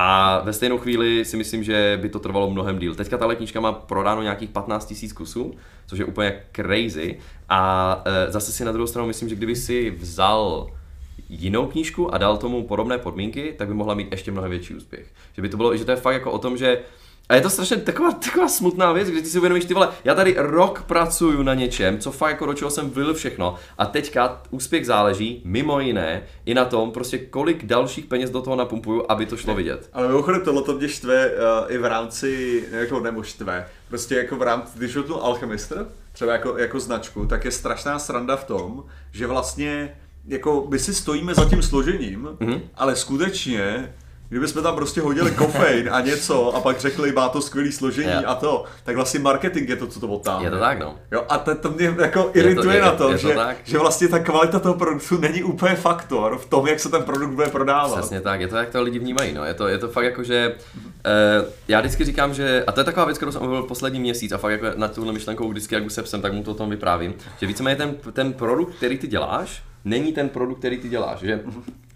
A 0.00 0.40
ve 0.44 0.52
stejnou 0.52 0.78
chvíli 0.78 1.24
si 1.24 1.36
myslím, 1.36 1.64
že 1.64 1.98
by 2.02 2.08
to 2.08 2.18
trvalo 2.18 2.50
mnohem 2.50 2.78
díl. 2.78 2.94
Teďka 2.94 3.18
ta 3.18 3.34
knížka 3.34 3.60
má 3.60 3.72
prodáno 3.72 4.22
nějakých 4.22 4.50
15 4.50 4.94
000 5.02 5.14
kusů, 5.14 5.54
což 5.86 5.98
je 5.98 6.04
úplně 6.04 6.42
crazy. 6.52 7.18
A 7.48 8.02
e, 8.04 8.32
zase 8.32 8.52
si 8.52 8.64
na 8.64 8.72
druhou 8.72 8.86
stranu 8.86 9.08
myslím, 9.08 9.28
že 9.28 9.34
kdyby 9.34 9.56
si 9.56 9.90
vzal 9.90 10.70
jinou 11.28 11.66
knížku 11.66 12.14
a 12.14 12.18
dal 12.18 12.36
tomu 12.36 12.66
podobné 12.66 12.98
podmínky, 12.98 13.54
tak 13.58 13.68
by 13.68 13.74
mohla 13.74 13.94
mít 13.94 14.08
ještě 14.10 14.30
mnohem 14.30 14.50
větší 14.50 14.74
úspěch. 14.74 15.06
Že 15.32 15.42
by 15.42 15.48
to 15.48 15.56
bylo, 15.56 15.76
že 15.76 15.84
to 15.84 15.90
je 15.90 15.96
fakt 15.96 16.14
jako 16.14 16.32
o 16.32 16.38
tom, 16.38 16.56
že 16.56 16.78
A 17.28 17.34
je 17.34 17.40
to 17.40 17.50
strašně 17.50 17.76
taková, 17.76 18.12
taková 18.12 18.48
smutná 18.48 18.92
věc, 18.92 19.08
kdy 19.08 19.22
ty 19.22 19.28
si 19.28 19.38
uvědomíš, 19.38 19.64
ty 19.64 19.74
vole, 19.74 19.88
já 20.04 20.14
tady 20.14 20.34
rok 20.38 20.82
pracuju 20.82 21.42
na 21.42 21.54
něčem, 21.54 21.98
co 21.98 22.12
fakt 22.12 22.30
jako 22.30 22.46
do 22.46 22.54
čeho 22.54 22.70
jsem 22.70 22.90
vylil 22.90 23.14
všechno 23.14 23.54
a 23.78 23.86
teďka 23.86 24.42
úspěch 24.50 24.86
záleží 24.86 25.42
mimo 25.44 25.80
jiné 25.80 26.22
i 26.46 26.54
na 26.54 26.64
tom, 26.64 26.92
prostě 26.92 27.18
kolik 27.18 27.64
dalších 27.64 28.06
peněz 28.06 28.30
do 28.30 28.42
toho 28.42 28.56
napumpuju, 28.56 29.04
aby 29.08 29.26
to 29.26 29.36
šlo 29.36 29.54
vidět. 29.54 29.90
Ale 29.92 30.08
mimochodem 30.08 30.40
tohle 30.40 30.62
to 30.62 30.74
mě 30.74 30.88
štve 30.88 31.30
uh, 31.30 31.72
i 31.74 31.78
v 31.78 31.84
rámci, 31.84 32.64
jako 32.70 33.00
nebo 33.00 33.22
štve, 33.22 33.68
prostě 33.88 34.14
jako 34.14 34.36
v 34.36 34.42
rámci, 34.42 34.78
když 34.78 34.92
tu 34.92 35.22
Alchemistr, 35.22 35.86
třeba 36.12 36.32
jako, 36.32 36.58
jako 36.58 36.80
značku, 36.80 37.26
tak 37.26 37.44
je 37.44 37.50
strašná 37.50 37.98
sranda 37.98 38.36
v 38.36 38.44
tom, 38.44 38.84
že 39.12 39.26
vlastně 39.26 39.96
jako 40.26 40.66
my 40.68 40.78
si 40.78 40.94
stojíme 40.94 41.34
za 41.34 41.44
tím 41.44 41.62
složením, 41.62 42.28
mm-hmm. 42.40 42.60
ale 42.74 42.96
skutečně 42.96 43.94
Kdybychom 44.28 44.62
tam 44.62 44.74
prostě 44.76 45.00
hodili 45.00 45.30
kofein 45.30 45.88
a 45.92 46.00
něco 46.00 46.56
a 46.56 46.60
pak 46.60 46.80
řekli, 46.80 47.12
má 47.12 47.28
to 47.28 47.40
skvělý 47.42 47.72
složení 47.72 48.12
Jo. 48.12 48.22
a 48.26 48.34
to, 48.34 48.64
tak 48.84 48.96
vlastně 48.96 49.20
marketing 49.20 49.68
je 49.68 49.76
to, 49.76 49.86
co 49.86 50.00
to 50.00 50.08
otáhne. 50.08 50.46
Je 50.46 50.50
to 50.50 50.58
tak, 50.58 50.78
no. 50.78 50.96
Jo, 51.12 51.24
a 51.28 51.38
to, 51.38 51.54
to 51.54 51.70
mě 51.70 51.94
jako 52.00 52.30
irituje 52.34 52.76
je- 52.76 52.82
na 52.82 52.90
to, 52.92 53.08
je 53.12 53.18
to 53.18 53.28
že, 53.28 53.34
tak. 53.34 53.56
že 53.64 53.78
vlastně 53.78 54.08
ta 54.08 54.18
kvalita 54.18 54.58
toho 54.58 54.74
produktu 54.74 55.18
není 55.18 55.42
úplně 55.42 55.74
faktor 55.74 56.38
v 56.38 56.46
tom, 56.46 56.66
jak 56.66 56.80
se 56.80 56.88
ten 56.88 57.02
produkt 57.02 57.30
bude 57.30 57.46
prodávat. 57.46 57.98
Přesně 57.98 58.20
tak, 58.20 58.40
je 58.40 58.48
to 58.48 58.56
jak 58.56 58.68
to 58.70 58.82
lidi 58.82 58.98
vnímají, 58.98 59.32
no. 59.34 59.44
Je 59.44 59.54
to, 59.54 59.68
je 59.68 59.78
to 59.78 59.88
fakt 59.88 60.04
jako, 60.04 60.22
že 60.24 60.54
uh, 61.44 61.48
já 61.68 61.80
vždycky 61.80 62.04
říkám, 62.04 62.34
že, 62.34 62.64
a 62.66 62.72
to 62.72 62.80
je 62.80 62.84
taková 62.84 63.04
věc, 63.06 63.16
kterou 63.16 63.32
jsem 63.32 63.42
mluvil 63.42 63.62
poslední 63.62 64.00
měsíc 64.00 64.32
a 64.32 64.38
fakt 64.38 64.52
jako 64.52 64.66
na 64.76 64.88
tuhle 64.88 65.12
myšlenkou 65.12 65.48
vždycky, 65.48 65.74
jak 65.74 65.84
už 65.86 65.92
se 65.92 66.02
psem, 66.02 66.22
tak 66.22 66.32
mu 66.32 66.42
to 66.42 66.50
o 66.50 66.54
tom 66.54 66.70
vyprávím, 66.70 67.14
že 67.40 67.46
víceméně 67.46 67.76
ten, 67.76 67.94
ten 68.12 68.32
produkt, 68.32 68.74
který 68.76 68.98
ty 68.98 69.06
děláš, 69.06 69.62
není 69.84 70.12
ten 70.12 70.28
produkt, 70.28 70.58
který 70.58 70.78
ty 70.78 70.88
děláš, 70.88 71.18
že 71.20 71.40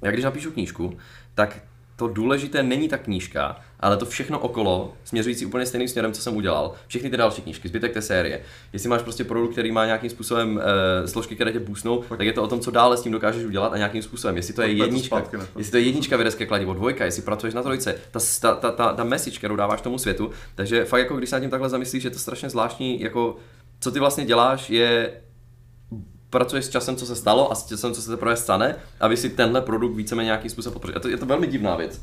já 0.02 0.10
když 0.10 0.24
napíšu 0.24 0.50
knížku, 0.50 0.96
tak 1.34 1.56
to 2.02 2.08
důležité 2.08 2.62
není 2.62 2.88
ta 2.88 2.98
knížka, 2.98 3.56
ale 3.80 3.96
to 3.96 4.06
všechno 4.06 4.38
okolo, 4.38 4.92
směřující 5.04 5.46
úplně 5.46 5.66
stejným 5.66 5.88
směrem, 5.88 6.12
co 6.12 6.22
jsem 6.22 6.36
udělal. 6.36 6.72
Všechny 6.86 7.10
ty 7.10 7.16
další 7.16 7.42
knížky, 7.42 7.68
zbytek 7.68 7.92
té 7.92 8.02
série. 8.02 8.40
Jestli 8.72 8.88
máš 8.88 9.02
prostě 9.02 9.24
produkt, 9.24 9.52
který 9.52 9.72
má 9.72 9.86
nějakým 9.86 10.10
způsobem 10.10 10.56
uh, 10.56 10.62
složky, 11.06 11.34
které 11.34 11.52
tě 11.52 11.60
boostnou, 11.60 12.02
tak 12.02 12.20
je 12.20 12.32
to 12.32 12.42
o 12.42 12.46
tom, 12.46 12.60
co 12.60 12.70
dále 12.70 12.96
s 12.96 13.02
tím 13.02 13.12
dokážeš 13.12 13.44
udělat 13.44 13.72
a 13.72 13.76
nějakým 13.76 14.02
způsobem. 14.02 14.36
Jestli 14.36 14.54
to 14.54 14.62
je 14.62 14.68
Pojďme 14.68 14.78
to 14.78 14.84
jednička, 14.84 15.16
zpátky 15.16 15.36
jestli 15.58 15.70
to 15.70 15.76
je 15.76 15.82
jednička 15.82 16.16
vědecké 16.16 16.46
kladivo, 16.46 16.74
dvojka, 16.74 17.04
jestli 17.04 17.22
pracuješ 17.22 17.54
na 17.54 17.62
trojce, 17.62 17.94
ta, 18.10 18.20
ta, 18.40 18.54
ta, 18.54 18.70
ta, 18.70 18.92
ta 18.92 19.04
message, 19.04 19.38
kterou 19.38 19.56
dáváš 19.56 19.80
tomu 19.80 19.98
světu. 19.98 20.30
Takže 20.54 20.84
fakt 20.84 21.00
jako 21.00 21.16
když 21.16 21.30
se 21.30 21.36
nad 21.36 21.40
tím 21.40 21.50
takhle 21.50 21.68
zamyslíš, 21.68 22.04
je 22.04 22.10
to 22.10 22.18
strašně 22.18 22.50
zvláštní, 22.50 23.00
jako 23.00 23.36
co 23.80 23.90
ty 23.90 23.98
vlastně 23.98 24.24
děláš, 24.24 24.70
je 24.70 25.12
pracuješ 26.32 26.64
s 26.64 26.68
časem, 26.68 26.96
co 26.96 27.06
se 27.06 27.16
stalo 27.16 27.52
a 27.52 27.54
s 27.54 27.66
časem, 27.66 27.92
co 27.94 28.02
se 28.02 28.10
teprve 28.10 28.36
stane, 28.36 28.76
aby 29.00 29.16
si 29.16 29.30
tenhle 29.30 29.60
produkt 29.60 29.94
víceméně 29.96 30.26
nějakým 30.26 30.50
způsobem 30.50 30.72
podpořil. 30.72 30.96
Je 30.96 31.00
to, 31.00 31.08
je 31.08 31.16
to 31.16 31.26
velmi 31.26 31.46
divná 31.46 31.76
věc. 31.76 32.00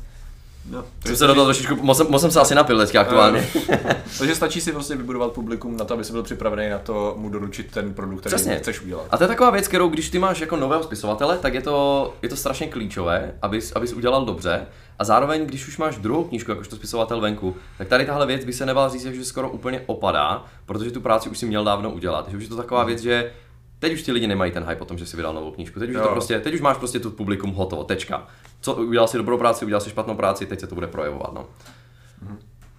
No, 0.70 0.84
Jsem 1.06 1.16
se 1.16 1.26
do 1.26 1.34
toho 1.34 1.46
trošičku, 1.46 1.76
moc, 1.80 1.96
jsem- 1.96 2.06
moc 2.10 2.20
jsem 2.22 2.30
se 2.30 2.40
asi 2.40 2.54
napil 2.54 2.78
teďka 2.78 3.00
aktuálně. 3.00 3.48
Takže 4.18 4.34
stačí 4.34 4.60
si 4.60 4.72
prostě 4.72 4.96
vybudovat 4.96 5.32
publikum 5.32 5.76
na 5.76 5.84
to, 5.84 5.94
aby 5.94 6.04
si 6.04 6.12
byl 6.12 6.22
připravený 6.22 6.70
na 6.70 6.78
to 6.78 7.14
mu 7.18 7.28
doručit 7.28 7.70
ten 7.70 7.94
produkt, 7.94 8.20
který 8.20 8.34
Přesně. 8.34 8.56
chceš 8.58 8.80
udělat. 8.80 9.06
A 9.10 9.16
to 9.18 9.24
je 9.24 9.28
taková 9.28 9.50
věc, 9.50 9.68
kterou 9.68 9.88
když 9.88 10.10
ty 10.10 10.18
máš 10.18 10.40
jako 10.40 10.56
nového 10.56 10.82
spisovatele, 10.82 11.38
tak 11.38 11.54
je 11.54 11.62
to, 11.62 12.14
je 12.22 12.28
to 12.28 12.36
strašně 12.36 12.66
klíčové, 12.66 13.34
abys, 13.42 13.72
abys 13.76 13.92
udělal 13.92 14.24
dobře. 14.24 14.66
A 14.98 15.04
zároveň, 15.04 15.46
když 15.46 15.68
už 15.68 15.78
máš 15.78 15.96
druhou 15.96 16.24
knížku, 16.24 16.50
jakožto 16.50 16.76
spisovatel 16.76 17.20
venku, 17.20 17.56
tak 17.78 17.88
tady 17.88 18.06
tahle 18.06 18.26
věc 18.26 18.44
by 18.44 18.52
se 18.52 18.66
nebala 18.66 18.88
říct, 18.88 19.02
že 19.06 19.24
skoro 19.24 19.50
úplně 19.50 19.82
opadá, 19.86 20.44
protože 20.66 20.90
tu 20.90 21.00
práci 21.00 21.28
už 21.28 21.38
si 21.38 21.46
měl 21.46 21.64
dávno 21.64 21.90
udělat. 21.90 22.28
Že 22.30 22.36
už 22.36 22.42
je 22.42 22.48
to 22.48 22.56
taková 22.56 22.84
věc, 22.84 23.00
že 23.00 23.32
teď 23.80 23.92
už 23.92 24.02
ti 24.02 24.12
lidi 24.12 24.26
nemají 24.26 24.52
ten 24.52 24.64
hype 24.64 24.80
o 24.80 24.84
tom, 24.84 24.98
že 24.98 25.06
si 25.06 25.16
vydal 25.16 25.34
novou 25.34 25.50
knížku. 25.50 25.80
Teď 25.80 25.90
už, 25.90 25.96
to 25.96 26.08
prostě, 26.08 26.40
teď 26.40 26.54
už 26.54 26.60
máš 26.60 26.76
prostě 26.76 27.00
tu 27.00 27.10
publikum 27.10 27.52
hotovo, 27.52 27.84
tečka. 27.84 28.26
Co, 28.60 28.74
udělal 28.74 29.08
si 29.08 29.16
dobrou 29.16 29.38
práci, 29.38 29.64
udělal 29.64 29.80
si 29.80 29.90
špatnou 29.90 30.14
práci, 30.14 30.46
teď 30.46 30.60
se 30.60 30.66
to 30.66 30.74
bude 30.74 30.86
projevovat. 30.86 31.32
No. 31.32 31.46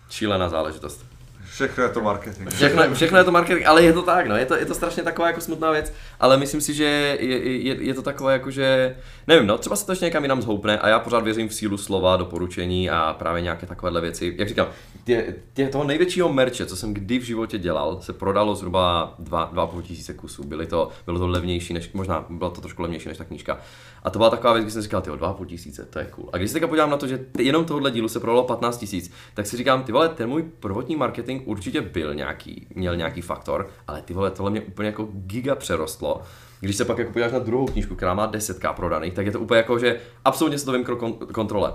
Šílená 0.10 0.50
záležitost. 0.50 1.06
Všechno 1.54 1.84
je 1.84 1.90
to 1.90 2.02
marketing. 2.02 2.50
Všechno, 2.50 2.94
všechno 2.94 3.18
je 3.18 3.24
to 3.24 3.32
marketing, 3.32 3.66
ale 3.68 3.84
je 3.84 3.94
to 3.94 4.02
tak, 4.02 4.28
no, 4.28 4.38
je 4.38 4.46
to, 4.46 4.56
je 4.56 4.66
to 4.66 4.76
strašně 4.76 5.04
taková 5.04 5.28
jako 5.28 5.42
smutná 5.42 5.72
věc, 5.72 5.94
ale 6.20 6.38
myslím 6.38 6.62
si, 6.62 6.74
že 6.74 6.84
je, 7.20 7.38
je, 7.68 7.84
je 7.84 7.94
to 7.94 8.02
takové 8.02 8.34
jako, 8.34 8.52
že, 8.52 8.96
nevím, 9.28 9.48
no, 9.48 9.58
třeba 9.58 9.76
se 9.76 9.86
to 9.86 9.92
ještě 9.92 10.06
někam 10.06 10.24
jinam 10.24 10.42
zhoupne 10.42 10.80
a 10.80 10.88
já 10.88 11.00
pořád 11.00 11.24
věřím 11.24 11.50
v 11.50 11.54
sílu 11.54 11.78
slova, 11.78 12.18
doporučení 12.18 12.90
a 12.90 13.16
právě 13.20 13.42
nějaké 13.42 13.68
takovéhle 13.68 14.02
věci. 14.02 14.36
Jak 14.38 14.48
říkám, 14.48 14.68
tě, 15.04 15.36
tě, 15.54 15.68
toho 15.68 15.84
největšího 15.84 16.34
merče, 16.34 16.66
co 16.66 16.76
jsem 16.76 16.94
kdy 16.94 17.20
v 17.20 17.24
životě 17.24 17.58
dělal, 17.58 18.02
se 18.02 18.14
prodalo 18.14 18.56
zhruba 18.56 19.16
2,5 19.24 19.82
tisíce 19.82 20.14
kusů. 20.14 20.44
Byly 20.44 20.66
to, 20.66 20.90
bylo 21.06 21.20
to 21.20 21.28
levnější, 21.28 21.74
než, 21.74 21.92
možná 21.94 22.26
bylo 22.30 22.50
to 22.50 22.62
trošku 22.62 22.82
levnější 22.82 23.08
než 23.08 23.18
ta 23.18 23.24
knížka. 23.24 23.58
A 24.04 24.10
to 24.10 24.20
byla 24.20 24.30
taková 24.30 24.54
věc, 24.54 24.66
kdy 24.66 24.72
jsem 24.72 24.82
říkal, 24.82 25.02
ty 25.02 25.10
2,5 25.10 25.46
tisíce, 25.46 25.86
to 25.86 26.00
je 26.00 26.06
cool. 26.06 26.30
A 26.34 26.38
když 26.38 26.50
se 26.50 26.54
teďka 26.54 26.68
podívám 26.68 26.90
na 26.90 26.98
to, 26.98 27.08
že 27.08 27.26
jenom 27.40 27.66
tohohle 27.66 27.92
dílu 27.92 28.08
se 28.08 28.20
prodalo 28.20 28.44
15 28.44 28.78
tisíc, 28.78 29.14
tak 29.34 29.48
si 29.48 29.58
říkám, 29.58 29.84
ty 29.84 29.92
vole, 29.92 30.10
ten 30.10 30.30
můj 30.30 30.44
prvotní 30.60 30.96
marketing 30.96 31.41
určitě 31.46 31.82
byl 31.82 32.14
nějaký, 32.14 32.68
měl 32.76 32.96
nějaký 32.96 33.22
faktor, 33.22 33.70
ale 33.88 34.02
ty 34.02 34.14
vole, 34.14 34.32
tohle 34.32 34.52
mě 34.52 34.62
úplně 34.62 34.88
jako 34.88 35.08
giga 35.12 35.56
přerostlo. 35.56 36.22
Když 36.60 36.76
se 36.76 36.86
pak 36.86 36.98
jako 36.98 37.12
podíváš 37.12 37.32
na 37.32 37.40
druhou 37.40 37.66
knížku, 37.66 37.96
která 37.96 38.14
má 38.14 38.32
10k 38.32 38.74
prodaných, 38.74 39.14
tak 39.14 39.26
je 39.26 39.32
to 39.32 39.40
úplně 39.40 39.58
jako, 39.58 39.80
že 39.80 40.00
absolutně 40.26 40.60
se 40.60 40.66
to 40.66 40.72
vymkro 40.72 40.96
kon- 40.96 41.26
kontrole. 41.26 41.74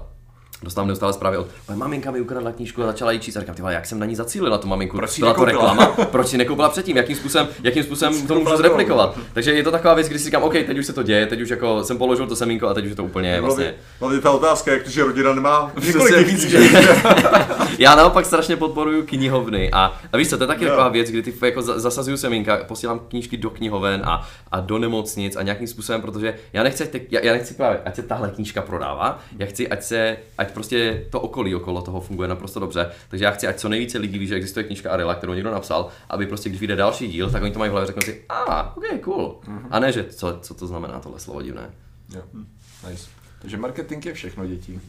Dostávám 0.63 0.89
neustále 0.89 1.13
zprávy 1.13 1.37
od 1.37 1.47
moje 1.69 1.79
maminka 1.79 2.11
mi 2.11 2.21
ukradla 2.21 2.53
knížku 2.53 2.83
a 2.83 2.87
začala 2.87 3.13
jí 3.13 3.21
číst. 3.21 3.37
A 3.37 3.41
říkám, 3.41 3.55
ty 3.55 3.63
vole, 3.63 3.75
jak 3.75 3.87
jsem 3.87 3.99
na 3.99 4.07
ní 4.07 4.17
zacílil 4.17 4.51
na 4.51 4.59
tu 4.59 4.69
maminku? 4.69 4.97
Proč 4.97 5.19
Byla 5.19 5.35
to 5.35 5.45
reklama? 5.45 5.87
Proč 5.87 6.29
si 6.29 6.39
nekoupila 6.39 6.69
předtím? 6.69 6.97
Jakým 6.97 7.17
způsobem, 7.17 7.49
jakým 7.63 7.83
způsobem 7.83 8.27
to 8.27 8.35
můžu 8.35 8.57
zreplikovat? 8.57 9.19
Takže 9.33 9.53
je 9.55 9.63
to 9.63 9.71
taková 9.71 9.95
věc, 9.95 10.09
kdy 10.09 10.19
si 10.19 10.25
říkám, 10.25 10.43
OK, 10.43 10.53
teď 10.53 10.79
už 10.79 10.87
se 10.87 10.93
to 10.93 11.03
děje, 11.03 11.27
teď 11.27 11.41
už 11.41 11.49
jako 11.49 11.85
jsem 11.85 11.99
položil 11.99 12.27
to 12.27 12.37
semínko 12.37 12.69
a 12.69 12.75
teď 12.75 12.85
už 12.85 12.91
je 12.91 12.97
to 12.97 13.05
úplně 13.05 13.41
vlastně. 13.41 13.75
Hlavně, 14.01 14.21
ta 14.21 14.31
otázka, 14.31 14.73
jak 14.73 14.83
to, 14.83 14.91
že 14.91 15.05
rodina 15.05 15.35
nemá 15.35 15.73
několik 15.87 16.27
tisíc 16.29 16.45
knížek. 16.55 17.07
Já 17.79 17.95
naopak 17.95 18.27
strašně 18.27 18.57
podporuju 18.57 19.07
knihovny 19.07 19.71
a, 19.73 19.93
a 20.13 20.17
víš 20.17 20.29
co, 20.31 20.39
to 20.39 20.43
je 20.45 20.49
taky 20.49 20.65
Jo. 20.65 20.71
taková 20.71 20.89
věc, 20.89 21.11
kdy 21.11 21.23
ty 21.23 21.35
jako 21.47 21.63
za- 21.63 21.79
zasazuju 21.79 22.17
semínka, 22.17 22.57
posílám 22.69 22.99
knížky 23.09 23.37
do 23.37 23.51
knihoven 23.51 24.03
a, 24.05 24.29
a 24.53 24.61
do 24.61 24.79
nemocnic 24.79 25.37
a 25.37 25.43
nějakým 25.43 25.67
způsobem, 25.67 26.01
protože 26.01 26.35
já 26.53 26.63
nechci, 26.63 27.07
já, 27.11 27.21
já 27.21 27.33
nechci 27.33 27.55
právě, 27.55 27.81
ať 27.85 27.95
se 27.97 28.03
tahle 28.03 28.31
knížka 28.31 28.63
prodává, 28.63 29.19
já 29.39 29.47
chci, 29.47 29.69
ať 29.69 29.83
se, 29.83 30.17
ať 30.39 30.46
prostě 30.53 31.07
to 31.11 31.21
okolí 31.21 31.55
okolo 31.55 31.83
toho 31.83 32.01
funguje 32.01 32.29
naprosto 32.29 32.61
dobře, 32.61 32.91
takže 33.09 33.25
já 33.25 33.31
chci, 33.31 33.47
ať 33.47 33.57
co 33.57 33.69
nejvíce 33.69 33.99
lidí 33.99 34.19
ví, 34.19 34.27
že 34.27 34.35
existuje 34.35 34.65
knížka 34.65 34.91
Arila, 34.91 35.15
kterou 35.15 35.35
někdo 35.35 35.51
napsal, 35.51 35.89
aby 36.09 36.27
prostě 36.27 36.49
když 36.49 36.61
vyjde 36.61 36.77
další 36.77 37.09
díl, 37.09 37.31
tak 37.31 37.43
oni 37.43 37.53
to 37.53 37.59
mají 37.59 37.69
v 37.69 37.73
hlavě, 37.73 37.87
řeknou 37.87 38.03
si, 38.03 38.25
a, 38.29 38.35
ah, 38.35 38.77
ok, 38.77 39.01
cool. 39.01 39.41
A 39.71 39.79
ne, 39.79 39.93
že 39.93 40.05
co, 40.05 40.39
co 40.41 40.55
to 40.55 40.67
znamená 40.67 41.01
tohle 41.01 41.21
slovo 41.21 41.43
divné. 41.43 41.71
Jo. 42.15 42.23
Nice. 42.89 43.16
Takže 43.47 43.57
marketing 43.57 44.07
je 44.07 44.15
všechno, 44.15 44.47
děti. 44.47 44.81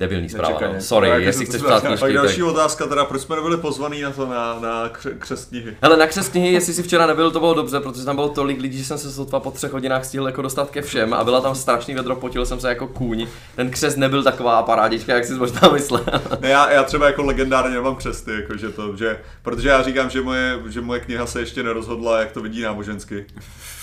Debilní 0.00 0.28
zpráva, 0.28 0.60
no. 0.74 0.80
Sorry, 0.80 1.08
No, 1.08 1.14
jestli 1.16 1.46
chceš 1.46 1.62
psát 1.62 1.82
Pak 1.82 2.00
tak... 2.00 2.12
další 2.12 2.42
otázka, 2.42 2.86
teda 2.86 3.04
proč 3.04 3.22
jsme 3.22 3.36
nebyli 3.36 3.56
pozvaný 3.56 4.02
na 4.02 4.10
to, 4.10 4.26
na, 4.26 4.58
na 4.60 4.88
kře- 4.88 5.18
křest 5.18 5.48
knihy. 5.48 5.76
Hele, 5.82 5.96
na 5.96 6.06
křest 6.06 6.32
knihy, 6.32 6.52
jestli 6.52 6.74
si 6.74 6.82
včera 6.82 7.06
nebyl, 7.06 7.30
to 7.30 7.40
bylo 7.40 7.54
dobře, 7.54 7.80
protože 7.80 8.04
tam 8.04 8.16
bylo 8.16 8.28
tolik 8.28 8.60
lidí, 8.60 8.78
že 8.78 8.84
jsem 8.84 8.98
se 8.98 9.12
sotva 9.12 9.40
po 9.40 9.50
třech 9.50 9.72
hodinách 9.72 10.04
stihl 10.04 10.26
jako 10.26 10.42
dostat 10.42 10.70
ke 10.70 10.82
všem 10.82 11.14
a 11.14 11.24
byla 11.24 11.40
tam 11.40 11.54
strašný 11.54 11.94
vedro, 11.94 12.16
potil 12.16 12.46
jsem 12.46 12.60
se 12.60 12.68
jako 12.68 12.86
kůň. 12.86 13.26
Ten 13.56 13.70
křest 13.70 13.96
nebyl 13.96 14.22
taková 14.22 14.62
parádička, 14.62 15.14
jak 15.14 15.24
si 15.24 15.32
možná 15.34 15.68
myslel. 15.72 16.04
Ne, 16.40 16.48
já, 16.48 16.70
já 16.70 16.82
třeba 16.82 17.06
jako 17.06 17.22
legendárně 17.22 17.74
nemám 17.74 17.96
křesty, 17.96 18.30
jako 18.34 18.56
že 18.56 18.68
to, 18.68 18.96
že, 18.96 19.20
protože 19.42 19.68
já 19.68 19.82
říkám, 19.82 20.10
že 20.10 20.22
moje, 20.22 20.58
že 20.68 20.80
moje 20.80 21.00
kniha 21.00 21.26
se 21.26 21.40
ještě 21.40 21.62
nerozhodla, 21.62 22.20
jak 22.20 22.32
to 22.32 22.40
vidí 22.40 22.62
nábožensky. 22.62 23.26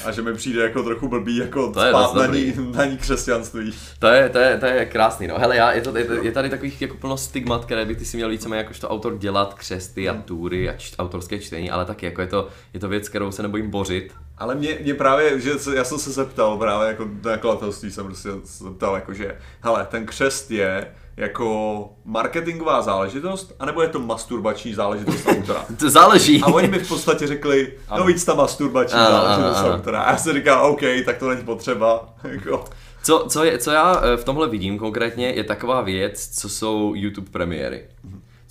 A 0.05 0.11
že 0.11 0.21
mi 0.21 0.33
přijde 0.33 0.63
jako 0.63 0.83
trochu 0.83 1.07
blbý 1.07 1.37
jako 1.37 1.71
To 1.71 1.81
je 1.81 1.89
spát 1.89 2.13
na 2.13 2.25
ní, 2.25 2.53
na 2.75 2.85
ní 2.85 2.97
křesťanství. 2.97 3.73
To 3.99 4.07
je, 4.07 4.29
to 4.29 4.37
je, 4.37 4.57
to 4.57 4.65
je 4.65 4.85
krásný, 4.85 5.27
no. 5.27 5.35
Hele, 5.37 5.55
já, 5.55 5.71
je, 5.71 5.81
to, 5.81 5.97
je, 5.97 6.05
to, 6.05 6.13
je 6.13 6.31
tady 6.31 6.49
takových 6.49 6.81
jako 6.81 6.97
plno 6.97 7.17
stigmat, 7.17 7.65
které 7.65 7.85
by 7.85 7.95
ty 7.95 8.05
si 8.05 8.17
měl 8.17 8.29
víceméně 8.29 8.61
jakožto 8.61 8.89
autor 8.89 9.17
dělat, 9.17 9.53
křesty 9.53 10.09
a 10.09 10.13
tury 10.13 10.69
a 10.69 10.73
č, 10.73 10.95
autorské 10.99 11.39
čtení, 11.39 11.71
ale 11.71 11.85
taky 11.85 12.05
jako 12.05 12.21
je 12.21 12.27
to, 12.27 12.47
je 12.73 12.79
to 12.79 12.89
věc, 12.89 13.09
kterou 13.09 13.31
se 13.31 13.41
nebojím 13.41 13.69
bořit. 13.69 14.13
Ale 14.37 14.55
mě, 14.55 14.77
mě 14.81 14.93
právě, 14.93 15.39
že 15.39 15.51
já 15.75 15.83
jsem 15.83 15.99
se 15.99 16.11
zeptal 16.11 16.57
právě 16.57 16.87
jako 16.87 17.09
nakladatelství 17.25 17.91
jsem 17.91 18.05
prostě 18.05 18.29
zeptal 18.43 18.95
jako, 18.95 19.13
že 19.13 19.37
hele, 19.61 19.87
ten 19.89 20.05
křest 20.05 20.51
je 20.51 20.87
jako 21.19 21.89
marketingová 22.05 22.81
záležitost, 22.81 23.55
anebo 23.59 23.81
je 23.81 23.87
to 23.87 23.99
masturbační 23.99 24.73
záležitost 24.73 25.25
autora? 25.27 25.65
To 25.79 25.89
záleží. 25.89 26.41
A 26.41 26.47
oni 26.47 26.67
mi 26.67 26.79
v 26.79 26.87
podstatě 26.87 27.27
řekli, 27.27 27.73
no 27.97 28.05
víc 28.05 28.25
ta 28.25 28.33
masturbační 28.33 28.99
Ano, 28.99 29.11
záležitost 29.11 29.57
ano, 29.57 29.73
autora. 29.75 30.01
A 30.01 30.11
já 30.11 30.17
si 30.17 30.33
říkal, 30.33 30.71
OK, 30.71 30.81
tak 31.05 31.17
to 31.17 31.29
není 31.29 31.43
potřeba. 31.43 32.13
Jako, 32.23 32.65
Co, 33.03 33.25
co, 33.29 33.43
je, 33.43 33.57
co 33.57 33.71
já 33.71 34.01
eh, 34.03 34.17
v 34.17 34.23
tomhle 34.23 34.47
vidím 34.47 34.77
konkrétně, 34.77 35.27
je 35.31 35.43
taková 35.43 35.81
věc, 35.81 36.27
co 36.39 36.49
jsou 36.49 36.93
YouTube 36.95 37.29
premiéry. 37.31 37.83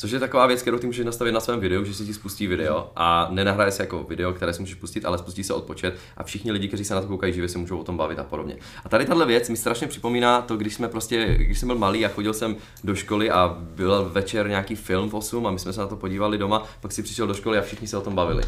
Což 0.00 0.10
je 0.10 0.20
taková 0.20 0.46
věc, 0.46 0.62
kterou 0.62 0.78
ty 0.78 0.86
můžeš 0.86 1.06
nastavit 1.06 1.32
na 1.32 1.40
svém 1.40 1.60
videu, 1.60 1.84
že 1.84 1.94
si 1.94 2.06
ti 2.06 2.14
spustí 2.14 2.46
video 2.46 2.90
a 2.96 3.28
nenahraje 3.30 3.72
se 3.72 3.82
jako 3.82 4.02
video, 4.02 4.32
které 4.32 4.52
si 4.52 4.60
můžeš 4.60 4.74
pustit, 4.74 5.04
ale 5.04 5.18
spustí 5.18 5.44
se 5.44 5.54
odpočet 5.54 5.96
a 6.16 6.24
všichni 6.24 6.52
lidi, 6.52 6.68
kteří 6.68 6.84
se 6.84 6.94
na 6.94 7.00
to 7.00 7.06
koukají 7.06 7.32
živě, 7.32 7.48
se 7.48 7.58
můžou 7.58 7.78
o 7.78 7.84
tom 7.84 7.96
bavit 7.96 8.18
a 8.18 8.24
podobně. 8.24 8.56
A 8.84 8.88
tady 8.88 9.04
tahle 9.04 9.26
věc 9.26 9.48
mi 9.48 9.56
strašně 9.56 9.86
připomíná 9.86 10.42
to, 10.42 10.56
když 10.56 10.74
jsme 10.74 10.88
prostě, 10.88 11.34
když 11.38 11.58
jsem 11.58 11.66
byl 11.66 11.78
malý 11.78 12.06
a 12.06 12.08
chodil 12.08 12.34
jsem 12.34 12.56
do 12.84 12.94
školy 12.94 13.30
a 13.30 13.56
byl 13.60 14.10
večer 14.12 14.48
nějaký 14.48 14.74
film 14.74 15.10
v 15.10 15.14
8 15.14 15.46
a 15.46 15.50
my 15.50 15.58
jsme 15.58 15.72
se 15.72 15.80
na 15.80 15.86
to 15.86 15.96
podívali 15.96 16.38
doma, 16.38 16.66
pak 16.80 16.92
si 16.92 17.02
přišel 17.02 17.26
do 17.26 17.34
školy 17.34 17.58
a 17.58 17.62
všichni 17.62 17.88
se 17.88 17.96
o 17.96 18.00
tom 18.00 18.14
bavili. 18.14 18.42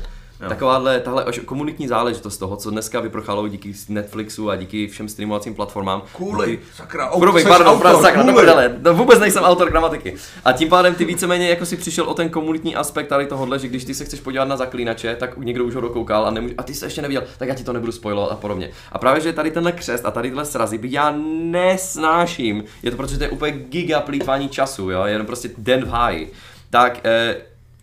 Takováhle, 0.48 1.00
tahle 1.00 1.24
až 1.24 1.38
komunitní 1.38 1.88
záležitost 1.88 2.38
toho, 2.38 2.56
co 2.56 2.70
dneska 2.70 3.00
vyprchalo 3.00 3.48
díky 3.48 3.72
Netflixu 3.88 4.50
a 4.50 4.56
díky 4.56 4.88
všem 4.88 5.08
streamovacím 5.08 5.54
platformám. 5.54 6.02
Kůli, 6.12 6.50
Díky- 6.50 6.62
sakra, 6.76 7.10
Promiň, 7.18 7.42
jsi 7.42 7.48
pardon, 7.48 7.66
autor, 7.68 7.82
pardon, 7.82 8.02
sakra, 8.02 8.22
kůli. 8.22 8.34
prdele, 8.34 8.78
no, 8.82 8.94
vůbec 8.94 9.18
nejsem 9.18 9.42
autor 9.44 9.70
gramatiky. 9.70 10.14
A 10.44 10.52
tím 10.52 10.68
pádem 10.68 10.94
ty 10.94 11.04
víceméně 11.04 11.48
jako 11.48 11.66
si 11.66 11.76
přišel 11.76 12.04
o 12.04 12.14
ten 12.14 12.28
komunitní 12.28 12.76
aspekt 12.76 13.06
tady 13.06 13.26
tohohle, 13.26 13.58
že 13.58 13.68
když 13.68 13.84
ty 13.84 13.94
se 13.94 14.04
chceš 14.04 14.20
podívat 14.20 14.44
na 14.44 14.56
zaklínače, 14.56 15.16
tak 15.16 15.36
někdo 15.38 15.64
už 15.64 15.74
ho 15.74 15.80
dokoukal 15.80 16.26
a, 16.26 16.30
nemůže, 16.30 16.54
a 16.58 16.62
ty 16.62 16.74
se 16.74 16.86
ještě 16.86 17.02
neviděl, 17.02 17.22
tak 17.38 17.48
já 17.48 17.54
ti 17.54 17.64
to 17.64 17.72
nebudu 17.72 17.92
spojovat 17.92 18.32
a 18.32 18.36
podobně. 18.36 18.70
A 18.92 18.98
právě, 18.98 19.20
že 19.20 19.32
tady 19.32 19.50
tenhle 19.50 19.72
křest 19.72 20.06
a 20.06 20.10
tady 20.10 20.28
tyhle 20.30 20.44
srazy 20.44 20.78
by 20.78 20.88
já 20.92 21.14
nesnáším, 21.42 22.64
je 22.82 22.90
to 22.90 22.96
protože 22.96 23.18
to 23.18 23.24
je 23.24 23.30
úplně 23.30 23.52
giga 23.52 24.00
plýtvání 24.00 24.48
času, 24.48 24.90
jo, 24.90 25.04
jenom 25.04 25.26
prostě 25.26 25.50
den 25.58 25.84
v 25.84 25.88
háji. 25.88 26.32
Tak 26.70 27.00
eh, 27.04 27.36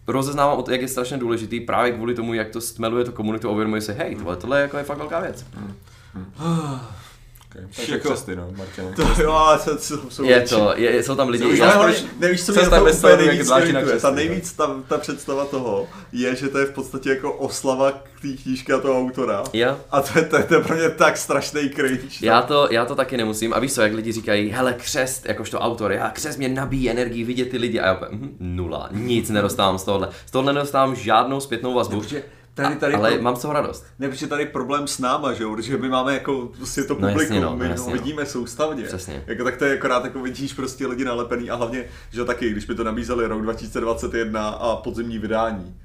rozeznávám 0.08 0.58
o 0.58 0.62
to, 0.62 0.72
jak 0.72 0.82
je 0.82 0.88
strašně 0.88 1.18
důležitý 1.18 1.60
právě 1.60 1.92
kvůli 1.92 2.16
tomu, 2.16 2.34
jak 2.34 2.50
to 2.50 2.62
stmeluje 2.62 3.06
tu 3.06 3.12
komunitu 3.12 3.48
a 3.48 3.52
uvědomuje 3.52 3.82
si, 3.82 3.94
hej, 3.94 4.16
tohle, 4.16 4.36
tohle 4.36 4.60
je, 4.60 4.62
jako 4.62 4.78
je 4.78 4.84
fakt 4.84 4.98
velká 4.98 5.20
věc. 5.20 5.46
Okay. 7.52 7.68
Takže 7.76 7.94
Jako- 7.94 8.10
křesty, 8.10 8.36
no, 8.36 8.48
Martin. 8.58 8.94
To 8.96 9.22
jo, 9.22 9.60
to, 9.66 9.78
to 9.78 10.10
jsou 10.10 10.24
Je 10.24 10.42
to, 10.42 10.74
je, 10.76 11.04
jsou 11.04 11.16
tam 11.16 11.30
lidi, 11.30 11.58
já, 11.58 11.70
hlavně- 11.70 11.94
nevíš, 11.94 12.06
nevíš, 12.20 12.46
co 12.46 12.52
mě 12.52 12.62
cesta 12.62 12.80
na 12.80 12.86
to 12.92 12.98
úplně 12.98 13.18
nejvíc 13.18 13.52
irituje. 13.62 14.00
Ta 14.00 14.12
nejvíc, 14.12 14.54
ta, 14.54 14.76
ta 14.88 14.98
představa 14.98 15.46
toho 15.46 15.88
je, 16.12 16.36
že 16.36 16.48
to 16.48 16.58
je 16.58 16.66
v 16.66 16.72
podstatě 16.72 17.10
jako 17.10 17.34
oslava 17.34 17.92
té 18.22 18.28
knížky 18.44 18.74
a 18.74 18.80
toho 18.80 19.00
autora. 19.00 19.44
Jo. 19.54 19.78
A 19.92 20.02
to 20.02 20.20
je, 20.20 20.26
to, 20.26 20.38
je, 20.38 20.44
to 20.44 20.54
je 20.54 20.62
pro 20.62 20.76
mě 20.76 20.90
tak 20.90 21.18
strašný 21.18 21.70
cringe. 21.70 22.08
Já 22.22 22.42
to, 22.42 22.68
já 22.72 22.86
to 22.86 22.96
taky 22.96 23.18
nemusím. 23.18 23.54
A 23.54 23.60
víš 23.60 23.74
co, 23.74 23.82
jak 23.82 23.94
lidi 23.94 24.12
říkají, 24.12 24.50
hele, 24.50 24.74
křest, 24.74 25.26
jakožto 25.26 25.60
autor, 25.60 25.92
já 25.92 26.10
křest 26.10 26.38
mě 26.38 26.50
nabíjí 26.50 26.90
energii 26.90 27.24
vidět 27.24 27.50
ty 27.50 27.58
lidi. 27.58 27.80
A 27.80 27.86
já 27.86 27.94
úplně, 27.94 28.10
mhm, 28.12 28.36
nula, 28.40 28.90
nic 28.92 29.30
nedostávám 29.30 29.78
z 29.78 29.84
tohohle. 29.84 30.10
Z 30.26 30.32
tohohle 30.32 30.54
nedostávám 30.54 30.96
žádnou 30.96 31.40
zpětnou 31.40 31.74
vazbu. 31.74 32.02
Protože 32.02 32.24
tady, 32.64 32.76
tady 32.76 32.94
ale 32.94 33.12
pro- 33.12 33.22
mám 33.22 33.36
z 33.36 33.42
toho 33.42 33.54
radost. 33.54 33.86
Ne, 34.00 34.10
protože 34.10 34.28
tady 34.28 34.46
problém 34.46 34.88
s 34.88 35.00
náma, 35.00 35.34
že 35.34 35.44
jo, 35.44 35.56
protože 35.56 35.78
my 35.78 35.90
máme 35.90 36.14
jako 36.14 36.50
prostě 36.58 36.84
to 36.84 36.94
No 36.94 37.00
publikum, 37.00 37.22
jasně, 37.22 37.42
no, 37.42 37.56
my 37.56 37.64
no 37.64 37.66
ho 37.66 37.72
jasně, 37.72 37.94
no. 37.94 38.00
vidíme 38.00 38.26
soustavně. 38.26 38.84
Přesně. 38.84 39.24
Jako 39.28 39.44
tak 39.44 39.58
to 39.58 39.66
je 39.66 39.78
akorát 39.78 40.04
jako 40.04 40.20
vidíš 40.22 40.54
prostě 40.54 40.88
lidi 40.88 41.06
nalepený 41.06 41.50
a 41.50 41.56
hlavně, 41.56 41.86
že 42.12 42.26
taky, 42.26 42.50
když 42.50 42.66
by 42.66 42.76
to 42.76 42.84
nabízeli 42.84 43.28
rok 43.28 43.42
2021 43.42 44.50
a 44.50 44.76
podzimní 44.76 45.18
vydání. 45.20 45.76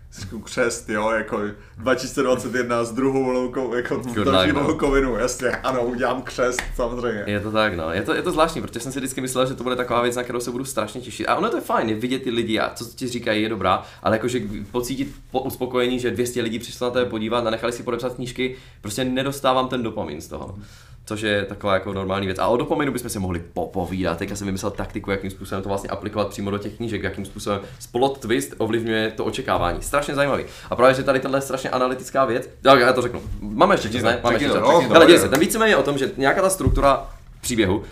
Křest, 0.44 0.88
jo, 0.88 1.10
jako 1.10 1.40
2021 1.78 2.84
s 2.84 2.92
druhou 2.92 3.24
vlnou, 3.24 3.74
jako 3.74 4.02
další 4.24 4.52
no. 4.52 4.64
vlnou 4.64 5.16
jasně, 5.16 5.50
ano, 5.50 5.84
udělám 5.84 6.22
křest, 6.22 6.62
samozřejmě. 6.74 7.24
Je 7.26 7.40
to 7.40 7.52
tak, 7.52 7.76
no. 7.76 7.92
Je 7.92 8.02
to, 8.02 8.14
je 8.14 8.22
to 8.22 8.30
zvláštní, 8.30 8.62
protože 8.62 8.80
jsem 8.80 8.92
si 8.92 8.98
vždycky 8.98 9.20
myslel, 9.20 9.46
že 9.46 9.54
to 9.54 9.62
bude 9.62 9.76
taková 9.76 10.02
věc, 10.02 10.16
na 10.16 10.22
kterou 10.22 10.40
se 10.40 10.50
budu 10.50 10.64
strašně 10.64 11.00
těšit. 11.00 11.28
A 11.28 11.36
ono 11.36 11.50
to 11.50 11.56
je 11.56 11.60
fajn, 11.60 11.88
je 11.88 11.94
vidět 11.94 12.22
ty 12.22 12.30
lidi 12.30 12.58
a 12.58 12.70
co 12.74 12.84
ti 12.84 13.08
říkají 13.08 13.42
je 13.42 13.48
dobrá, 13.48 13.82
ale 14.02 14.16
jakože 14.16 14.40
pocítit 14.70 15.14
po 15.30 15.40
uspokojení, 15.40 15.98
že 15.98 16.10
200 16.10 16.42
lidí 16.42 16.58
přišlo 16.58 16.86
na 16.86 16.90
tebe 16.90 17.10
podívat 17.10 17.46
a 17.46 17.50
nechali 17.50 17.72
si 17.72 17.82
podepsat 17.82 18.14
knížky, 18.14 18.56
prostě 18.80 19.04
nedostávám 19.04 19.68
ten 19.68 19.82
dopamin 19.82 20.20
z 20.20 20.28
toho. 20.28 20.58
Což 21.04 21.20
je 21.20 21.44
taková 21.44 21.74
jako 21.74 21.92
normální 21.92 22.26
věc. 22.26 22.38
A 22.38 22.46
o 22.48 22.56
dopaminu 22.56 22.92
bychom 22.92 23.10
si 23.10 23.18
mohli 23.18 23.42
popovídat. 23.52 24.18
Teďka 24.18 24.36
jsem 24.36 24.46
vymyslel 24.46 24.70
taktiku, 24.70 25.10
jakým 25.10 25.30
způsobem 25.30 25.62
to 25.62 25.68
vlastně 25.68 25.90
aplikovat 25.90 26.28
přímo 26.28 26.50
do 26.50 26.58
těch 26.58 26.72
knížek, 26.76 27.02
jakým 27.02 27.24
způsobem 27.24 27.60
plot 27.92 28.18
twist 28.18 28.54
ovlivňuje 28.58 29.10
to 29.10 29.24
očekávání. 29.24 29.82
Strašně 29.82 30.14
zajímavý. 30.14 30.44
A 30.70 30.76
právě, 30.76 30.94
že 30.94 31.02
tady 31.02 31.20
tahle 31.20 31.40
strašně 31.40 31.70
analytická 31.70 32.24
věc. 32.24 32.48
Tak 32.62 32.80
já 32.80 32.92
to 32.92 33.02
řeknu. 33.02 33.22
Máme 33.40 33.74
ještě 33.74 33.88
čas, 33.88 34.02
ne? 34.02 34.20
Máme 34.22 34.34
ještě 34.36 34.46
čas. 34.46 34.54
řekni 34.54 34.70
to, 34.88 34.92
Hele, 34.92 35.06
děj 35.06 35.16
jo. 35.16 35.22
se, 35.22 35.28
ten 35.28 35.40
víceméně 35.40 35.72
je 35.72 35.76
o 35.76 35.82
tom, 35.82 35.98
že 35.98 36.10
nějaká 36.16 36.42
ta 36.42 36.50
struktura 36.50 37.06
příběhu 37.40 37.82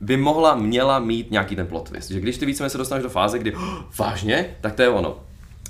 by 0.00 0.16
mohla, 0.16 0.54
měla 0.54 0.98
mít 0.98 1.30
nějaký 1.30 1.56
ten 1.56 1.66
plot 1.66 1.88
twist. 1.88 2.10
Že 2.10 2.20
když 2.20 2.38
ty 2.38 2.46
víceméně 2.46 2.70
se 2.70 2.78
dostaneš 2.78 3.02
do 3.02 3.10
fáze, 3.10 3.38
kdy 3.38 3.54
"Oh, 3.54 3.62
vážně, 3.98 4.56
tak 4.60 4.74
to 4.74 4.82
je 4.82 4.88
ono. 4.88 5.16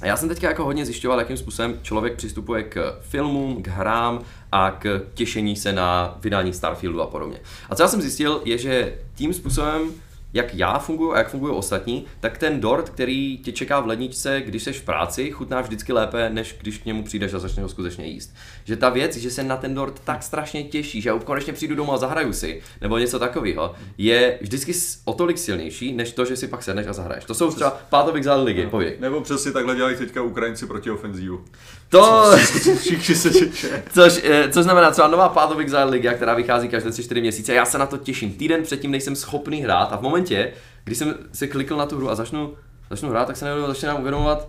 A 0.03 0.07
já 0.07 0.17
jsem 0.17 0.29
teďka 0.29 0.49
jako 0.49 0.65
hodně 0.65 0.85
zjišťoval, 0.85 1.19
jakým 1.19 1.37
způsobem 1.37 1.79
člověk 1.83 2.17
přistupuje 2.17 2.63
k 2.63 2.99
filmům, 3.01 3.63
k 3.63 3.69
hrám 3.69 4.21
a 4.53 4.71
k 4.71 5.03
těšení 5.15 5.57
se 5.57 5.73
na 5.73 6.19
vydání 6.21 6.53
Starfieldu 6.53 7.03
a 7.03 7.07
podobně. 7.07 7.39
A 7.71 7.75
co 7.75 7.83
já 7.83 7.89
jsem 7.89 8.01
zjistil, 8.01 8.43
je, 8.45 8.59
že 8.59 8.99
tím 9.15 9.35
způsobem, 9.35 9.83
jak 10.35 10.55
já 10.55 10.79
funguji 10.79 11.13
a 11.13 11.19
jak 11.19 11.31
fungují 11.31 11.55
ostatní, 11.55 12.07
tak 12.21 12.39
ten 12.39 12.61
dort, 12.61 12.91
který 12.91 13.39
tě 13.39 13.53
čeká 13.53 13.81
v 13.81 13.87
ledničce, 13.87 14.43
když 14.47 14.63
jsi 14.63 14.73
v 14.73 14.83
práci, 14.83 15.31
chutná 15.31 15.61
vždycky 15.61 15.93
lépe, 15.93 16.31
než 16.31 16.57
když 16.61 16.79
k 16.79 16.85
němu 16.85 17.03
přijdeš 17.03 17.35
a 17.35 17.39
začneš 17.39 17.63
ho 17.63 17.69
skutečně 17.69 18.07
jíst. 18.07 18.35
Že 18.65 18.77
ta 18.77 18.89
věc, 18.89 19.17
že 19.17 19.31
se 19.31 19.43
na 19.43 19.57
ten 19.57 19.75
dort 19.75 20.01
tak 20.05 20.23
strašně 20.23 20.65
těší, 20.65 21.01
že 21.01 21.09
já 21.09 21.19
konečně 21.19 21.53
přijdu 21.53 21.75
domů 21.75 21.93
a 21.93 21.99
zahraju 21.99 22.33
si, 22.33 22.63
nebo 22.81 22.99
něco 22.99 23.19
takového, 23.19 23.75
je 23.99 24.39
vždycky 24.41 24.73
o 25.05 25.13
tolik 25.13 25.39
silnější, 25.39 25.93
než 25.93 26.13
to, 26.13 26.25
že 26.25 26.37
si 26.37 26.49
pak 26.49 26.63
sedneš 26.63 26.87
a 26.87 26.93
zahraješ. 26.93 27.25
To 27.25 27.35
jsou 27.35 27.51
třeba 27.51 27.81
of 27.91 28.15
Exile 28.15 28.43
ligy, 28.43 28.67
pověď. 28.67 29.01
Nebo 29.01 29.21
přesně 29.21 29.53
takhle 29.53 29.77
dělají 29.77 29.97
teďka 29.97 30.23
Ukrajinci 30.23 30.67
proti 30.67 30.91
ofenzívu. 30.91 31.45
To, 31.93 32.31
Všichni 32.79 33.15
se 33.15 33.31
což, 33.93 34.21
eh, 34.25 34.49
což 34.51 34.65
znamená 34.65 34.91
třeba 34.91 35.09
nová 35.09 35.29
Path 35.29 35.53
of 35.53 35.59
Exile 35.59 35.85
liga, 35.85 36.15
která 36.15 36.35
vychází 36.35 36.69
každé 36.69 36.91
3-4 36.91 37.21
měsíce. 37.21 37.55
Já 37.55 37.65
se 37.65 37.79
na 37.79 37.87
to 37.87 37.99
těším. 37.99 38.33
Týden 38.33 38.63
předtím 38.63 38.91
nejsem 38.91 39.17
schopný 39.17 39.63
hrát 39.63 39.93
a 39.93 39.97
v 39.97 40.03
momentě, 40.03 40.53
kdy 40.85 40.95
jsem 40.95 41.15
si 41.33 41.49
klikl 41.49 41.77
na 41.77 41.87
tu 41.87 41.97
hru 41.97 42.11
a 42.11 42.15
začnu, 42.15 42.55
začnu 42.91 43.11
hrát, 43.11 43.27
tak 43.27 43.37
se 43.37 43.45
najednou 43.45 43.67
začínám 43.67 44.01
uvědomovat, 44.01 44.49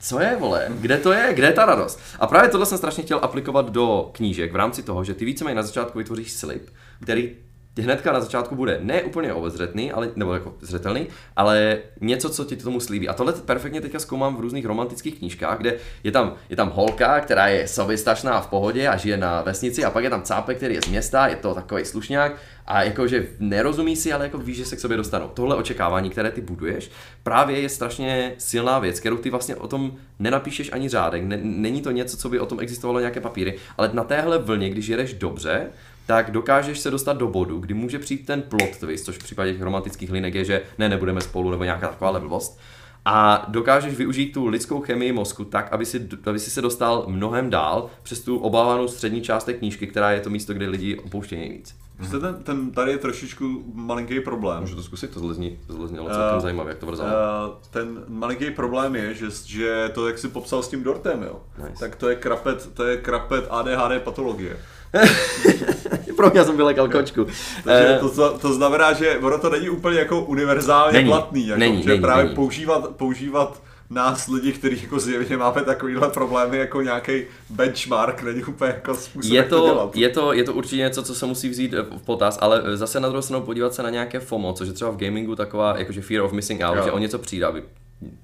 co 0.00 0.20
je, 0.20 0.36
vole? 0.36 0.66
Kde 0.68 0.96
to 0.96 1.12
je? 1.12 1.34
Kde 1.34 1.46
je 1.46 1.52
ta 1.52 1.64
radost? 1.64 2.00
A 2.20 2.26
právě 2.26 2.50
tohle 2.50 2.66
jsem 2.66 2.78
strašně 2.78 3.02
chtěl 3.02 3.18
aplikovat 3.22 3.70
do 3.70 4.10
knížek 4.12 4.52
v 4.52 4.56
rámci 4.56 4.82
toho, 4.82 5.04
že 5.04 5.14
ty 5.14 5.24
víceméně 5.24 5.54
na 5.54 5.62
začátku 5.62 5.98
vytvoříš 5.98 6.32
slib, 6.32 6.70
který 7.02 7.30
hnedka 7.78 8.12
na 8.12 8.20
začátku 8.20 8.54
bude 8.54 8.78
ne 8.82 9.02
úplně 9.02 9.32
obezřetný, 9.32 9.92
ale, 9.92 10.10
nebo 10.16 10.34
jako 10.34 10.54
zřetelný, 10.60 11.06
ale 11.36 11.78
něco, 12.00 12.30
co 12.30 12.44
ti 12.44 12.56
tomu 12.56 12.80
slíbí. 12.80 13.08
A 13.08 13.12
tohle 13.12 13.32
perfektně 13.32 13.80
teďka 13.80 13.98
zkoumám 13.98 14.36
v 14.36 14.40
různých 14.40 14.66
romantických 14.66 15.18
knížkách, 15.18 15.58
kde 15.58 15.76
je 16.04 16.12
tam, 16.12 16.34
je 16.48 16.56
tam 16.56 16.70
holka, 16.70 17.20
která 17.20 17.48
je 17.48 17.68
soběstačná 17.68 18.40
v 18.40 18.46
pohodě 18.46 18.88
a 18.88 18.96
žije 18.96 19.16
na 19.16 19.42
vesnici 19.42 19.84
a 19.84 19.90
pak 19.90 20.04
je 20.04 20.10
tam 20.10 20.22
cápek, 20.22 20.56
který 20.56 20.74
je 20.74 20.82
z 20.82 20.88
města, 20.88 21.26
je 21.26 21.36
to 21.36 21.54
takový 21.54 21.84
slušňák 21.84 22.36
a 22.66 22.82
jakože 22.82 23.26
nerozumí 23.38 23.96
si, 23.96 24.12
ale 24.12 24.24
jako 24.24 24.38
víš, 24.38 24.56
že 24.56 24.64
se 24.64 24.76
k 24.76 24.80
sobě 24.80 24.96
dostanou. 24.96 25.28
Tohle 25.34 25.56
očekávání, 25.56 26.10
které 26.10 26.30
ty 26.30 26.40
buduješ, 26.40 26.90
právě 27.22 27.60
je 27.60 27.68
strašně 27.68 28.34
silná 28.38 28.78
věc, 28.78 29.00
kterou 29.00 29.16
ty 29.16 29.30
vlastně 29.30 29.56
o 29.56 29.68
tom 29.68 29.92
nenapíšeš 30.18 30.72
ani 30.72 30.88
řádek. 30.88 31.24
Ne, 31.24 31.38
není 31.42 31.82
to 31.82 31.90
něco, 31.90 32.16
co 32.16 32.28
by 32.28 32.40
o 32.40 32.46
tom 32.46 32.60
existovalo 32.60 33.00
nějaké 33.00 33.20
papíry, 33.20 33.58
ale 33.78 33.90
na 33.92 34.04
téhle 34.04 34.38
vlně, 34.38 34.70
když 34.70 34.88
jedeš 34.88 35.14
dobře, 35.14 35.70
tak 36.10 36.30
dokážeš 36.30 36.78
se 36.78 36.90
dostat 36.90 37.16
do 37.16 37.26
bodu, 37.26 37.58
kdy 37.58 37.74
může 37.74 37.98
přijít 37.98 38.26
ten 38.26 38.42
plot 38.42 38.76
twist, 38.80 39.04
což 39.04 39.16
v 39.16 39.24
případě 39.24 39.52
těch 39.52 39.62
romantických 39.62 40.10
linek 40.10 40.34
je, 40.34 40.44
že 40.44 40.62
ne, 40.78 40.88
nebudeme 40.88 41.20
spolu, 41.20 41.50
nebo 41.50 41.64
nějaká 41.64 41.88
taková 41.88 42.20
blbost. 42.20 42.60
A 43.04 43.44
dokážeš 43.48 43.94
využít 43.94 44.32
tu 44.32 44.46
lidskou 44.46 44.80
chemii 44.80 45.12
mozku 45.12 45.44
tak, 45.44 45.72
aby 45.72 45.86
si, 45.86 46.08
aby 46.26 46.38
si 46.38 46.50
se 46.50 46.62
dostal 46.62 47.04
mnohem 47.08 47.50
dál 47.50 47.90
přes 48.02 48.20
tu 48.20 48.38
obávanou 48.38 48.88
střední 48.88 49.20
část 49.22 49.44
té 49.44 49.52
knížky, 49.52 49.86
která 49.86 50.10
je 50.10 50.20
to 50.20 50.30
místo, 50.30 50.54
kde 50.54 50.68
lidi 50.68 50.98
opouštějí 50.98 51.40
nejvíc. 51.40 51.76
Prostě 52.00 52.18
ten, 52.18 52.34
ten, 52.42 52.70
tady 52.70 52.90
je 52.90 52.98
trošičku 52.98 53.62
malinký 53.74 54.20
problém. 54.20 54.60
Můžu 54.60 54.76
to 54.76 54.82
zkusit, 54.82 55.10
to 55.10 55.20
zlezní, 55.20 55.58
to 55.66 55.72
zleznělo 55.72 56.06
Eh, 56.10 56.14
celkem 56.14 56.40
zajímavě, 56.40 56.70
jak 56.70 56.78
to 56.78 56.86
vrzalo. 56.86 57.08
Uh, 57.10 57.54
ten 57.70 58.04
malinký 58.08 58.50
problém 58.50 58.96
je, 58.96 59.14
že, 59.14 59.26
že 59.46 59.90
to, 59.94 60.06
jak 60.06 60.18
si 60.18 60.28
popsal 60.28 60.62
s 60.62 60.68
tím 60.68 60.82
dortem, 60.82 61.22
jo, 61.22 61.40
Nice. 61.58 61.80
tak 61.80 61.96
to 61.96 62.08
je 62.08 62.16
krapet, 62.16 62.68
to 62.74 62.84
je 62.84 62.96
krapet 62.96 63.46
ADHD 63.50 64.02
patologie. 64.04 64.56
Pro 66.16 66.30
mě 66.30 66.44
jsem 66.44 66.56
vylekal 66.56 66.88
kočku. 66.88 67.24
Takže 67.64 67.94
Eh, 67.96 67.98
to, 67.98 68.08
to, 68.10 68.38
to, 68.38 68.52
znamená, 68.52 68.92
že 68.92 69.18
ono 69.18 69.38
to 69.38 69.50
není 69.50 69.68
úplně 69.68 69.98
jako 69.98 70.20
univerzálně 70.24 70.98
Není, 70.98 71.08
platný, 71.10 71.46
jako, 71.46 71.60
není, 71.60 71.82
že 71.82 71.88
není, 71.88 72.00
právě 72.00 72.24
není. 72.24 72.34
používat, 72.36 72.88
používat 72.96 73.62
nás 73.90 74.28
lidi, 74.28 74.52
kteří 74.52 74.82
jako 74.82 75.00
zjevně 75.00 75.36
máme 75.36 75.62
takovýhle 75.62 76.08
problémy 76.08 76.58
jako 76.58 76.82
nějaký 76.82 77.22
benchmark, 77.50 78.22
není 78.22 78.44
úplně 78.44 78.70
jako 78.70 78.94
způsob, 78.94 79.32
je 79.32 79.42
to 79.42 79.58
to, 79.60 79.66
dělat. 79.66 79.96
je, 79.96 80.08
to, 80.08 80.32
je 80.32 80.44
to 80.44 80.52
určitě 80.54 80.76
něco, 80.76 81.02
co 81.02 81.14
se 81.14 81.26
musí 81.26 81.48
vzít 81.48 81.74
eh, 81.74 81.82
v 81.82 82.02
potaz, 82.02 82.38
ale 82.40 82.62
eh, 82.64 82.76
zase 82.76 83.00
na 83.00 83.08
druhou 83.08 83.22
stranu 83.22 83.44
podívat 83.44 83.74
se 83.74 83.82
na 83.82 83.90
nějaké 83.90 84.20
FOMO, 84.20 84.52
což 84.52 84.68
je 84.68 84.74
třeba 84.74 84.90
v 84.90 84.96
gamingu 84.96 85.36
taková 85.36 85.78
jakože 85.78 86.02
fear 86.02 86.22
of 86.22 86.32
missing 86.32 86.60
out, 86.64 86.76
Jo. 86.76 86.82
že 86.84 86.92
o 86.92 86.98
něco 86.98 87.18
přijde, 87.18 87.46
aby 87.46 87.62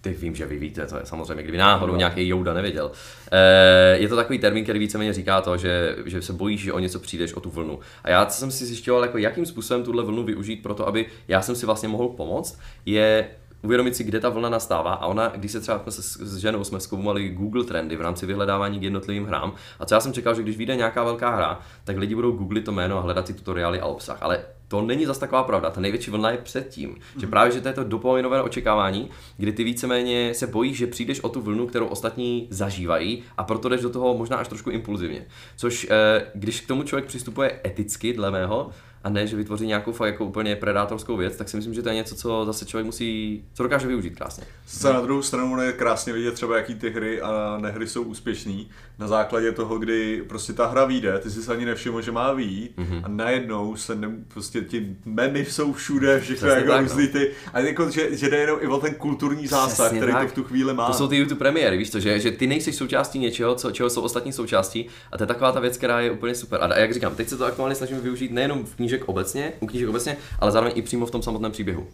Teď 0.01 0.19
vím, 0.19 0.35
že 0.35 0.47
vy 0.47 0.59
víte, 0.59 0.87
to 0.87 0.97
je 0.97 1.07
samozřejmě, 1.07 1.43
kdyby 1.43 1.59
náhodou 1.59 1.97
nějaký 1.97 2.29
Jouda 2.29 2.55
nevěděl. 2.55 2.91
Eh, 3.33 3.97
je 3.99 4.09
to 4.09 4.17
takový 4.17 4.39
termín, 4.39 4.65
který 4.65 4.79
víceméně 4.79 5.13
říká 5.13 5.41
to, 5.41 5.57
že, 5.57 5.97
že 6.07 6.23
se 6.23 6.33
bojíš, 6.33 6.61
že 6.61 6.73
o 6.73 6.79
něco 6.79 6.99
přijdeš, 6.99 7.35
o 7.35 7.41
tu 7.41 7.51
vlnu. 7.51 7.79
A 8.05 8.11
já 8.11 8.27
co 8.27 8.39
jsem 8.39 8.51
si 8.51 8.67
zjišťoval, 8.67 9.03
jako 9.03 9.19
jakým 9.19 9.47
způsobem 9.47 9.85
tuhle 9.85 10.05
vlnu 10.05 10.25
využít 10.25 10.63
pro 10.63 10.75
to, 10.75 10.89
aby 10.89 11.07
já 11.29 11.43
jsem 11.43 11.57
si 11.57 11.67
vlastně 11.67 11.89
mohl 11.89 12.09
pomoct, 12.09 12.59
je 12.87 13.29
uvědomit 13.67 13.97
si, 13.97 14.05
kde 14.05 14.21
ta 14.21 14.29
vlna 14.29 14.49
nastává 14.49 14.95
a 14.95 15.07
ona, 15.07 15.29
když 15.29 15.53
se 15.53 15.61
třeba 15.61 15.83
s 15.89 16.17
s 16.21 16.37
ženou 16.37 16.65
jsme 16.65 16.81
zkoumali 16.81 17.29
Google 17.29 17.65
trendy 17.65 17.97
v 17.97 18.01
rámci 18.01 18.27
vyhledávání 18.27 18.81
k 18.81 18.83
jednotlivým 18.83 19.27
hrám 19.27 19.55
a 19.79 19.87
co 19.87 19.95
já 19.95 20.01
jsem 20.01 20.13
čekal, 20.13 20.35
že 20.35 20.43
když 20.43 20.57
vyjde 20.57 20.77
nějaká 20.77 21.05
velká 21.05 21.37
hra, 21.37 21.61
tak 21.85 21.97
lidi 21.97 22.15
budou 22.15 22.33
googlit 22.33 22.65
to 22.65 22.73
jméno 22.73 22.99
a 22.99 23.01
hledat 23.01 23.27
si 23.27 23.35
tutoriály 23.35 23.81
a 23.81 23.87
obsah, 23.87 24.23
ale 24.23 24.45
to 24.69 24.83
není 24.83 25.07
zas 25.07 25.19
taková 25.19 25.43
pravda. 25.43 25.71
Ta 25.71 25.81
největší 25.81 26.11
vlna 26.11 26.31
je 26.31 26.39
předtím. 26.39 26.91
Mm. 26.91 27.21
Že 27.21 27.27
právě, 27.27 27.53
že 27.53 27.61
to 27.61 27.69
je 27.69 27.75
to 27.75 27.85
dopaminové 27.85 28.43
očekávání, 28.43 29.11
kdy 29.37 29.53
ty 29.53 29.65
víceméně 29.65 30.35
se 30.35 30.47
bojíš, 30.47 30.77
že 30.77 30.87
přijdeš 30.87 31.21
o 31.21 31.29
tu 31.29 31.41
vlnu, 31.41 31.67
kterou 31.67 31.87
ostatní 31.87 32.47
zažívají 32.51 33.23
a 33.37 33.45
proto 33.45 33.69
jdeš 33.69 33.81
do 33.81 33.91
toho 33.91 34.15
možná 34.15 34.37
až 34.37 34.49
trošku 34.49 34.71
impulzivně. 34.71 35.27
Což, 35.57 35.87
eh, 35.91 36.27
když 36.35 36.61
k 36.61 36.69
tomu 36.69 36.83
člověk 36.83 37.07
přistupuje 37.07 37.61
eticky, 37.67 38.13
dle 38.13 38.31
mého, 38.31 38.71
a 39.07 39.09
ne, 39.09 39.27
že 39.27 39.37
vytvoří 39.37 39.67
nějakou 39.67 39.93
fakt 39.93 40.09
jako 40.09 40.25
úplně 40.25 40.57
predátorskou 40.57 41.17
věc, 41.17 41.37
tak 41.37 41.49
si 41.49 41.57
myslím, 41.57 41.75
že 41.75 41.83
to 41.83 41.89
je 41.89 41.95
něco, 41.95 42.15
co 42.15 42.45
zase 42.45 42.67
člověk 42.67 42.87
musí, 42.87 43.45
co 43.55 43.63
dokáže 43.63 43.87
využít 43.87 44.17
krásně. 44.17 44.45
Se 44.67 44.93
na 44.93 45.01
druhou 45.01 45.23
stranu 45.23 45.63
je 45.63 45.73
krásně 45.73 46.13
vidět 46.13 46.35
třeba, 46.35 46.57
jaký 46.57 46.75
ty 46.75 46.91
hry 46.91 47.21
a 47.21 47.59
nehry 47.61 47.87
jsou 47.87 48.03
úspěšný 48.03 48.71
na 48.99 49.09
základě 49.09 49.53
toho, 49.53 49.79
kdy 49.79 50.23
prostě 50.29 50.53
ta 50.53 50.67
hra 50.67 50.85
vyjde, 50.85 51.19
ty 51.19 51.31
jsi 51.31 51.43
se 51.43 51.53
ani 51.53 51.65
nevšiml, 51.65 52.03
že 52.03 52.13
má 52.13 52.33
vyjít 52.33 52.73
Mhm. 52.77 52.87
mm-hmm. 52.93 53.01
a 53.05 53.09
najednou 53.09 53.77
se 53.77 53.95
ne, 53.95 54.11
prostě 54.29 54.61
ti 54.61 54.97
memy 55.05 55.45
jsou 55.45 55.73
všude, 55.73 56.21
všechno 56.21 56.49
jako 56.49 56.69
tak, 56.73 56.81
různý 56.83 57.03
no. 57.07 57.13
ty, 57.13 57.31
a 57.53 57.61
jako, 57.61 57.91
že, 57.91 58.17
že 58.17 58.31
jde 58.31 58.37
jenom 58.37 58.59
i 58.63 58.67
o 58.67 58.79
ten 58.79 58.95
kulturní 58.95 59.47
zásah, 59.47 59.73
Přesně 59.87 59.99
který 59.99 60.13
tak. 60.13 60.23
to 60.23 60.29
v 60.29 60.35
tu 60.35 60.45
chvíli 60.45 60.75
má. 60.75 60.87
To 60.87 60.93
jsou 60.93 61.09
ty 61.09 61.17
YouTube 61.17 61.39
premiéry, 61.39 61.77
víš 61.77 61.91
to, 61.91 62.01
že, 62.01 62.21
že 62.21 62.31
ty 62.31 62.47
nejsi 62.47 62.73
součástí 62.73 63.19
něčeho, 63.19 63.55
co, 63.55 63.71
čeho 63.71 63.91
jsou 63.91 64.01
ostatní 64.03 64.33
součástí 64.33 64.87
a 65.13 65.17
to 65.19 65.23
je 65.23 65.27
taková 65.27 65.53
ta 65.53 65.61
věc, 65.61 65.77
která 65.77 66.01
je 66.01 66.11
úplně 66.11 66.35
super. 66.35 66.63
A 66.63 66.79
jak 66.79 66.95
říkám, 66.95 67.15
teď 67.15 67.29
se 67.29 67.37
to 67.37 67.45
aktuálně 67.45 67.75
snažíme 67.75 68.01
využít 68.01 68.33
nejenom 68.33 68.65
v 68.65 68.75
knížek 68.77 69.05
obecně, 69.09 69.53
u 69.61 69.67
knížek 69.67 69.89
obecně, 69.89 70.17
ale 70.41 70.53
zároveň 70.53 70.73
i 70.77 70.83
přímo 70.83 71.07
v 71.07 71.11
tom 71.11 71.23
samotném 71.23 71.53
příběhu. 71.53 71.87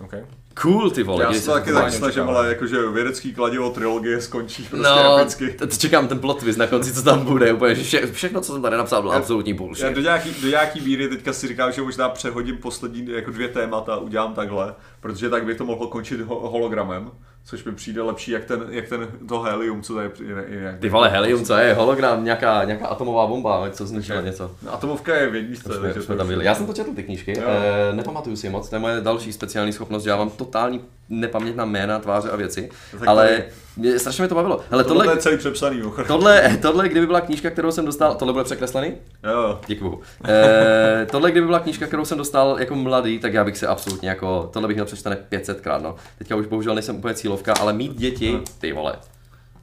Okay. 0.00 0.24
Cool 0.54 0.90
ty 0.90 1.02
vole, 1.02 1.24
Já 1.24 1.32
se 1.32 1.46
to 1.46 1.52
taky 1.52 1.72
tak 1.72 1.92
snažím, 1.92 2.22
ale 2.22 2.48
jakože 2.48 2.88
vědecký 2.88 3.34
kladivo 3.34 3.70
trilogie 3.70 4.20
skončí 4.20 4.62
prostě 4.70 4.88
No, 4.88 5.18
epicky. 5.18 5.48
t- 5.50 5.66
čekám 5.78 6.08
ten 6.08 6.18
plot 6.18 6.38
twist 6.40 6.58
na 6.58 6.66
konci, 6.66 6.92
co 6.94 7.02
tam 7.02 7.24
bude, 7.24 7.52
úplně, 7.52 7.74
že 7.74 7.82
vše, 7.82 8.12
všechno, 8.12 8.40
co 8.40 8.52
jsem 8.52 8.62
tady 8.62 8.76
napsal, 8.76 9.02
bylo 9.02 9.12
absolutní 9.14 9.50
Já 9.52 9.56
bullshit. 9.58 9.94
do 9.94 10.00
nějaký, 10.00 10.34
do 10.42 10.48
nějaký 10.48 10.80
míry 10.80 11.08
teďka 11.08 11.32
si 11.32 11.48
říkám, 11.48 11.72
že 11.72 11.82
možná 11.82 12.08
přehodím 12.08 12.56
poslední 12.56 13.08
jako 13.10 13.30
dvě 13.30 13.48
témata 13.48 13.94
a 13.94 13.96
udělám 13.96 14.34
takhle, 14.34 14.74
protože 15.00 15.30
tak 15.30 15.44
by 15.44 15.54
to 15.54 15.64
mohlo 15.64 15.86
končit 15.88 16.20
ho- 16.20 16.48
hologramem, 16.50 17.10
což 17.44 17.64
mi 17.64 17.72
přijde 17.72 18.02
lepší, 18.02 18.30
jak 18.30 18.44
ten, 18.44 18.66
jak 18.70 18.88
ten 18.88 19.08
to 19.28 19.40
helium, 19.40 19.82
co 19.82 19.94
tady 19.94 20.10
je, 20.20 20.44
je 20.48 20.60
jak 20.62 20.78
Ty 20.78 20.88
vole, 20.88 21.08
helium, 21.08 21.44
co 21.44 21.54
je, 21.54 21.74
hologram, 21.74 22.24
nějaká, 22.24 22.64
nějaká 22.64 22.86
atomová 22.86 23.26
bomba, 23.26 23.70
co 23.70 23.86
zničila 23.86 24.20
něco. 24.20 24.50
Atomovka 24.70 25.16
je 25.16 25.30
v 25.30 25.34
jedničce, 25.34 25.72
Jsme, 25.74 25.80
takže 25.82 26.02
jsme 26.02 26.16
tam 26.16 26.26
byli. 26.26 26.44
Já 26.44 26.54
jsem 26.54 26.66
to 26.66 26.72
četl 26.72 26.94
ty 26.94 27.02
knížky, 27.02 27.38
Jo. 27.38 27.44
e, 27.90 27.96
nepamatuju 27.96 28.36
si 28.36 28.46
je 28.46 28.50
moc, 28.50 28.68
to 28.68 28.76
je 28.76 28.80
moje 28.80 29.00
další 29.00 29.32
speciální 29.32 29.72
schopnost, 29.72 30.02
že 30.02 30.10
já 30.10 30.16
mám 30.16 30.30
totální 30.30 30.80
nepaměť 31.12 31.56
na 31.56 31.64
jména, 31.64 31.98
tváře 31.98 32.30
a 32.30 32.36
věci, 32.36 32.70
Tak 32.98 33.08
ale 33.08 33.44
mě, 33.76 33.98
strašně 33.98 34.22
mi 34.22 34.28
to 34.28 34.34
bavilo. 34.34 34.60
Hele, 34.70 34.84
Tohle 34.84 35.04
tohle, 35.04 35.16
je 35.18 35.22
celý 35.22 35.36
přepsaný, 35.38 35.82
tohle, 36.06 36.58
tohle, 36.62 36.88
kdyby 36.88 37.06
byla 37.06 37.20
knížka, 37.20 37.50
kterou 37.50 37.70
jsem 37.70 37.84
dostal, 37.86 38.14
tohle 38.14 38.32
bude 38.32 38.44
překreslený? 38.44 38.94
Jo, 39.32 39.60
Díky 39.66 39.82
bohu. 39.82 40.00
E, 40.28 41.06
tohle, 41.10 41.30
kdyby 41.30 41.46
byla 41.46 41.60
knížka, 41.60 41.86
kterou 41.86 42.04
jsem 42.04 42.18
dostal 42.18 42.56
jako 42.60 42.74
mladý, 42.74 43.18
tak 43.18 43.32
já 43.32 43.44
bych 43.44 43.58
se 43.58 43.66
absolutně 43.66 44.08
jako, 44.08 44.50
tohle 44.52 44.68
bych 44.68 44.76
měl 44.76 44.86
přečtené 44.86 45.16
500 45.16 45.60
krát, 45.60 45.82
no. 45.82 45.94
Teďka 46.18 46.36
už 46.36 46.46
bohužel 46.46 46.74
nejsem 46.74 46.96
úplně 46.96 47.14
cílovka, 47.14 47.54
ale 47.60 47.72
mít 47.72 47.94
děti, 47.98 48.40
ty 48.58 48.72
vole. 48.72 48.94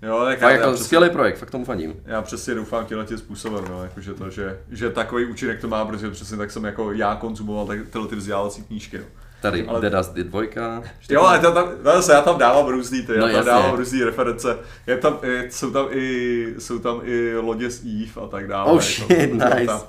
jo, 0.01 0.21
tak 0.25 0.39
Fakt 0.39 0.49
já, 0.49 0.55
jako 0.55 0.63
já, 0.67 0.69
přesně, 0.71 0.85
skvělý 0.85 1.09
projekt, 1.09 1.37
fakt 1.37 1.51
tomu 1.51 1.65
fandím. 1.65 1.93
já 2.05 2.21
přesně 2.21 2.55
doufám 2.55 2.85
tímhle 2.85 3.05
tím 3.05 3.17
způsobem, 3.17 3.65
no, 3.69 3.83
jakože 3.83 4.13
to, 4.13 4.29
že, 4.29 4.59
že 4.71 4.89
takový 4.89 5.25
účinek 5.25 5.61
to 5.61 5.67
má, 5.67 5.85
protože 5.85 6.09
přesně 6.11 6.37
tak 6.37 6.51
jsem 6.51 6.63
jako 6.65 6.91
já 6.93 7.15
konzumoval 7.15 7.67
tak, 7.67 7.79
tyhle 7.89 8.07
ty 8.07 8.15
vzdělávací 8.15 8.63
knížky. 8.63 8.97
No. 8.97 9.03
Tady 9.41 9.67
Ale-. 9.67 9.81
Dedas 9.81 10.11
je 10.15 10.23
dvojka. 10.23 10.83
Jo, 11.09 11.21
ale 11.21 11.39
to 11.39 11.51
tam, 11.51 11.67
zase 11.83 12.13
já 12.13 12.21
tam 12.21 12.37
dávám 12.37 12.65
různý 12.67 13.01
ty, 13.01 13.11
já 13.13 13.19
No 13.19 13.25
tam 13.25 13.35
jasně. 13.35 13.51
dávám 13.51 13.75
různý 13.75 14.03
reference. 14.03 14.57
Je 14.87 14.97
tam, 14.97 15.17
i, 15.23 15.51
jsou, 15.51 15.71
tam 15.71 15.87
i, 15.91 16.45
jsou 16.59 16.79
tam 16.79 17.01
i 17.03 17.35
lodě 17.37 17.69
z 17.71 17.81
Eve 17.85 18.25
a 18.25 18.27
tak 18.27 18.47
dále. 18.47 18.71
Oh 18.71 18.79
shit, 18.81 19.09
Jako, 19.09 19.33
nice. 19.33 19.65
Tam, 19.65 19.81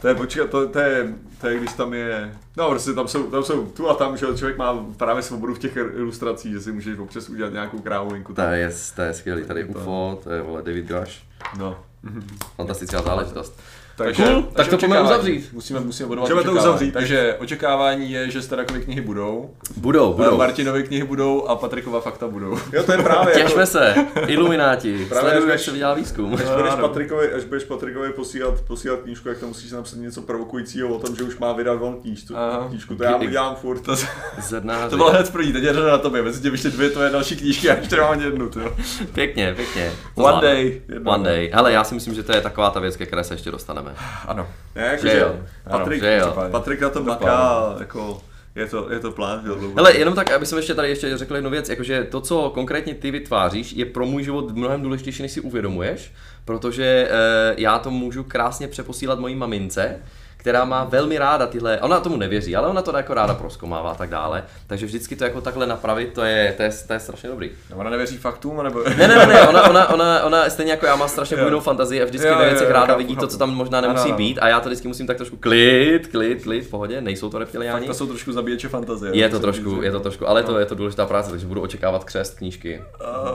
to 0.00 0.08
je, 0.08 0.14
počkat, 0.14 0.50
to, 0.50 0.68
to, 0.68 0.78
je, 0.78 1.14
to 1.40 1.48
je, 1.48 1.58
když 1.58 1.72
tam 1.72 1.94
je, 1.94 2.34
no 2.56 2.70
prostě 2.70 2.92
tam 2.92 3.08
jsou, 3.08 3.22
tam 3.22 3.42
jsou 3.42 3.66
tu 3.66 3.90
a 3.90 3.94
tam, 3.94 4.16
že 4.16 4.26
člověk 4.26 4.58
má 4.58 4.86
právě 4.96 5.22
svobodu 5.22 5.54
v 5.54 5.58
těch 5.58 5.76
ilustracích, 5.76 6.52
že 6.52 6.60
si 6.60 6.72
můžeš 6.72 6.98
občas 6.98 7.28
udělat 7.28 7.52
nějakou 7.52 7.78
krávovinku. 7.78 8.34
To 8.34 8.40
je, 8.42 8.72
to 8.96 9.02
je 9.02 9.14
skvělý, 9.14 9.44
tady 9.44 9.64
UFO, 9.64 10.20
to 10.24 10.30
je 10.32 10.42
vole 10.42 10.62
David 10.62 10.86
Gash. 10.86 11.12
No. 11.58 11.78
Fantastická 12.56 13.02
záležitost. 13.02 13.60
Takže, 14.04 14.24
Cool, 14.24 14.42
tak 14.42 14.68
to 14.68 14.78
pojďme 14.78 15.00
uzavřít. 15.00 15.48
Musíme, 15.52 15.80
musíme 15.80 16.08
bodovat 16.08 16.30
Můžeme 16.30 16.44
to 16.44 16.52
uzavřít. 16.52 16.92
Takže 16.92 17.36
očekávání 17.38 18.12
je, 18.12 18.30
že 18.30 18.42
Starakovy 18.42 18.80
knihy 18.80 19.00
budou, 19.00 19.50
Budou, 19.76 20.12
budou. 20.12 20.12
budou. 20.24 20.36
Martinovy 20.38 20.82
knihy 20.82 21.04
budou 21.04 21.44
a 21.46 21.56
Patrikova 21.56 22.00
fakta 22.00 22.28
budou. 22.28 22.58
jo, 22.72 22.82
to 22.82 22.92
je 22.92 22.98
právě. 22.98 23.34
jako- 23.38 23.48
Těšme 23.48 23.66
se, 23.66 23.94
ilumináti, 24.26 25.08
jak 25.24 25.50
až- 25.50 25.62
se 25.62 25.70
vydělá 25.70 25.94
výzkum. 25.94 26.34
Až 26.34 26.40
budeš, 26.56 26.72
Ano. 26.72 26.88
Patrikovi, 26.88 27.32
až 27.32 27.44
budeš 27.44 27.64
Patrikovi 27.64 28.12
posílat, 28.12 28.60
posílat 28.60 29.00
knížku, 29.00 29.28
jak 29.28 29.38
tam 29.38 29.48
musíš 29.48 29.72
napsat 29.72 29.96
něco 29.98 30.22
provokujícího 30.22 30.88
o 30.88 30.98
tom, 30.98 31.16
že 31.16 31.22
už 31.22 31.38
má 31.38 31.52
vydat 31.52 31.74
von 31.74 31.96
knížku. 32.00 32.34
Knížku. 32.68 32.94
To 32.94 33.04
já 33.04 33.16
udělám 33.16 33.54
furt. 33.56 33.80
To. 33.80 33.96
To 34.90 34.96
bylo 34.96 35.10
hned 35.10 35.30
první, 35.32 35.52
teď 35.52 35.64
je 35.64 35.72
řada 35.74 35.90
na 35.90 35.98
tobě, 35.98 36.22
mezi 36.22 36.42
těmi 36.42 36.54
ještě 36.54 36.70
dvě 36.70 36.90
tvoje 36.90 37.10
další 37.10 37.36
knížky 37.36 37.70
a 37.70 37.74
ještě 37.76 38.00
ani 38.00 38.24
jednu, 38.24 38.50
jo. 38.60 38.74
Pěkně, 39.12 39.54
pěkně. 39.54 39.92
To 40.14 40.22
One 40.22 40.40
day. 40.40 40.82
One 41.04 41.24
day. 41.24 41.50
Hele, 41.54 41.72
já 41.72 41.84
si 41.84 41.94
myslím, 41.94 42.14
že 42.14 42.22
to 42.22 42.32
je 42.32 42.40
taková 42.40 42.70
ta 42.70 42.80
věc, 42.80 42.96
ke 42.96 43.06
které 43.06 43.24
se 43.24 43.34
ještě 43.34 43.50
dostaneme. 43.50 43.89
Ano. 44.26 44.46
ne, 44.76 44.82
jako, 44.82 45.02
Že 45.02 45.10
že 45.10 45.18
jo. 45.18 45.34
Patrik, 45.70 46.00
Že 46.02 46.16
jo. 46.16 46.48
Patrik 46.50 46.80
na 46.80 46.88
to 46.88 46.98
To 46.98 47.04
maká, 47.04 47.18
plán. 47.18 47.76
jako, 47.80 48.22
je 48.54 48.66
to, 48.66 48.92
je 48.92 49.00
to 49.00 49.12
plán, 49.12 49.40
že 49.42 49.48
jo. 49.48 49.72
Hele, 49.76 49.96
jenom 49.98 50.14
tak, 50.14 50.30
aby 50.32 50.46
jsem 50.46 50.58
ještě 50.58 50.74
tady 50.74 50.88
ještě 50.88 51.18
řekl 51.18 51.34
jednu 51.34 51.50
věc, 51.50 51.68
jakože 51.68 52.04
to, 52.04 52.20
co 52.20 52.50
konkrétně 52.54 52.94
ty 52.94 53.10
vytváříš, 53.10 53.72
je 53.72 53.84
pro 53.84 54.06
můj 54.06 54.24
život 54.24 54.50
mnohem 54.56 54.82
důležitější, 54.82 55.22
než 55.22 55.32
si 55.32 55.40
uvědomuješ, 55.40 56.12
protože 56.44 57.08
eh, 57.10 57.54
já 57.56 57.78
to 57.78 57.90
můžu 57.90 58.24
krásně 58.24 58.68
přeposílat 58.68 59.18
mojí 59.18 59.34
mamince, 59.34 59.96
která 60.40 60.64
má 60.64 60.84
velmi 60.84 61.18
ráda 61.18 61.46
tyhle, 61.46 61.80
ona 61.80 62.00
tomu 62.00 62.16
nevěří, 62.16 62.56
ale 62.56 62.68
ona 62.68 62.82
to 62.82 62.96
jako 62.96 63.14
ráda 63.14 63.34
proskomává 63.34 63.90
a 63.90 63.94
tak 63.94 64.10
dále, 64.10 64.44
takže 64.66 64.86
vždycky 64.86 65.16
to 65.16 65.24
jako 65.24 65.40
takhle 65.40 65.66
napravit, 65.66 66.12
to 66.12 66.22
je, 66.22 66.54
to 66.56 66.62
je, 66.62 66.70
to 66.86 66.92
je 66.92 67.00
strašně 67.00 67.28
dobrý. 67.28 67.50
No, 67.70 67.76
Ona 67.76 67.90
nevěří 67.90 68.16
faktům, 68.16 68.62
nebo... 68.62 68.82
Ne, 68.84 69.08
ne, 69.08 69.26
ne, 69.26 69.48
ona, 69.48 69.68
ona, 69.68 69.88
ona, 69.94 70.22
ona, 70.22 70.50
stejně 70.50 70.72
jako 70.72 70.86
já 70.86 70.96
má 70.96 71.08
strašně 71.08 71.36
bujnou 71.36 71.60
fantazii 71.60 72.02
a 72.02 72.04
vždycky 72.04 72.28
Jo, 72.28 72.38
ve 72.38 72.44
věcech 72.44 72.68
jo, 72.68 72.74
ráda 72.74 72.86
chápu, 72.86 72.98
vidí 72.98 73.16
to, 73.16 73.26
co 73.26 73.38
tam 73.38 73.54
možná 73.54 73.80
nemusí 73.80 74.08
ano. 74.08 74.16
být 74.16 74.38
a 74.38 74.48
já 74.48 74.60
to 74.60 74.68
vždycky 74.68 74.88
musím 74.88 75.06
tak 75.06 75.16
trošku 75.16 75.36
klid, 75.36 76.06
klid, 76.06 76.42
klid, 76.42 76.64
v 76.64 76.70
pohodě, 76.70 77.00
nejsou 77.00 77.30
to 77.30 77.38
reptiliáni. 77.38 77.86
To 77.86 77.94
jsou 77.94 78.06
trošku 78.06 78.32
zabíječe 78.32 78.68
fantazie. 78.68 79.16
Je 79.16 79.28
to 79.28 79.40
trošku, 79.40 79.82
je 79.82 79.92
to 79.92 80.00
trošku, 80.00 80.28
ale 80.28 80.42
to 80.42 80.58
je 80.58 80.66
to 80.66 80.74
důležitá 80.74 81.06
práce, 81.06 81.30
takže 81.30 81.46
budu 81.46 81.60
očekávat 81.60 82.04
křest 82.04 82.38
knížky. 82.38 82.82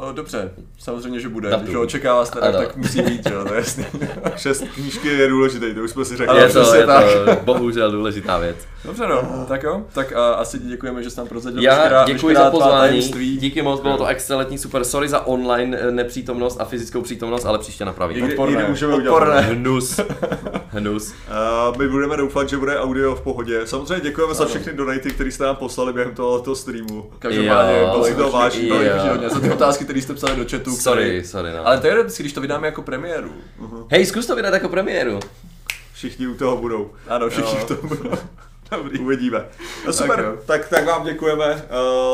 Uh, 0.04 0.14
dobře, 0.14 0.52
samozřejmě, 0.80 1.20
že 1.20 1.30
bude. 1.30 1.50
Datum. 1.50 1.64
Když 1.64 1.76
ho 1.76 1.82
očekává 1.82 2.26
tak 2.26 2.76
musí 2.76 3.02
být, 3.02 3.30
jo, 3.30 3.46
to 3.48 3.54
je 3.54 3.60
jasný. 3.60 3.86
Šest 4.36 4.64
knížky 4.74 5.08
je 5.08 5.28
důležitý, 5.28 5.74
to 5.74 5.82
už 5.82 5.92
jsme 5.92 6.06
si 6.06 6.18
řekli. 6.18 6.38
Je 6.38 6.50
to, 6.50 6.76
je 6.76 6.86
tak. 7.02 7.40
to 7.40 7.46
bohužel 7.46 7.92
důležitá 7.92 8.38
věc. 8.38 8.58
Dobře 8.86 9.08
no, 9.08 9.46
tak 9.48 9.64
jo, 9.64 9.86
tak 9.94 10.14
a, 10.14 10.34
asi 10.34 10.60
ti 10.60 10.68
děkujeme, 10.68 11.04
že 11.04 11.10
jsi 11.10 11.18
nám 11.18 11.28
prozradil 11.28 11.64
Já 11.64 11.76
veškerá, 11.76 12.06
děkuji 12.06 12.28
veškerá 12.28 12.46
za 12.46 12.52
pozvání, 12.52 13.02
díky 13.38 13.62
moc, 13.62 13.82
bylo 13.82 13.98
to 13.98 14.06
excelentní, 14.06 14.58
super, 14.58 14.84
sorry 14.84 15.10
za 15.10 15.26
online 15.26 15.78
eh, 15.78 15.92
nepřítomnost 15.92 16.62
a 16.62 16.66
fyzickou 16.66 17.02
přítomnost, 17.02 17.46
ale 17.46 17.60
příště 17.60 17.86
napravím. 17.86 18.18
Někdy, 18.18 18.34
Odporné. 18.34 18.56
někdy 18.56 18.70
můžeme 18.70 18.96
udělat. 18.96 19.14
Odporné. 19.14 19.42
Hnus, 19.42 20.00
hnus. 20.68 21.14
Uh, 21.72 21.78
my 21.78 21.88
budeme 21.88 22.18
doufat, 22.18 22.50
že 22.50 22.58
bude 22.58 22.80
audio 22.80 23.16
v 23.16 23.22
pohodě. 23.22 23.68
Samozřejmě 23.68 24.00
děkujeme 24.00 24.34
za 24.34 24.46
všechny 24.46 24.74
donaty, 24.74 25.12
které 25.12 25.32
jste 25.32 25.44
nám 25.44 25.56
poslali 25.56 25.94
během 25.94 26.16
tohoto 26.16 26.56
streamu. 26.56 27.10
Každopádně, 27.20 27.86
si 28.04 28.16
to 28.16 28.32
váží, 28.32 28.72
za 29.28 29.40
ty 29.40 29.52
otázky, 29.52 29.84
které 29.84 30.02
jste 30.02 30.14
psali 30.14 30.36
do 30.36 30.46
chatu. 30.52 30.72
Sorry, 30.76 31.24
sorry, 31.26 31.50
no. 31.52 31.68
Ale 31.68 31.78
to 31.78 31.88
je 31.88 32.06
když 32.18 32.34
to 32.34 32.42
vydáme 32.42 32.68
jako 32.68 32.82
premiéru. 32.82 33.32
Hej, 33.90 34.06
zkus 34.06 34.26
to 34.26 34.36
vydat 34.36 34.54
jako 34.54 34.70
premiéru. 34.70 35.20
Všichni 35.96 36.28
u 36.28 36.34
toho 36.36 36.58
budou. 36.58 36.92
Ano, 37.08 37.30
všichni 37.30 37.60
Jo. 37.60 37.66
v 37.66 37.68
tom 37.68 37.78
budou. 37.90 38.12
Dobrý. 38.72 39.00
Uvidíme. 39.00 39.46
No 39.88 39.94
super, 39.94 40.16
Tak 40.16 40.26
jo. 40.26 40.38
tak, 40.46 40.68
tak, 40.70 40.86
vám 40.86 41.06
děkujeme. 41.06 41.66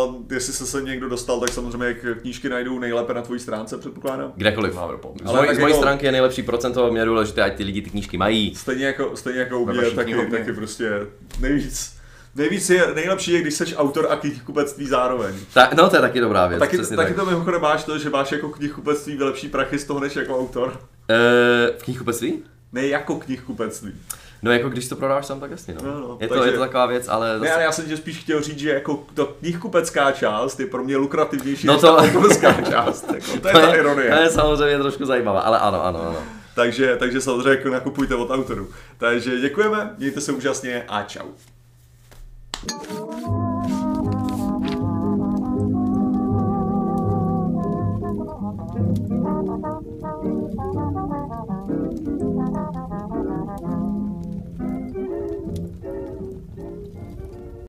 Uh, 0.08 0.16
jestli 0.32 0.54
se 0.54 0.66
se 0.66 0.82
někdo 0.82 1.10
dostal, 1.10 1.40
tak 1.40 1.50
samozřejmě 1.50 1.94
k- 1.94 2.16
knížky 2.22 2.50
najdou 2.50 2.80
nejlépe 2.80 3.14
na 3.14 3.22
tvojí 3.22 3.40
stránce, 3.40 3.78
předpokládám. 3.78 4.34
Kdekoliv. 4.36 4.76
Popis. 5.02 5.22
Z, 5.24 5.26
Ale 5.30 5.38
mojí, 5.38 5.48
tak 5.48 5.56
z 5.56 5.60
mojí 5.60 5.72
jako- 5.72 5.82
stránky 5.82 6.06
je 6.06 6.12
nejlepší 6.12 6.44
procento, 6.44 6.92
mě 6.92 7.02
je 7.02 7.06
důležité, 7.06 7.42
ať 7.44 7.56
ty 7.56 7.64
lidi 7.64 7.82
ty 7.82 7.90
knížky 7.90 8.18
mají. 8.18 8.56
Stejně 8.56 8.86
jako, 8.86 9.12
stejně 9.16 9.40
jako 9.40 9.60
u 9.60 9.66
mě, 9.66 9.82
taky, 9.92 10.04
knihovně. 10.04 10.38
taky 10.38 10.54
prostě 10.54 10.92
nejvíc. 11.40 11.94
Nejvíc 12.36 12.70
je, 12.70 12.88
nejlepší 12.96 13.32
je, 13.32 13.42
když 13.42 13.54
jsi 13.54 13.76
autor 13.76 14.08
a 14.10 14.16
knihkupectví 14.16 14.88
zároveň. 14.88 15.36
Ta, 15.54 15.70
no 15.78 15.90
to 15.90 15.96
je 15.96 16.02
taky 16.02 16.20
dobrá 16.20 16.48
věc, 16.48 16.60
Taky, 16.60 16.78
přesně 16.78 16.96
taky 16.98 17.14
tak. 17.14 17.24
to 17.26 17.30
mimochodem 17.32 17.62
máš 17.62 17.84
to, 17.84 17.98
že 17.98 18.10
máš 18.10 18.32
jako 18.32 18.50
knihkupectví 18.50 19.18
lepší 19.24 19.50
prachy 19.50 19.80
z 19.80 19.86
toho, 19.86 20.00
než 20.00 20.16
jako 20.16 20.40
autor. 20.40 20.80
Eh, 21.10 21.72
v 21.78 21.84
knihkupectví? 21.84 22.44
Ne 22.74 22.88
jako 22.88 23.16
knihkupectví. 23.16 23.92
No 24.44 24.52
jako 24.52 24.70
když 24.70 24.88
to 24.88 24.96
prodáš 24.96 25.26
sám, 25.26 25.40
tak 25.40 25.52
jasně 25.52 25.74
no. 25.74 25.82
No, 25.92 26.00
no, 26.00 26.18
je, 26.22 26.28
to, 26.28 26.34
takže- 26.34 26.50
je 26.50 26.54
to 26.54 26.60
taková 26.60 26.86
věc, 26.86 27.08
ale 27.08 27.34
Ne, 27.34 27.40
zase... 27.40 27.52
ale 27.54 27.64
já 27.64 27.72
jsem 27.72 27.86
tě 27.86 27.98
spíš 27.98 28.18
chtěl 28.20 28.42
říct, 28.42 28.60
že 28.60 28.70
jako 28.70 29.04
to 29.14 29.26
knihkupecká 29.26 30.12
část 30.12 30.60
je 30.60 30.66
pro 30.66 30.84
mě 30.84 30.98
lukrativnější 30.98 31.68
No 31.68 31.74
než 31.74 31.82
to- 31.82 31.88
ta 31.88 31.98
autorská 31.98 32.62
část. 32.70 33.06
Jako, 33.14 33.40
to 33.42 33.48
je 33.48 33.54
ta 33.54 33.74
ironie. 33.76 34.12
To 34.16 34.22
je 34.22 34.30
samozřejmě 34.30 34.78
trošku 34.80 35.06
zajímavá, 35.06 35.40
ale 35.42 35.60
ano, 35.60 35.86
ano, 35.86 36.02
ano. 36.10 36.20
Takže, 36.56 36.96
takže 37.00 37.22
samozřejmě 37.22 37.50
jako 37.50 37.70
nakupujte 37.70 38.16
od 38.16 38.30
autorů. 38.32 38.68
Takže 38.98 39.40
děkujeme, 39.40 39.96
mějte 39.98 40.22
se 40.22 40.32
úžasně 40.32 40.84
a 40.88 41.04
čau. 41.04 41.28